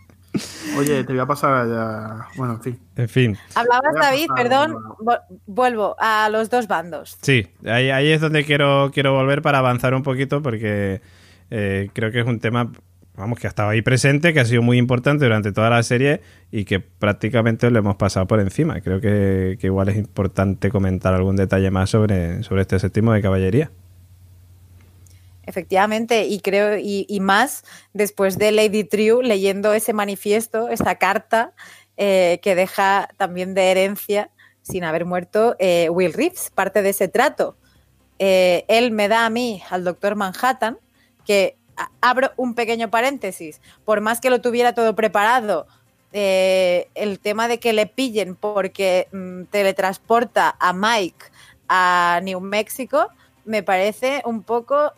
Oye, 0.78 1.04
te 1.04 1.14
voy 1.14 1.22
a 1.22 1.26
pasar 1.26 1.68
ya. 1.68 2.28
Bueno, 2.36 2.54
en 2.54 2.62
fin. 2.62 2.80
En 2.96 3.10
fin. 3.10 3.38
Hablabas, 3.54 3.94
David, 4.00 4.28
perdón, 4.36 4.76
vuelvo 5.46 5.96
a 6.00 6.28
los 6.30 6.50
dos 6.50 6.68
bandos. 6.68 7.18
Sí, 7.22 7.48
ahí, 7.66 7.92
ahí 7.92 8.12
es 8.12 8.20
donde 8.20 8.44
quiero, 8.44 8.90
quiero 8.94 9.14
volver 9.14 9.42
para 9.42 9.60
avanzar 9.60 9.94
un 9.94 10.02
poquito 10.02 10.42
porque 10.42 11.02
eh, 11.52 11.90
creo 11.94 12.12
que 12.12 12.22
es 12.22 12.26
un 12.26 12.40
tema, 12.40 12.72
vamos, 13.16 13.40
que 13.40 13.48
ha 13.48 13.50
estado 13.50 13.70
ahí 13.70 13.82
presente, 13.82 14.34
que 14.34 14.40
ha 14.40 14.46
sido 14.46 14.62
muy 14.62 14.78
importante 14.78 15.26
durante 15.26 15.52
toda 15.52 15.70
la 15.70 15.84
serie 15.84 16.22
y 16.52 16.66
que 16.66 16.80
prácticamente 16.80 17.70
lo 17.70 17.80
hemos 17.80 17.96
pasado 17.96 18.26
por 18.28 18.40
encima. 18.40 18.82
Creo 18.82 19.00
que, 19.00 19.58
igual 19.62 19.90
es 19.90 19.98
importante 19.98 20.70
comentar 20.70 21.14
algún 21.14 21.36
detalle 21.36 21.70
más 21.72 21.90
sobre, 21.90 22.44
sobre 22.44 22.62
este 22.62 22.80
séptimo 22.80 23.14
de 23.14 23.22
caballería. 23.22 23.72
Efectivamente, 25.46 26.26
y 26.26 26.40
creo, 26.40 26.78
y, 26.78 27.20
más 27.20 27.66
después 27.94 28.38
de 28.38 28.52
Lady 28.52 28.86
True 28.86 29.24
leyendo 29.24 29.74
ese 29.74 29.92
manifiesto, 29.92 30.70
esa 30.70 30.96
carta 30.96 31.52
eh, 31.98 32.40
que 32.42 32.56
deja 32.56 33.10
también 33.18 33.54
de 33.54 33.70
herencia, 33.70 34.32
sin 34.62 34.86
haber 34.86 35.06
muerto, 35.06 35.58
eh, 35.60 35.90
Will 35.90 36.14
Reeves, 36.14 36.50
parte 36.56 36.82
de 36.82 36.90
ese 36.90 37.10
trato. 37.10 37.58
él 38.20 38.92
me 38.92 39.10
da 39.10 39.26
a 39.26 39.30
mí, 39.30 39.62
al 39.70 39.84
doctor 39.84 40.16
Manhattan, 40.16 40.78
que 41.26 41.58
abro 42.02 42.32
un 42.38 42.54
pequeño 42.56 42.90
paréntesis, 42.90 43.62
por 43.86 44.02
más 44.02 44.22
que 44.22 44.30
lo 44.30 44.42
tuviera 44.42 44.74
todo 44.74 44.96
preparado, 44.96 45.68
eh, 46.12 46.90
el 46.94 47.20
tema 47.20 47.48
de 47.48 47.60
que 47.60 47.74
le 47.74 47.88
pillen 47.88 48.36
porque 48.36 49.08
mm, 49.12 49.46
teletransporta 49.46 50.56
a 50.60 50.72
Mike 50.72 51.26
a 51.68 52.20
New 52.24 52.40
Mexico 52.40 53.10
me 53.46 53.64
parece 53.64 54.22
un 54.26 54.44
poco... 54.44 54.94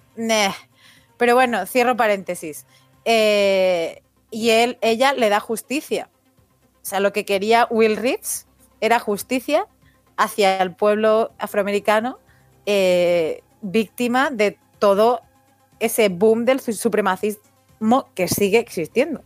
Pero 1.18 1.34
bueno, 1.34 1.66
cierro 1.66 1.96
paréntesis. 1.96 2.66
Eh, 3.06 4.02
y 4.30 4.50
él, 4.50 4.78
ella 4.82 5.14
le 5.14 5.30
da 5.30 5.40
justicia. 5.40 6.10
O 6.84 6.86
sea, 6.86 7.00
lo 7.00 7.14
que 7.14 7.24
quería 7.24 7.68
Will 7.70 7.96
Reeves 7.96 8.46
era 8.82 9.00
justicia 9.00 9.68
hacia 10.18 10.58
el 10.58 10.76
pueblo 10.76 11.32
afroamericano 11.38 12.20
eh, 12.66 13.42
víctima 13.62 14.30
de 14.30 14.58
todo 14.80 15.22
ese 15.80 16.10
boom 16.10 16.46
del 16.46 16.60
supremacismo 16.60 18.10
que 18.16 18.28
sigue 18.28 18.60
existiendo. 18.60 19.24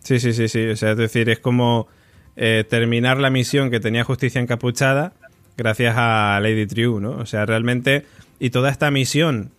Sí, 0.00 0.20
sí, 0.20 0.32
sí, 0.32 0.48
sí. 0.48 0.66
O 0.68 0.76
sea, 0.76 0.92
es 0.92 0.96
decir, 0.96 1.28
es 1.30 1.38
como 1.38 1.88
eh, 2.36 2.64
terminar 2.68 3.18
la 3.18 3.30
misión 3.30 3.70
que 3.70 3.80
tenía 3.80 4.04
Justicia 4.04 4.40
Encapuchada 4.40 5.12
gracias 5.56 5.94
a 5.96 6.38
Lady 6.42 6.66
True, 6.66 7.00
¿no? 7.00 7.12
O 7.12 7.26
sea, 7.26 7.46
realmente, 7.46 8.04
y 8.38 8.50
toda 8.50 8.70
esta 8.70 8.90
misión, 8.90 9.50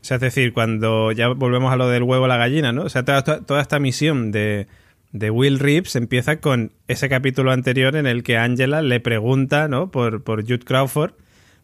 o 0.00 0.04
sea, 0.04 0.16
es 0.16 0.20
decir, 0.20 0.52
cuando 0.52 1.12
ya 1.12 1.28
volvemos 1.28 1.72
a 1.72 1.76
lo 1.76 1.88
del 1.88 2.02
huevo 2.02 2.26
la 2.26 2.36
gallina, 2.36 2.72
¿no? 2.72 2.82
O 2.82 2.88
sea, 2.88 3.04
toda, 3.04 3.22
toda 3.22 3.62
esta 3.62 3.78
misión 3.78 4.32
de, 4.32 4.66
de 5.12 5.30
Will 5.30 5.58
Reeves 5.58 5.96
empieza 5.96 6.40
con 6.40 6.72
ese 6.88 7.08
capítulo 7.08 7.52
anterior 7.52 7.96
en 7.96 8.06
el 8.06 8.22
que 8.22 8.36
Angela 8.36 8.82
le 8.82 9.00
pregunta, 9.00 9.68
¿no? 9.68 9.90
Por, 9.90 10.22
por 10.22 10.42
Jude 10.42 10.60
Crawford, 10.60 11.12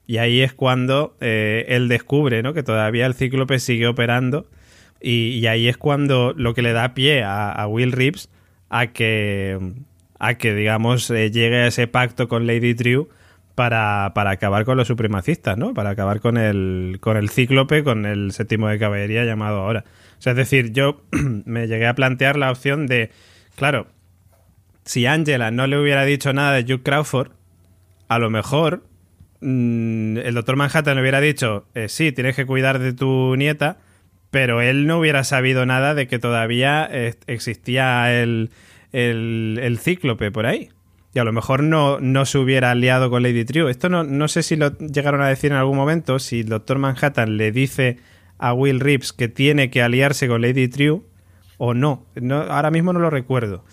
y 0.07 0.19
ahí 0.19 0.41
es 0.41 0.53
cuando 0.53 1.17
eh, 1.21 1.65
él 1.69 1.89
descubre, 1.89 2.43
¿no? 2.43 2.55
Que 2.55 2.63
todavía 2.63 3.07
el 3.07 3.15
cíclope 3.15 3.59
sigue 3.59 3.87
operando, 3.87 4.47
y, 5.01 5.39
y 5.39 5.47
ahí 5.47 5.69
es 5.69 5.77
cuando 5.77 6.33
lo 6.37 6.55
que 6.55 6.63
le 6.63 6.73
da 6.73 6.95
pie 6.95 7.23
a, 7.23 7.51
a 7.51 7.67
Will 7.67 7.93
Reeves 7.93 8.29
a 8.73 8.87
que, 8.89 9.59
a 10.19 10.35
que 10.35 10.55
digamos, 10.55 11.11
eh, 11.11 11.31
llegue 11.31 11.57
a 11.57 11.67
ese 11.67 11.87
pacto 11.87 12.27
con 12.27 12.47
Lady 12.47 12.75
True 12.75 13.07
para, 13.55 14.13
para, 14.15 14.31
acabar 14.31 14.65
con 14.65 14.79
los 14.79 14.89
supremacistas, 14.89 15.59
¿no? 15.59 15.75
Para 15.75 15.91
acabar 15.91 16.21
con 16.21 16.39
el, 16.39 16.97
con 17.01 17.19
el 17.19 17.29
cíclope, 17.29 17.85
con 17.85 18.07
el 18.07 18.33
séptimo 18.33 18.69
de 18.69 18.79
caballería 18.79 19.25
llamado 19.25 19.61
ahora. 19.61 19.85
O 20.19 20.23
sea, 20.23 20.33
es 20.33 20.39
decir, 20.39 20.73
yo 20.73 21.03
me 21.45 21.67
llegué 21.67 21.87
a 21.87 21.95
plantear 21.95 22.37
la 22.37 22.51
opción 22.51 22.87
de, 22.87 23.11
claro, 23.57 23.89
si 24.87 25.05
Angela 25.05 25.51
no 25.51 25.67
le 25.67 25.79
hubiera 25.79 26.05
dicho 26.05 26.33
nada 26.33 26.53
de 26.53 26.73
Hugh 26.73 26.83
Crawford, 26.83 27.33
a 28.09 28.19
lo 28.19 28.31
mejor 28.31 28.85
mmm, 29.43 30.19
el 30.19 30.35
doctor 30.35 30.57
Manhattan 30.57 30.97
le 30.97 31.03
hubiera 31.03 31.21
dicho, 31.21 31.67
eh, 31.75 31.89
sí, 31.89 32.13
tienes 32.13 32.37
que 32.37 32.47
cuidar 32.47 32.79
de 32.79 32.93
tu 32.93 33.37
nieta, 33.37 33.79
pero 34.31 34.63
él 34.63 34.87
no 34.87 34.99
hubiera 34.99 35.25
sabido 35.25 35.67
nada 35.67 35.95
de 35.95 36.07
que 36.07 36.19
todavía 36.19 36.89
existía 37.27 38.23
el, 38.23 38.51
el, 38.93 39.61
el, 39.63 39.79
cíclope 39.79 40.31
por 40.31 40.47
ahí. 40.47 40.71
Y 41.15 41.19
a 41.19 41.25
lo 41.25 41.33
mejor 41.33 41.63
no, 41.63 42.01
no 42.01 42.25
se 42.25 42.39
hubiera 42.39 42.71
aliado 42.71 43.11
con 43.11 43.23
Lady 43.23 43.45
True. 43.45 43.71
Esto 43.71 43.91
no, 43.91 44.05
no 44.05 44.29
sé 44.29 44.43
si 44.43 44.57
lo 44.57 44.77
llegaron 44.79 45.21
a 45.21 45.29
decir 45.29 45.53
en 45.53 45.59
algún 45.59 45.77
momento, 45.77 46.19
si 46.19 46.41
el 46.41 46.49
Doctor 46.49 46.79
Manhattan 46.79 47.37
le 47.37 47.53
dice 47.53 47.99
a 48.39 48.55
Will 48.55 48.81
Reeves 48.81 49.13
que 49.13 49.29
tiene 49.29 49.71
que 49.71 49.83
aliarse 49.83 50.27
con 50.27 50.41
Lady 50.41 50.69
True 50.69 51.03
o 51.59 51.75
no 51.75 52.07
ahora 52.49 52.73
mismo 52.73 52.93
no 52.93 52.99
lo 52.99 53.09
recuerdo. 53.09 53.65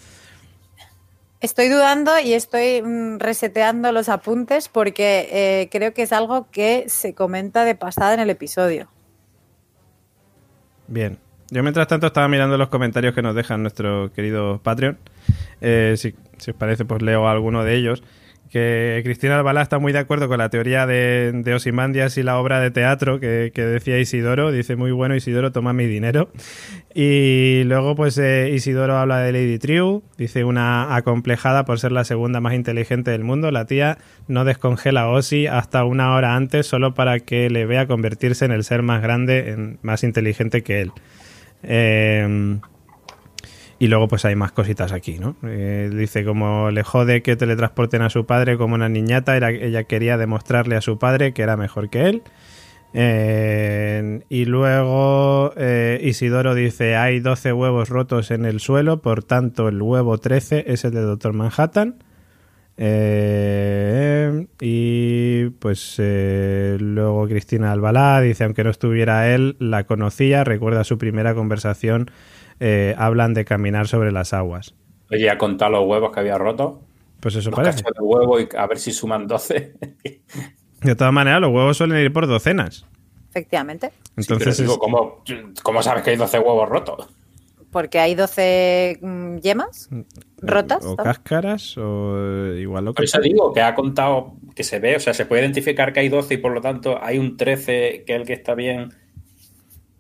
Estoy 1.42 1.70
dudando 1.70 2.20
y 2.20 2.34
estoy 2.34 2.82
mm, 2.82 3.20
reseteando 3.20 3.92
los 3.94 4.10
apuntes 4.10 4.68
porque 4.68 5.30
eh, 5.32 5.70
creo 5.72 5.94
que 5.94 6.02
es 6.02 6.12
algo 6.12 6.48
que 6.52 6.86
se 6.90 7.14
comenta 7.14 7.64
de 7.64 7.76
pasada 7.76 8.14
en 8.14 8.20
el 8.20 8.30
episodio. 8.30 8.90
Bien. 10.88 11.18
Yo 11.52 11.64
mientras 11.64 11.88
tanto 11.88 12.08
estaba 12.08 12.28
mirando 12.28 12.58
los 12.58 12.70
comentarios 12.70 13.16
que 13.16 13.22
nos 13.22 13.34
dejan 13.34 13.62
nuestro 13.62 14.12
querido 14.14 14.60
Patreon. 14.62 14.98
Eh, 15.62 15.96
si, 15.98 16.14
si, 16.38 16.52
os 16.52 16.58
parece, 16.58 16.86
pues 16.86 17.02
leo 17.02 17.28
alguno 17.28 17.64
de 17.64 17.76
ellos. 17.76 18.04
Que 18.52 19.02
Cristina 19.04 19.38
Albalá 19.38 19.62
está 19.62 19.78
muy 19.78 19.94
de 19.94 20.00
acuerdo 20.00 20.28
con 20.28 20.40
la 20.40 20.50
teoría 20.50 20.88
de, 20.88 21.32
de 21.34 21.54
Osimandias 21.54 22.18
y 22.18 22.24
la 22.24 22.40
obra 22.40 22.60
de 22.60 22.72
teatro 22.72 23.20
que, 23.20 23.52
decía 23.54 24.00
Isidoro. 24.00 24.52
Dice, 24.52 24.76
muy 24.76 24.92
bueno 24.92 25.16
Isidoro, 25.16 25.52
toma 25.52 25.72
mi 25.72 25.86
dinero. 25.86 26.30
Y 26.96 27.64
luego 27.66 27.96
pues 27.96 28.18
eh, 28.18 28.50
Isidoro 28.52 28.98
habla 28.98 29.20
de 29.20 29.32
Lady 29.32 29.60
True. 29.60 30.02
Dice 30.18 30.44
una 30.44 30.96
acomplejada 30.96 31.66
por 31.66 31.80
ser 31.80 31.92
la 31.92 32.04
segunda 32.04 32.40
más 32.40 32.54
inteligente 32.56 33.12
del 33.12 33.24
mundo. 33.24 33.52
La 33.52 33.66
tía 33.66 34.00
no 34.28 34.46
descongela 34.46 35.02
a 35.02 35.10
Osi 35.10 35.46
hasta 35.46 35.84
una 35.84 36.16
hora 36.16 36.36
antes 36.36 36.66
solo 36.66 36.96
para 36.96 37.20
que 37.20 37.50
le 37.50 37.66
vea 37.66 37.86
convertirse 37.86 38.46
en 38.46 38.52
el 38.52 38.64
ser 38.64 38.82
más 38.82 39.02
grande, 39.02 39.78
más 39.84 40.04
inteligente 40.04 40.64
que 40.64 40.82
él. 40.82 40.92
Eh, 41.62 42.60
y 43.80 43.88
luego 43.88 44.10
pues 44.10 44.26
hay 44.26 44.36
más 44.36 44.52
cositas 44.52 44.92
aquí, 44.92 45.18
¿no? 45.18 45.38
Eh, 45.44 45.90
dice 45.94 46.26
como 46.26 46.70
le 46.70 46.84
jode 46.84 47.24
que 47.24 47.38
teletransporten 47.38 48.02
a 48.02 48.10
su 48.10 48.26
padre 48.26 48.58
como 48.58 48.76
una 48.76 48.90
niñata, 48.90 49.38
ella 49.38 49.84
quería 49.86 50.18
demostrarle 50.18 50.76
a 50.76 50.82
su 50.82 51.00
padre 51.00 51.34
que 51.34 51.42
era 51.42 51.56
mejor 51.56 51.90
que 51.90 52.10
él. 52.10 52.22
Eh, 52.94 54.22
y 54.30 54.46
luego 54.46 55.54
eh, 55.56 56.00
Isidoro 56.04 56.56
dice 56.56 56.96
hay 56.96 57.20
12 57.20 57.54
huevos 57.54 57.90
rotos 57.90 58.32
en 58.32 58.46
el 58.46 58.60
suelo, 58.60 59.02
por 59.02 59.24
tanto 59.24 59.70
el 59.70 59.82
huevo 59.82 60.18
13 60.18 60.66
es 60.68 60.84
el 60.84 60.92
de 60.92 61.02
Doctor 61.02 61.34
Manhattan. 61.34 62.04
Eh, 62.82 64.48
y 64.62 65.50
pues 65.60 65.96
eh, 65.98 66.78
luego 66.80 67.28
Cristina 67.28 67.74
Albalá 67.74 68.22
dice, 68.22 68.46
aunque 68.46 68.64
no 68.64 68.70
estuviera 68.70 69.34
él, 69.36 69.58
la 69.60 69.84
conocía, 69.84 70.46
recuerda 70.46 70.86
su 70.86 70.98
primera 70.98 71.36
conversación, 71.36 72.10
eh, 72.60 72.96
hablan 72.98 73.34
de 73.34 73.46
caminar 73.46 73.88
sobre 73.88 74.12
las 74.12 74.34
aguas. 74.34 74.76
Oye, 75.12 75.30
¿ha 75.30 75.38
contado 75.38 75.72
los 75.72 75.88
huevos 75.88 76.12
que 76.12 76.20
había 76.20 76.38
roto? 76.38 76.82
Pues 77.20 77.36
eso 77.36 77.50
los 77.50 77.60
parece. 77.60 77.84
de 77.84 78.02
huevo 78.02 78.40
y 78.40 78.48
a 78.58 78.68
ver 78.68 78.80
si 78.80 78.92
suman 78.92 79.28
12. 79.28 79.74
de 80.82 80.96
todas 80.96 81.14
maneras, 81.14 81.42
los 81.42 81.52
huevos 81.52 81.78
suelen 81.78 81.98
ir 82.00 82.14
por 82.14 82.28
docenas. 82.28 82.86
Efectivamente. 83.30 83.92
Entonces, 84.16 84.58
sí, 84.58 84.64
digo, 84.64 84.74
es... 84.74 84.80
¿cómo, 84.80 85.24
¿cómo 85.64 85.84
sabes 85.84 86.04
que 86.04 86.12
hay 86.12 86.18
12 86.18 86.40
huevos 86.40 86.70
rotos? 86.70 87.10
porque 87.72 88.00
hay 88.00 88.16
12 88.16 89.00
yemas 89.42 89.90
rotas. 90.38 90.86
O 90.86 90.96
cáscaras, 90.96 91.78
o 91.78 92.56
igual 92.56 92.86
lo 92.86 92.94
que. 92.94 92.98
Por 92.98 93.06
eso 93.06 93.22
digo 93.22 93.54
que 93.54 93.62
ha 93.62 93.76
contado 93.76 94.34
que 94.56 94.64
se 94.64 94.80
ve, 94.80 94.96
o 94.96 95.00
sea, 95.00 95.14
se 95.14 95.26
puede 95.26 95.44
identificar 95.44 95.94
que 95.94 96.00
hay 96.02 96.10
12 96.10 96.36
y 96.36 96.38
por 96.38 96.52
lo 96.52 96.62
tanto 96.62 97.02
hay 97.02 97.20
un 97.20 97.38
13 97.38 98.04
que 98.06 98.16
es 98.16 98.22
el 98.22 98.28
que 98.28 98.34
está 98.34 98.56
bien. 98.56 98.94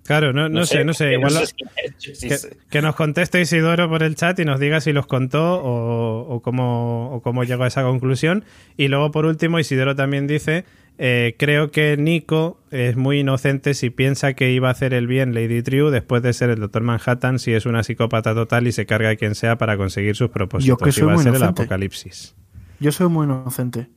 Claro, 0.09 0.33
no, 0.33 0.49
no, 0.49 0.61
no 0.61 0.65
sé, 0.65 0.77
sé, 0.77 0.85
no 0.85 0.93
sé. 0.95 1.13
Igual 1.13 1.35
no 1.35 1.39
lo, 1.41 1.45
sé 1.45 1.53
si 1.99 2.15
sí, 2.15 2.27
que, 2.27 2.37
sí. 2.39 2.47
que, 2.67 2.81
nos 2.81 2.95
conteste 2.95 3.39
Isidoro 3.41 3.87
por 3.89 4.01
el 4.01 4.15
chat 4.15 4.39
y 4.39 4.43
nos 4.43 4.59
diga 4.59 4.81
si 4.81 4.91
los 4.91 5.05
contó 5.05 5.61
o, 5.61 6.21
o, 6.27 6.41
cómo, 6.41 7.11
o 7.11 7.21
cómo 7.21 7.43
llegó 7.43 7.63
a 7.63 7.67
esa 7.67 7.83
conclusión. 7.83 8.43
Y 8.75 8.87
luego, 8.87 9.11
por 9.11 9.27
último, 9.27 9.59
Isidoro 9.59 9.95
también 9.95 10.25
dice 10.25 10.65
eh, 10.97 11.35
creo 11.37 11.69
que 11.69 11.95
Nico 11.95 12.59
es 12.71 12.97
muy 12.97 13.19
inocente 13.19 13.75
si 13.75 13.91
piensa 13.91 14.33
que 14.33 14.51
iba 14.51 14.69
a 14.69 14.71
hacer 14.71 14.95
el 14.95 15.05
bien 15.05 15.35
Lady 15.35 15.61
True 15.61 15.91
después 15.91 16.23
de 16.23 16.33
ser 16.33 16.49
el 16.49 16.59
Doctor 16.59 16.81
Manhattan 16.81 17.37
si 17.37 17.53
es 17.53 17.67
una 17.67 17.83
psicópata 17.83 18.33
total 18.33 18.65
y 18.65 18.71
se 18.71 18.87
carga 18.87 19.11
a 19.11 19.15
quien 19.15 19.35
sea 19.35 19.59
para 19.59 19.77
conseguir 19.77 20.15
sus 20.15 20.31
propósitos. 20.31 20.79
Yo 20.79 20.83
que 20.83 20.91
soy 20.91 21.03
iba 21.03 21.13
muy 21.13 21.19
a 21.19 21.23
ser 21.23 21.33
inocente. 21.33 21.61
el 21.61 21.65
apocalipsis. 21.65 22.35
Yo 22.79 22.91
soy 22.91 23.09
muy 23.09 23.25
inocente. 23.25 23.89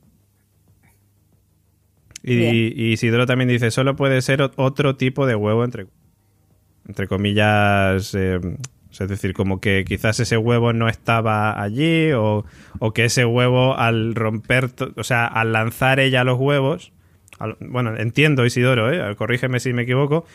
Y, 2.21 2.35
y, 2.35 2.91
Isidoro 2.91 3.25
también 3.25 3.49
dice, 3.49 3.71
solo 3.71 3.95
puede 3.95 4.21
ser 4.21 4.51
otro 4.55 4.95
tipo 4.95 5.25
de 5.25 5.33
huevo 5.33 5.63
entre, 5.63 5.87
entre 6.87 7.07
comillas... 7.07 8.13
Eh, 8.15 8.39
es 9.01 9.09
decir, 9.09 9.33
como 9.33 9.59
que 9.59 9.85
quizás 9.87 10.19
ese 10.19 10.37
huevo 10.37 10.71
no 10.73 10.87
estaba 10.87 11.59
allí 11.61 12.11
o, 12.11 12.45
o 12.79 12.93
que 12.93 13.05
ese 13.05 13.25
huevo 13.25 13.75
al 13.75 14.13
romper, 14.13 14.69
o 14.95 15.03
sea, 15.03 15.25
al 15.25 15.51
lanzar 15.51 15.99
ella 15.99 16.23
los 16.23 16.39
huevos, 16.39 16.91
al, 17.39 17.57
bueno, 17.59 17.95
entiendo 17.97 18.45
Isidoro, 18.45 18.91
¿eh? 18.91 19.15
corrígeme 19.15 19.59
si 19.59 19.73
me 19.73 19.83
equivoco, 19.83 20.25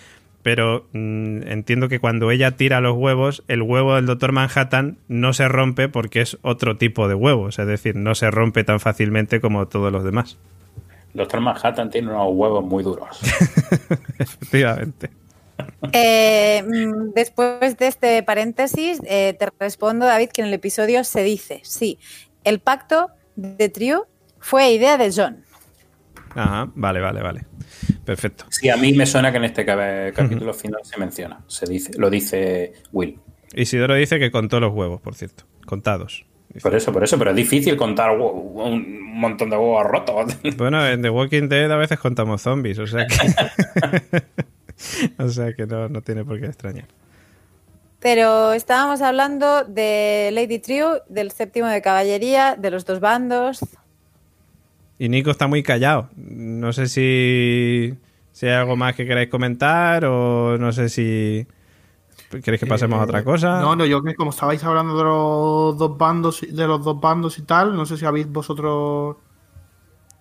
pero 0.43 0.87
mmm, 0.93 1.43
entiendo 1.47 1.89
que 1.89 2.01
cuando 2.01 2.31
ella 2.31 2.53
tira 2.53 2.81
los 2.81 2.97
huevos, 2.97 3.45
el 3.49 3.63
huevo 3.63 3.95
del 3.95 4.07
Doctor 4.07 4.33
Manhattan 4.33 4.99
no 5.09 5.33
se 5.33 5.47
rompe 5.49 5.89
porque 5.89 6.21
es 6.21 6.39
otro 6.43 6.77
tipo 6.77 7.09
de 7.09 7.15
huevos, 7.15 7.59
es 7.59 7.67
decir, 7.67 7.97
no 7.97 8.15
se 8.15 8.31
rompe 8.31 8.65
tan 8.65 8.81
fácilmente 8.81 9.41
como 9.41 9.67
todos 9.69 9.93
los 9.93 10.05
demás. 10.05 10.37
Doctor 11.15 11.41
Manhattan 11.41 11.91
tiene 11.91 12.09
unos 12.09 12.29
huevos 12.33 12.65
muy 12.65 12.83
duros. 12.85 13.21
Efectivamente. 14.19 15.11
Eh, 15.93 16.63
después 17.15 17.77
de 17.77 17.87
este 17.87 18.23
paréntesis, 18.23 19.01
eh, 19.05 19.35
te 19.39 19.49
respondo, 19.59 20.07
David, 20.07 20.31
que 20.31 20.43
en 20.43 20.49
el 20.49 20.55
episodio 20.55 21.05
se 21.05 21.23
dice, 21.23 21.61
sí, 21.65 21.99
el 22.45 22.61
pacto 22.61 23.11
de 23.37 23.69
Trio 23.69 24.07
fue 24.39 24.71
idea 24.71 24.97
de 24.99 25.13
John. 25.15 25.45
Ajá, 26.35 26.71
vale, 26.75 27.01
vale, 27.01 27.23
vale. 27.23 27.47
Perfecto. 28.05 28.45
Sí, 28.51 28.69
a 28.69 28.77
mí 28.77 28.93
me 28.93 29.07
suena 29.07 29.31
que 29.31 29.39
en 29.39 29.45
este 29.45 29.65
capítulo 29.65 30.53
final 30.55 30.81
se 30.83 30.99
menciona, 30.99 31.45
se 31.47 31.67
dice, 31.67 31.93
lo 31.97 32.11
dice 32.11 32.73
Will. 32.93 33.19
Isidoro 33.55 33.95
dice 33.95 34.19
que 34.19 34.31
contó 34.31 34.61
los 34.61 34.73
huevos, 34.73 35.01
por 35.01 35.15
cierto, 35.15 35.45
contados. 35.67 36.27
Por 36.63 36.75
eso, 36.75 36.93
por 36.93 37.05
eso, 37.05 37.19
pero 37.19 37.31
es 37.31 37.37
difícil 37.37 37.77
contar 37.77 38.11
un 38.19 39.15
montón 39.15 39.51
de 39.51 39.57
huevos 39.57 39.85
rotos. 39.85 40.37
Bueno, 40.57 40.87
en 40.87 41.03
The 41.03 41.11
Walking 41.11 41.49
Dead 41.49 41.71
a 41.71 41.77
veces 41.77 41.99
contamos 41.99 42.43
zombies, 42.43 42.79
o 42.79 42.87
sea 42.87 43.07
que... 43.07 44.23
o 45.19 45.29
sea 45.29 45.53
que 45.55 45.67
no, 45.67 45.89
no, 45.89 46.03
tiene 46.03 46.25
por 46.25 46.41
qué 46.41 46.47
extrañar. 46.47 46.87
Pero 48.01 48.53
estábamos 48.53 49.03
hablando 49.03 49.65
de 49.65 50.31
Lady 50.33 50.61
Trio, 50.61 51.03
del 51.09 51.33
séptimo 51.33 51.67
de 51.67 51.83
caballería, 51.83 52.55
de 52.57 52.71
los 52.71 52.85
dos 52.85 53.01
bandos. 53.01 53.61
Y 54.99 55.09
Nico 55.09 55.31
está 55.31 55.49
muy 55.49 55.63
callado. 55.63 56.09
No 56.17 56.73
sé 56.73 56.87
si, 56.87 57.95
si 58.33 58.47
hay 58.47 58.53
algo 58.53 58.77
más 58.77 58.95
que 58.95 59.07
queráis 59.07 59.29
comentar 59.29 60.05
o 60.05 60.59
no 60.59 60.73
sé 60.73 60.89
si 60.89 61.47
queréis 62.43 62.61
que 62.61 62.67
pasemos 62.67 62.99
eh, 62.99 63.01
a 63.01 63.05
otra 63.05 63.25
cosa. 63.25 63.61
No, 63.61 63.75
no, 63.75 63.85
yo 63.85 64.03
que 64.03 64.15
como 64.15 64.31
estabais 64.31 64.63
hablando 64.63 64.97
de 64.97 65.05
los 65.05 65.79
dos 65.79 65.99
bandos, 65.99 66.41
de 66.49 66.67
los 66.67 66.85
dos 66.85 67.01
bandos 67.01 67.39
y 67.39 67.43
tal, 67.43 67.75
no 67.77 67.85
sé 67.85 67.97
si 67.97 68.05
habéis 68.05 68.31
vosotros 68.31 69.17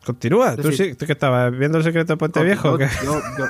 Continúa, 0.07 0.55
¿tú, 0.55 0.71
sí, 0.71 0.95
¿tú 0.95 1.05
que 1.05 1.11
estabas 1.11 1.51
viendo 1.51 1.79
el 1.79 1.83
secreto 1.83 2.13
de 2.13 2.17
Puente 2.17 2.41
Viejo? 2.41 2.79
Yo, 2.79 2.87
yo, 3.03 3.21
yo, 3.37 3.45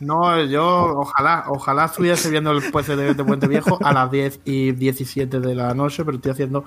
no, 0.00 0.44
yo 0.44 0.98
ojalá, 0.98 1.44
ojalá 1.46 1.84
estuviese 1.84 2.28
viendo 2.28 2.50
el 2.50 2.72
puente 2.72 2.96
de, 2.96 3.14
de, 3.14 3.24
Puente 3.24 3.46
Viejo 3.46 3.78
a 3.80 3.92
las 3.92 4.10
10 4.10 4.40
y 4.44 4.72
17 4.72 5.38
de 5.38 5.54
la 5.54 5.72
noche, 5.72 6.04
pero 6.04 6.16
estoy 6.16 6.32
haciendo 6.32 6.64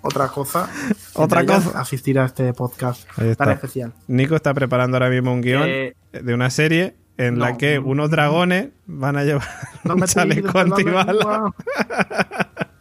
otra 0.00 0.28
cosa. 0.28 0.66
Otra 1.12 1.44
cosa. 1.44 1.78
Asistir 1.78 2.18
a 2.18 2.24
este 2.24 2.54
podcast 2.54 3.06
tan 3.36 3.50
especial. 3.50 3.92
Nico 4.06 4.34
está 4.34 4.54
preparando 4.54 4.96
ahora 4.96 5.10
mismo 5.10 5.30
un 5.30 5.42
guion 5.42 5.64
Eh, 5.66 5.94
de 6.10 6.32
una 6.32 6.48
serie 6.48 6.96
en 7.18 7.38
la 7.38 7.58
que 7.58 7.78
no, 7.78 7.88
unos 7.88 8.10
dragones 8.10 8.68
van 8.86 9.18
a 9.18 9.24
llevar 9.24 9.46
No 9.84 9.92
un 9.92 10.00
me 10.00 10.06
tires 10.06 10.26
de 10.26 10.36
chaleco 10.36 10.58
antibala. 10.58 11.52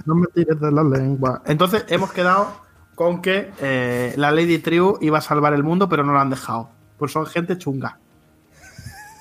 No 0.06 0.15
me 0.15 0.27
tires 0.27 0.61
de 0.61 0.72
la 0.72 0.84
lengua. 0.84 1.41
Entonces 1.45 1.84
hemos 1.89 2.14
quedado 2.14 2.66
con 2.98 3.22
que 3.22 3.52
eh, 3.61 4.15
la 4.18 4.32
Lady 4.32 4.57
Triu 4.57 4.98
iba 5.02 5.19
a 5.19 5.22
salvar 5.22 5.53
el 5.53 5.61
mundo, 5.61 5.88
pero 5.88 6.03
no 6.03 6.14
lo 6.14 6.19
han 6.19 6.32
dejado. 6.32 6.72
Pues 6.98 7.11
son 7.11 7.28
gente 7.28 7.56
chunga. 7.57 7.99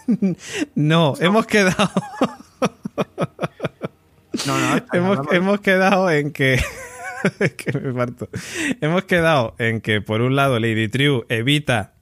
No, 0.74 1.15
hemos 1.19 1.47
quedado, 1.47 1.90
No, 4.47 4.59
no, 4.59 4.81
hemos, 4.93 5.19
hemos 5.31 5.61
quedado 5.61 6.09
en 6.09 6.31
que. 6.31 6.59
que 7.57 7.78
me 7.78 7.93
parto. 7.93 8.31
Hemos 8.81 9.05
quedado 9.05 9.55
en 9.59 9.82
que, 9.82 10.01
por 10.01 10.23
un 10.23 10.36
lado, 10.36 10.59
Lady 10.59 10.89
Triu 10.89 11.27
evita 11.28 11.95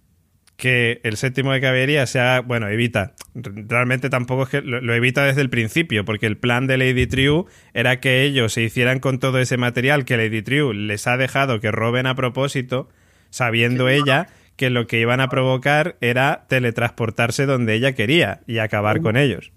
que 0.57 1.01
el 1.05 1.17
séptimo 1.17 1.53
de 1.53 1.61
caballería 1.61 2.07
sea. 2.07 2.41
Bueno, 2.41 2.69
evita. 2.69 3.15
Realmente 3.35 4.11
tampoco 4.11 4.45
es 4.45 4.49
que 4.51 4.63
lo, 4.63 4.81
lo 4.81 4.95
evita 4.95 5.25
desde 5.25 5.41
el 5.41 5.51
principio, 5.51 6.05
porque 6.05 6.27
el 6.27 6.37
plan 6.39 6.67
de 6.67 6.79
Lady 6.79 7.07
Triu 7.07 7.47
era 7.73 8.01
que 8.01 8.23
ellos 8.23 8.53
se 8.53 8.63
hicieran 8.63 9.01
con 9.01 9.19
todo 9.19 9.39
ese 9.39 9.57
material 9.57 10.05
que 10.05 10.17
Lady 10.17 10.43
Triu 10.43 10.73
les 10.73 11.07
ha 11.07 11.17
dejado 11.17 11.61
que 11.61 11.71
roben 11.73 12.07
a 12.07 12.15
propósito, 12.15 12.89
sabiendo 13.31 13.89
ella 13.89 14.29
que 14.57 14.71
lo 14.71 14.87
que 14.87 15.01
iban 15.01 15.21
a 15.21 15.29
provocar 15.29 15.97
era 16.01 16.45
teletransportarse 16.49 17.47
donde 17.47 17.75
ella 17.75 17.93
quería 17.95 18.41
y 18.47 18.59
acabar 18.59 19.01
con 19.01 19.17
ellos. 19.17 19.53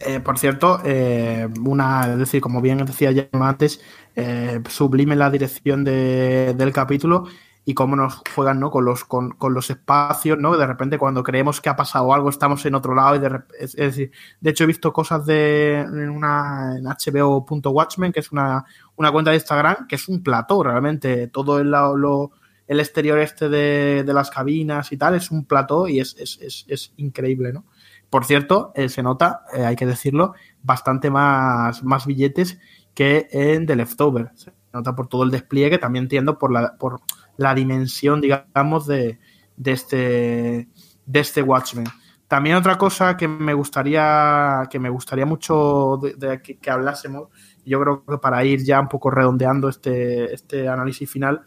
Eh, 0.00 0.18
por 0.20 0.38
cierto, 0.38 0.80
eh, 0.84 1.48
una, 1.64 2.12
es 2.12 2.18
decir, 2.18 2.40
como 2.40 2.60
bien 2.60 2.78
decía 2.84 3.12
ya 3.12 3.28
antes, 3.32 3.80
eh, 4.16 4.60
sublime 4.68 5.14
la 5.16 5.30
dirección 5.30 5.84
de- 5.84 6.52
del 6.54 6.72
capítulo 6.72 7.28
y 7.66 7.72
cómo 7.74 7.96
nos 7.96 8.22
juegan 8.34 8.60
¿no? 8.60 8.70
con, 8.70 8.84
los, 8.84 9.04
con, 9.04 9.30
con 9.30 9.54
los 9.54 9.70
espacios, 9.70 10.38
¿no? 10.38 10.56
De 10.56 10.66
repente 10.66 10.98
cuando 10.98 11.22
creemos 11.22 11.60
que 11.60 11.70
ha 11.70 11.76
pasado 11.76 12.12
algo 12.12 12.28
estamos 12.28 12.64
en 12.66 12.74
otro 12.74 12.94
lado 12.94 13.16
y 13.16 13.18
de 13.20 13.40
es, 13.58 13.74
es 13.74 13.76
decir, 13.76 14.12
de 14.40 14.50
hecho 14.50 14.64
he 14.64 14.66
visto 14.66 14.92
cosas 14.92 15.24
de 15.24 15.80
en 15.80 16.10
una 16.10 16.76
en 16.76 16.84
hbo.watchmen, 16.84 18.12
que 18.12 18.20
es 18.20 18.32
una, 18.32 18.64
una 18.96 19.10
cuenta 19.12 19.30
de 19.30 19.38
Instagram, 19.38 19.86
que 19.88 19.96
es 19.96 20.08
un 20.08 20.22
plató 20.22 20.62
realmente, 20.62 21.28
todo 21.28 21.58
el, 21.58 21.70
lo- 21.70 22.32
el 22.66 22.80
exterior 22.80 23.18
este 23.18 23.48
de, 23.48 24.04
de 24.06 24.12
las 24.14 24.30
cabinas 24.30 24.90
y 24.92 24.96
tal 24.96 25.14
es 25.14 25.30
un 25.30 25.44
plató 25.44 25.86
y 25.86 26.00
es, 26.00 26.16
es, 26.18 26.38
es, 26.40 26.64
es 26.68 26.92
increíble, 26.96 27.52
¿no? 27.52 27.64
Por 28.08 28.24
cierto, 28.24 28.72
eh, 28.74 28.88
se 28.88 29.02
nota, 29.02 29.42
eh, 29.54 29.64
hay 29.64 29.76
que 29.76 29.86
decirlo, 29.86 30.34
bastante 30.62 31.10
más, 31.10 31.82
más 31.82 32.06
billetes 32.06 32.58
que 32.94 33.26
en 33.32 33.66
The 33.66 33.76
Leftover. 33.76 34.30
Se 34.34 34.52
nota 34.72 34.94
por 34.94 35.08
todo 35.08 35.24
el 35.24 35.30
despliegue, 35.30 35.78
también 35.78 36.04
entiendo 36.04 36.38
por 36.38 36.52
la, 36.52 36.76
por 36.78 37.00
la 37.36 37.54
dimensión, 37.54 38.20
digamos, 38.20 38.86
de, 38.86 39.18
de, 39.56 39.72
este, 39.72 40.68
de 41.06 41.20
este 41.20 41.42
Watchmen. 41.42 41.86
También 42.28 42.56
otra 42.56 42.78
cosa 42.78 43.16
que 43.16 43.28
me 43.28 43.54
gustaría, 43.54 44.66
que 44.70 44.78
me 44.78 44.88
gustaría 44.88 45.26
mucho 45.26 46.00
de, 46.02 46.40
que, 46.42 46.70
hablásemos, 46.70 47.28
yo 47.64 47.80
creo 47.80 48.04
que 48.04 48.18
para 48.18 48.44
ir 48.44 48.64
ya 48.64 48.80
un 48.80 48.88
poco 48.88 49.10
redondeando 49.10 49.68
este, 49.68 50.32
este 50.32 50.68
análisis 50.68 51.08
final, 51.08 51.42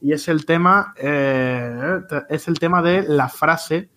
y 0.00 0.12
es 0.12 0.28
el 0.28 0.46
tema, 0.46 0.94
eh, 0.96 2.00
es 2.28 2.46
el 2.46 2.58
tema 2.58 2.82
de 2.82 3.02
la 3.02 3.28
frase 3.28 3.90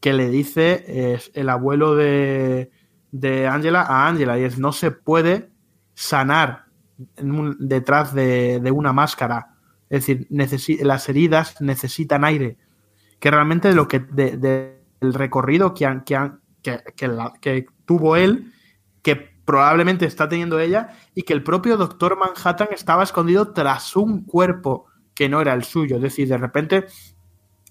que 0.00 0.12
le 0.12 0.30
dice 0.30 0.84
eh, 0.86 1.20
el 1.34 1.48
abuelo 1.48 1.94
de, 1.94 2.70
de 3.10 3.46
Angela 3.46 3.82
a 3.82 4.08
Angela, 4.08 4.38
y 4.38 4.44
es 4.44 4.58
no 4.58 4.72
se 4.72 4.92
puede 4.92 5.50
sanar 5.94 6.66
detrás 7.58 8.14
de, 8.14 8.60
de 8.60 8.70
una 8.70 8.92
máscara. 8.92 9.51
Es 9.92 10.06
decir, 10.06 10.26
las 10.82 11.08
heridas 11.08 11.60
necesitan 11.60 12.24
aire. 12.24 12.56
Que 13.20 13.30
realmente 13.30 13.72
lo 13.74 13.86
que 13.88 14.00
de- 14.00 14.36
de- 14.38 14.82
el 15.00 15.12
recorrido 15.14 15.74
que, 15.74 15.84
han- 15.86 16.02
que 16.02 17.66
tuvo 17.84 18.16
él, 18.16 18.52
que 19.02 19.16
probablemente 19.44 20.06
está 20.06 20.28
teniendo 20.28 20.58
ella, 20.60 20.90
y 21.14 21.22
que 21.22 21.32
el 21.34 21.42
propio 21.42 21.76
Doctor 21.76 22.16
Manhattan 22.16 22.68
estaba 22.70 23.02
escondido 23.02 23.52
tras 23.52 23.94
un 23.96 24.24
cuerpo 24.24 24.86
que 25.14 25.28
no 25.28 25.40
era 25.40 25.52
el 25.52 25.64
suyo. 25.64 25.96
Es 25.96 26.02
decir, 26.02 26.28
de 26.28 26.38
repente 26.38 26.86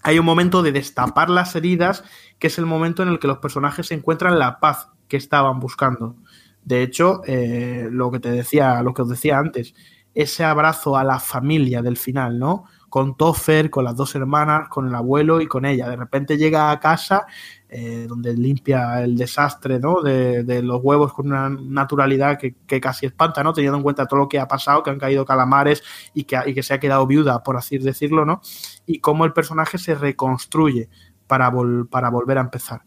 hay 0.02 0.18
un 0.18 0.24
momento 0.24 0.62
de 0.62 0.72
destapar 0.72 1.28
las 1.30 1.56
heridas, 1.56 2.04
que 2.38 2.46
es 2.48 2.58
el 2.58 2.66
momento 2.66 3.02
en 3.02 3.08
el 3.08 3.18
que 3.18 3.26
los 3.28 3.38
personajes 3.38 3.90
encuentran 3.90 4.38
la 4.38 4.60
paz 4.60 4.90
que 5.08 5.16
estaban 5.16 5.58
buscando. 5.58 6.16
De 6.64 6.82
hecho, 6.82 7.22
eh, 7.26 7.88
lo 7.90 8.10
que 8.12 8.20
te 8.20 8.30
decía, 8.30 8.80
lo 8.82 8.94
que 8.94 9.02
os 9.02 9.08
decía 9.08 9.38
antes, 9.38 9.74
ese 10.14 10.44
abrazo 10.44 10.96
a 10.96 11.04
la 11.04 11.18
familia 11.18 11.82
del 11.82 11.96
final, 11.96 12.38
¿no? 12.38 12.64
Con 12.88 13.16
Toffer, 13.16 13.70
con 13.70 13.84
las 13.84 13.96
dos 13.96 14.14
hermanas, 14.14 14.68
con 14.68 14.86
el 14.86 14.94
abuelo 14.94 15.40
y 15.40 15.46
con 15.46 15.64
ella. 15.64 15.88
De 15.88 15.96
repente 15.96 16.36
llega 16.36 16.70
a 16.70 16.78
casa 16.78 17.26
eh, 17.68 18.04
donde 18.06 18.34
limpia 18.34 19.02
el 19.02 19.16
desastre, 19.16 19.78
¿no? 19.80 20.02
De, 20.02 20.62
los 20.62 20.80
huevos 20.82 21.14
con 21.14 21.28
una 21.28 21.48
naturalidad 21.48 22.38
que, 22.38 22.54
que 22.66 22.80
casi 22.80 23.06
espanta, 23.06 23.42
¿no? 23.42 23.54
Teniendo 23.54 23.78
en 23.78 23.82
cuenta 23.82 24.06
todo 24.06 24.20
lo 24.20 24.28
que 24.28 24.38
ha 24.38 24.46
pasado, 24.46 24.82
que 24.82 24.90
han 24.90 24.98
caído 24.98 25.24
calamares 25.24 25.82
y 26.12 26.24
que, 26.24 26.38
y 26.44 26.52
que 26.52 26.62
se 26.62 26.74
ha 26.74 26.80
quedado 26.80 27.06
viuda, 27.06 27.42
por 27.42 27.56
así 27.56 27.78
decirlo, 27.78 28.26
¿no? 28.26 28.42
Y 28.84 29.00
cómo 29.00 29.24
el 29.24 29.32
personaje 29.32 29.78
se 29.78 29.94
reconstruye 29.94 30.90
para, 31.26 31.50
vol- 31.50 31.88
para 31.88 32.10
volver 32.10 32.36
a 32.36 32.42
empezar. 32.42 32.82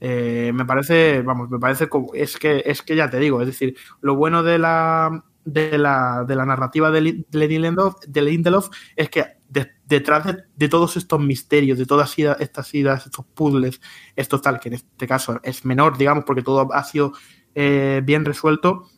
Eh, 0.00 0.50
me 0.54 0.64
parece, 0.64 1.22
vamos, 1.22 1.50
me 1.50 1.58
parece 1.60 1.88
como, 1.88 2.12
es 2.14 2.36
que, 2.38 2.62
es 2.66 2.82
que 2.82 2.96
ya 2.96 3.08
te 3.10 3.18
digo, 3.18 3.40
es 3.42 3.46
decir, 3.46 3.76
lo 4.00 4.16
bueno 4.16 4.42
de 4.42 4.58
la 4.58 5.24
de 5.44 5.78
la, 5.78 6.24
de 6.26 6.36
la 6.36 6.44
narrativa 6.46 6.90
de, 6.90 7.24
de 7.28 7.48
Lindelof, 7.48 7.94
de 8.06 8.22
Lindelof 8.22 8.68
es 8.96 9.08
que 9.10 9.24
de- 9.48 9.70
detrás 9.86 10.36
de, 10.54 10.68
todos 10.68 10.96
estos 10.96 11.20
misterios, 11.20 11.78
de 11.78 11.86
todas 11.86 12.14
estas 12.18 12.74
idas, 12.74 13.06
estos 13.06 13.24
puzzles, 13.34 13.80
esto 14.14 14.40
tal, 14.40 14.60
que 14.60 14.68
en 14.68 14.74
este 14.74 15.06
caso 15.08 15.40
es 15.42 15.64
menor, 15.64 15.98
digamos, 15.98 16.24
porque 16.24 16.42
todo 16.42 16.72
ha 16.72 16.84
sido 16.84 17.12
eh, 17.54 18.00
bien 18.04 18.24
resuelto, 18.24 18.88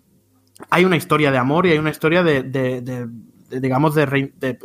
hay 0.71 0.85
una 0.85 0.97
historia 0.97 1.31
de 1.31 1.39
amor 1.39 1.67
y 1.67 1.71
hay 1.73 1.79
una 1.79 1.91
historia 1.91 2.23
de, 2.23 2.43
digamos, 3.51 3.95
re- 3.95 4.33
de- 4.37 4.59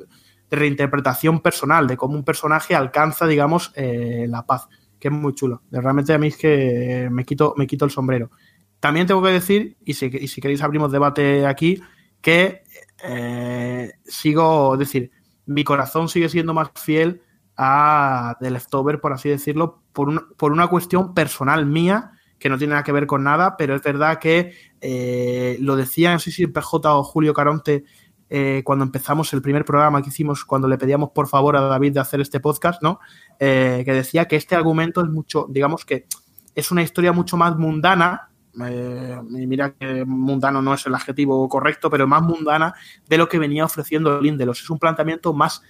reinterpretación 0.49 1.41
personal, 1.41 1.87
de 1.87 1.97
cómo 1.97 2.15
un 2.15 2.23
personaje 2.23 2.75
alcanza, 2.75 3.27
digamos, 3.27 3.71
eh, 3.75 4.27
la 4.29 4.45
paz, 4.45 4.67
que 4.99 5.09
es 5.09 5.13
muy 5.13 5.33
chulo. 5.35 5.63
Realmente 5.71 6.13
a 6.13 6.17
mí 6.17 6.27
es 6.27 6.37
que 6.37 7.09
me 7.11 7.25
quito, 7.25 7.53
me 7.57 7.67
quito 7.67 7.85
el 7.85 7.91
sombrero. 7.91 8.31
También 8.79 9.07
tengo 9.07 9.21
que 9.23 9.29
decir, 9.31 9.77
y 9.83 9.93
si, 9.93 10.05
y 10.05 10.27
si 10.27 10.39
queréis 10.41 10.61
abrimos 10.61 10.91
debate 10.91 11.45
aquí, 11.45 11.81
que 12.21 12.63
eh, 13.03 13.93
sigo, 14.05 14.73
es 14.73 14.79
decir, 14.79 15.11
mi 15.45 15.63
corazón 15.63 16.09
sigue 16.09 16.29
siendo 16.29 16.53
más 16.53 16.69
fiel 16.75 17.21
a 17.55 18.37
The 18.39 18.51
Leftover, 18.51 18.99
por 18.99 19.13
así 19.13 19.29
decirlo, 19.29 19.81
por, 19.93 20.09
un- 20.09 20.27
por 20.37 20.51
una 20.51 20.67
cuestión 20.67 21.13
personal 21.13 21.65
mía, 21.65 22.11
que 22.37 22.49
no 22.49 22.57
tiene 22.57 22.71
nada 22.71 22.83
que 22.83 22.91
ver 22.91 23.07
con 23.07 23.23
nada, 23.23 23.57
pero 23.57 23.75
es 23.75 23.81
verdad 23.81 24.19
que 24.19 24.53
eh, 24.79 25.57
lo 25.59 25.75
decía, 25.75 26.13
no 26.13 26.19
sé 26.19 26.29
si 26.31 26.45
PJ 26.45 26.93
o 26.95 27.03
Julio 27.03 27.33
Caronte, 27.33 27.83
eh, 28.29 28.61
cuando 28.63 28.83
empezamos 28.85 29.33
el 29.33 29.41
primer 29.41 29.65
programa 29.65 30.01
que 30.03 30.09
hicimos, 30.09 30.45
cuando 30.45 30.67
le 30.67 30.77
pedíamos 30.77 31.11
por 31.15 31.27
favor 31.27 31.55
a 31.55 31.61
David 31.61 31.93
de 31.93 31.99
hacer 32.01 32.21
este 32.21 32.39
podcast, 32.39 32.83
¿no? 32.83 32.99
Que 33.39 33.83
decía 33.87 34.25
que 34.25 34.35
este 34.35 34.53
argumento 34.55 35.01
es 35.01 35.09
mucho, 35.09 35.47
digamos 35.49 35.85
que 35.85 36.05
es 36.53 36.69
una 36.69 36.83
historia 36.83 37.11
mucho 37.13 37.37
más 37.37 37.55
mundana, 37.57 38.29
eh, 38.65 39.19
mira 39.29 39.73
que 39.73 40.05
mundano 40.05 40.61
no 40.61 40.73
es 40.73 40.85
el 40.85 40.95
adjetivo 40.95 41.47
correcto, 41.49 41.89
pero 41.89 42.07
más 42.07 42.21
mundana 42.21 42.73
de 43.07 43.17
lo 43.17 43.27
que 43.27 43.39
venía 43.39 43.65
ofreciendo 43.65 44.19
Lindelos. 44.21 44.61
Es 44.61 44.69
un 44.69 44.79
planteamiento 44.79 45.33
más, 45.33 45.61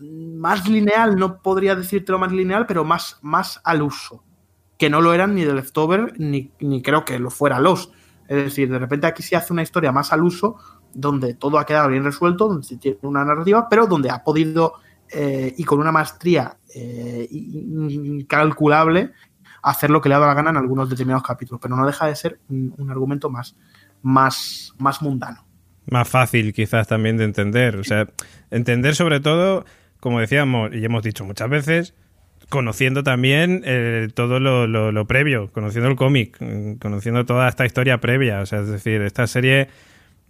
más 0.00 0.68
lineal, 0.68 1.16
no 1.16 1.40
podría 1.42 1.74
decírtelo 1.74 2.18
más 2.18 2.32
lineal, 2.32 2.66
pero 2.66 2.84
más, 2.84 3.18
más 3.22 3.60
al 3.64 3.82
uso, 3.82 4.24
que 4.78 4.90
no 4.90 5.00
lo 5.00 5.12
eran 5.12 5.34
ni 5.34 5.44
de 5.44 5.54
Leftover, 5.54 6.14
ni, 6.18 6.52
ni 6.60 6.82
creo 6.82 7.04
que 7.04 7.18
lo 7.18 7.30
fuera 7.30 7.58
los. 7.58 7.92
Es 8.28 8.36
decir, 8.44 8.70
de 8.70 8.78
repente 8.78 9.06
aquí 9.06 9.22
se 9.22 9.34
hace 9.34 9.52
una 9.52 9.62
historia 9.62 9.90
más 9.90 10.12
al 10.12 10.22
uso, 10.22 10.56
donde 10.94 11.34
todo 11.34 11.58
ha 11.58 11.66
quedado 11.66 11.88
bien 11.88 12.04
resuelto, 12.04 12.48
donde 12.48 12.66
se 12.66 12.76
tiene 12.76 12.98
una 13.02 13.24
narrativa, 13.24 13.68
pero 13.68 13.86
donde 13.86 14.10
ha 14.10 14.22
podido, 14.22 14.74
eh, 15.12 15.54
y 15.56 15.64
con 15.64 15.80
una 15.80 15.92
maestría 15.92 16.56
eh, 16.74 17.26
incalculable, 17.30 19.12
hacer 19.62 19.90
lo 19.90 20.00
que 20.00 20.08
le 20.08 20.14
ha 20.14 20.18
dado 20.18 20.28
la 20.30 20.34
gana 20.34 20.50
en 20.50 20.56
algunos 20.56 20.88
determinados 20.90 21.22
capítulos, 21.22 21.60
pero 21.62 21.76
no 21.76 21.86
deja 21.86 22.06
de 22.06 22.16
ser 22.16 22.38
un, 22.48 22.74
un 22.78 22.90
argumento 22.90 23.30
más, 23.30 23.56
más, 24.02 24.74
más 24.78 25.02
mundano. 25.02 25.44
Más 25.90 26.08
fácil 26.08 26.52
quizás 26.52 26.86
también 26.88 27.16
de 27.16 27.24
entender. 27.24 27.76
O 27.76 27.84
sea, 27.84 28.06
entender 28.50 28.94
sobre 28.94 29.20
todo, 29.20 29.64
como 29.98 30.20
decíamos 30.20 30.70
y 30.74 30.84
hemos 30.84 31.02
dicho 31.02 31.24
muchas 31.24 31.48
veces, 31.50 31.94
conociendo 32.48 33.02
también 33.02 33.62
eh, 33.64 34.08
todo 34.14 34.40
lo, 34.40 34.66
lo- 34.66 34.92
lo 34.92 35.06
previo, 35.06 35.50
conociendo 35.52 35.88
el 35.88 35.96
cómic, 35.96 36.36
mm, 36.40 36.74
conociendo 36.74 37.24
toda 37.24 37.48
esta 37.48 37.66
historia 37.66 37.98
previa. 38.00 38.40
O 38.40 38.46
sea, 38.46 38.60
es 38.60 38.68
decir, 38.68 39.02
esta 39.02 39.26
serie 39.26 39.68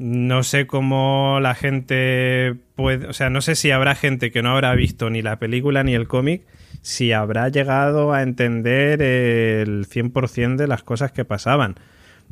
no 0.01 0.43
sé 0.45 0.67
cómo 0.67 1.41
la 1.43 1.55
gente 1.55 2.57
puede, 2.75 3.07
o 3.07 3.13
sea, 3.13 3.29
no 3.29 3.43
sé 3.43 3.55
si 3.55 3.71
habrá 3.71 3.95
gente 3.95 4.31
que 4.31 4.41
no 4.41 4.53
habrá 4.53 4.75
visto 4.75 5.11
ni 5.11 5.21
la 5.21 5.39
película 5.39 5.85
ni 5.85 5.95
el 5.95 6.09
cómic, 6.09 6.41
si 6.81 7.13
habrá 7.13 7.51
llegado 7.51 8.15
a 8.15 8.23
entender 8.23 9.03
el 9.03 9.87
100% 9.87 10.57
de 10.57 10.67
las 10.67 10.83
cosas 10.83 11.13
que 11.13 11.27
pasaban. 11.27 11.75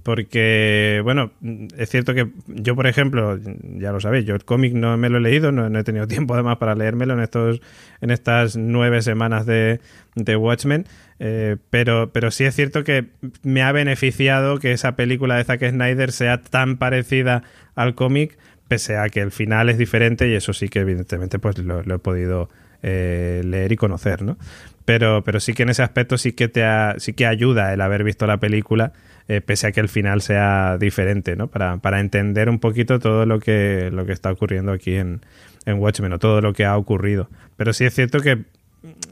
porque, 0.02 1.02
bueno, 1.04 1.32
es 1.76 1.90
cierto 1.90 2.14
que 2.14 2.30
yo, 2.46 2.74
por 2.74 2.86
ejemplo, 2.86 3.38
ya 3.76 3.92
lo 3.92 4.00
sabéis, 4.00 4.24
yo 4.24 4.34
el 4.34 4.46
cómic 4.46 4.72
no 4.72 4.96
me 4.96 5.10
lo 5.10 5.18
he 5.18 5.20
leído, 5.20 5.52
no, 5.52 5.78
he 5.78 5.84
tenido 5.84 6.06
tiempo 6.08 6.32
además 6.32 6.56
para 6.56 6.74
leérmelo 6.74 7.12
en, 7.12 7.20
estos, 7.20 7.60
en 8.00 8.10
estas 8.10 8.56
nueve 8.56 9.02
semanas 9.02 9.44
de, 9.44 9.80
de 10.14 10.36
Watchmen, 10.36 10.86
eh, 11.20 11.56
pero, 11.70 12.10
pero 12.12 12.30
sí 12.30 12.44
es 12.44 12.54
cierto 12.54 12.84
que 12.84 13.06
me 13.42 13.62
ha 13.62 13.72
beneficiado 13.72 14.58
que 14.58 14.72
esa 14.72 14.96
película 14.96 15.36
de 15.36 15.44
Zack 15.44 15.70
Snyder 15.70 16.12
sea 16.12 16.42
tan 16.42 16.76
parecida 16.76 17.42
al 17.74 17.94
cómic, 17.94 18.38
pese 18.68 18.96
a 18.96 19.08
que 19.08 19.20
el 19.20 19.32
final 19.32 19.68
es 19.68 19.78
diferente 19.78 20.28
y 20.28 20.34
eso 20.34 20.52
sí 20.52 20.68
que 20.68 20.80
evidentemente 20.80 21.38
pues 21.38 21.58
lo, 21.58 21.80
he 21.80 21.98
podido 21.98 22.48
eh, 22.82 23.42
leer 23.44 23.72
y 23.72 23.76
conocer, 23.76 24.22
¿no? 24.22 24.36
Pero, 24.84 25.22
pero 25.24 25.40
sí 25.40 25.52
que 25.52 25.64
en 25.64 25.70
ese 25.70 25.82
aspecto 25.82 26.16
sí 26.16 26.32
que 26.32 26.48
te 26.48 26.64
sí 26.98 27.12
que 27.12 27.26
ayuda 27.26 27.74
el 27.74 27.80
haber 27.80 28.04
visto 28.04 28.26
la 28.26 28.38
película 28.38 28.92
eh, 29.26 29.42
pese 29.42 29.66
a 29.66 29.72
que 29.72 29.80
el 29.80 29.90
final 29.90 30.22
sea 30.22 30.78
diferente, 30.78 31.36
¿no? 31.36 31.48
Para, 31.48 31.76
para, 31.78 32.00
entender 32.00 32.48
un 32.48 32.58
poquito 32.58 32.98
todo 32.98 33.26
lo 33.26 33.40
que, 33.40 33.90
lo 33.92 34.06
que 34.06 34.12
está 34.12 34.32
ocurriendo 34.32 34.72
aquí 34.72 34.94
en, 34.94 35.20
en 35.66 35.78
Watchmen 35.78 36.14
o 36.14 36.18
todo 36.18 36.40
lo 36.40 36.54
que 36.54 36.64
ha 36.64 36.74
ocurrido. 36.78 37.28
Pero 37.56 37.74
sí 37.74 37.84
es 37.84 37.94
cierto 37.94 38.20
que 38.20 38.44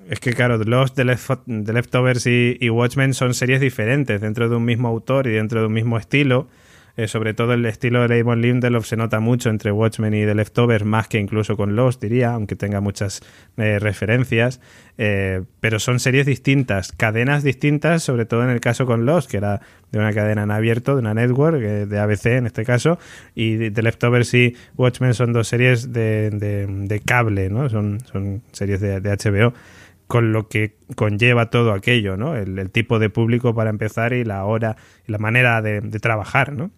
es 0.09 0.21
que, 0.21 0.33
claro, 0.33 0.59
los 0.59 0.95
de, 0.95 1.05
Leftovers 1.05 2.27
y, 2.27 2.57
y, 2.61 2.71
Watchmen 2.71 3.15
son 3.15 3.35
series 3.35 3.61
diferentes 3.61 4.21
dentro 4.21 4.49
de 4.49 4.57
un 4.57 4.65
mismo 4.65 4.89
autor 4.89 5.27
y 5.27 5.33
dentro 5.33 5.61
de 5.61 5.67
un 5.67 5.73
mismo 5.73 5.99
estilo. 5.99 6.49
Eh, 6.97 7.09
sobre 7.09 7.35
todo 7.35 7.53
el 7.53 7.67
estilo 7.67 8.07
de 8.07 8.17
Damon 8.17 8.41
Lindelof 8.41 8.87
se 8.87 8.97
nota 8.97 9.21
mucho 9.21 9.51
entre 9.51 9.71
Watchmen 9.71 10.15
y 10.15 10.25
The 10.25 10.35
Leftovers, 10.35 10.85
más 10.85 11.09
que 11.09 11.19
incluso 11.19 11.57
con 11.57 11.77
Lost, 11.77 12.03
diría, 12.03 12.33
aunque 12.33 12.57
tenga 12.57 12.81
muchas 12.81 13.21
eh, 13.59 13.79
referencias. 13.79 14.61
Eh, 14.99 15.43
pero 15.61 15.79
son 15.79 16.01
series 16.01 16.25
distintas, 16.25 16.93
cadenas 16.93 17.43
distintas, 17.43 18.03
sobre 18.03 18.25
todo 18.25 18.45
en 18.45 18.51
el 18.51 18.61
caso 18.61 18.87
con 18.87 19.05
Lost, 19.05 19.31
que 19.31 19.37
era 19.37 19.61
de 19.93 19.99
una 19.99 20.13
cadena 20.15 20.45
en 20.45 20.51
abierto, 20.51 20.95
de 20.95 21.01
una 21.01 21.13
network, 21.13 21.61
de 21.61 21.99
ABC 21.99 22.27
en 22.27 22.47
este 22.47 22.65
caso, 22.65 22.99
y 23.35 23.71
The 23.71 23.83
Leftovers 23.83 24.33
y 24.35 24.57
Watchmen 24.77 25.13
son 25.13 25.33
dos 25.33 25.49
series 25.49 25.93
de, 25.93 27.03
cable, 27.05 27.51
¿no? 27.51 27.69
Son, 27.69 28.01
son 28.01 28.43
series 28.53 28.81
de, 28.81 29.01
HBO 29.01 29.53
con 30.07 30.33
lo 30.33 30.49
que 30.49 30.77
conlleva 30.95 31.51
todo 31.51 31.73
aquello, 31.73 32.17
¿no? 32.17 32.37
El, 32.37 32.71
tipo 32.71 32.99
de 32.99 33.11
público 33.11 33.55
para 33.55 33.71
empezar 33.71 34.13
y 34.13 34.25
la 34.25 34.45
hora 34.45 34.77
y 35.07 35.13
la 35.13 35.19
manera 35.19 35.61
de, 35.63 35.81
trabajar, 36.01 36.53
¿no? 36.53 36.71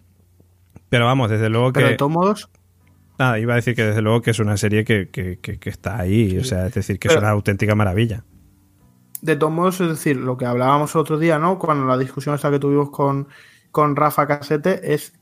Pero 0.89 1.05
vamos, 1.05 1.29
desde 1.29 1.49
luego 1.49 1.71
que. 1.71 1.79
Pero 1.79 1.89
de 1.89 1.95
todos 1.95 2.11
modos. 2.11 2.49
Nada, 3.19 3.37
iba 3.37 3.51
a 3.53 3.57
decir 3.57 3.75
que 3.75 3.83
desde 3.83 4.01
luego 4.01 4.21
que 4.21 4.31
es 4.31 4.39
una 4.39 4.55
serie 4.55 4.85
que, 4.85 5.39
está 5.65 5.99
ahí, 5.99 6.37
o 6.37 6.43
sea, 6.45 6.67
es 6.67 6.73
decir, 6.73 6.99
que 6.99 7.09
es 7.09 7.15
una 7.17 7.29
auténtica 7.29 7.75
maravilla. 7.75 8.23
De 9.21 9.35
todos 9.35 9.51
modos, 9.51 9.81
es 9.81 9.89
decir, 9.89 10.15
lo 10.15 10.37
que 10.37 10.45
hablábamos 10.45 10.95
el 10.95 11.01
otro 11.01 11.19
día, 11.19 11.37
¿no? 11.37 11.59
Cuando 11.59 11.85
la 11.85 11.97
discusión 11.97 12.33
esta 12.33 12.49
que 12.49 12.59
tuvimos 12.59 12.91
con, 12.91 13.27
con 13.71 13.97
Rafa 13.97 14.25
Casete 14.25 14.93
es 14.93 15.19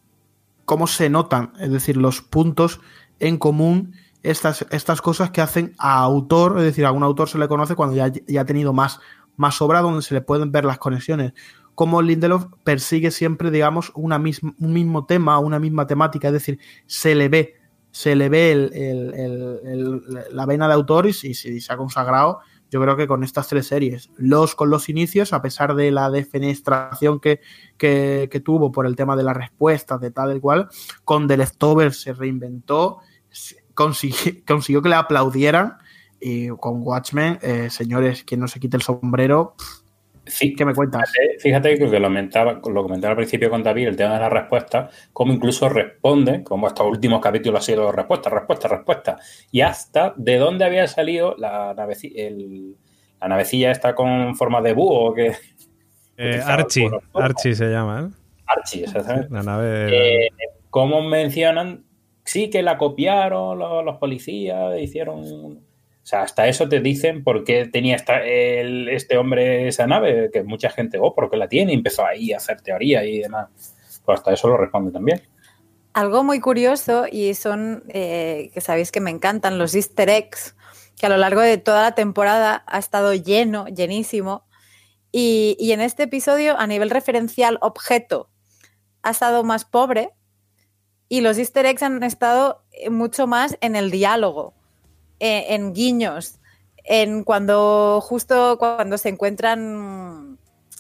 cómo 0.66 0.86
se 0.86 1.10
notan, 1.10 1.54
es 1.60 1.72
decir, 1.72 1.98
los 1.98 2.22
puntos 2.22 2.82
en 3.20 3.38
común, 3.38 3.96
estas, 4.22 4.68
estas 4.70 5.02
cosas 5.02 5.32
que 5.32 5.42
hacen 5.42 5.74
a 5.80 5.98
autor, 5.98 6.60
es 6.60 6.66
decir, 6.66 6.86
a 6.86 6.92
un 6.92 7.02
autor 7.02 7.30
se 7.30 7.40
le 7.40 7.48
conoce 7.48 7.74
cuando 7.74 7.96
ya, 7.96 8.12
ya 8.28 8.42
ha 8.42 8.46
tenido 8.46 8.74
más, 8.74 9.00
más 9.38 9.60
obra 9.60 9.82
donde 9.82 10.04
se 10.04 10.14
le 10.14 10.22
pueden 10.22 10.52
ver 10.52 10.66
las 10.66 10.78
conexiones 10.78 11.34
cómo 11.78 12.02
Lindelof 12.02 12.48
persigue 12.64 13.12
siempre, 13.12 13.52
digamos, 13.52 13.92
un 13.94 14.12
mismo 14.58 15.06
tema, 15.06 15.38
una 15.38 15.60
misma 15.60 15.86
temática, 15.86 16.30
es 16.30 16.34
decir, 16.34 16.58
se 16.88 17.14
le 17.14 17.30
ve, 17.30 17.54
se 17.92 18.16
le 18.16 18.30
ve 18.30 18.72
la 20.32 20.46
vena 20.48 20.68
de 20.68 20.74
autor 20.74 21.06
y, 21.06 21.14
se 21.14 21.62
ha 21.70 21.78
consagrado, 21.78 22.40
yo 22.72 22.82
creo 22.82 22.98
que 22.98 23.06
con 23.06 23.24
estas 23.24 23.48
tres 23.48 23.68
series. 23.68 24.10
Los 24.18 24.56
con 24.56 24.72
los 24.72 24.90
inicios, 24.90 25.34
a 25.34 25.44
pesar 25.44 25.76
de 25.76 25.92
la 25.92 26.10
defenestración 26.10 27.20
que, 27.20 27.42
tuvo 28.44 28.72
por 28.72 28.88
el 28.88 28.96
tema 28.96 29.16
de 29.16 29.22
las 29.22 29.38
respuestas, 29.38 30.02
de 30.02 30.10
tal 30.10 30.36
y 30.36 30.40
cual, 30.40 30.70
con 31.06 31.28
The 31.28 31.38
Leftovers 31.38 32.02
se 32.02 32.12
reinventó, 32.12 33.02
consiguió, 33.76 34.82
que 34.82 34.90
le 34.90 34.96
aplaudieran 34.96 35.78
y 36.20 36.48
con 36.48 36.82
Watchmen, 36.82 37.38
eh, 37.44 37.70
señores, 37.70 38.24
que 38.24 38.36
no 38.36 38.48
se 38.48 38.60
quite 38.60 38.78
el 38.78 38.82
sombrero. 38.82 39.54
Sí, 40.28 40.56
¿Qué 40.56 40.66
me 40.66 40.74
cuentas? 40.74 41.12
Fíjate, 41.40 41.78
que 41.78 41.86
lo 41.86 42.02
comentaba, 42.02 42.54
lo 42.54 42.84
comentaba 42.84 43.12
al 43.12 43.18
principio 43.18 43.50
con 43.50 43.64
David, 43.64 43.88
el 43.88 43.96
tema 43.96 44.14
de 44.14 44.20
la 44.20 44.30
respuesta, 44.30 44.90
cómo 45.14 45.34
incluso 45.34 45.70
responde, 45.70 46.44
como 46.44 46.68
estos 46.68 46.88
últimos 46.88 47.22
capítulos 47.22 47.60
ha 47.60 47.66
sido 47.66 47.92
respuesta, 47.92 48.30
respuesta, 48.30 48.68
respuesta, 48.68 49.18
y 49.52 49.62
hasta 49.62 50.14
de 50.18 50.38
dónde 50.38 50.66
había 50.66 50.88
salido 50.88 51.36
la, 51.38 51.74
navecilla, 51.74 52.30
la 53.20 53.28
navecilla 53.28 53.72
esta 53.72 53.96
con 53.96 54.36
forma 54.36 54.62
de 54.62 54.74
búho 54.74 55.14
que... 55.14 55.34
Eh, 56.18 56.42
Archie, 56.44 56.90
Archie 57.14 57.56
se 57.56 57.66
llama, 57.66 58.10
¿eh? 58.10 58.18
Archie, 58.48 58.84
exactamente. 58.84 59.34
La 59.34 59.44
nave... 59.44 60.26
Eh, 60.26 60.30
cómo 60.70 61.02
mencionan, 61.02 61.86
sí 62.24 62.50
que 62.50 62.64
la 62.64 62.78
copiaron 62.78 63.60
los, 63.60 63.86
los 63.86 63.98
policías, 63.98 64.80
hicieron 64.80 65.67
o 66.08 66.10
sea, 66.10 66.22
hasta 66.22 66.48
eso 66.48 66.70
te 66.70 66.80
dicen 66.80 67.22
por 67.22 67.44
qué 67.44 67.66
tenía 67.66 67.98
esta, 67.98 68.26
este 68.26 69.18
hombre 69.18 69.68
esa 69.68 69.88
nave, 69.88 70.30
que 70.32 70.42
mucha 70.42 70.70
gente, 70.70 71.00
oh, 71.02 71.14
¿por 71.14 71.30
qué 71.30 71.36
la 71.36 71.50
tiene? 71.50 71.74
Y 71.74 71.76
empezó 71.76 72.06
ahí 72.06 72.32
a 72.32 72.38
hacer 72.38 72.62
teoría 72.62 73.04
y 73.04 73.20
demás. 73.20 73.50
Pues 74.06 74.20
hasta 74.20 74.32
eso 74.32 74.48
lo 74.48 74.56
responde 74.56 74.94
también. 74.94 75.22
Algo 75.92 76.24
muy 76.24 76.40
curioso, 76.40 77.08
y 77.12 77.34
son, 77.34 77.84
eh, 77.90 78.52
que 78.54 78.62
sabéis 78.62 78.94
que 78.94 79.02
me 79.02 79.12
encantan, 79.12 79.58
los 79.58 79.76
easter 79.76 80.08
eggs, 80.08 80.56
que 80.98 81.08
a 81.08 81.10
lo 81.10 81.18
largo 81.18 81.42
de 81.42 81.58
toda 81.58 81.82
la 81.82 81.92
temporada 81.94 82.64
ha 82.68 82.80
estado 82.80 83.14
lleno, 83.14 83.68
llenísimo. 83.68 84.48
Y, 85.12 85.58
y 85.60 85.74
en 85.74 85.82
este 85.82 86.04
episodio, 86.04 86.58
a 86.58 86.68
nivel 86.68 86.90
referencial 86.90 87.58
objeto, 87.60 88.30
ha 89.04 89.10
estado 89.10 89.44
más 89.44 89.66
pobre. 89.66 90.12
Y 91.10 91.20
los 91.20 91.38
easter 91.38 91.66
eggs 91.66 91.84
han 91.84 92.02
estado 92.04 92.64
mucho 92.90 93.28
más 93.28 93.58
en 93.60 93.76
el 93.76 93.92
diálogo 93.92 94.57
eh, 95.20 95.46
en 95.50 95.74
guiños, 95.74 96.40
en 96.84 97.24
cuando 97.24 98.00
justo 98.02 98.58
cuando 98.58 98.98
se 98.98 99.10
encuentran 99.10 100.38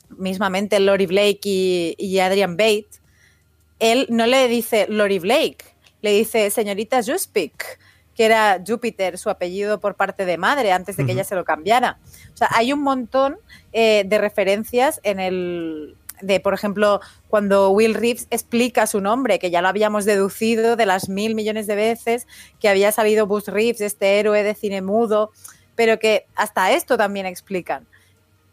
mismamente 0.09 0.79
Lori 0.79 1.05
Blake 1.05 1.39
y, 1.43 2.19
Adrian 2.19 2.55
Bates, 2.55 3.01
él 3.79 4.07
no 4.09 4.25
le 4.25 4.47
dice 4.47 4.87
Lori 4.89 5.19
Blake, 5.19 5.65
le 6.01 6.11
dice 6.11 6.49
señorita 6.49 7.01
Juspik, 7.03 7.79
que 8.15 8.25
era 8.25 8.61
Júpiter, 8.65 9.17
su 9.17 9.29
apellido 9.29 9.79
por 9.79 9.95
parte 9.95 10.25
de 10.25 10.37
madre, 10.37 10.71
antes 10.71 10.97
de 10.97 11.05
que 11.05 11.11
ella 11.11 11.23
se 11.23 11.35
lo 11.35 11.45
cambiara. 11.45 11.99
O 12.33 12.37
sea, 12.37 12.49
hay 12.51 12.73
un 12.73 12.81
montón 12.81 13.37
eh, 13.73 14.05
de 14.07 14.17
referencias 14.17 14.99
en 15.03 15.19
el, 15.19 15.95
de, 16.21 16.39
por 16.39 16.53
ejemplo, 16.53 17.01
cuando 17.29 17.69
Will 17.71 17.93
Reeves 17.93 18.27
explica 18.29 18.87
su 18.87 19.01
nombre, 19.01 19.39
que 19.39 19.51
ya 19.51 19.61
lo 19.61 19.67
habíamos 19.67 20.05
deducido 20.05 20.75
de 20.75 20.85
las 20.85 21.09
mil 21.09 21.35
millones 21.35 21.67
de 21.67 21.75
veces 21.75 22.27
que 22.59 22.69
había 22.69 22.91
salido 22.91 23.27
Bruce 23.27 23.51
Reeves, 23.51 23.81
este 23.81 24.19
héroe 24.19 24.43
de 24.43 24.55
cine 24.55 24.81
mudo, 24.81 25.31
pero 25.75 25.99
que 25.99 26.25
hasta 26.35 26.71
esto 26.71 26.97
también 26.97 27.25
explican. 27.25 27.87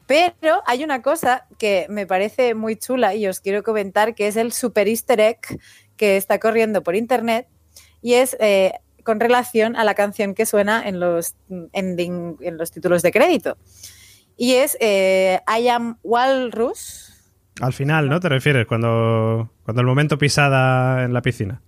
Pero 0.07 0.63
hay 0.67 0.85
una 0.85 1.01
cosa 1.01 1.47
que 1.59 1.87
me 1.89 2.07
parece 2.07 2.55
muy 2.55 2.77
chula 2.77 3.15
y 3.15 3.27
os 3.27 3.41
quiero 3.41 3.63
comentar, 3.63 4.15
que 4.15 4.27
es 4.27 4.37
el 4.37 4.53
super 4.53 4.87
easter 4.87 5.21
egg 5.21 5.39
que 5.97 6.17
está 6.17 6.39
corriendo 6.39 6.83
por 6.83 6.95
internet 6.95 7.47
y 8.03 8.15
es 8.15 8.37
eh, 8.41 8.75
con 9.03 9.21
relación 9.21 9.77
a 9.77 9.85
la 9.85 9.95
canción 9.95 10.35
que 10.35 10.45
suena 10.45 10.87
en 10.87 11.01
los, 11.01 11.35
ending, 11.73 12.37
en 12.41 12.59
los 12.59 12.71
títulos 12.71 13.03
de 13.03 13.13
crédito. 13.13 13.57
Y 14.37 14.55
es 14.55 14.77
eh, 14.81 15.41
I 15.47 15.69
Am 15.69 15.99
Walrus, 16.03 17.14
al 17.61 17.73
final, 17.73 18.09
¿no? 18.09 18.21
¿Te 18.21 18.29
refieres? 18.29 18.67
Cuando, 18.67 19.51
cuando 19.65 19.81
el 19.81 19.87
momento 19.87 20.19
pisada 20.19 21.05
en 21.05 21.13
la 21.13 21.23
piscina. 21.23 21.63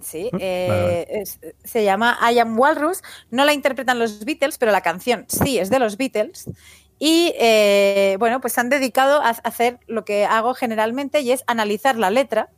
Sí, 0.00 0.30
eh, 0.38 1.22
se 1.62 1.84
llama 1.84 2.18
I 2.30 2.38
Am 2.40 2.58
Walrus. 2.58 3.02
No 3.30 3.44
la 3.44 3.52
interpretan 3.52 3.98
los 3.98 4.24
Beatles, 4.24 4.58
pero 4.58 4.72
la 4.72 4.80
canción 4.80 5.24
sí 5.28 5.58
es 5.58 5.70
de 5.70 5.78
los 5.78 5.96
Beatles. 5.96 6.50
Y 6.98 7.32
eh, 7.38 8.16
bueno, 8.18 8.40
pues 8.40 8.52
se 8.52 8.60
han 8.60 8.68
dedicado 8.68 9.22
a 9.22 9.30
hacer 9.30 9.78
lo 9.86 10.04
que 10.04 10.24
hago 10.24 10.54
generalmente 10.54 11.20
y 11.20 11.32
es 11.32 11.44
analizar 11.46 11.96
la 11.96 12.10
letra 12.10 12.50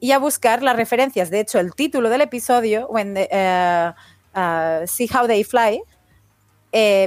y 0.00 0.12
a 0.12 0.18
buscar 0.18 0.62
las 0.62 0.76
referencias. 0.76 1.30
De 1.30 1.40
hecho, 1.40 1.60
el 1.60 1.74
título 1.74 2.10
del 2.10 2.20
episodio, 2.20 2.88
When 2.88 3.14
eh, 3.16 3.92
uh, 4.34 4.86
See 4.86 5.08
How 5.12 5.26
They 5.26 5.44
Fly, 5.44 5.82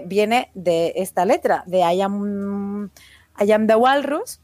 viene 0.06 0.50
de 0.54 0.94
esta 0.96 1.26
letra, 1.26 1.64
de 1.68 1.80
I 1.80 2.02
Am, 2.02 2.90
I 3.40 3.52
am 3.52 3.68
the 3.68 3.76
Walrus 3.76 4.40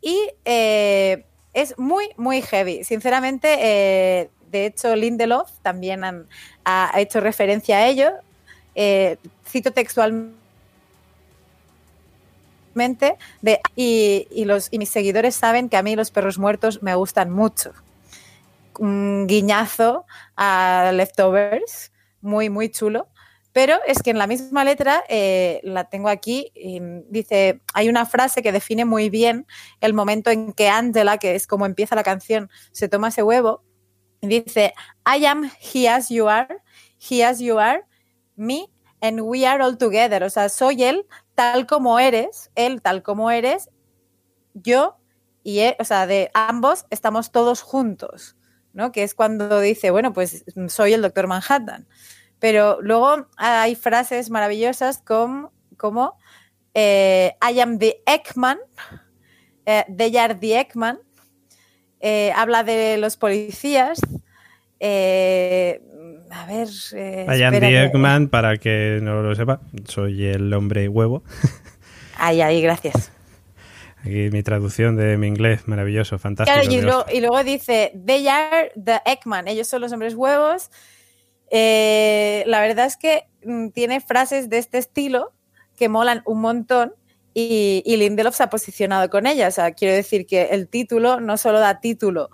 y 0.00 0.30
eh, 0.44 1.24
es 1.52 1.78
muy, 1.78 2.10
muy 2.16 2.42
heavy. 2.42 2.84
Sinceramente, 2.84 3.56
eh, 3.60 4.30
de 4.50 4.66
hecho, 4.66 4.94
Lindelof 4.96 5.50
también 5.62 6.02
ha 6.64 6.92
hecho 6.96 7.20
referencia 7.20 7.78
a 7.78 7.86
ello. 7.86 8.12
Eh, 8.74 9.16
cito 9.46 9.72
textualmente. 9.72 10.38
Y, 13.76 14.26
y 14.30 14.78
mis 14.78 14.88
seguidores 14.88 15.34
saben 15.34 15.68
que 15.68 15.76
a 15.76 15.82
mí 15.82 15.96
los 15.96 16.10
perros 16.10 16.38
muertos 16.38 16.82
me 16.82 16.94
gustan 16.94 17.30
mucho. 17.30 17.72
Un 18.78 19.26
guiñazo 19.26 20.06
a 20.36 20.90
Leftovers, 20.94 21.92
muy, 22.22 22.48
muy 22.48 22.70
chulo. 22.70 23.08
Pero 23.52 23.78
es 23.86 24.02
que 24.02 24.10
en 24.10 24.18
la 24.18 24.26
misma 24.26 24.64
letra, 24.64 25.02
eh, 25.08 25.60
la 25.64 25.84
tengo 25.84 26.08
aquí, 26.08 26.52
dice, 27.08 27.60
hay 27.74 27.88
una 27.88 28.06
frase 28.06 28.42
que 28.42 28.52
define 28.52 28.84
muy 28.84 29.10
bien 29.10 29.46
el 29.80 29.92
momento 29.92 30.30
en 30.30 30.52
que 30.52 30.68
Angela, 30.68 31.18
que 31.18 31.34
es 31.34 31.46
como 31.48 31.66
empieza 31.66 31.96
la 31.96 32.04
canción, 32.04 32.48
se 32.70 32.88
toma 32.88 33.08
ese 33.08 33.22
huevo, 33.24 33.64
y 34.20 34.28
dice, 34.28 34.74
I 35.06 35.24
am 35.26 35.50
he 35.60 35.88
as 35.88 36.10
you 36.10 36.28
are, 36.28 36.58
he 36.98 37.24
as 37.24 37.40
you 37.40 37.58
are, 37.58 37.84
me 38.36 38.68
and 39.00 39.20
we 39.22 39.46
are 39.46 39.62
all 39.62 39.76
together. 39.76 40.22
O 40.22 40.30
sea, 40.30 40.48
soy 40.48 40.84
él 40.84 41.06
tal 41.34 41.66
como 41.66 41.98
eres, 41.98 42.50
él 42.54 42.82
tal 42.82 43.02
como 43.02 43.30
eres, 43.30 43.70
yo 44.54 44.98
y 45.42 45.60
él, 45.60 45.74
o 45.78 45.84
sea, 45.84 46.06
de 46.06 46.30
ambos 46.34 46.84
estamos 46.90 47.32
todos 47.32 47.62
juntos, 47.62 48.36
¿no? 48.74 48.92
Que 48.92 49.02
es 49.02 49.14
cuando 49.14 49.60
dice, 49.60 49.90
bueno, 49.90 50.12
pues 50.12 50.44
soy 50.68 50.92
el 50.92 51.02
doctor 51.02 51.26
Manhattan. 51.26 51.88
Pero 52.40 52.80
luego 52.80 53.28
hay 53.36 53.74
frases 53.76 54.30
maravillosas 54.30 54.98
como, 54.98 55.52
como 55.76 56.18
eh, 56.74 57.34
I 57.40 57.60
am 57.60 57.78
the 57.78 58.02
Ekman, 58.06 58.58
eh, 59.66 59.84
they 59.94 60.16
are 60.16 60.34
the 60.34 60.58
Ekman, 60.58 60.98
eh, 62.00 62.32
habla 62.34 62.64
de 62.64 62.96
los 62.96 63.16
policías. 63.16 64.00
Eh, 64.80 65.82
a 66.30 66.46
ver. 66.46 66.68
Eh, 66.94 67.26
I 67.28 67.42
am 67.42 67.60
the 67.60 67.84
Ekman, 67.84 68.28
para 68.28 68.56
que 68.56 69.00
no 69.02 69.22
lo 69.22 69.34
sepa, 69.34 69.60
soy 69.86 70.26
el 70.26 70.52
hombre 70.54 70.88
huevo. 70.88 71.22
Ahí, 72.16 72.40
ahí, 72.40 72.60
gracias. 72.62 73.12
Aquí 73.98 74.30
mi 74.30 74.42
traducción 74.42 74.96
de 74.96 75.18
mi 75.18 75.26
inglés, 75.26 75.68
maravilloso, 75.68 76.18
fantástico. 76.18 76.58
Claro, 76.58 77.04
y, 77.12 77.20
luego 77.20 77.44
dice, 77.44 77.92
they 78.06 78.26
are 78.28 78.72
the 78.82 79.00
Ekman, 79.04 79.46
ellos 79.48 79.68
son 79.68 79.82
los 79.82 79.92
hombres 79.92 80.14
huevos. 80.14 80.70
Eh, 81.50 82.44
la 82.46 82.60
verdad 82.60 82.86
es 82.86 82.96
que 82.96 83.24
mm, 83.44 83.68
tiene 83.68 84.00
frases 84.00 84.48
de 84.48 84.58
este 84.58 84.78
estilo 84.78 85.32
que 85.76 85.88
molan 85.88 86.22
un 86.26 86.40
montón 86.40 86.94
y, 87.34 87.82
y, 87.84 87.96
Lindelof 87.96 88.34
se 88.34 88.42
ha 88.42 88.50
posicionado 88.50 89.08
con 89.10 89.26
ella. 89.26 89.48
O 89.48 89.50
sea, 89.50 89.72
quiero 89.72 89.94
decir 89.94 90.26
que 90.26 90.44
el 90.50 90.68
título 90.68 91.20
no 91.20 91.36
solo 91.36 91.60
da 91.60 91.80
título 91.80 92.30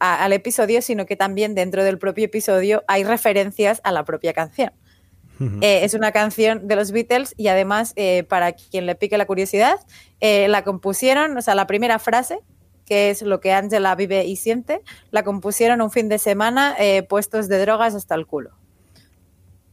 al 0.00 0.32
episodio, 0.32 0.80
sino 0.80 1.04
que 1.04 1.14
también 1.14 1.54
dentro 1.54 1.84
del 1.84 1.98
propio 1.98 2.24
episodio 2.24 2.82
hay 2.88 3.04
referencias 3.04 3.80
a 3.84 3.92
la 3.92 4.04
propia 4.04 4.32
canción. 4.32 4.72
Eh, 5.62 5.84
es 5.84 5.94
una 5.94 6.12
canción 6.12 6.68
de 6.68 6.76
los 6.76 6.92
Beatles 6.92 7.32
y 7.38 7.48
además, 7.48 7.94
eh, 7.96 8.24
para 8.24 8.52
quien 8.52 8.84
le 8.84 8.94
pique 8.94 9.16
la 9.16 9.24
curiosidad, 9.24 9.76
eh, 10.20 10.48
la 10.48 10.64
compusieron, 10.64 11.34
o 11.36 11.40
sea, 11.40 11.54
la 11.54 11.66
primera 11.66 11.98
frase, 11.98 12.40
que 12.84 13.08
es 13.08 13.22
lo 13.22 13.40
que 13.40 13.52
Angela 13.52 13.94
vive 13.94 14.26
y 14.26 14.36
siente, 14.36 14.82
la 15.10 15.22
compusieron 15.22 15.80
un 15.80 15.90
fin 15.90 16.10
de 16.10 16.18
semana 16.18 16.76
puestos 17.08 17.48
de 17.48 17.58
drogas 17.58 17.94
hasta 17.94 18.14
el 18.16 18.26
culo 18.26 18.59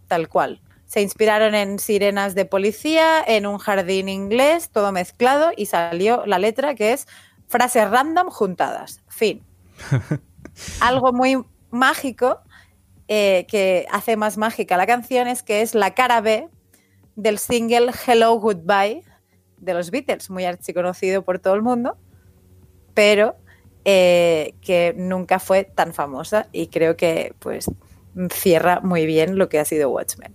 tal 0.08 0.30
cual. 0.30 0.62
Se 0.86 1.02
inspiraron 1.02 1.54
en 1.54 1.80
sirenas 1.80 2.34
de 2.34 2.46
policía, 2.46 3.22
en 3.26 3.46
un 3.46 3.58
jardín 3.58 4.08
inglés, 4.08 4.70
todo 4.70 4.92
mezclado 4.92 5.52
y 5.56 5.66
salió 5.66 6.26
la 6.26 6.40
letra 6.40 6.76
que 6.76 6.94
es 6.94 7.08
frases 7.48 7.90
random 7.90 8.30
juntadas. 8.30 9.02
Fin. 9.08 9.44
Algo 10.80 11.12
muy 11.12 11.44
mágico 11.72 12.40
eh, 13.10 13.46
que 13.50 13.86
hace 13.92 14.18
más 14.18 14.38
mágica 14.38 14.76
la 14.78 14.88
canción 14.88 15.28
es 15.28 15.44
que 15.44 15.62
es 15.62 15.76
la 15.76 15.94
cara 15.94 16.22
B 16.22 16.50
del 17.16 17.38
single 17.38 17.92
Hello 18.06 18.34
Goodbye 18.34 19.04
de 19.60 19.74
los 19.74 19.92
Beatles, 19.92 20.30
muy 20.30 20.46
archiconocido 20.46 21.24
por 21.24 21.40
todo 21.40 21.56
el 21.56 21.62
mundo, 21.62 21.98
pero 22.94 23.36
eh, 23.86 24.54
que 24.62 24.94
nunca 24.98 25.40
fue 25.40 25.64
tan 25.64 25.94
famosa 25.94 26.48
y 26.52 26.68
creo 26.68 26.98
que 26.98 27.34
pues 27.40 27.72
cierra 28.32 28.80
muy 28.82 29.06
bien 29.06 29.38
lo 29.38 29.50
que 29.50 29.60
ha 29.60 29.66
sido 29.66 29.90
Watchmen. 29.90 30.34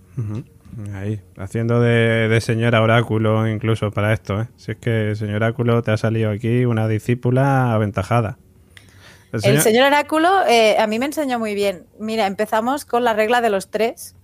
Ahí, 0.93 1.21
haciendo 1.37 1.79
de, 1.79 2.39
señora 2.41 2.81
oráculo 2.81 3.47
incluso 3.47 3.91
para 3.91 4.13
esto. 4.13 4.41
¿eh? 4.41 4.47
Si 4.57 4.71
es 4.71 4.77
que 4.77 5.15
señor 5.15 5.37
oráculo 5.37 5.81
te 5.83 5.91
ha 5.91 5.97
salido 5.97 6.31
aquí 6.31 6.65
una 6.65 6.87
discípula 6.87 7.73
aventajada. 7.73 8.37
El 9.31 9.61
señor, 9.61 9.87
oráculo 9.87 10.29
eh, 10.47 10.77
a 10.77 10.85
mí 10.85 10.99
me 10.99 11.07
enseñó 11.07 11.39
muy 11.39 11.55
bien. 11.55 11.87
Mira, 11.99 12.27
empezamos 12.27 12.85
con 12.85 13.03
la 13.03 13.13
regla 13.13 13.41
de 13.41 13.49
los 13.49 13.71
tres. 13.71 14.15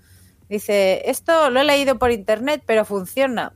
Dice, 0.49 1.09
esto 1.09 1.49
lo 1.49 1.61
he 1.61 1.63
leído 1.63 1.97
por 1.97 2.11
internet, 2.11 2.61
pero 2.65 2.85
funciona. 2.85 3.53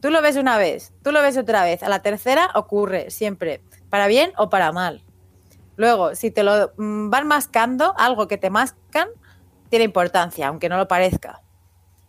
Tú 0.00 0.10
lo 0.10 0.20
ves 0.20 0.36
una 0.36 0.58
vez, 0.58 0.92
tú 1.02 1.12
lo 1.12 1.22
ves 1.22 1.36
otra 1.38 1.64
vez. 1.64 1.82
A 1.82 1.88
la 1.88 2.02
tercera 2.02 2.50
ocurre 2.54 3.10
siempre, 3.10 3.62
para 3.88 4.06
bien 4.06 4.32
o 4.36 4.50
para 4.50 4.72
mal. 4.72 5.02
Luego, 5.80 6.14
si 6.14 6.30
te 6.30 6.42
lo 6.42 6.72
mm, 6.76 7.08
van 7.08 7.26
mascando, 7.26 7.94
algo 7.96 8.28
que 8.28 8.36
te 8.36 8.50
mascan, 8.50 9.08
tiene 9.70 9.86
importancia, 9.86 10.48
aunque 10.48 10.68
no 10.68 10.76
lo 10.76 10.86
parezca. 10.86 11.40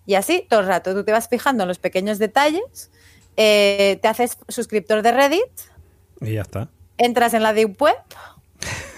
Y 0.05 0.15
así 0.15 0.45
todo 0.49 0.59
el 0.59 0.67
rato, 0.67 0.93
tú 0.93 1.05
te 1.05 1.13
vas 1.13 1.29
fijando 1.29 1.63
en 1.63 1.69
los 1.69 1.79
pequeños 1.79 2.19
detalles, 2.19 2.91
eh, 3.37 3.97
te 4.01 4.09
haces 4.09 4.37
suscriptor 4.49 5.01
de 5.03 5.13
Reddit. 5.13 5.51
Y 6.19 6.33
ya 6.33 6.41
está. 6.41 6.67
Entras 6.97 7.33
en 7.33 7.43
la 7.43 7.53
Deep 7.53 7.81
Web. 7.81 7.95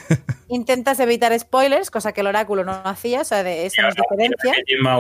intentas 0.50 1.00
evitar 1.00 1.40
spoilers, 1.40 1.92
cosa 1.92 2.12
que 2.12 2.22
el 2.22 2.28
oráculo 2.28 2.64
no 2.64 2.72
hacía, 2.72 3.22
o 3.22 3.26
sea, 3.26 3.44
de 3.44 3.68
eso 3.68 3.80
nos 3.80 3.94
diferencia. 3.94 4.54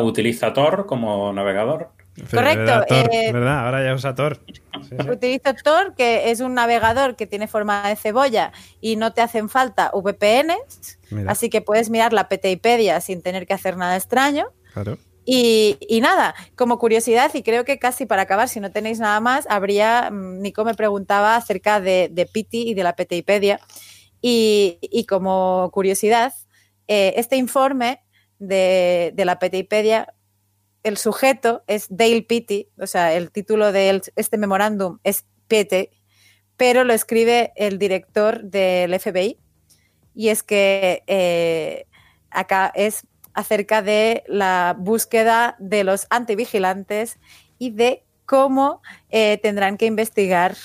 utiliza 0.03 0.53
Tor 0.53 0.85
como 0.85 1.33
navegador. 1.33 1.89
Correcto. 2.29 2.85
Eh, 2.89 3.31
¿Verdad? 3.31 3.65
Ahora 3.65 3.83
ya 3.83 3.93
usa 3.93 4.13
Tor. 4.13 4.39
Utilizo 5.09 5.53
Tor, 5.63 5.95
que 5.95 6.29
es 6.31 6.39
un 6.41 6.53
navegador 6.53 7.15
que 7.15 7.25
tiene 7.25 7.47
forma 7.47 7.87
de 7.87 7.95
cebolla 7.95 8.51
y 8.81 8.95
no 8.95 9.13
te 9.13 9.21
hacen 9.21 9.49
falta 9.49 9.91
VPNs, 9.93 10.99
así 11.27 11.49
que 11.49 11.61
puedes 11.61 11.89
mirar 11.89 12.13
la 12.13 12.29
PTIpedia 12.29 13.01
sin 13.01 13.21
tener 13.21 13.47
que 13.47 13.53
hacer 13.53 13.77
nada 13.77 13.95
extraño. 13.95 14.47
Claro. 14.73 14.97
Y, 15.25 15.99
nada, 16.01 16.35
como 16.55 16.77
curiosidad, 16.77 17.31
y 17.33 17.43
creo 17.43 17.63
que 17.63 17.79
casi 17.79 18.05
para 18.05 18.23
acabar, 18.23 18.49
si 18.49 18.59
no 18.59 18.71
tenéis 18.71 18.99
nada 18.99 19.21
más, 19.21 19.47
habría, 19.49 20.09
mm, 20.11 20.41
Nico 20.41 20.65
me 20.65 20.73
preguntaba 20.73 21.37
acerca 21.37 21.79
de, 21.79 22.09
de 22.11 22.25
Piti 22.25 22.69
y 22.69 22.73
de 22.73 22.83
la 22.83 22.95
PTIpedia. 22.95 23.59
Y, 24.21 24.79
y 24.81 25.05
como 25.05 25.69
curiosidad, 25.71 26.33
eh, 26.87 27.13
este 27.15 27.37
informe 27.37 28.01
de, 28.39 29.13
de 29.15 29.25
la 29.25 29.39
PTIpedia 29.39 30.13
el 30.83 30.97
sujeto 30.97 31.63
es 31.67 31.87
Dale 31.89 32.21
Pitti, 32.23 32.69
o 32.77 32.87
sea, 32.87 33.13
el 33.13 33.31
título 33.31 33.71
de 33.71 34.01
este 34.15 34.37
memorándum 34.37 34.99
es 35.03 35.25
Pete, 35.47 35.91
pero 36.57 36.83
lo 36.83 36.93
escribe 36.93 37.53
el 37.55 37.79
director 37.79 38.43
del 38.43 38.97
FBI. 38.99 39.39
Y 40.13 40.29
es 40.29 40.43
que 40.43 41.03
eh, 41.07 41.87
acá 42.29 42.71
es 42.75 43.07
acerca 43.33 43.81
de 43.81 44.23
la 44.27 44.75
búsqueda 44.77 45.55
de 45.57 45.83
los 45.83 46.05
antivigilantes 46.09 47.17
y 47.57 47.71
de 47.71 48.03
cómo 48.25 48.81
eh, 49.09 49.39
tendrán 49.41 49.77
que 49.77 49.85
investigar 49.85 50.55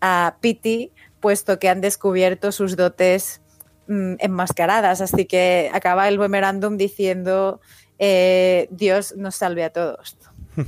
a 0.00 0.36
Pitti, 0.40 0.92
puesto 1.20 1.58
que 1.58 1.68
han 1.68 1.80
descubierto 1.80 2.52
sus 2.52 2.76
dotes 2.76 3.40
mm, 3.88 4.14
enmascaradas. 4.18 5.00
Así 5.00 5.24
que 5.24 5.70
acaba 5.72 6.06
el 6.06 6.18
memorándum 6.18 6.76
diciendo 6.76 7.60
eh, 7.98 8.68
Dios 8.70 9.14
nos 9.16 9.34
salve 9.34 9.64
a 9.64 9.70
todos. 9.70 10.16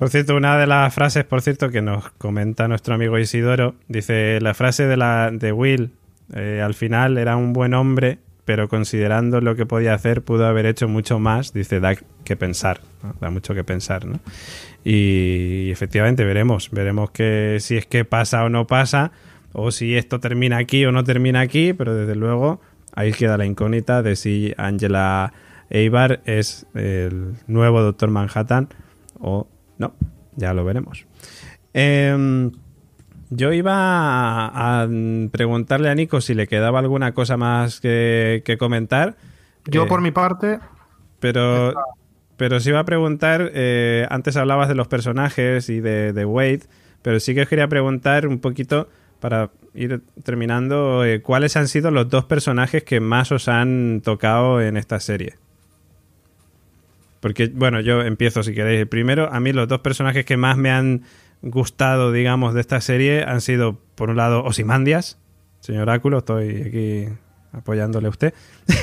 Por 0.00 0.08
cierto, 0.08 0.34
una 0.34 0.56
de 0.56 0.66
las 0.66 0.94
frases, 0.94 1.24
por 1.24 1.42
cierto, 1.42 1.68
que 1.68 1.82
nos 1.82 2.08
comenta 2.12 2.66
nuestro 2.68 2.94
amigo 2.94 3.18
Isidoro, 3.18 3.74
dice, 3.86 4.40
la 4.40 4.54
frase 4.54 4.86
de, 4.86 4.96
la, 4.96 5.30
de 5.30 5.52
Will, 5.52 5.90
eh, 6.32 6.62
al 6.64 6.72
final 6.72 7.18
era 7.18 7.36
un 7.36 7.52
buen 7.52 7.74
hombre, 7.74 8.16
pero 8.46 8.66
considerando 8.66 9.42
lo 9.42 9.56
que 9.56 9.66
podía 9.66 9.92
hacer, 9.92 10.22
pudo 10.22 10.46
haber 10.46 10.64
hecho 10.64 10.88
mucho 10.88 11.18
más, 11.18 11.52
dice, 11.52 11.80
da 11.80 11.96
que 12.24 12.34
pensar, 12.34 12.80
da 13.20 13.28
mucho 13.28 13.52
que 13.52 13.62
pensar, 13.62 14.06
¿no? 14.06 14.20
Y, 14.84 15.66
y, 15.66 15.70
efectivamente 15.70 16.24
veremos, 16.24 16.70
veremos 16.70 17.10
que 17.10 17.58
si 17.60 17.76
es 17.76 17.84
que 17.84 18.06
pasa 18.06 18.42
o 18.44 18.48
no 18.48 18.66
pasa, 18.66 19.12
o 19.52 19.70
si 19.70 19.96
esto 19.96 20.18
termina 20.18 20.56
aquí 20.56 20.82
o 20.86 20.92
no 20.92 21.04
termina 21.04 21.40
aquí, 21.40 21.74
pero 21.74 21.94
desde 21.94 22.14
luego 22.14 22.62
ahí 22.94 23.12
queda 23.12 23.36
la 23.36 23.44
incógnita 23.44 24.02
de 24.02 24.16
si 24.16 24.54
Angela 24.56 25.34
Eibar 25.70 26.20
es 26.24 26.66
el 26.74 27.34
nuevo 27.46 27.80
Doctor 27.80 28.10
Manhattan 28.10 28.68
o 29.18 29.46
no, 29.78 29.94
ya 30.36 30.52
lo 30.52 30.64
veremos. 30.64 31.06
Em, 31.72 32.50
yo 33.30 33.52
iba 33.52 33.72
a, 33.72 34.88
preguntarle 35.30 35.88
a 35.88 35.94
Nico 35.94 36.20
si 36.20 36.34
le 36.34 36.48
quedaba 36.48 36.80
alguna 36.80 37.12
cosa 37.12 37.36
más 37.36 37.80
que, 37.80 38.56
comentar. 38.58 39.16
Yo, 39.66 39.86
por 39.86 40.00
eh, 40.00 40.02
mi 40.02 40.10
parte. 40.10 40.58
Pero, 41.20 41.74
pero 42.36 42.58
sí 42.58 42.70
iba 42.70 42.80
a 42.80 42.84
preguntar. 42.84 43.50
Eh, 43.54 44.06
antes 44.10 44.36
hablabas 44.36 44.68
de 44.68 44.74
los 44.74 44.88
personajes 44.88 45.68
y 45.68 45.80
de, 45.80 46.12
de, 46.12 46.24
Wade, 46.24 46.62
pero 47.02 47.20
sí 47.20 47.34
que 47.34 47.42
os 47.42 47.48
quería 47.48 47.68
preguntar 47.68 48.26
un 48.26 48.40
poquito 48.40 48.88
para 49.20 49.50
ir 49.74 50.02
terminando. 50.24 51.04
Eh, 51.04 51.22
¿Cuáles 51.22 51.56
han 51.56 51.68
sido 51.68 51.92
los 51.92 52.08
dos 52.08 52.24
personajes 52.24 52.82
que 52.82 52.98
más 52.98 53.30
os 53.30 53.46
han 53.46 54.00
tocado 54.02 54.60
en 54.60 54.76
esta 54.76 54.98
serie? 54.98 55.36
Porque, 57.20 57.48
bueno, 57.48 57.80
yo 57.80 58.02
empiezo 58.02 58.42
si 58.42 58.54
queréis. 58.54 58.86
Primero, 58.86 59.32
a 59.32 59.40
mí 59.40 59.52
los 59.52 59.68
dos 59.68 59.80
personajes 59.80 60.24
que 60.24 60.36
más 60.36 60.56
me 60.56 60.70
han 60.70 61.02
gustado, 61.42 62.12
digamos, 62.12 62.54
de 62.54 62.60
esta 62.60 62.80
serie 62.80 63.24
han 63.24 63.40
sido, 63.40 63.78
por 63.94 64.10
un 64.10 64.16
lado, 64.16 64.44
Osimandias, 64.44 65.18
señor 65.60 65.90
Áculo, 65.90 66.18
estoy 66.18 66.62
aquí 66.62 67.08
apoyándole 67.52 68.06
a 68.06 68.10
usted. 68.10 68.34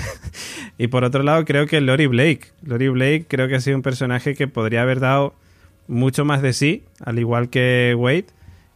Y 0.77 0.87
por 0.87 1.03
otro 1.03 1.23
lado, 1.23 1.43
creo 1.45 1.65
que 1.65 1.81
Lori 1.81 2.05
Blake. 2.05 2.49
Lori 2.61 2.89
Blake 2.89 3.25
creo 3.27 3.47
que 3.47 3.55
ha 3.55 3.61
sido 3.61 3.75
un 3.77 3.81
personaje 3.81 4.35
que 4.35 4.47
podría 4.47 4.83
haber 4.83 4.99
dado 4.99 5.33
mucho 5.87 6.23
más 6.23 6.41
de 6.41 6.53
sí, 6.53 6.83
al 7.03 7.17
igual 7.17 7.49
que 7.49 7.95
Wade, 7.97 8.27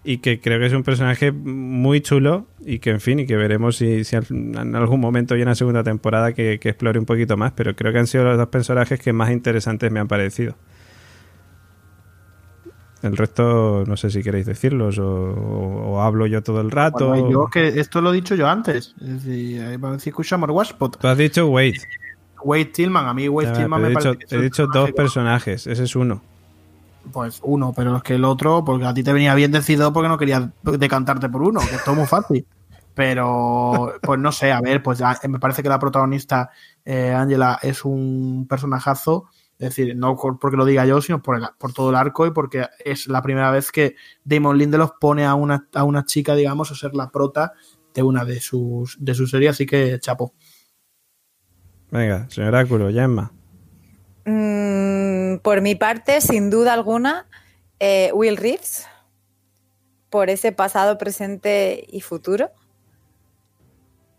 y 0.03 0.17
que 0.17 0.39
creo 0.39 0.59
que 0.59 0.65
es 0.65 0.73
un 0.73 0.83
personaje 0.83 1.31
muy 1.31 2.01
chulo 2.01 2.47
y 2.59 2.79
que, 2.79 2.89
en 2.89 2.99
fin, 2.99 3.19
y 3.19 3.25
que 3.25 3.35
veremos 3.35 3.77
si, 3.77 4.03
si 4.03 4.15
en 4.15 4.75
algún 4.75 4.99
momento 4.99 5.35
hay 5.35 5.41
una 5.43 5.55
segunda 5.55 5.83
temporada 5.83 6.33
que, 6.33 6.59
que, 6.59 6.69
explore 6.69 6.97
un 6.97 7.05
poquito 7.05 7.37
más, 7.37 7.51
pero 7.51 7.75
creo 7.75 7.93
que 7.93 7.99
han 7.99 8.07
sido 8.07 8.23
los 8.23 8.37
dos 8.37 8.47
personajes 8.47 8.99
que 8.99 9.13
más 9.13 9.31
interesantes 9.31 9.91
me 9.91 9.99
han 9.99 10.07
parecido. 10.07 10.55
El 13.03 13.17
resto, 13.17 13.83
no 13.87 13.97
sé 13.97 14.11
si 14.11 14.21
queréis 14.21 14.45
decirlos 14.45 14.99
o, 14.99 15.05
o, 15.05 16.01
hablo 16.01 16.27
yo 16.27 16.43
todo 16.43 16.61
el 16.61 16.69
rato. 16.69 17.07
Bueno, 17.07 17.31
yo 17.31 17.47
que 17.47 17.79
esto 17.79 17.99
lo 17.99 18.11
he 18.11 18.15
dicho 18.15 18.35
yo 18.35 18.47
antes. 18.47 18.95
Es 19.01 19.23
decir, 19.23 19.79
si 19.99 20.09
escuchamos 20.09 20.49
Washpot. 20.51 20.99
Tú 20.99 21.07
has 21.07 21.17
dicho 21.17 21.47
Wade. 21.47 21.79
Wade 22.43 22.65
Tillman, 22.65 23.07
a 23.07 23.13
mí 23.13 23.27
Wade 23.27 23.53
Tillman 23.53 23.81
me 23.81 23.87
he 23.87 23.91
dicho, 23.91 24.13
parece 24.13 24.35
He 24.35 24.41
dicho 24.41 24.67
dos 24.67 24.91
personajes, 24.91 25.65
ese 25.67 25.83
es 25.83 25.95
uno. 25.95 26.23
Pues 27.11 27.39
uno, 27.43 27.73
pero 27.75 27.97
es 27.97 28.03
que 28.03 28.15
el 28.15 28.25
otro, 28.25 28.63
porque 28.63 28.85
a 28.85 28.93
ti 28.93 29.03
te 29.03 29.13
venía 29.13 29.33
bien 29.35 29.51
decidido 29.51 29.91
porque 29.91 30.09
no 30.09 30.17
querías 30.17 30.49
decantarte 30.63 31.29
por 31.29 31.41
uno, 31.41 31.59
que 31.59 31.75
esto 31.75 31.91
es 31.91 31.97
muy 31.97 32.07
fácil. 32.07 32.45
Pero, 32.93 33.93
pues 34.01 34.19
no 34.19 34.31
sé, 34.31 34.51
a 34.51 34.61
ver, 34.61 34.83
pues 34.83 34.99
ya, 34.99 35.17
me 35.27 35.39
parece 35.39 35.63
que 35.63 35.69
la 35.69 35.79
protagonista, 35.79 36.51
eh, 36.85 37.13
Angela, 37.13 37.59
es 37.61 37.85
un 37.85 38.45
personajazo. 38.49 39.29
Es 39.57 39.69
decir, 39.75 39.95
no 39.95 40.15
porque 40.15 40.57
lo 40.57 40.65
diga 40.65 40.85
yo, 40.85 41.01
sino 41.01 41.21
por, 41.21 41.37
el, 41.37 41.43
por, 41.57 41.71
todo 41.71 41.91
el 41.91 41.95
arco 41.95 42.25
y 42.25 42.31
porque 42.31 42.65
es 42.83 43.07
la 43.07 43.21
primera 43.21 43.51
vez 43.51 43.71
que 43.71 43.95
Damon 44.23 44.57
Lindelof 44.57 44.93
pone 44.99 45.25
a 45.25 45.35
una, 45.35 45.67
a 45.73 45.83
una 45.83 46.03
chica, 46.03 46.35
digamos, 46.35 46.71
a 46.71 46.75
ser 46.75 46.95
la 46.95 47.11
prota 47.11 47.53
de 47.93 48.01
una 48.01 48.25
de 48.25 48.39
sus, 48.39 48.97
de 48.99 49.13
sus 49.13 49.29
series, 49.29 49.51
así 49.51 49.65
que 49.65 49.99
chapo. 49.99 50.33
Venga, 51.91 52.27
señor 52.29 52.49
Oráculo, 52.49 52.89
Gemma. 52.89 53.31
Mm, 54.25 55.00
por 55.39 55.61
mi 55.61 55.75
parte, 55.75 56.21
sin 56.21 56.49
duda 56.49 56.73
alguna, 56.73 57.27
eh, 57.79 58.11
Will 58.13 58.37
Reeves, 58.37 58.87
por 60.09 60.29
ese 60.29 60.51
pasado, 60.51 60.97
presente 60.97 61.85
y 61.89 62.01
futuro. 62.01 62.51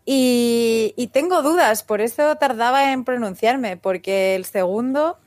Y, 0.05 1.09
tengo 1.13 1.41
dudas, 1.41 1.83
por 1.83 2.01
eso 2.01 2.35
tardaba 2.35 2.91
en 2.91 3.05
pronunciarme, 3.05 3.77
porque 3.77 4.35
el 4.35 4.45
segundo 4.45 5.17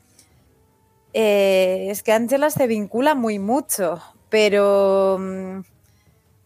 eh, 1.14 1.88
es 1.90 2.02
que 2.02 2.12
Angela 2.12 2.50
se 2.50 2.66
vincula 2.66 3.14
muy 3.14 3.38
mucho, 3.38 4.02
pero 4.28 5.16
um, 5.16 5.62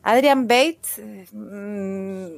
Adrian 0.03 0.47
Bates 0.47 1.01
um, 1.33 2.29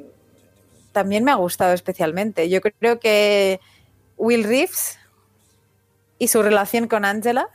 también 0.92 1.24
me 1.24 1.30
ha 1.30 1.34
gustado 1.34 1.74
especialmente. 1.74 2.48
Yo 2.48 2.60
creo 2.62 2.98
que 2.98 3.60
Will 4.16 4.44
Reeves 4.44 4.98
y 6.22 6.28
su 6.28 6.40
relación 6.40 6.86
con 6.86 7.04
Angela, 7.04 7.48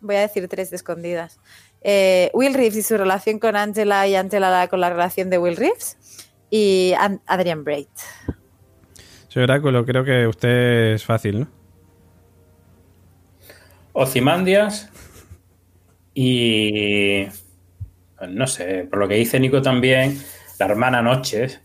voy 0.00 0.16
a 0.16 0.22
decir 0.22 0.48
tres 0.48 0.70
de 0.70 0.76
escondidas. 0.76 1.38
Eh, 1.82 2.32
Will 2.34 2.52
Reeves 2.52 2.74
y 2.78 2.82
su 2.82 2.96
relación 2.98 3.38
con 3.38 3.54
Angela 3.54 4.08
y 4.08 4.16
Angela 4.16 4.66
con 4.66 4.80
la 4.80 4.90
relación 4.90 5.30
de 5.30 5.38
Will 5.38 5.56
Reeves 5.56 5.96
y 6.50 6.94
Adrian 7.26 7.62
Braid. 7.62 7.86
Señor 9.28 9.48
Oráculo, 9.48 9.86
creo 9.86 10.02
que 10.02 10.26
usted 10.26 10.94
es 10.94 11.04
fácil, 11.04 11.40
¿no? 11.42 11.48
Ocimandias 13.92 14.90
y 16.12 17.28
no 18.28 18.48
sé, 18.48 18.88
por 18.90 18.98
lo 18.98 19.06
que 19.06 19.14
dice 19.14 19.38
Nico 19.38 19.62
también, 19.62 20.20
la 20.58 20.66
hermana 20.66 21.02
Noches. 21.02 21.60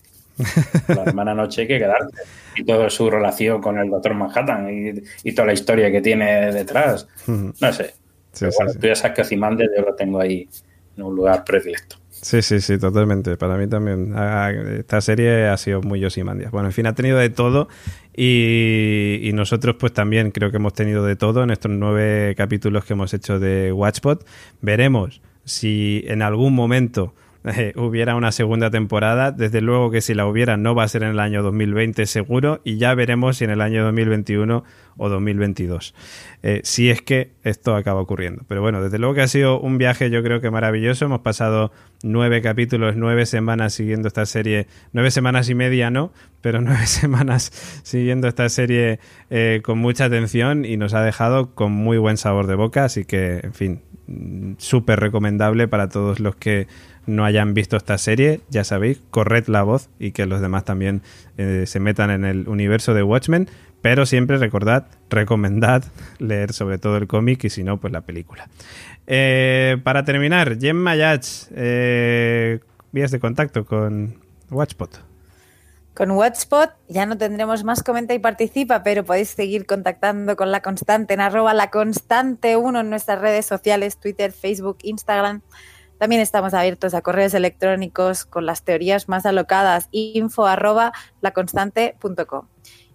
La 0.87 1.01
hermana 1.01 1.33
Noche 1.33 1.61
hay 1.61 1.67
que 1.67 1.79
quedarte. 1.79 2.21
Y 2.55 2.63
toda 2.63 2.89
su 2.89 3.09
relación 3.09 3.61
con 3.61 3.77
el 3.77 3.89
Doctor 3.89 4.13
Manhattan 4.13 4.69
y, 4.69 5.01
y 5.23 5.33
toda 5.33 5.47
la 5.47 5.53
historia 5.53 5.91
que 5.91 6.01
tiene 6.01 6.51
detrás. 6.51 7.07
No 7.27 7.73
sé. 7.73 7.93
Sí, 8.31 8.45
bueno, 8.57 8.71
sí, 8.71 8.79
tú 8.79 8.87
ya 8.87 8.95
sabes 8.95 9.27
que 9.27 9.35
yo 9.35 9.81
lo 9.83 9.95
tengo 9.95 10.19
ahí 10.19 10.47
en 10.97 11.03
un 11.03 11.15
lugar 11.15 11.43
predilecto. 11.43 11.97
Sí, 12.09 12.41
sí, 12.41 12.61
sí, 12.61 12.77
totalmente. 12.77 13.35
Para 13.35 13.57
mí 13.57 13.67
también. 13.67 14.15
Esta 14.79 15.01
serie 15.01 15.47
ha 15.47 15.57
sido 15.57 15.81
muy 15.81 16.03
Osimandias. 16.05 16.51
Bueno, 16.51 16.69
en 16.69 16.73
fin, 16.73 16.87
ha 16.87 16.95
tenido 16.95 17.17
de 17.17 17.29
todo 17.29 17.67
y, 18.15 19.19
y, 19.21 19.33
nosotros 19.33 19.75
pues 19.77 19.91
también 19.91 20.31
creo 20.31 20.49
que 20.49 20.57
hemos 20.57 20.73
tenido 20.73 21.05
de 21.05 21.15
todo 21.15 21.43
en 21.43 21.51
estos 21.51 21.71
nueve 21.71 22.33
capítulos 22.37 22.85
que 22.85 22.93
hemos 22.93 23.13
hecho 23.13 23.39
de 23.39 23.73
Watchpot. 23.73 24.25
Veremos 24.61 25.21
si 25.43 26.05
en 26.07 26.21
algún 26.21 26.53
momento 26.53 27.13
hubiera 27.75 28.15
una 28.15 28.31
segunda 28.31 28.69
temporada. 28.69 29.31
Desde 29.31 29.61
luego 29.61 29.91
que 29.91 30.01
si 30.01 30.13
la 30.13 30.25
hubiera 30.25 30.57
no 30.57 30.75
va 30.75 30.83
a 30.83 30.87
ser 30.87 31.03
en 31.03 31.09
el 31.09 31.19
año 31.19 31.43
2020 31.43 32.05
seguro 32.05 32.61
y 32.63 32.77
ya 32.77 32.93
veremos 32.95 33.37
si 33.37 33.43
en 33.43 33.51
el 33.51 33.61
año 33.61 33.83
2021 33.83 34.63
o 34.97 35.09
2022. 35.09 35.95
Eh, 36.43 36.61
si 36.63 36.89
es 36.89 37.01
que 37.01 37.31
esto 37.43 37.75
acaba 37.75 38.01
ocurriendo. 38.01 38.43
Pero 38.47 38.61
bueno, 38.61 38.81
desde 38.81 38.99
luego 38.99 39.15
que 39.15 39.21
ha 39.21 39.27
sido 39.27 39.59
un 39.59 39.77
viaje 39.77 40.09
yo 40.09 40.23
creo 40.23 40.41
que 40.41 40.51
maravilloso. 40.51 41.05
Hemos 41.05 41.21
pasado 41.21 41.71
nueve 42.03 42.41
capítulos, 42.41 42.95
nueve 42.95 43.25
semanas 43.25 43.73
siguiendo 43.73 44.07
esta 44.07 44.25
serie. 44.25 44.67
Nueve 44.91 45.11
semanas 45.11 45.49
y 45.49 45.55
media 45.55 45.89
no, 45.89 46.13
pero 46.41 46.61
nueve 46.61 46.85
semanas 46.85 47.51
siguiendo 47.83 48.27
esta 48.27 48.47
serie 48.49 48.99
eh, 49.29 49.61
con 49.63 49.79
mucha 49.79 50.05
atención 50.05 50.65
y 50.65 50.77
nos 50.77 50.93
ha 50.93 51.03
dejado 51.03 51.55
con 51.55 51.71
muy 51.71 51.97
buen 51.97 52.17
sabor 52.17 52.47
de 52.47 52.55
boca. 52.55 52.85
Así 52.85 53.05
que, 53.05 53.39
en 53.43 53.53
fin, 53.53 53.81
súper 54.57 54.99
recomendable 54.99 55.67
para 55.67 55.89
todos 55.89 56.19
los 56.19 56.35
que 56.35 56.67
no 57.05 57.25
hayan 57.25 57.53
visto 57.53 57.77
esta 57.77 57.97
serie, 57.97 58.41
ya 58.49 58.63
sabéis, 58.63 59.01
corred 59.09 59.47
la 59.47 59.63
voz 59.63 59.89
y 59.99 60.11
que 60.11 60.25
los 60.25 60.41
demás 60.41 60.65
también 60.65 61.01
eh, 61.37 61.65
se 61.67 61.79
metan 61.79 62.09
en 62.09 62.25
el 62.25 62.47
universo 62.47 62.93
de 62.93 63.03
Watchmen, 63.03 63.49
pero 63.81 64.05
siempre 64.05 64.37
recordad, 64.37 64.85
recomendad 65.09 65.83
leer 66.19 66.53
sobre 66.53 66.77
todo 66.77 66.97
el 66.97 67.07
cómic 67.07 67.43
y 67.43 67.49
si 67.49 67.63
no, 67.63 67.79
pues 67.79 67.91
la 67.93 68.01
película. 68.01 68.47
Eh, 69.07 69.77
para 69.83 70.05
terminar, 70.05 70.57
Gemma 70.59 70.95
Yach, 70.95 71.27
eh, 71.51 72.59
vías 72.91 73.11
de 73.11 73.19
contacto 73.19 73.65
con 73.65 74.15
Watchpot. 74.49 75.13
Con 75.93 76.09
Watchpot 76.11 76.71
ya 76.87 77.05
no 77.05 77.17
tendremos 77.17 77.63
más 77.63 77.83
comenta 77.83 78.15
y 78.15 78.19
participa, 78.19 78.81
pero 78.81 79.03
podéis 79.03 79.29
seguir 79.29 79.67
contactando 79.67 80.35
con 80.35 80.51
la 80.51 80.61
constante 80.61 81.13
en 81.13 81.21
arroba 81.21 81.53
la 81.53 81.69
constante 81.69 82.57
1 82.57 82.79
en 82.79 82.89
nuestras 82.89 83.21
redes 83.21 83.45
sociales, 83.45 83.97
Twitter, 83.97 84.31
Facebook, 84.31 84.77
Instagram. 84.81 85.41
También 86.03 86.21
estamos 86.21 86.53
abiertos 86.53 86.95
a 86.95 87.01
correos 87.01 87.33
electrónicos 87.33 88.25
con 88.25 88.45
las 88.45 88.63
teorías 88.65 89.07
más 89.07 89.25
alocadas, 89.25 89.87
info 89.91 90.45
arroba 90.45 90.91
laconstante.com. 91.21 92.47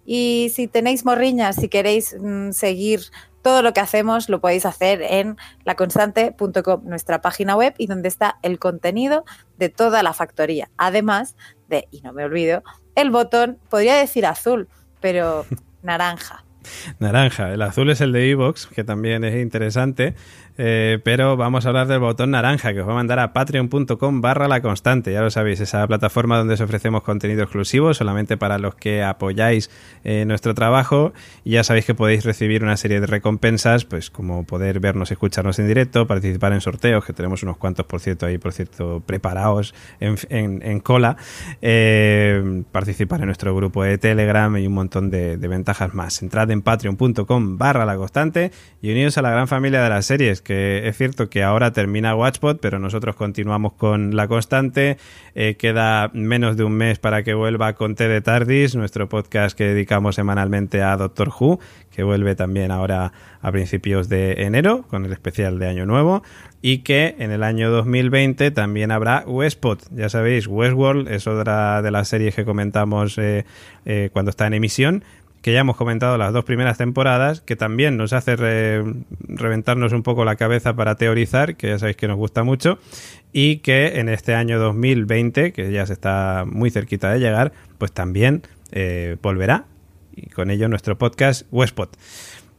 Y 0.05 0.51
si 0.53 0.67
tenéis 0.67 1.05
morriñas, 1.05 1.55
si 1.55 1.69
queréis 1.69 2.15
mmm, 2.19 2.51
seguir 2.51 3.01
todo 3.41 3.63
lo 3.63 3.73
que 3.73 3.79
hacemos, 3.79 4.29
lo 4.29 4.41
podéis 4.41 4.67
hacer 4.67 5.01
en 5.01 5.37
laconstante.com, 5.65 6.83
nuestra 6.83 7.19
página 7.19 7.55
web, 7.55 7.73
y 7.79 7.87
donde 7.87 8.09
está 8.09 8.37
el 8.43 8.59
contenido 8.59 9.25
de 9.57 9.69
toda 9.69 10.03
la 10.03 10.13
factoría. 10.13 10.69
Además 10.77 11.35
de, 11.67 11.87
y 11.89 12.01
no 12.01 12.13
me 12.13 12.25
olvido, 12.25 12.61
el 12.93 13.09
botón, 13.09 13.57
podría 13.71 13.95
decir 13.95 14.27
azul, 14.27 14.67
pero 15.01 15.47
naranja. 15.81 16.45
Naranja, 16.99 17.53
el 17.53 17.61
azul 17.61 17.89
es 17.89 18.01
el 18.01 18.11
de 18.11 18.29
Evox, 18.29 18.67
que 18.67 18.83
también 18.83 19.23
es 19.23 19.35
interesante, 19.41 20.15
eh, 20.61 20.99
pero 21.05 21.37
vamos 21.37 21.65
a 21.65 21.69
hablar 21.69 21.87
del 21.87 21.99
botón 21.99 22.31
naranja 22.31 22.73
que 22.73 22.81
os 22.81 22.87
va 22.87 22.91
a 22.91 22.95
mandar 22.95 23.17
a 23.19 23.31
patreon.com 23.31 24.19
barra 24.19 24.49
la 24.49 24.61
constante, 24.61 25.13
ya 25.13 25.21
lo 25.21 25.31
sabéis, 25.31 25.61
esa 25.61 25.87
plataforma 25.87 26.37
donde 26.37 26.55
os 26.55 26.59
ofrecemos 26.59 27.01
contenido 27.01 27.43
exclusivo 27.43 27.93
solamente 27.93 28.35
para 28.35 28.57
los 28.57 28.75
que 28.75 29.01
apoyáis 29.01 29.71
eh, 30.03 30.25
nuestro 30.25 30.53
trabajo. 30.53 31.13
Y 31.45 31.51
ya 31.51 31.63
sabéis 31.63 31.85
que 31.85 31.95
podéis 31.95 32.25
recibir 32.25 32.61
una 32.61 32.75
serie 32.75 32.99
de 32.99 33.07
recompensas, 33.07 33.85
pues 33.85 34.09
como 34.09 34.43
poder 34.43 34.81
vernos, 34.81 35.11
escucharnos 35.11 35.59
en 35.59 35.67
directo, 35.69 36.07
participar 36.07 36.51
en 36.51 36.59
sorteos, 36.59 37.05
que 37.05 37.13
tenemos 37.13 37.41
unos 37.41 37.55
cuantos 37.55 37.85
por 37.85 38.01
cierto 38.01 38.25
ahí, 38.25 38.37
por 38.37 38.51
cierto, 38.51 39.01
preparados 39.05 39.73
en, 40.01 40.17
en, 40.29 40.79
cola, 40.81 41.15
eh, 41.61 42.63
participar 42.73 43.21
en 43.21 43.27
nuestro 43.27 43.55
grupo 43.55 43.83
de 43.83 43.97
Telegram 43.97 44.57
y 44.57 44.67
un 44.67 44.73
montón 44.73 45.09
de, 45.09 45.37
de 45.37 45.47
ventajas 45.47 45.93
más. 45.93 46.21
Entrad 46.21 46.51
en 46.51 46.61
patreon.com 46.63 47.57
barra 47.57 47.85
la 47.85 47.95
constante 47.95 48.51
y 48.81 48.91
unidos 48.91 49.17
a 49.17 49.21
la 49.21 49.31
gran 49.31 49.47
familia 49.47 49.81
de 49.81 49.89
las 49.89 50.05
series 50.05 50.41
que 50.49 50.87
es 50.87 50.97
cierto 50.97 51.29
que 51.29 51.43
ahora 51.43 51.73
termina 51.73 52.15
Watchpot, 52.15 52.59
pero 52.59 52.79
nosotros 52.79 53.15
continuamos 53.15 53.73
con 53.73 54.15
la 54.15 54.27
constante. 54.27 54.97
Eh, 55.35 55.57
queda 55.59 56.09
menos 56.15 56.57
de 56.57 56.63
un 56.63 56.73
mes 56.73 56.97
para 56.97 57.21
que 57.21 57.35
vuelva 57.35 57.73
con 57.73 57.93
T 57.93 58.07
de 58.07 58.19
Tardis, 58.19 58.73
nuestro 58.73 59.07
podcast 59.07 59.55
que 59.55 59.65
dedicamos 59.65 60.15
semanalmente 60.15 60.81
a 60.81 60.97
Doctor 60.97 61.29
Who, 61.29 61.59
que 61.91 62.01
vuelve 62.01 62.33
también 62.33 62.71
ahora 62.71 63.13
a 63.43 63.51
principios 63.51 64.09
de 64.09 64.41
enero 64.41 64.87
con 64.87 65.05
el 65.05 65.13
especial 65.13 65.59
de 65.59 65.67
Año 65.67 65.85
Nuevo. 65.85 66.23
Y 66.63 66.79
que 66.79 67.15
en 67.19 67.29
el 67.29 67.43
año 67.43 67.69
2020 67.69 68.49
también 68.49 68.89
habrá 68.89 69.23
Westpot. 69.27 69.85
Ya 69.91 70.09
sabéis, 70.09 70.47
Westworld 70.47 71.09
es 71.09 71.27
otra 71.27 71.83
de 71.83 71.91
las 71.91 72.07
series 72.07 72.33
que 72.33 72.43
comentamos 72.43 73.19
eh, 73.19 73.45
eh, 73.85 74.09
cuando 74.11 74.31
está 74.31 74.47
en 74.47 74.55
emisión 74.55 75.03
que 75.41 75.53
ya 75.53 75.59
hemos 75.59 75.77
comentado 75.77 76.17
las 76.17 76.33
dos 76.33 76.43
primeras 76.43 76.77
temporadas, 76.77 77.41
que 77.41 77.55
también 77.55 77.97
nos 77.97 78.13
hace 78.13 78.35
re, 78.35 78.83
reventarnos 79.27 79.93
un 79.93 80.03
poco 80.03 80.25
la 80.25 80.35
cabeza 80.35 80.75
para 80.75 80.95
teorizar, 80.95 81.55
que 81.55 81.67
ya 81.67 81.79
sabéis 81.79 81.97
que 81.97 82.07
nos 82.07 82.17
gusta 82.17 82.43
mucho, 82.43 82.79
y 83.31 83.57
que 83.57 83.99
en 83.99 84.09
este 84.09 84.35
año 84.35 84.59
2020, 84.59 85.53
que 85.53 85.71
ya 85.71 85.85
se 85.85 85.93
está 85.93 86.45
muy 86.47 86.69
cerquita 86.69 87.11
de 87.11 87.19
llegar, 87.19 87.53
pues 87.77 87.91
también 87.91 88.43
eh, 88.71 89.17
volverá 89.21 89.65
y 90.15 90.29
con 90.29 90.51
ello 90.51 90.67
nuestro 90.67 90.97
podcast 90.97 91.43
Westpot. 91.51 91.95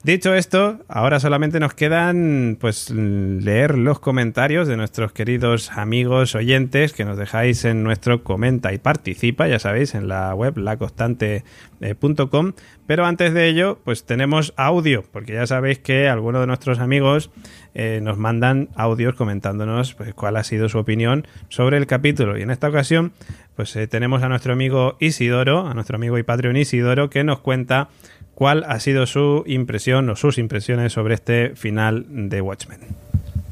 Dicho 0.02 0.35
esto, 0.35 0.78
ahora 0.89 1.20
solamente 1.20 1.60
nos 1.60 1.74
quedan 1.74 2.56
pues 2.59 2.89
leer 2.89 3.77
los 3.77 4.01
comentarios 4.01 4.66
de 4.66 4.78
nuestros 4.78 5.12
queridos 5.12 5.72
amigos 5.72 6.35
oyentes 6.35 6.94
que 6.94 7.05
nos 7.05 7.18
dejáis 7.18 7.66
en 7.66 7.82
nuestro 7.82 8.24
comenta 8.24 8.72
y 8.72 8.78
participa, 8.78 9.47
ya 9.47 9.59
sabéis, 9.59 9.94
en 9.94 10.09
la 10.09 10.35
web 10.35 10.56
laconstante.com. 10.56 12.52
Pero 12.86 13.05
antes 13.05 13.35
de 13.35 13.48
ello, 13.48 13.78
pues 13.85 14.05
tenemos 14.06 14.55
audio, 14.56 15.05
porque 15.12 15.35
ya 15.35 15.47
sabéis 15.47 15.81
que 15.81 16.09
algunos 16.09 16.40
de 16.40 16.47
nuestros 16.47 16.78
amigos 16.78 17.31
eh, 17.74 18.01
nos 18.02 18.16
mandan 18.16 18.70
audios 18.77 19.14
comentándonos 19.14 19.94
pues, 19.94 20.14
cuál 20.14 20.39
ha 20.39 20.44
sido 20.44 20.70
su 20.70 20.78
opinión 20.78 21.27
sobre 21.51 21.77
el 21.77 21.86
capítulo. 21.86 22.39
Y 22.39 22.43
en 22.43 22.51
esta 22.51 22.68
ocasión, 22.68 23.12
pues 23.55 23.77
eh, 23.77 23.86
tenemos 23.86 24.22
a 24.22 24.31
nuestro 24.31 24.55
amigo 24.55 24.97
Isidoro, 24.98 25.68
a 25.68 25.74
nuestro 25.74 25.97
amigo 25.97 26.16
y 26.16 26.22
Patreon 26.22 26.56
Isidoro, 26.56 27.10
que 27.10 27.22
nos 27.22 27.40
cuenta 27.40 27.90
cuál 28.41 28.65
ha 28.67 28.81
sido 28.81 29.05
su 29.05 29.45
impresión 29.45 30.09
o 30.09 30.17
sus 30.17 30.39
impresiones 30.39 30.95
sobre 30.95 31.12
este 31.12 31.55
final 31.57 32.07
de 32.09 32.41
Watchmen. 32.41 32.81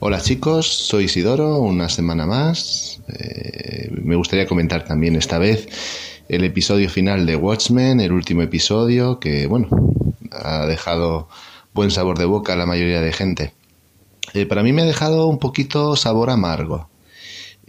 Hola 0.00 0.18
chicos, 0.18 0.66
soy 0.66 1.04
Isidoro, 1.04 1.58
una 1.58 1.90
semana 1.90 2.24
más. 2.24 2.98
Eh, 3.06 3.90
me 4.02 4.16
gustaría 4.16 4.46
comentar 4.46 4.86
también 4.86 5.14
esta 5.14 5.36
vez 5.36 5.68
el 6.30 6.42
episodio 6.42 6.88
final 6.88 7.26
de 7.26 7.36
Watchmen, 7.36 8.00
el 8.00 8.12
último 8.12 8.40
episodio 8.40 9.20
que, 9.20 9.46
bueno, 9.46 9.68
ha 10.32 10.64
dejado 10.64 11.28
buen 11.74 11.90
sabor 11.90 12.16
de 12.16 12.24
boca 12.24 12.54
a 12.54 12.56
la 12.56 12.64
mayoría 12.64 13.02
de 13.02 13.12
gente. 13.12 13.52
Eh, 14.32 14.46
para 14.46 14.62
mí 14.62 14.72
me 14.72 14.80
ha 14.80 14.86
dejado 14.86 15.26
un 15.26 15.38
poquito 15.38 15.96
sabor 15.96 16.30
amargo. 16.30 16.88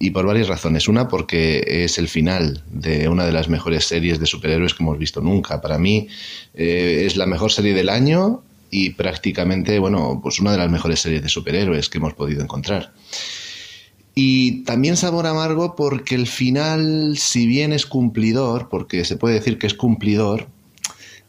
Y 0.02 0.12
por 0.12 0.26
varias 0.26 0.48
razones. 0.48 0.88
Una, 0.88 1.10
porque 1.10 1.84
es 1.84 1.98
el 1.98 2.08
final 2.08 2.64
de 2.72 3.10
una 3.10 3.26
de 3.26 3.34
las 3.34 3.50
mejores 3.50 3.86
series 3.86 4.20
de 4.20 4.26
superhéroes 4.26 4.74
que 4.74 4.82
hemos 4.82 4.98
visto 4.98 5.20
nunca. 5.20 5.60
Para 5.60 5.78
mí 5.78 6.08
eh, 6.54 7.04
es 7.06 7.18
la 7.18 7.26
mejor 7.26 7.52
serie 7.52 7.74
del 7.74 7.90
año 7.90 8.42
y 8.72 8.92
prácticamente, 8.92 9.78
bueno, 9.78 10.22
pues 10.24 10.40
una 10.40 10.54
de 10.54 10.58
las 10.58 10.72
mejores 10.72 11.02
series 11.02 11.22
de 11.22 11.28
superhéroes 11.28 11.90
que 11.90 11.98
hemos 11.98 12.14
podido 12.14 12.42
encontrar. 12.42 12.94
Y 14.16 14.64
también 14.64 14.96
sabor 14.96 15.28
amargo 15.28 15.76
porque 15.76 16.16
el 16.16 16.28
final, 16.28 17.18
si 17.18 17.46
bien 17.46 17.74
es 17.74 17.86
cumplidor, 17.86 18.70
porque 18.70 19.04
se 19.04 19.18
puede 19.18 19.36
decir 19.36 19.58
que 19.58 19.68
es 19.68 19.74
cumplidor, 19.74 20.48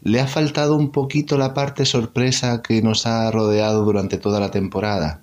le 0.03 0.21
ha 0.21 0.27
faltado 0.27 0.77
un 0.77 0.91
poquito 0.93 1.37
la 1.37 1.55
parte 1.55 1.85
sorpresa 1.85 2.63
que 2.63 2.83
nos 2.83 3.05
ha 3.07 3.31
rodeado 3.31 3.85
durante 3.85 4.17
toda 4.17 4.41
la 4.41 4.51
temporada 4.51 5.23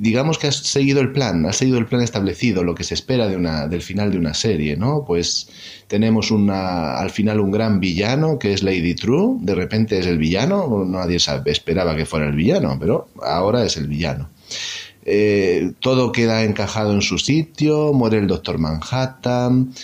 digamos 0.00 0.38
que 0.38 0.46
has 0.46 0.56
seguido 0.56 1.02
el 1.02 1.12
plan, 1.12 1.44
has 1.44 1.56
seguido 1.56 1.78
el 1.78 1.84
plan 1.84 2.00
establecido, 2.00 2.64
lo 2.64 2.74
que 2.74 2.84
se 2.84 2.94
espera 2.94 3.28
de 3.28 3.36
una, 3.36 3.68
del 3.68 3.82
final 3.82 4.10
de 4.10 4.16
una 4.16 4.32
serie, 4.32 4.74
¿no? 4.74 5.04
Pues 5.06 5.48
tenemos 5.88 6.30
una, 6.30 6.96
al 6.96 7.10
final 7.10 7.38
un 7.38 7.50
gran 7.50 7.80
villano 7.80 8.38
que 8.38 8.54
es 8.54 8.62
Lady 8.62 8.94
True, 8.94 9.36
de 9.40 9.54
repente 9.54 9.98
es 9.98 10.06
el 10.06 10.16
villano, 10.16 10.86
nadie 10.86 11.18
sabe, 11.18 11.50
esperaba 11.50 11.94
que 11.94 12.06
fuera 12.06 12.26
el 12.26 12.34
villano, 12.34 12.78
pero 12.80 13.08
ahora 13.22 13.62
es 13.62 13.76
el 13.76 13.88
villano. 13.88 14.30
Eh, 15.04 15.72
todo 15.80 16.12
queda 16.12 16.44
encajado 16.44 16.94
en 16.94 17.02
su 17.02 17.18
sitio, 17.18 17.92
muere 17.92 18.18
el 18.18 18.26
Doctor 18.26 18.58
Manhattan, 18.58 19.74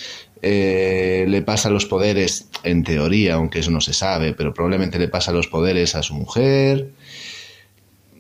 eh, 0.41 1.27
le 1.29 1.43
pasa 1.43 1.69
los 1.69 1.85
poderes, 1.85 2.49
en 2.63 2.85
teoría, 2.85 3.35
aunque 3.35 3.59
eso 3.59 3.71
no 3.71 3.83
se 3.83 3.93
sabe, 3.93 4.33
pero 4.33 4.55
probablemente 4.55 4.99
le 4.99 5.09
pasa 5.09 5.31
los 5.33 5.49
poderes 5.49 5.95
a 5.95 6.03
su 6.03 6.15
mujer. 6.15 6.91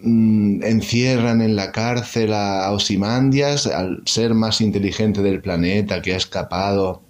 Mm, 0.06 0.62
encierran 0.62 1.42
en 1.42 1.56
la 1.56 1.72
cárcel 1.72 2.32
a 2.32 2.70
Osimandias, 2.70 3.66
al 3.66 4.02
ser 4.06 4.34
más 4.34 4.60
inteligente 4.60 5.20
del 5.20 5.40
planeta, 5.42 6.00
que 6.00 6.14
ha 6.14 6.16
escapado 6.16 7.02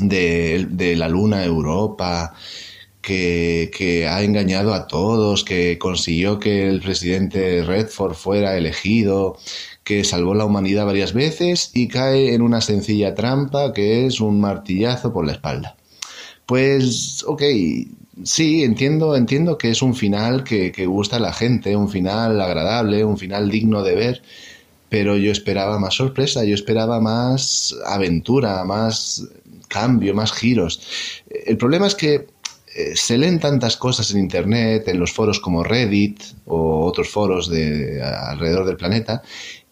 de, 0.00 0.94
la 0.96 1.08
luna 1.08 1.44
Europa, 1.44 2.34
que, 3.00 3.70
que, 3.76 4.08
ha 4.08 4.22
engañado 4.24 4.74
a 4.74 4.88
todos, 4.88 5.44
que 5.44 5.78
consiguió 5.78 6.40
que 6.40 6.68
el 6.68 6.80
presidente 6.80 7.62
Redford 7.62 8.14
fuera 8.14 8.56
elegido, 8.56 9.38
que 9.84 10.02
salvó 10.04 10.34
la 10.34 10.44
humanidad 10.46 10.86
varias 10.86 11.12
veces 11.12 11.70
y 11.74 11.88
cae 11.88 12.34
en 12.34 12.42
una 12.42 12.60
sencilla 12.60 13.14
trampa 13.14 13.72
que 13.72 14.06
es 14.06 14.20
un 14.20 14.40
martillazo 14.40 15.12
por 15.12 15.26
la 15.26 15.32
espalda. 15.32 15.76
Pues, 16.46 17.24
ok, 17.26 17.42
Sí, 18.22 18.62
entiendo, 18.62 19.16
entiendo 19.16 19.58
que 19.58 19.70
es 19.70 19.82
un 19.82 19.94
final 19.94 20.44
que, 20.44 20.70
que, 20.70 20.86
gusta 20.86 21.16
a 21.16 21.20
la 21.20 21.32
gente, 21.32 21.74
un 21.74 21.88
final 21.88 22.40
agradable, 22.40 23.04
un 23.04 23.18
final 23.18 23.50
digno 23.50 23.82
de 23.82 23.94
ver, 23.96 24.22
pero 24.88 25.16
yo 25.16 25.32
esperaba 25.32 25.78
más 25.80 25.94
sorpresa, 25.94 26.44
yo 26.44 26.54
esperaba 26.54 27.00
más 27.00 27.74
aventura, 27.86 28.64
más 28.64 29.26
cambio, 29.68 30.14
más 30.14 30.32
giros. 30.32 30.80
El 31.28 31.56
problema 31.56 31.88
es 31.88 31.96
que 31.96 32.28
eh, 32.76 32.96
se 32.96 33.18
leen 33.18 33.38
tantas 33.38 33.76
cosas 33.76 34.10
en 34.10 34.18
Internet, 34.18 34.88
en 34.88 34.98
los 34.98 35.12
foros 35.12 35.38
como 35.38 35.62
Reddit 35.62 36.20
o 36.46 36.84
otros 36.84 37.08
foros 37.08 37.48
de 37.48 38.02
alrededor 38.02 38.66
del 38.66 38.76
planeta, 38.76 39.22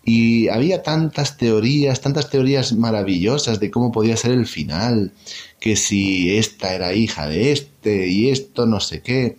y 0.05 0.49
había 0.49 0.83
tantas 0.83 1.37
teorías, 1.37 2.01
tantas 2.01 2.29
teorías 2.29 2.73
maravillosas 2.73 3.61
de 3.61 3.71
cómo 3.71 3.93
podía 3.93 4.17
ser 4.17 4.33
el 4.33 4.47
final, 4.47 5.13
que 5.61 5.77
si 5.77 6.37
esta 6.37 6.75
era 6.75 6.93
hija 6.93 7.29
de 7.29 7.53
este 7.53 8.09
y 8.09 8.31
esto 8.31 8.67
no 8.67 8.81
sé 8.81 9.01
qué. 9.01 9.37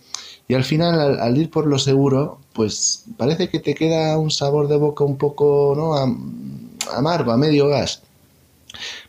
Y 0.48 0.54
al 0.54 0.64
final, 0.64 1.20
al, 1.20 1.38
ir 1.38 1.50
por 1.50 1.66
lo 1.66 1.78
seguro, 1.78 2.38
pues 2.52 3.04
parece 3.16 3.48
que 3.48 3.60
te 3.60 3.74
queda 3.74 4.18
un 4.18 4.30
sabor 4.30 4.68
de 4.68 4.76
boca 4.76 5.04
un 5.04 5.16
poco 5.16 5.74
¿no? 5.76 5.94
amargo, 6.92 7.32
a 7.32 7.36
medio 7.36 7.68
gas. 7.68 8.02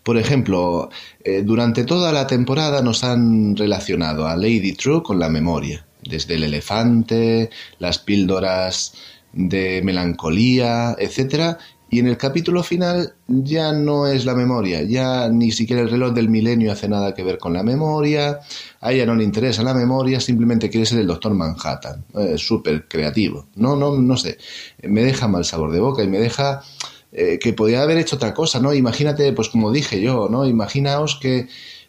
Por 0.03 0.17
ejemplo, 0.17 0.89
eh, 1.23 1.41
durante 1.43 1.83
toda 1.83 2.11
la 2.11 2.27
temporada 2.27 2.81
nos 2.81 3.03
han 3.03 3.55
relacionado 3.55 4.27
a 4.27 4.35
Lady 4.35 4.73
True 4.73 5.03
con 5.03 5.19
la 5.19 5.29
memoria, 5.29 5.85
desde 6.03 6.35
el 6.35 6.43
elefante, 6.43 7.49
las 7.79 7.97
píldoras 7.99 8.93
de 9.35 9.81
melancolía, 9.83 10.95
etcétera, 10.97 11.59
y 11.89 11.99
en 11.99 12.07
el 12.07 12.17
capítulo 12.17 12.63
final 12.63 13.13
ya 13.27 13.71
no 13.71 14.07
es 14.07 14.25
la 14.25 14.33
memoria, 14.33 14.81
ya 14.81 15.29
ni 15.29 15.51
siquiera 15.51 15.83
el 15.83 15.89
reloj 15.89 16.13
del 16.13 16.29
milenio 16.29 16.71
hace 16.71 16.89
nada 16.89 17.13
que 17.13 17.23
ver 17.23 17.37
con 17.37 17.53
la 17.53 17.61
memoria, 17.61 18.39
a 18.81 18.91
ella 18.91 19.05
no 19.05 19.15
le 19.15 19.23
interesa 19.23 19.61
la 19.61 19.73
memoria, 19.73 20.19
simplemente 20.19 20.69
quiere 20.69 20.85
ser 20.85 20.99
el 20.99 21.07
doctor 21.07 21.33
Manhattan, 21.33 22.03
súper 22.37 22.87
creativo. 22.87 23.47
No, 23.55 23.75
no, 23.75 23.97
no 23.97 24.17
sé, 24.17 24.37
me 24.83 25.03
deja 25.03 25.27
mal 25.27 25.45
sabor 25.45 25.71
de 25.71 25.79
boca 25.79 26.03
y 26.03 26.07
me 26.07 26.19
deja 26.19 26.63
eh, 27.11 27.39
que 27.39 27.53
podía 27.53 27.81
haber 27.83 27.97
hecho 27.97 28.15
otra 28.15 28.33
cosa, 28.33 28.59
¿no? 28.59 28.73
Imagínate, 28.73 29.31
pues 29.31 29.49
como 29.49 29.71
dije 29.71 30.01
yo, 30.01 30.27
¿no? 30.29 30.45
Imaginaos 30.45 31.17
que, 31.21 31.47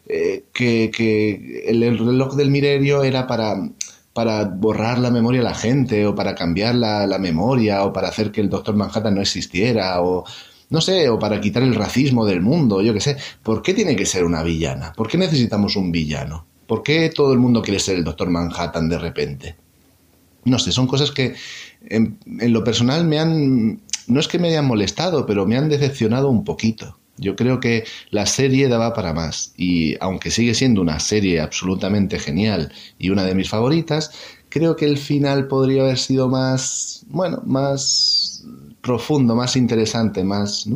eh, 0.09 0.45
que, 0.53 0.93
que 0.95 1.65
el 1.67 1.99
reloj 1.99 2.37
del 2.37 2.51
milenio 2.51 3.03
era 3.03 3.27
para 3.27 3.57
para 4.17 4.45
borrar 4.45 4.99
la 4.99 5.11
memoria 5.11 5.43
a 5.43 5.45
la 5.45 5.55
gente 5.55 6.07
o 6.07 6.15
para 6.15 6.35
cambiar 6.35 6.75
la, 6.75 7.19
memoria 7.19 7.85
o 7.85 7.93
para 7.93 8.09
hacer 8.09 8.33
que 8.33 8.41
el 8.41 8.49
Doctor 8.49 8.75
Manhattan 8.75 9.15
no 9.15 9.21
existiera 9.21 10.01
o 10.01 10.25
no 10.71 10.81
sé, 10.81 11.11
o 11.11 11.19
para 11.19 11.39
quitar 11.39 11.63
el 11.63 11.75
racismo 11.75 12.25
del 12.25 12.41
mundo, 12.41 12.81
yo 12.81 12.95
qué 12.95 13.01
sé. 13.01 13.19
¿Por 13.43 13.61
qué 13.61 13.75
tiene 13.75 13.95
que 13.95 14.07
ser 14.07 14.25
una 14.25 14.43
villana? 14.43 14.95
¿Por 14.97 15.07
qué 15.07 15.19
necesitamos 15.19 15.77
un 15.77 15.93
villano? 15.93 16.47
¿Por 16.67 16.83
qué 16.83 17.11
todo 17.15 17.35
el 17.35 17.39
mundo 17.39 17.61
quiere 17.61 17.79
ser 17.79 17.97
el 17.97 18.05
Doctor 18.05 18.31
Manhattan 18.31 18.89
de 18.89 18.99
repente? 18.99 19.57
No 20.47 20.59
sé, 20.59 20.73
son 20.73 20.87
cosas 20.87 21.11
que 21.11 21.35
en 21.87 22.17
lo 22.55 22.65
personal 22.65 23.05
me 23.05 23.19
han... 23.19 23.83
No 24.07 24.19
es 24.19 24.29
que 24.29 24.39
me 24.39 24.49
hayan 24.49 24.65
molestado, 24.65 25.27
pero 25.27 25.45
me 25.45 25.59
han 25.59 25.69
decepcionado 25.69 26.31
un 26.31 26.43
poquito. 26.43 26.99
Yo 27.19 27.37
creo 27.37 27.61
que 27.61 27.85
la 28.11 28.27
serie 28.27 28.69
daba 28.69 28.93
para 28.93 29.15
más 29.15 29.53
y 29.57 29.97
aunque 30.01 30.31
sigue 30.31 30.55
siendo 30.55 30.83
una 30.83 31.01
serie 31.01 31.41
absolutamente 31.41 32.19
genial 32.19 32.73
y 32.99 33.11
una 33.11 33.25
de 33.25 33.35
mis 33.35 33.49
favoritas, 33.49 34.11
creo 34.49 34.77
que 34.77 34.85
el 34.85 34.99
final 34.99 35.49
podría 35.49 35.83
haber 35.83 35.99
sido 35.99 36.29
más, 36.29 37.05
bueno, 37.09 37.43
más 37.47 38.45
profundo, 38.87 39.35
más 39.35 39.57
interesante, 39.57 40.23
más... 40.25 40.69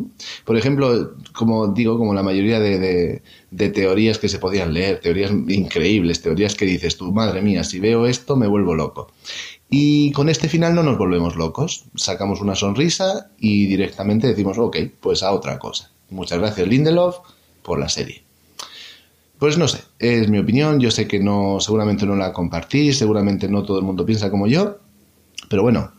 Por 0.44 0.56
ejemplo, 0.56 1.14
como 1.32 1.68
digo, 1.68 1.96
como 1.96 2.12
la 2.12 2.22
mayoría 2.22 2.58
de, 2.58 3.22
de, 3.50 3.68
teorías 3.70 4.18
que 4.18 4.28
se 4.28 4.38
podían 4.38 4.74
leer, 4.74 5.00
teorías 5.00 5.30
increíbles, 5.30 6.20
teorías 6.20 6.56
que 6.56 6.66
dices 6.66 6.96
tú, 6.96 7.12
madre 7.12 7.40
mía, 7.40 7.62
si 7.62 7.78
veo 7.78 8.06
esto 8.06 8.36
me 8.36 8.48
vuelvo 8.48 8.74
loco. 8.74 9.12
Y 9.70 10.10
con 10.12 10.28
este 10.28 10.48
final 10.48 10.74
no 10.74 10.82
nos 10.82 10.98
volvemos 10.98 11.36
locos, 11.36 11.84
sacamos 11.94 12.40
una 12.40 12.56
sonrisa 12.56 13.30
y 13.38 13.66
directamente 13.66 14.26
decimos, 14.26 14.58
ok, 14.58 14.76
pues 15.00 15.22
a 15.22 15.32
otra 15.32 15.58
cosa. 15.60 15.92
Muchas 16.10 16.38
gracias 16.38 16.66
Lindelof 16.66 17.18
por 17.62 17.78
la 17.78 17.88
serie. 17.88 18.22
Pues 19.38 19.56
no 19.56 19.68
sé, 19.68 19.80
es 19.98 20.28
mi 20.28 20.38
opinión, 20.38 20.80
yo 20.80 20.90
sé 20.90 21.08
que 21.08 21.18
no, 21.18 21.60
seguramente 21.60 22.04
no 22.04 22.14
la 22.14 22.32
compartís, 22.32 22.98
seguramente 22.98 23.48
no 23.48 23.62
todo 23.62 23.78
el 23.78 23.84
mundo 23.84 24.04
piensa 24.04 24.30
como 24.30 24.46
yo, 24.46 24.78
pero 25.48 25.62
bueno, 25.62 25.92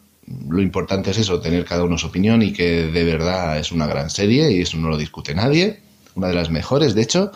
lo 0.48 0.62
importante 0.62 1.10
es 1.10 1.18
eso, 1.18 1.42
tener 1.42 1.66
cada 1.66 1.84
uno 1.84 1.98
su 1.98 2.08
opinión 2.08 2.44
y 2.44 2.54
que 2.54 2.86
de 2.88 3.04
verdad 3.04 3.58
es 3.58 3.72
una 3.72 3.88
gran 3.88 4.12
serie 4.12 4.52
y 4.52 4.62
eso 4.62 4.78
no 4.78 4.90
lo 4.90 4.98
discute 4.98 5.34
nadie, 5.34 5.80
una 6.14 6.28
de 6.28 6.36
las 6.36 6.52
mejores 6.52 6.94
de 6.94 7.02
hecho, 7.02 7.32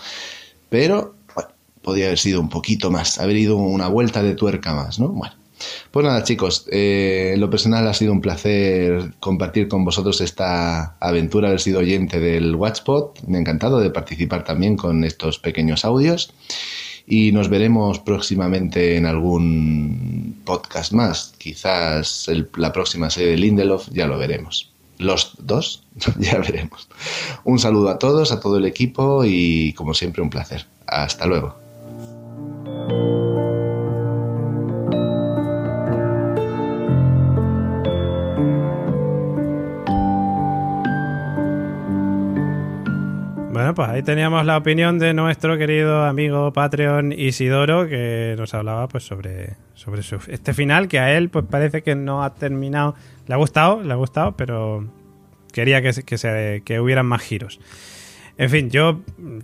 pero 0.69 1.15
bueno, 1.33 1.49
podría 1.81 2.05
haber 2.05 2.19
sido 2.19 2.39
un 2.39 2.49
poquito 2.49 2.91
más, 2.91 3.19
haber 3.19 3.37
ido 3.37 3.57
una 3.57 3.87
vuelta 3.87 4.21
de 4.21 4.35
tuerca 4.35 4.75
más, 4.75 4.99
¿no? 4.99 5.07
Bueno. 5.07 5.44
Pues 5.91 6.05
nada, 6.05 6.23
chicos, 6.23 6.67
eh, 6.71 7.35
lo 7.37 7.49
personal 7.49 7.87
ha 7.87 7.93
sido 7.93 8.11
un 8.11 8.21
placer 8.21 9.13
compartir 9.19 9.67
con 9.67 9.85
vosotros 9.85 10.21
esta 10.21 10.97
aventura, 10.99 11.47
haber 11.47 11.61
sido 11.61 11.79
oyente 11.79 12.19
del 12.19 12.55
Watchpot. 12.55 13.21
Me 13.27 13.37
ha 13.37 13.41
encantado 13.41 13.79
de 13.79 13.89
participar 13.91 14.43
también 14.43 14.77
con 14.77 15.03
estos 15.03 15.39
pequeños 15.39 15.85
audios. 15.85 16.33
y 17.07 17.31
nos 17.31 17.49
veremos 17.49 17.99
próximamente 17.99 18.97
en 18.97 19.05
algún 19.05 20.41
podcast 20.43 20.91
más. 20.91 21.35
Quizás 21.37 22.29
la 22.57 22.73
próxima 22.73 23.11
serie 23.11 23.31
de 23.31 23.37
Lindelof, 23.37 23.89
ya 23.91 24.07
lo 24.07 24.17
veremos. 24.17 24.71
Los 24.97 25.35
dos, 25.39 25.83
ya 26.19 26.39
veremos. 26.39 26.87
Un 27.43 27.59
saludo 27.59 27.89
a 27.89 27.99
todos, 27.99 28.31
a 28.31 28.39
todo 28.39 28.57
el 28.57 28.65
equipo 28.65 29.23
y 29.25 29.73
como 29.73 29.93
siempre 29.93 30.21
un 30.23 30.29
placer. 30.29 30.65
Hasta 30.87 31.25
luego. 31.25 31.55
Bueno, 43.55 43.73
pues 43.73 43.87
ahí 43.87 44.03
teníamos 44.03 44.45
la 44.45 44.57
opinión 44.57 44.99
de 44.99 45.13
nuestro 45.13 45.57
querido 45.57 46.03
amigo 46.03 46.51
Patreon 46.51 47.13
Isidoro, 47.13 47.87
que 47.87 48.35
nos 48.37 48.53
hablaba 48.53 48.89
pues 48.89 49.05
sobre, 49.05 49.55
sobre 49.75 50.01
este 50.01 50.53
final, 50.53 50.89
que 50.89 50.99
a 50.99 51.15
él 51.15 51.29
pues 51.29 51.45
parece 51.49 51.81
que 51.81 51.95
no 51.95 52.21
ha 52.21 52.33
terminado. 52.33 52.95
Le 53.27 53.33
ha 53.33 53.37
gustado, 53.37 53.81
le 53.81 53.93
ha 53.93 53.95
gustado, 53.95 54.35
pero 54.35 54.85
quería 55.53 55.81
que, 55.81 55.93
que, 56.03 56.17
se, 56.17 56.63
que 56.65 56.81
hubieran 56.81 57.05
más 57.05 57.21
giros. 57.21 57.61
En 58.37 58.49
fin, 58.49 58.69
yo 58.69 59.01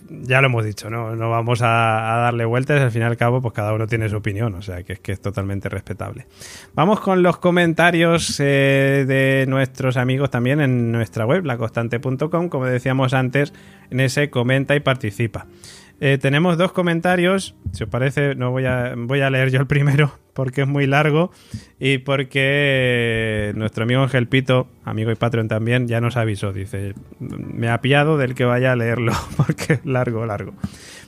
ya 0.09 0.41
lo 0.41 0.47
hemos 0.47 0.65
dicho, 0.65 0.89
no, 0.89 1.15
no 1.15 1.29
vamos 1.29 1.61
a, 1.61 1.65
darle 1.65 2.43
vueltas, 2.43 2.81
al 2.81 2.91
fin 2.91 3.03
y 3.03 3.05
al 3.05 3.15
cabo, 3.15 3.41
pues 3.41 3.53
cada 3.53 3.73
uno 3.73 3.87
tiene 3.87 4.09
su 4.09 4.17
opinión, 4.17 4.53
o 4.55 4.61
sea 4.61 4.83
que 4.83 4.93
es 4.93 4.99
que 4.99 5.13
es 5.13 5.21
totalmente 5.21 5.69
respetable. 5.69 6.27
Vamos 6.73 6.99
con 6.99 7.23
los 7.23 7.37
comentarios 7.37 8.37
eh, 8.39 9.05
de 9.07 9.45
nuestros 9.47 9.95
amigos 9.95 10.29
también 10.29 10.59
en 10.59 10.91
nuestra 10.91 11.25
web, 11.25 11.45
laconstante.com, 11.45 12.49
como 12.49 12.65
decíamos 12.65 13.13
antes, 13.13 13.53
en 13.89 14.01
ese 14.01 14.29
comenta 14.29 14.75
y 14.75 14.81
participa. 14.81 15.47
Eh, 16.03 16.17
tenemos 16.17 16.57
dos 16.57 16.71
comentarios. 16.71 17.53
Si 17.73 17.83
os 17.83 17.89
parece, 17.89 18.33
no 18.33 18.49
voy 18.49 18.65
a, 18.65 18.95
voy 18.97 19.21
a 19.21 19.29
leer 19.29 19.51
yo 19.51 19.59
el 19.59 19.67
primero 19.67 20.11
porque 20.33 20.61
es 20.61 20.67
muy 20.67 20.87
largo 20.87 21.31
y 21.79 21.99
porque 21.99 23.53
nuestro 23.55 23.83
amigo 23.83 24.01
Ángel 24.01 24.27
Pito, 24.27 24.67
amigo 24.83 25.11
y 25.11 25.15
patrón 25.15 25.47
también, 25.47 25.87
ya 25.87 26.01
nos 26.01 26.17
avisó. 26.17 26.53
Dice, 26.53 26.95
me 27.19 27.69
ha 27.69 27.81
pillado 27.81 28.17
del 28.17 28.33
que 28.33 28.45
vaya 28.45 28.71
a 28.71 28.75
leerlo 28.75 29.13
porque 29.37 29.73
es 29.73 29.85
largo, 29.85 30.25
largo. 30.25 30.53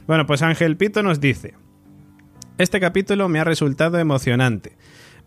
Bueno, 0.06 0.28
pues 0.28 0.44
Ángel 0.44 0.78
Pito 0.78 1.02
nos 1.02 1.20
dice, 1.20 1.56
este 2.60 2.80
capítulo 2.80 3.28
me 3.30 3.40
ha 3.40 3.44
resultado 3.44 3.98
emocionante. 3.98 4.74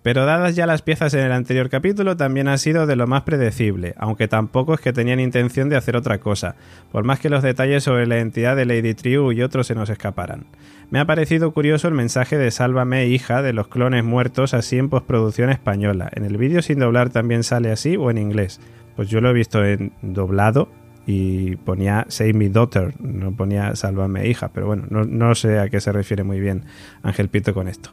Pero 0.07 0.25
dadas 0.25 0.55
ya 0.55 0.67
las 0.67 0.83
piezas 0.83 1.15
en 1.15 1.25
el 1.25 1.33
anterior 1.33 1.69
capítulo, 1.69 2.17
también 2.17 2.47
ha 2.47 2.59
sido 2.59 2.87
de 2.87 2.95
lo 2.95 3.09
más 3.09 3.23
predecible, 3.23 3.93
aunque 3.97 4.29
tampoco 4.29 4.75
es 4.75 4.81
que 4.81 4.93
tenían 4.93 5.19
intención 5.19 5.69
de 5.69 5.75
hacer 5.75 5.97
otra 5.97 6.19
cosa, 6.19 6.55
por 6.93 7.03
más 7.03 7.19
que 7.19 7.29
los 7.29 7.43
detalles 7.43 7.83
sobre 7.83 8.07
la 8.07 8.15
identidad 8.15 8.55
de 8.55 8.67
Lady 8.67 8.95
Triu 8.95 9.33
y 9.33 9.43
otros 9.43 9.67
se 9.67 9.75
nos 9.75 9.91
escaparan. 9.91 10.45
Me 10.91 11.01
ha 11.01 11.07
parecido 11.07 11.51
curioso 11.51 11.89
el 11.89 11.95
mensaje 11.95 12.39
de 12.39 12.53
Sálvame 12.53 13.09
hija 13.09 13.43
de 13.43 13.53
los 13.53 13.67
clones 13.67 14.05
muertos 14.05 14.55
así 14.55 14.79
en 14.79 14.91
postproducción 14.91 15.51
española. 15.51 16.09
¿En 16.15 16.25
el 16.25 16.37
vídeo 16.37 16.63
sin 16.63 16.79
doblar 16.79 17.11
también 17.11 17.43
sale 17.43 17.73
así 17.73 17.97
o 17.97 18.09
en 18.09 18.19
inglés? 18.19 18.61
Pues 18.95 19.09
yo 19.09 19.21
lo 19.21 19.31
he 19.31 19.35
visto 19.35 19.65
en 19.65 19.91
doblado 20.03 20.69
y 21.05 21.57
ponía 21.57 22.07
Save 22.11 22.33
Me 22.33 22.49
Daughter, 22.49 22.95
no 23.01 23.33
ponía 23.33 23.75
Sálvame 23.75 24.29
hija, 24.29 24.53
pero 24.55 24.69
bueno, 24.69 24.85
no, 24.89 25.03
no 25.03 25.35
sé 25.35 25.59
a 25.59 25.69
qué 25.69 25.81
se 25.81 25.91
refiere 25.91 26.23
muy 26.23 26.39
bien 26.39 26.63
Ángel 27.03 27.29
Pito 27.29 27.53
con 27.53 27.67
esto. 27.67 27.91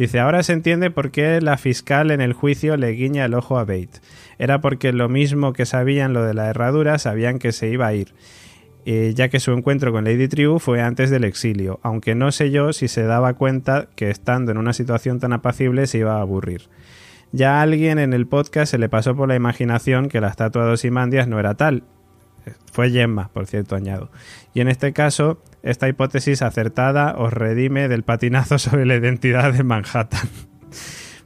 Dice, 0.00 0.18
ahora 0.18 0.42
se 0.42 0.54
entiende 0.54 0.90
por 0.90 1.10
qué 1.10 1.42
la 1.42 1.58
fiscal 1.58 2.10
en 2.10 2.22
el 2.22 2.32
juicio 2.32 2.78
le 2.78 2.92
guiña 2.92 3.26
el 3.26 3.34
ojo 3.34 3.58
a 3.58 3.66
Bate. 3.66 4.00
Era 4.38 4.62
porque 4.62 4.94
lo 4.94 5.10
mismo 5.10 5.52
que 5.52 5.66
sabían 5.66 6.14
lo 6.14 6.24
de 6.24 6.32
la 6.32 6.48
herradura, 6.48 6.98
sabían 6.98 7.38
que 7.38 7.52
se 7.52 7.68
iba 7.68 7.86
a 7.86 7.92
ir. 7.92 8.14
Eh, 8.86 9.12
ya 9.14 9.28
que 9.28 9.40
su 9.40 9.52
encuentro 9.52 9.92
con 9.92 10.04
Lady 10.04 10.26
Triu 10.26 10.58
fue 10.58 10.80
antes 10.80 11.10
del 11.10 11.24
exilio, 11.24 11.80
aunque 11.82 12.14
no 12.14 12.32
sé 12.32 12.50
yo 12.50 12.72
si 12.72 12.88
se 12.88 13.02
daba 13.02 13.34
cuenta 13.34 13.88
que 13.94 14.08
estando 14.08 14.52
en 14.52 14.56
una 14.56 14.72
situación 14.72 15.20
tan 15.20 15.34
apacible 15.34 15.86
se 15.86 15.98
iba 15.98 16.16
a 16.16 16.22
aburrir. 16.22 16.70
Ya 17.30 17.58
a 17.58 17.62
alguien 17.62 17.98
en 17.98 18.14
el 18.14 18.26
podcast 18.26 18.70
se 18.70 18.78
le 18.78 18.88
pasó 18.88 19.14
por 19.14 19.28
la 19.28 19.34
imaginación 19.34 20.08
que 20.08 20.22
la 20.22 20.28
estatua 20.28 20.64
de 20.64 20.72
Osimandias 20.72 21.28
no 21.28 21.38
era 21.38 21.56
tal. 21.56 21.84
Fue 22.72 22.90
Gemma, 22.90 23.30
por 23.32 23.46
cierto, 23.46 23.76
añado. 23.76 24.10
Y 24.54 24.60
en 24.60 24.68
este 24.68 24.92
caso, 24.92 25.42
esta 25.62 25.88
hipótesis 25.88 26.42
acertada 26.42 27.14
os 27.16 27.32
redime 27.32 27.88
del 27.88 28.02
patinazo 28.02 28.58
sobre 28.58 28.86
la 28.86 28.96
identidad 28.96 29.52
de 29.52 29.62
Manhattan. 29.62 30.28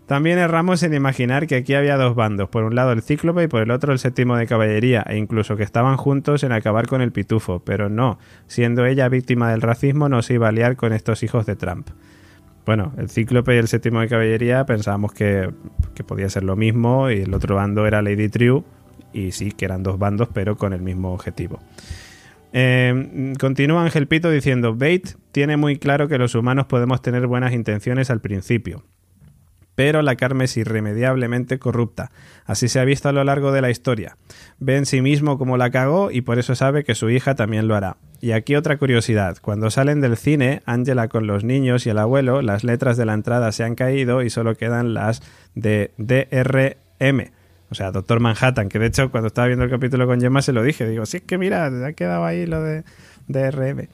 También 0.07 0.39
erramos 0.39 0.82
en 0.82 0.93
imaginar 0.93 1.47
que 1.47 1.57
aquí 1.57 1.73
había 1.73 1.97
dos 1.97 2.15
bandos, 2.15 2.51
por 2.51 2.65
un 2.65 2.74
lado 2.74 2.93
el 2.93 3.01
Cíclope 3.01 3.45
y 3.45 3.49
por 3.49 3.62
el 3.62 3.70
otro 3.70 3.91
el 3.91 3.99
séptimo 3.99 4.36
de 4.36 4.47
caballería, 4.47 5.03
e 5.09 5.16
incluso 5.16 5.57
que 5.57 5.62
estaban 5.62 5.97
juntos 5.97 6.45
en 6.45 6.53
acabar 6.53 6.86
con 6.86 7.01
el 7.01 7.11
pitufo, 7.11 7.61
pero 7.61 7.89
no, 7.89 8.19
siendo 8.47 8.85
ella 8.85 9.09
víctima 9.09 9.51
del 9.51 9.62
racismo 9.62 10.11
no 10.11 10.20
se 10.20 10.35
iba 10.35 10.49
a 10.49 10.53
liar 10.53 10.77
con 10.77 10.93
estos 10.93 11.23
hijos 11.23 11.47
de 11.47 11.57
Trump. 11.57 11.89
Bueno, 12.66 12.93
el 12.99 13.09
Cíclope 13.09 13.55
y 13.55 13.59
el 13.59 13.69
séptimo 13.69 14.01
de 14.01 14.09
caballería 14.09 14.66
pensábamos 14.66 15.12
que, 15.12 15.51
que 15.95 16.05
podía 16.05 16.28
ser 16.28 16.45
lo 16.45 16.57
mismo 16.57 17.11
y 17.11 17.23
el 17.23 17.32
otro 17.32 17.57
bando 17.57 17.86
era 17.86 18.03
Lady 18.03 18.28
Triu, 18.28 18.62
y 19.15 19.32
sí, 19.32 19.53
que 19.53 19.65
eran 19.65 19.82
dos 19.82 19.99
bandos, 19.99 20.28
pero 20.35 20.57
con 20.57 20.74
el 20.74 20.82
mismo 20.82 21.15
objetivo. 21.15 21.61
Eh, 22.53 23.32
continúa 23.41 23.82
Ángel 23.82 24.07
Pito 24.07 24.31
diciendo, 24.31 24.74
Bate 24.74 25.16
tiene 25.32 25.57
muy 25.57 25.77
claro 25.77 26.09
que 26.09 26.19
los 26.19 26.35
humanos 26.35 26.66
podemos 26.66 27.01
tener 27.03 27.27
buenas 27.27 27.53
intenciones 27.53 28.11
al 28.11 28.20
principio, 28.20 28.85
pero 29.74 30.03
la 30.03 30.15
carne 30.15 30.45
es 30.45 30.57
irremediablemente 30.57 31.59
corrupta. 31.59 32.12
Así 32.45 32.69
se 32.69 32.78
ha 32.78 32.85
visto 32.85 33.09
a 33.09 33.12
lo 33.12 33.24
largo 33.24 33.51
de 33.51 33.61
la 33.61 33.70
historia. 33.70 34.16
Ve 34.61 34.77
en 34.77 34.86
sí 34.86 35.01
mismo 35.01 35.36
como 35.36 35.57
la 35.57 35.70
cagó 35.70 36.12
y 36.12 36.20
por 36.20 36.39
eso 36.39 36.55
sabe 36.55 36.85
que 36.85 36.95
su 36.95 37.11
hija 37.11 37.35
también 37.35 37.66
lo 37.66 37.74
hará. 37.74 37.97
Y 38.20 38.31
aquí 38.31 38.55
otra 38.55 38.78
curiosidad. 38.78 39.39
Cuando 39.41 39.70
salen 39.70 40.01
del 40.01 40.16
cine, 40.16 40.62
Angela 40.65 41.09
con 41.09 41.27
los 41.27 41.43
niños 41.43 41.86
y 41.86 41.91
el 41.91 41.99
abuelo, 41.99 42.41
las 42.41 42.62
letras 42.62 42.97
de 42.97 43.05
la 43.05 43.15
entrada 43.15 43.51
se 43.51 43.65
han 43.65 43.74
caído 43.74 44.23
y 44.23 44.31
solo 44.31 44.55
quedan 44.55 44.95
las 44.95 45.23
de 45.57 45.91
DRM 45.99 47.32
o 47.75 47.77
sea, 47.77 47.91
Doctor 47.91 48.21
Manhattan, 48.21 48.69
que 48.69 48.79
de 48.79 48.87
hecho 48.87 49.11
cuando 49.11 49.27
estaba 49.27 49.49
viendo 49.49 49.65
el 49.65 49.71
capítulo 49.71 50.07
con 50.07 50.21
Gemma 50.21 50.43
se 50.43 50.53
lo 50.53 50.63
dije. 50.63 50.87
Digo, 50.89 51.07
sí, 51.07 51.17
es 51.17 51.23
que 51.25 51.39
mira, 51.39 51.67
ha 51.67 51.93
quedado 51.93 52.25
ahí 52.25 52.47
lo 52.47 52.63
de 52.63 52.85
DRM. 53.27 53.89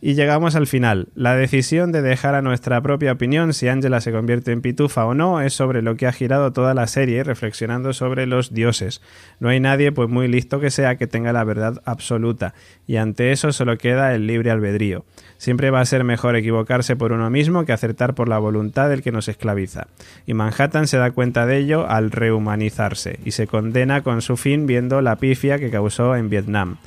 Y 0.00 0.14
llegamos 0.14 0.54
al 0.54 0.66
final. 0.66 1.08
La 1.14 1.34
decisión 1.34 1.92
de 1.92 2.02
dejar 2.02 2.34
a 2.34 2.42
nuestra 2.42 2.80
propia 2.80 3.12
opinión 3.12 3.54
si 3.54 3.68
Angela 3.68 4.00
se 4.00 4.12
convierte 4.12 4.52
en 4.52 4.60
pitufa 4.60 5.04
o 5.06 5.14
no 5.14 5.40
es 5.40 5.54
sobre 5.54 5.82
lo 5.82 5.96
que 5.96 6.06
ha 6.06 6.12
girado 6.12 6.52
toda 6.52 6.74
la 6.74 6.86
serie, 6.86 7.24
reflexionando 7.24 7.92
sobre 7.92 8.26
los 8.26 8.52
dioses. 8.52 9.00
No 9.40 9.48
hay 9.48 9.60
nadie, 9.60 9.92
pues 9.92 10.08
muy 10.08 10.28
listo 10.28 10.60
que 10.60 10.70
sea, 10.70 10.96
que 10.96 11.06
tenga 11.06 11.32
la 11.32 11.44
verdad 11.44 11.82
absoluta. 11.84 12.54
Y 12.86 12.96
ante 12.96 13.32
eso 13.32 13.52
solo 13.52 13.78
queda 13.78 14.14
el 14.14 14.26
libre 14.26 14.50
albedrío. 14.50 15.04
Siempre 15.38 15.70
va 15.70 15.80
a 15.80 15.86
ser 15.86 16.04
mejor 16.04 16.36
equivocarse 16.36 16.96
por 16.96 17.12
uno 17.12 17.28
mismo 17.30 17.64
que 17.64 17.72
acertar 17.72 18.14
por 18.14 18.28
la 18.28 18.38
voluntad 18.38 18.88
del 18.88 19.02
que 19.02 19.12
nos 19.12 19.28
esclaviza. 19.28 19.88
Y 20.26 20.34
Manhattan 20.34 20.86
se 20.86 20.96
da 20.96 21.10
cuenta 21.10 21.46
de 21.46 21.58
ello 21.58 21.88
al 21.88 22.10
rehumanizarse 22.10 23.18
y 23.24 23.32
se 23.32 23.46
condena 23.46 24.02
con 24.02 24.22
su 24.22 24.36
fin 24.36 24.66
viendo 24.66 25.02
la 25.02 25.16
pifia 25.16 25.58
que 25.58 25.70
causó 25.70 26.16
en 26.16 26.30
Vietnam. 26.30 26.78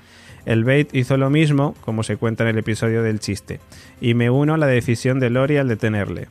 El 0.45 0.64
Bait 0.64 0.94
hizo 0.94 1.18
lo 1.18 1.30
mismo, 1.30 1.76
como 1.82 2.03
se 2.03 2.18
cuenta 2.18 2.44
en 2.44 2.49
el 2.49 2.57
episodio 2.57 3.03
del 3.03 3.20
chiste, 3.20 3.60
y 4.02 4.14
me 4.14 4.30
uno 4.30 4.53
a 4.53 4.57
la 4.57 4.68
decisión 4.68 5.20
de 5.20 5.30
Lori 5.30 5.57
al 5.57 5.68
detenerle. 5.68 6.28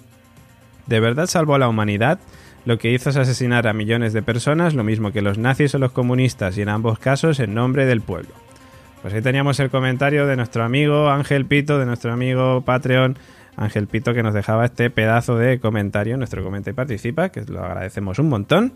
¿De 0.87 1.01
verdad 1.01 1.27
salvó 1.27 1.55
a 1.55 1.59
la 1.59 1.69
humanidad? 1.69 2.19
Lo 2.65 2.79
que 2.79 2.93
hizo 2.93 3.11
es 3.11 3.17
asesinar 3.17 3.67
a 3.67 3.73
millones 3.73 4.13
de 4.13 4.23
personas, 4.23 4.75
lo 4.75 4.85
mismo 4.85 5.13
que 5.13 5.23
los 5.23 5.39
nazis 5.39 5.75
o 5.75 5.79
los 5.79 5.93
comunistas, 5.93 6.59
y 6.59 6.63
en 6.63 6.69
ambos 6.69 6.99
casos 6.99 7.41
en 7.41 7.55
nombre 7.55 7.87
del 7.87 8.01
pueblo. 8.01 8.31
Pues 9.03 9.15
ahí 9.15 9.23
teníamos 9.23 9.61
el 9.61 9.71
comentario 9.71 10.27
de 10.27 10.37
nuestro 10.37 10.65
amigo 10.65 11.09
Ángel 11.09 11.47
Pito, 11.47 11.79
de 11.79 11.87
nuestro 11.87 12.13
amigo 12.13 12.63
Patreon 12.63 13.17
Ángel 13.57 13.87
Pito, 13.87 14.15
que 14.15 14.23
nos 14.23 14.35
dejaba 14.35 14.65
este 14.65 14.89
pedazo 14.91 15.37
de 15.37 15.59
comentario, 15.61 16.17
nuestro 16.17 16.45
comenta 16.45 16.71
y 16.71 16.73
participa, 16.73 17.29
que 17.31 17.43
lo 17.43 17.65
agradecemos 17.65 18.19
un 18.19 18.29
montón. 18.29 18.73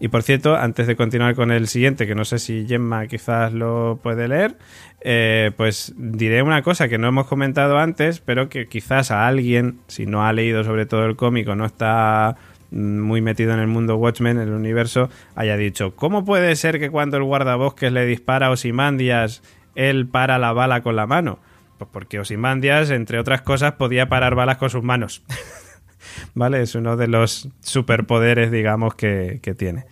Y 0.00 0.08
por 0.08 0.22
cierto, 0.22 0.56
antes 0.56 0.86
de 0.86 0.96
continuar 0.96 1.34
con 1.34 1.52
el 1.52 1.68
siguiente, 1.68 2.06
que 2.06 2.14
no 2.14 2.24
sé 2.24 2.38
si 2.38 2.66
Gemma 2.66 3.06
quizás 3.06 3.52
lo 3.52 4.00
puede 4.02 4.26
leer, 4.26 4.56
eh, 5.00 5.52
pues 5.56 5.94
diré 5.96 6.42
una 6.42 6.62
cosa 6.62 6.88
que 6.88 6.98
no 6.98 7.06
hemos 7.06 7.26
comentado 7.26 7.78
antes, 7.78 8.20
pero 8.20 8.48
que 8.48 8.66
quizás 8.66 9.10
a 9.10 9.26
alguien, 9.28 9.78
si 9.86 10.06
no 10.06 10.26
ha 10.26 10.32
leído 10.32 10.64
sobre 10.64 10.86
todo 10.86 11.06
el 11.06 11.14
cómico, 11.14 11.54
no 11.54 11.64
está 11.64 12.36
muy 12.72 13.20
metido 13.20 13.52
en 13.52 13.60
el 13.60 13.68
mundo 13.68 13.96
Watchmen, 13.96 14.38
en 14.38 14.48
el 14.48 14.54
universo, 14.54 15.10
haya 15.36 15.56
dicho, 15.56 15.94
¿cómo 15.94 16.24
puede 16.24 16.56
ser 16.56 16.80
que 16.80 16.90
cuando 16.90 17.16
el 17.16 17.22
guardabosques 17.22 17.92
le 17.92 18.04
dispara 18.04 18.48
a 18.48 18.50
Osimandias, 18.50 19.42
él 19.76 20.08
para 20.08 20.38
la 20.38 20.52
bala 20.52 20.82
con 20.82 20.96
la 20.96 21.06
mano? 21.06 21.38
Pues 21.78 21.88
porque 21.92 22.18
Osimandias, 22.18 22.90
entre 22.90 23.20
otras 23.20 23.42
cosas, 23.42 23.74
podía 23.74 24.08
parar 24.08 24.34
balas 24.34 24.56
con 24.56 24.70
sus 24.70 24.82
manos. 24.82 25.22
¿Vale? 26.34 26.62
Es 26.62 26.74
uno 26.74 26.96
de 26.96 27.08
los 27.08 27.48
superpoderes, 27.60 28.50
digamos, 28.50 28.94
que, 28.94 29.40
tiene. 29.56 29.86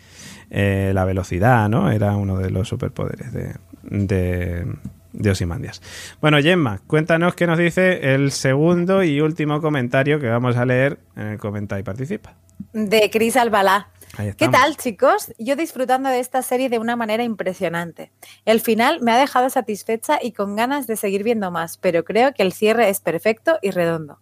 Eh, 0.51 0.93
la 0.95 1.07
velocidad, 1.07 1.69
¿no? 1.69 1.91
Era 1.91 2.15
uno 2.17 2.37
de 2.37 2.51
los 2.51 2.69
superpoderes 2.69 3.33
de, 3.33 3.55
de, 3.83 4.67
de 5.13 5.31
Osimandias. 5.31 5.81
Bueno, 6.21 6.39
Gemma, 6.43 6.81
cuéntanos 6.87 7.35
qué 7.35 7.47
nos 7.47 7.59
dice 7.59 8.15
el 8.15 8.33
segundo 8.33 9.03
y 9.03 9.21
último 9.21 9.61
comentario 9.61 10.21
que 10.21 10.29
vamos 10.29 10.57
a 10.57 10.67
leer 10.67 10.99
en 11.17 11.29
el 11.29 11.39
Comenta 11.39 11.79
y 11.79 11.83
Participa. 11.83 12.35
De 12.73 13.11
Cris 13.11 13.37
Albalá. 13.37 13.89
¿Qué 14.37 14.49
tal, 14.49 14.77
chicos? 14.77 15.33
Yo 15.39 15.57
disfrutando 15.57 16.11
de 16.11 16.21
esta 16.21 16.43
serie 16.43 16.69
de 16.69 16.79
una 16.79 16.97
manera 16.97 17.25
impresionante. 17.25 18.13
El 18.45 18.61
final 18.61 19.01
me 19.01 19.13
ha 19.13 19.17
dejado 19.17 19.49
satisfecha 19.49 20.19
y 20.21 20.33
con 20.33 20.55
ganas 20.55 20.87
de 20.87 20.97
seguir 20.97 21.23
viendo 21.23 21.51
más, 21.51 21.79
pero 21.79 22.05
creo 22.05 22.35
que 22.35 22.43
el 22.43 22.53
cierre 22.53 22.91
es 22.91 23.01
perfecto 23.01 23.59
y 23.63 23.71
redondo. 23.71 24.19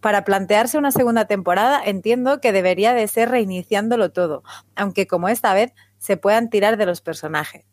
Para 0.00 0.24
plantearse 0.24 0.78
una 0.78 0.92
segunda 0.92 1.26
temporada 1.26 1.80
entiendo 1.84 2.40
que 2.40 2.52
debería 2.52 2.94
de 2.94 3.06
ser 3.06 3.30
reiniciándolo 3.30 4.12
todo, 4.12 4.42
aunque 4.74 5.06
como 5.06 5.28
esta 5.28 5.52
vez 5.54 5.72
se 5.98 6.16
puedan 6.16 6.50
tirar 6.50 6.76
de 6.76 6.86
los 6.86 7.00
personajes. 7.00 7.66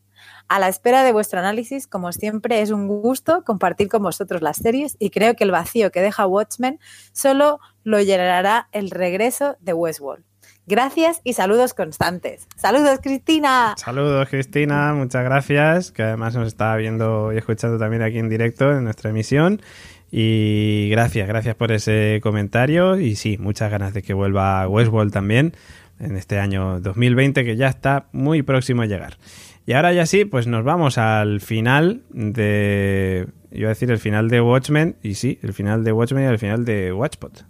A 0.49 0.59
la 0.59 0.69
espera 0.69 1.03
de 1.03 1.11
vuestro 1.11 1.39
análisis, 1.39 1.87
como 1.87 2.11
siempre, 2.13 2.61
es 2.61 2.71
un 2.71 2.87
gusto 2.87 3.43
compartir 3.43 3.89
con 3.89 4.03
vosotros 4.03 4.41
las 4.41 4.57
series 4.57 4.95
y 4.99 5.09
creo 5.09 5.35
que 5.35 5.43
el 5.43 5.51
vacío 5.51 5.91
que 5.91 6.01
deja 6.01 6.25
Watchmen 6.25 6.79
solo 7.11 7.59
lo 7.83 7.99
llenará 8.01 8.69
el 8.71 8.89
regreso 8.89 9.57
de 9.59 9.73
Westworld. 9.73 10.23
Gracias 10.65 11.21
y 11.23 11.33
saludos 11.33 11.73
constantes. 11.73 12.45
Saludos, 12.57 12.99
Cristina. 13.01 13.73
Saludos, 13.77 14.27
Cristina. 14.29 14.93
Muchas 14.93 15.23
gracias, 15.23 15.91
que 15.91 16.03
además 16.03 16.35
nos 16.35 16.47
está 16.47 16.75
viendo 16.75 17.31
y 17.31 17.37
escuchando 17.37 17.77
también 17.77 18.01
aquí 18.01 18.17
en 18.19 18.27
directo 18.27 18.71
en 18.71 18.83
nuestra 18.83 19.09
emisión. 19.09 19.61
Y 20.11 20.89
gracias, 20.89 21.27
gracias 21.27 21.55
por 21.55 21.71
ese 21.71 22.19
comentario. 22.23 22.99
Y 22.99 23.15
sí, 23.15 23.37
muchas 23.37 23.69
ganas 23.71 23.93
de 23.93 24.01
que 24.01 24.13
vuelva 24.13 24.67
Westworld 24.67 25.11
también 25.11 25.53
en 25.99 26.15
este 26.15 26.39
año 26.39 26.79
2020 26.79 27.43
que 27.43 27.55
ya 27.55 27.67
está 27.67 28.07
muy 28.11 28.41
próximo 28.41 28.83
a 28.83 28.85
llegar. 28.85 29.17
Y 29.65 29.73
ahora 29.73 29.91
ya 29.91 30.05
sí, 30.05 30.23
pues 30.23 30.47
nos 30.47 30.63
vamos 30.63 30.97
al 30.97 31.41
final 31.41 32.03
de. 32.09 33.27
Iba 33.51 33.67
a 33.67 33.69
decir 33.69 33.91
el 33.91 33.99
final 33.99 34.29
de 34.29 34.39
Watchmen, 34.39 34.95
y 35.03 35.15
sí, 35.15 35.39
el 35.41 35.53
final 35.53 35.83
de 35.83 35.91
Watchmen 35.91 36.23
y 36.23 36.27
el 36.27 36.39
final 36.39 36.63
de 36.63 36.93
Watchpot. 36.93 37.45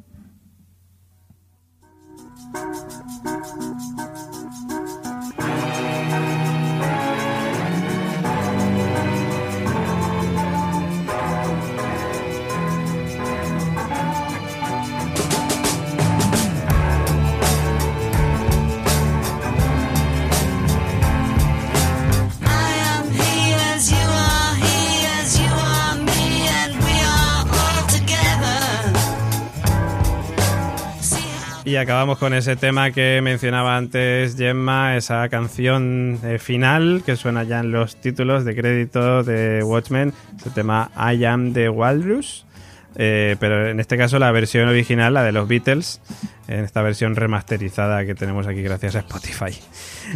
Y 31.67 31.75
acabamos 31.75 32.17
con 32.17 32.33
ese 32.33 32.55
tema 32.55 32.91
que 32.91 33.19
mencionaba 33.21 33.75
antes 33.75 34.37
Gemma, 34.37 34.95
esa 34.95 35.27
canción 35.27 36.17
eh, 36.23 36.39
final 36.39 37.03
que 37.05 37.17
suena 37.17 37.43
ya 37.43 37.59
en 37.59 37.73
los 37.73 37.97
títulos 37.97 38.45
de 38.45 38.55
crédito 38.55 39.21
de 39.21 39.61
Watchmen, 39.63 40.13
ese 40.39 40.49
tema 40.51 40.89
I 40.95 41.25
Am 41.25 41.51
the 41.51 41.67
Walrus. 41.67 42.46
Eh, 42.99 43.35
pero 43.39 43.69
en 43.69 43.79
este 43.79 43.95
caso 43.95 44.17
la 44.17 44.31
versión 44.31 44.67
original, 44.67 45.13
la 45.13 45.23
de 45.23 45.31
los 45.31 45.47
Beatles, 45.47 46.01
en 46.47 46.63
esta 46.63 46.81
versión 46.81 47.15
remasterizada 47.15 48.05
que 48.05 48.15
tenemos 48.15 48.47
aquí 48.47 48.63
gracias 48.63 48.95
a 48.95 48.99
Spotify. 48.99 49.55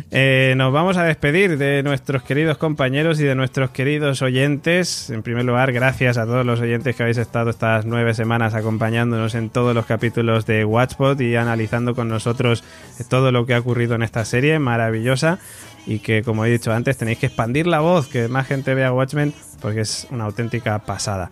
Eh, 0.10 0.56
nos 0.58 0.74
vamos 0.74 0.98
a 0.98 1.04
despedir 1.04 1.60
de 1.60 1.84
nuestros 1.84 2.24
queridos 2.24 2.58
compañeros 2.58 3.20
y 3.20 3.24
de 3.24 3.36
nuestros 3.36 3.70
queridos 3.70 4.24
oyentes. 4.24 5.12
En 5.12 5.22
primer 5.22 5.46
lugar, 5.46 5.72
gracias 5.74 6.18
a 6.18 6.26
todos 6.26 6.44
los 6.44 6.60
oyentes 6.60 6.96
que 6.96 7.04
habéis 7.04 7.18
estado 7.18 7.52
estas 7.52 7.86
nueve 7.86 8.16
semanas 8.16 8.56
acompañándonos 8.56 9.36
en 9.36 9.52
todos 9.52 9.76
los 9.76 9.86
capítulos 9.86 10.48
de 10.48 10.66
Watchpot 10.66 11.22
y 11.22 11.36
analizando 11.36 11.94
con 11.94 12.08
nosotros 12.08 12.64
todo 13.10 13.32
lo 13.32 13.46
que 13.46 13.54
ha 13.54 13.60
ocurrido 13.60 13.94
en 13.94 14.02
esta 14.02 14.26
serie 14.26 14.58
maravillosa 14.58 15.38
y 15.86 16.00
que, 16.00 16.24
como 16.24 16.46
he 16.46 16.50
dicho 16.50 16.72
antes, 16.72 16.98
tenéis 16.98 17.20
que 17.20 17.28
expandir 17.28 17.68
la 17.68 17.80
voz, 17.80 18.08
que 18.08 18.28
más 18.28 18.48
gente 18.48 18.74
vea 18.74 18.92
Watchmen 18.92 19.34
porque 19.62 19.82
es 19.82 20.08
una 20.10 20.26
auténtica 20.26 20.80
pasada. 20.80 21.30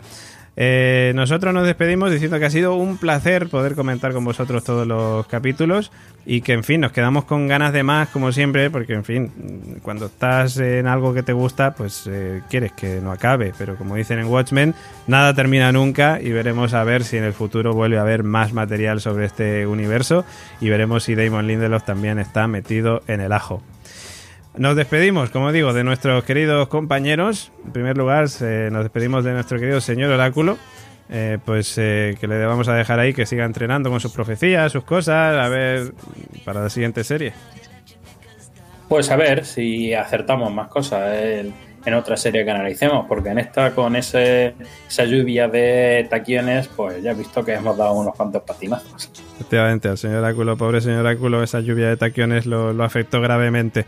Eh, 0.61 1.13
nosotros 1.15 1.53
nos 1.53 1.65
despedimos 1.65 2.11
diciendo 2.11 2.37
que 2.37 2.43
ha 2.43 2.49
sido 2.49 2.75
un 2.75 2.97
placer 2.97 3.47
poder 3.47 3.75
comentar 3.75 4.11
con 4.11 4.25
vosotros 4.25 4.61
todos 4.61 4.85
los 4.85 5.25
capítulos 5.25 5.89
y 6.25 6.41
que, 6.41 6.51
en 6.51 6.65
fin, 6.65 6.81
nos 6.81 6.91
quedamos 6.91 7.23
con 7.23 7.47
ganas 7.47 7.71
de 7.71 7.81
más, 7.83 8.09
como 8.09 8.33
siempre, 8.33 8.69
porque, 8.69 8.93
en 8.93 9.05
fin, 9.05 9.79
cuando 9.81 10.07
estás 10.07 10.57
en 10.57 10.85
algo 10.85 11.13
que 11.13 11.23
te 11.23 11.31
gusta, 11.31 11.75
pues 11.75 12.03
eh, 12.11 12.41
quieres 12.49 12.73
que 12.73 12.99
no 12.99 13.13
acabe, 13.13 13.53
pero 13.57 13.77
como 13.77 13.95
dicen 13.95 14.19
en 14.19 14.25
Watchmen, 14.25 14.75
nada 15.07 15.33
termina 15.33 15.71
nunca 15.71 16.19
y 16.21 16.29
veremos 16.31 16.73
a 16.73 16.83
ver 16.83 17.05
si 17.05 17.15
en 17.15 17.23
el 17.23 17.31
futuro 17.31 17.73
vuelve 17.73 17.97
a 17.97 18.01
haber 18.01 18.23
más 18.23 18.51
material 18.51 18.99
sobre 18.99 19.27
este 19.27 19.65
universo 19.65 20.25
y 20.59 20.67
veremos 20.67 21.03
si 21.03 21.15
Damon 21.15 21.47
Lindelof 21.47 21.85
también 21.85 22.19
está 22.19 22.47
metido 22.47 23.01
en 23.07 23.21
el 23.21 23.31
ajo. 23.31 23.63
Nos 24.59 24.75
despedimos, 24.75 25.29
como 25.29 25.53
digo, 25.53 25.71
de 25.71 25.85
nuestros 25.85 26.25
queridos 26.25 26.67
compañeros. 26.67 27.53
En 27.63 27.71
primer 27.71 27.97
lugar, 27.97 28.23
nos 28.23 28.83
despedimos 28.83 29.23
de 29.23 29.31
nuestro 29.31 29.57
querido 29.57 29.79
señor 29.79 30.11
Oráculo. 30.11 30.57
Eh, 31.09 31.37
pues 31.45 31.77
eh, 31.77 32.17
que 32.19 32.27
le 32.27 32.45
vamos 32.45 32.67
a 32.67 32.73
dejar 32.73 32.99
ahí 32.99 33.13
que 33.13 33.25
siga 33.25 33.45
entrenando 33.45 33.89
con 33.89 34.01
sus 34.01 34.11
profecías, 34.11 34.69
sus 34.69 34.83
cosas, 34.83 35.37
a 35.37 35.47
ver 35.47 35.93
para 36.43 36.61
la 36.61 36.69
siguiente 36.69 37.05
serie. 37.05 37.31
Pues 38.89 39.09
a 39.09 39.15
ver 39.15 39.45
si 39.45 39.93
acertamos 39.93 40.53
más 40.53 40.67
cosas 40.67 41.09
en 41.15 41.93
otra 41.93 42.17
serie 42.17 42.43
que 42.43 42.51
analicemos, 42.51 43.05
porque 43.07 43.29
en 43.29 43.39
esta 43.39 43.73
con 43.73 43.95
ese, 43.95 44.55
esa 44.89 45.05
lluvia 45.05 45.47
de 45.47 46.05
taquiones, 46.09 46.67
pues 46.67 47.01
ya 47.01 47.11
he 47.11 47.15
visto 47.15 47.45
que 47.45 47.53
hemos 47.53 47.77
dado 47.77 47.93
unos 47.93 48.13
cuantos 48.13 48.43
patinazos. 48.43 49.09
Efectivamente, 49.35 49.87
al 49.87 49.97
señor 49.97 50.17
Oráculo, 50.17 50.57
pobre 50.57 50.81
señor 50.81 50.99
Oráculo, 51.05 51.41
esa 51.43 51.61
lluvia 51.61 51.87
de 51.87 51.95
taquiones 51.95 52.45
lo, 52.45 52.73
lo 52.73 52.83
afectó 52.83 53.21
gravemente. 53.21 53.85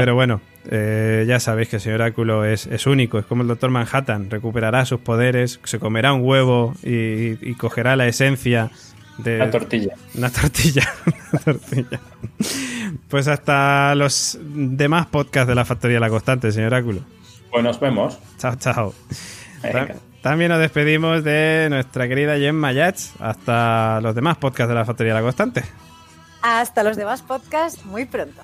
Pero 0.00 0.14
bueno, 0.14 0.40
eh, 0.70 1.26
ya 1.28 1.40
sabéis 1.40 1.68
que 1.68 1.76
el 1.76 1.82
señor 1.82 2.00
Oráculo 2.00 2.46
es, 2.46 2.66
único, 2.86 3.18
es 3.18 3.26
como 3.26 3.42
el 3.42 3.48
Doctor 3.48 3.68
Manhattan, 3.68 4.30
recuperará 4.30 4.86
sus 4.86 4.98
poderes, 4.98 5.60
se 5.62 5.78
comerá 5.78 6.14
un 6.14 6.22
huevo 6.22 6.72
y, 6.82 7.54
cogerá 7.56 7.96
la 7.96 8.08
esencia 8.08 8.70
de... 9.18 9.36
Una 9.36 9.50
tortilla. 9.50 9.94
Una 10.14 10.30
tortilla, 10.30 10.88
una 11.32 11.40
tortilla. 11.42 12.00
Pues 13.08 13.28
hasta 13.28 13.94
los 13.94 14.38
demás 14.40 15.04
podcasts 15.04 15.48
de 15.48 15.54
la 15.54 15.66
Factoría 15.66 15.96
de 15.96 16.00
la 16.00 16.08
Constante, 16.08 16.50
señor 16.50 16.72
Oráculo. 16.72 17.02
Pues 17.50 17.62
nos 17.62 17.78
vemos. 17.78 18.18
Chao, 18.38 18.54
chao. 18.56 18.94
También 20.22 20.48
nos 20.48 20.60
despedimos 20.60 21.22
de 21.24 21.66
nuestra 21.68 22.08
querida 22.08 22.38
Gemma 22.38 22.72
Yats. 22.72 23.12
Hasta 23.20 24.00
los 24.00 24.14
demás 24.14 24.38
podcasts 24.38 24.70
de 24.70 24.74
la 24.76 24.86
Factoría 24.86 25.12
de 25.12 25.20
la 25.20 25.24
Constante. 25.26 25.62
Hasta 26.40 26.82
los 26.84 26.96
demás 26.96 27.20
podcasts 27.20 27.84
muy 27.84 28.06
pronto. 28.06 28.40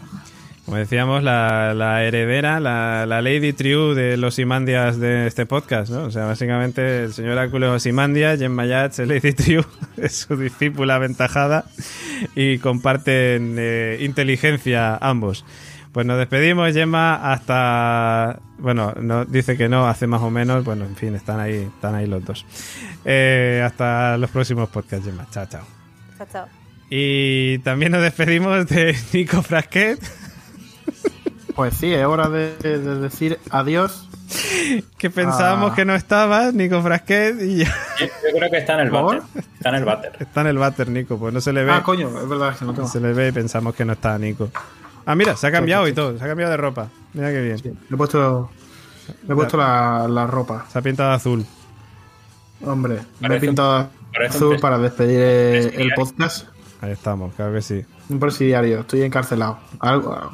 Como 0.67 0.79
decíamos, 0.79 1.23
la, 1.23 2.03
heredera, 2.03 2.59
la, 2.59 3.07
Lady 3.07 3.53
True 3.53 3.95
de 3.95 4.17
los 4.17 4.37
Imandias 4.41 4.99
de 4.99 5.29
este 5.29 5.47
podcast, 5.47 5.93
¿no? 5.93 6.07
O 6.07 6.11
sea, 6.11 6.27
básicamente 6.27 7.05
el 7.05 7.13
señor 7.13 7.39
Áculo 7.39 7.77
es 7.77 7.87
Imandia, 7.87 8.37
Jen 8.37 8.51
Mayat 8.51 8.99
es 8.99 9.07
Lady 9.07 9.33
True, 9.33 9.65
es 9.97 10.27
su 10.27 10.37
discípula 10.37 10.97
aventajada 10.97 11.67
y 12.35 12.59
comparten 12.59 13.55
eh, 13.57 13.99
inteligencia 14.01 14.97
ambos. 14.97 15.45
Pues 15.93 16.05
nos 16.05 16.19
despedimos, 16.19 16.73
Gemma, 16.73 17.33
hasta... 17.33 18.41
Bueno, 18.59 18.93
no, 19.01 19.25
dice 19.25 19.57
que 19.57 19.69
no, 19.69 19.87
hace 19.87 20.09
más 20.09 20.21
o 20.21 20.31
menos. 20.31 20.65
Bueno, 20.65 20.85
en 20.85 20.97
fin, 20.97 21.15
están 21.15 21.39
ahí, 21.39 21.71
están 21.77 21.95
ahí 21.95 22.09
los 22.09 22.25
dos. 22.25 22.45
Eh, 23.05 23.63
hasta 23.65 24.19
los 24.19 24.31
próximos 24.31 24.69
podcasts, 24.69 25.07
Gemma. 25.07 25.29
Chao, 25.31 25.47
chao. 25.47 25.63
Chao, 26.19 26.27
chao. 26.33 26.47
Y 26.91 27.59
también 27.61 27.93
nos 27.93 28.03
despedimos 28.03 28.67
de 28.67 28.97
Nico 29.13 29.43
Frasquet. 29.43 30.26
Pues 31.57 31.75
sí, 31.75 31.93
es 31.93 32.05
hora 32.05 32.29
de, 32.29 32.55
decir 33.01 33.39
adiós. 33.51 34.07
Que 34.99 35.09
pensábamos 35.09 35.73
ah. 35.73 35.75
que 35.75 35.85
no 35.87 35.95
estaba 35.95 36.53
Nico 36.53 36.83
Frasquet 36.83 37.41
y 37.41 37.59
ya. 37.59 37.75
Yo, 37.99 38.09
creo 38.37 38.51
que 38.51 38.59
está 38.59 38.75
en 38.75 38.81
el 38.81 38.91
váter. 38.91 39.23
Está 39.55 39.69
en 39.71 39.75
el 39.77 39.85
váter. 39.85 40.13
Está 40.19 40.41
en 40.43 40.47
el 40.49 40.59
váter, 40.59 40.89
Nico, 40.91 41.19
pues 41.19 41.33
no 41.33 41.41
se 41.41 41.55
le 41.55 41.65
ve. 41.65 41.73
Ah, 41.73 41.83
coño, 41.83 42.09
es 42.21 42.29
verdad 42.29 42.55
que 42.59 42.65
no 42.67 42.75
tengo. 42.75 42.89
Se 42.89 43.01
le 43.01 43.15
ve 43.15 43.29
y 43.29 43.33
pensamos 43.33 43.75
que 43.75 43.87
no 43.87 43.95
está 43.95 44.19
Nico. 44.19 44.51
Ah, 45.07 45.15
mira, 45.15 45.35
se 45.37 45.47
ha 45.47 45.53
cambiado 45.53 45.89
y 45.89 45.95
todo, 45.95 46.19
se 46.19 46.25
ha 46.25 46.27
cambiado 46.27 46.51
de 46.51 46.57
ropa. 46.59 46.89
Mira 47.15 47.31
qué 47.31 47.41
bien. 47.41 47.79
me 47.89 47.95
he 47.95 47.97
puesto, 47.97 48.51
he 49.27 49.35
puesto 49.35 49.57
la, 49.57 50.27
ropa. 50.27 50.67
Se 50.71 50.79
ha 50.79 50.83
pintado 50.83 51.13
azul. 51.13 51.47
Hombre, 52.63 52.99
me 53.21 53.37
he 53.37 53.41
pintado 53.41 53.89
azul 54.29 54.59
para 54.61 54.77
despedir 54.79 55.73
el 55.81 55.95
podcast. 55.95 56.49
Ahí 56.83 56.91
estamos, 56.91 57.33
claro 57.35 57.55
que 57.55 57.63
sí. 57.63 57.85
Un 58.09 58.21
presidiario, 58.21 58.81
estoy 58.81 59.03
encarcelado. 59.03 59.59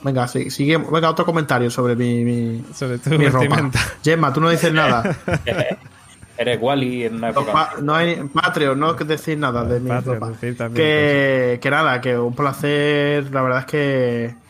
venga, 0.02 0.28
sigue, 0.28 0.76
venga, 0.76 1.10
otro 1.10 1.24
comentario 1.24 1.70
sobre 1.70 1.96
mi, 1.96 2.62
sobre 2.74 2.98
tu 2.98 3.10
mi 3.10 3.28
ropa. 3.28 3.70
Gemma, 4.02 4.32
tú 4.32 4.40
no 4.40 4.50
dices 4.50 4.72
nada. 4.72 5.16
Eres 6.36 6.58
Wally 6.60 7.04
en 7.04 7.16
una 7.16 7.30
época. 7.30 7.74
No, 7.82 7.94
hay 7.94 8.16
Patreon, 8.32 8.78
no 8.78 8.94
decir 8.94 9.38
nada 9.38 9.64
de 9.64 9.80
mi 9.80 9.90
ropa. 9.90 10.32
que, 10.74 11.58
que 11.62 11.70
nada, 11.70 12.00
que 12.00 12.18
un 12.18 12.34
placer. 12.34 13.30
La 13.32 13.42
verdad 13.42 13.60
es 13.60 13.66
que 13.66 14.42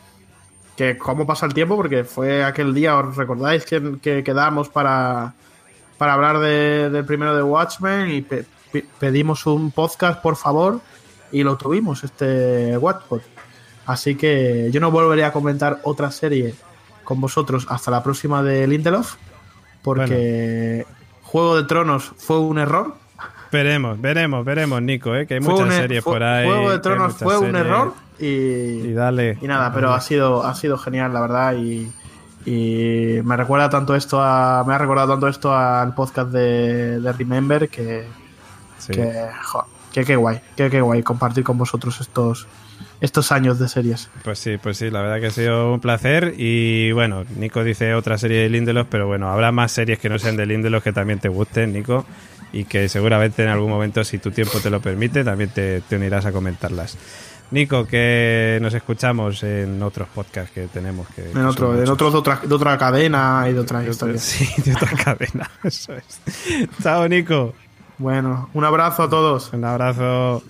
que 0.75 0.97
cómo 0.97 1.25
pasa 1.25 1.45
el 1.45 1.53
tiempo, 1.53 1.75
porque 1.75 2.03
fue 2.03 2.43
aquel 2.43 2.73
día, 2.73 2.97
¿os 2.97 3.15
recordáis 3.15 3.65
que, 3.65 3.97
que 4.01 4.23
quedamos 4.23 4.69
para, 4.69 5.33
para 5.97 6.13
hablar 6.13 6.39
del 6.39 7.05
primero 7.05 7.35
de 7.35 7.43
Watchmen 7.43 8.09
y 8.09 8.25
pedimos 8.99 9.45
un 9.45 9.71
podcast, 9.71 10.21
por 10.21 10.35
favor? 10.35 10.81
Y 11.33 11.43
lo 11.43 11.57
tuvimos, 11.57 12.03
este 12.05 12.77
Watford. 12.77 13.21
Así 13.85 14.15
que 14.15 14.69
yo 14.71 14.79
no 14.79 14.91
volveré 14.91 15.25
a 15.25 15.33
comentar 15.33 15.79
otra 15.83 16.09
serie 16.11 16.55
con 17.03 17.19
vosotros 17.19 17.65
hasta 17.69 17.91
la 17.91 18.01
próxima 18.01 18.41
de 18.41 18.65
Lindelof, 18.65 19.15
porque 19.81 20.85
Juego 21.23 21.57
de 21.57 21.63
Tronos 21.63 22.13
fue 22.17 22.39
un 22.39 22.57
error. 22.59 22.95
Veremos, 23.51 23.99
veremos, 24.01 24.43
veremos, 24.45 24.81
Nico, 24.81 25.15
¿eh? 25.15 25.27
que 25.27 25.35
hay 25.35 25.41
Fue 25.41 25.53
muchas 25.53 25.67
un- 25.67 25.73
series 25.73 26.03
fue- 26.03 26.13
por 26.13 26.23
ahí. 26.23 26.45
Juego 26.47 26.71
de 26.71 26.79
Tronos 26.79 27.13
fue 27.15 27.37
un 27.37 27.55
error 27.55 27.93
y, 28.19 28.25
Y 28.25 28.93
dale. 28.93 29.37
y 29.41 29.47
nada, 29.47 29.71
pero 29.73 29.93
ha 29.93 30.01
sido, 30.01 30.43
ha 30.45 30.55
sido 30.55 30.77
genial, 30.77 31.13
la 31.13 31.21
verdad. 31.21 31.55
Y, 31.57 31.91
y 32.45 33.19
me 33.23 33.37
recuerda 33.37 33.69
tanto 33.69 33.95
esto 33.95 34.21
a. 34.21 34.63
Me 34.65 34.73
ha 34.73 34.77
recordado 34.77 35.09
tanto 35.13 35.27
esto 35.27 35.53
al 35.53 35.93
podcast 35.93 36.29
de, 36.31 36.99
de 36.99 37.13
Remember 37.13 37.69
que. 37.69 38.05
Sí. 38.79 38.91
que, 38.93 39.13
jo, 39.43 39.65
que 39.93 40.03
qué 40.03 40.15
guay, 40.17 40.41
que 40.57 40.69
qué 40.69 40.81
guay 40.81 41.03
compartir 41.03 41.43
con 41.45 41.57
vosotros 41.57 42.01
estos, 42.01 42.47
estos 42.99 43.31
años 43.31 43.59
de 43.59 43.69
series. 43.69 44.09
Pues 44.23 44.39
sí, 44.39 44.57
pues 44.61 44.77
sí, 44.77 44.89
la 44.89 45.01
verdad 45.01 45.19
que 45.21 45.27
ha 45.27 45.31
sido 45.31 45.71
un 45.73 45.79
placer. 45.79 46.33
Y 46.37 46.91
bueno, 46.91 47.23
Nico 47.37 47.63
dice 47.63 47.93
otra 47.93 48.17
serie 48.17 48.39
de 48.41 48.49
Lindelof, 48.49 48.87
pero 48.89 49.07
bueno, 49.07 49.29
habrá 49.31 49.51
más 49.51 49.71
series 49.71 49.99
que 49.99 50.09
no 50.09 50.19
sean 50.19 50.35
de 50.35 50.45
Lindelof 50.45 50.83
que 50.83 50.91
también 50.93 51.19
te 51.19 51.29
gusten, 51.29 51.71
Nico. 51.71 52.05
Y 52.51 52.65
que 52.65 52.87
seguramente 52.89 53.41
en 53.43 53.49
algún 53.49 53.69
momento, 53.69 54.03
si 54.03 54.19
tu 54.19 54.29
tiempo 54.31 54.59
te 54.59 54.69
lo 54.69 54.79
permite, 54.81 55.23
también 55.23 55.49
te, 55.49 55.81
te 55.81 55.95
unirás 55.95 56.25
a 56.25 56.31
comentarlas. 56.31 56.97
Nico, 57.51 57.85
que 57.85 58.57
nos 58.61 58.73
escuchamos 58.73 59.43
en 59.43 59.81
otros 59.83 60.07
podcasts 60.09 60.51
que 60.51 60.67
tenemos. 60.67 61.07
Que, 61.09 61.31
En 61.31 61.45
otro, 61.45 61.71
en 61.73 61.79
muchos. 61.81 61.89
otro 61.93 62.11
de 62.11 62.17
otra, 62.17 62.39
de 62.43 62.53
otra 62.55 62.77
cadena 62.79 63.45
y 63.49 63.53
de 63.53 63.59
otra 63.59 63.79
De 63.81 63.89
otra- 63.91 64.11
historia. 64.13 64.17
Sí, 64.19 64.47
de 64.63 64.73
otra 64.75 64.89
cadena. 65.03 65.49
Eso 65.63 65.93
es. 65.93 66.21
Chao, 66.81 67.07
Nico. 67.07 67.53
Bueno, 67.97 68.49
un 68.53 68.65
abrazo 68.65 69.03
a 69.03 69.09
todos. 69.09 69.51
Un 69.53 69.65
abrazo. 69.65 70.43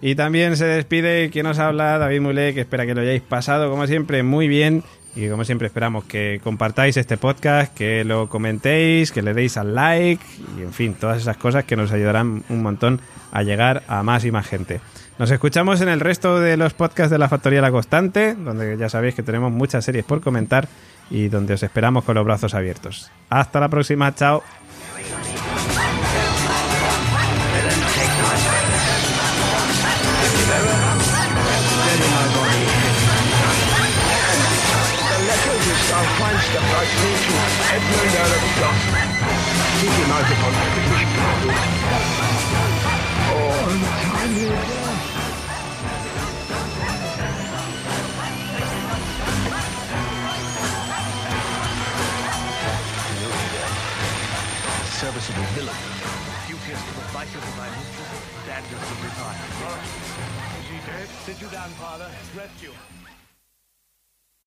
Y 0.00 0.14
también 0.14 0.56
se 0.56 0.64
despide 0.64 1.30
quien 1.30 1.46
nos 1.46 1.58
habla, 1.58 1.98
David 1.98 2.20
Mulé, 2.20 2.54
que 2.54 2.60
espera 2.60 2.86
que 2.86 2.94
lo 2.94 3.00
hayáis 3.00 3.22
pasado, 3.22 3.70
como 3.70 3.86
siempre, 3.86 4.22
muy 4.22 4.46
bien. 4.46 4.84
Y 5.16 5.28
como 5.28 5.44
siempre 5.44 5.66
esperamos 5.66 6.04
que 6.04 6.40
compartáis 6.44 6.96
este 6.96 7.16
podcast, 7.16 7.74
que 7.74 8.04
lo 8.04 8.28
comentéis, 8.28 9.10
que 9.10 9.22
le 9.22 9.34
deis 9.34 9.56
al 9.56 9.74
like 9.74 10.24
y 10.56 10.62
en 10.62 10.72
fin, 10.72 10.94
todas 10.94 11.20
esas 11.20 11.36
cosas 11.36 11.64
que 11.64 11.74
nos 11.74 11.90
ayudarán 11.90 12.44
un 12.48 12.62
montón 12.62 13.00
a 13.32 13.42
llegar 13.42 13.82
a 13.88 14.04
más 14.04 14.24
y 14.24 14.30
más 14.30 14.46
gente. 14.46 14.80
Nos 15.18 15.32
escuchamos 15.32 15.80
en 15.80 15.88
el 15.88 15.98
resto 15.98 16.38
de 16.38 16.56
los 16.56 16.74
podcasts 16.74 17.10
de 17.10 17.18
la 17.18 17.28
Factoría 17.28 17.60
La 17.60 17.72
Constante, 17.72 18.36
donde 18.36 18.76
ya 18.76 18.88
sabéis 18.88 19.16
que 19.16 19.24
tenemos 19.24 19.50
muchas 19.50 19.84
series 19.84 20.04
por 20.04 20.20
comentar 20.20 20.68
y 21.10 21.26
donde 21.26 21.54
os 21.54 21.62
esperamos 21.64 22.04
con 22.04 22.14
los 22.14 22.24
brazos 22.24 22.54
abiertos. 22.54 23.10
Hasta 23.28 23.58
la 23.58 23.68
próxima, 23.68 24.14
chao. 24.14 24.44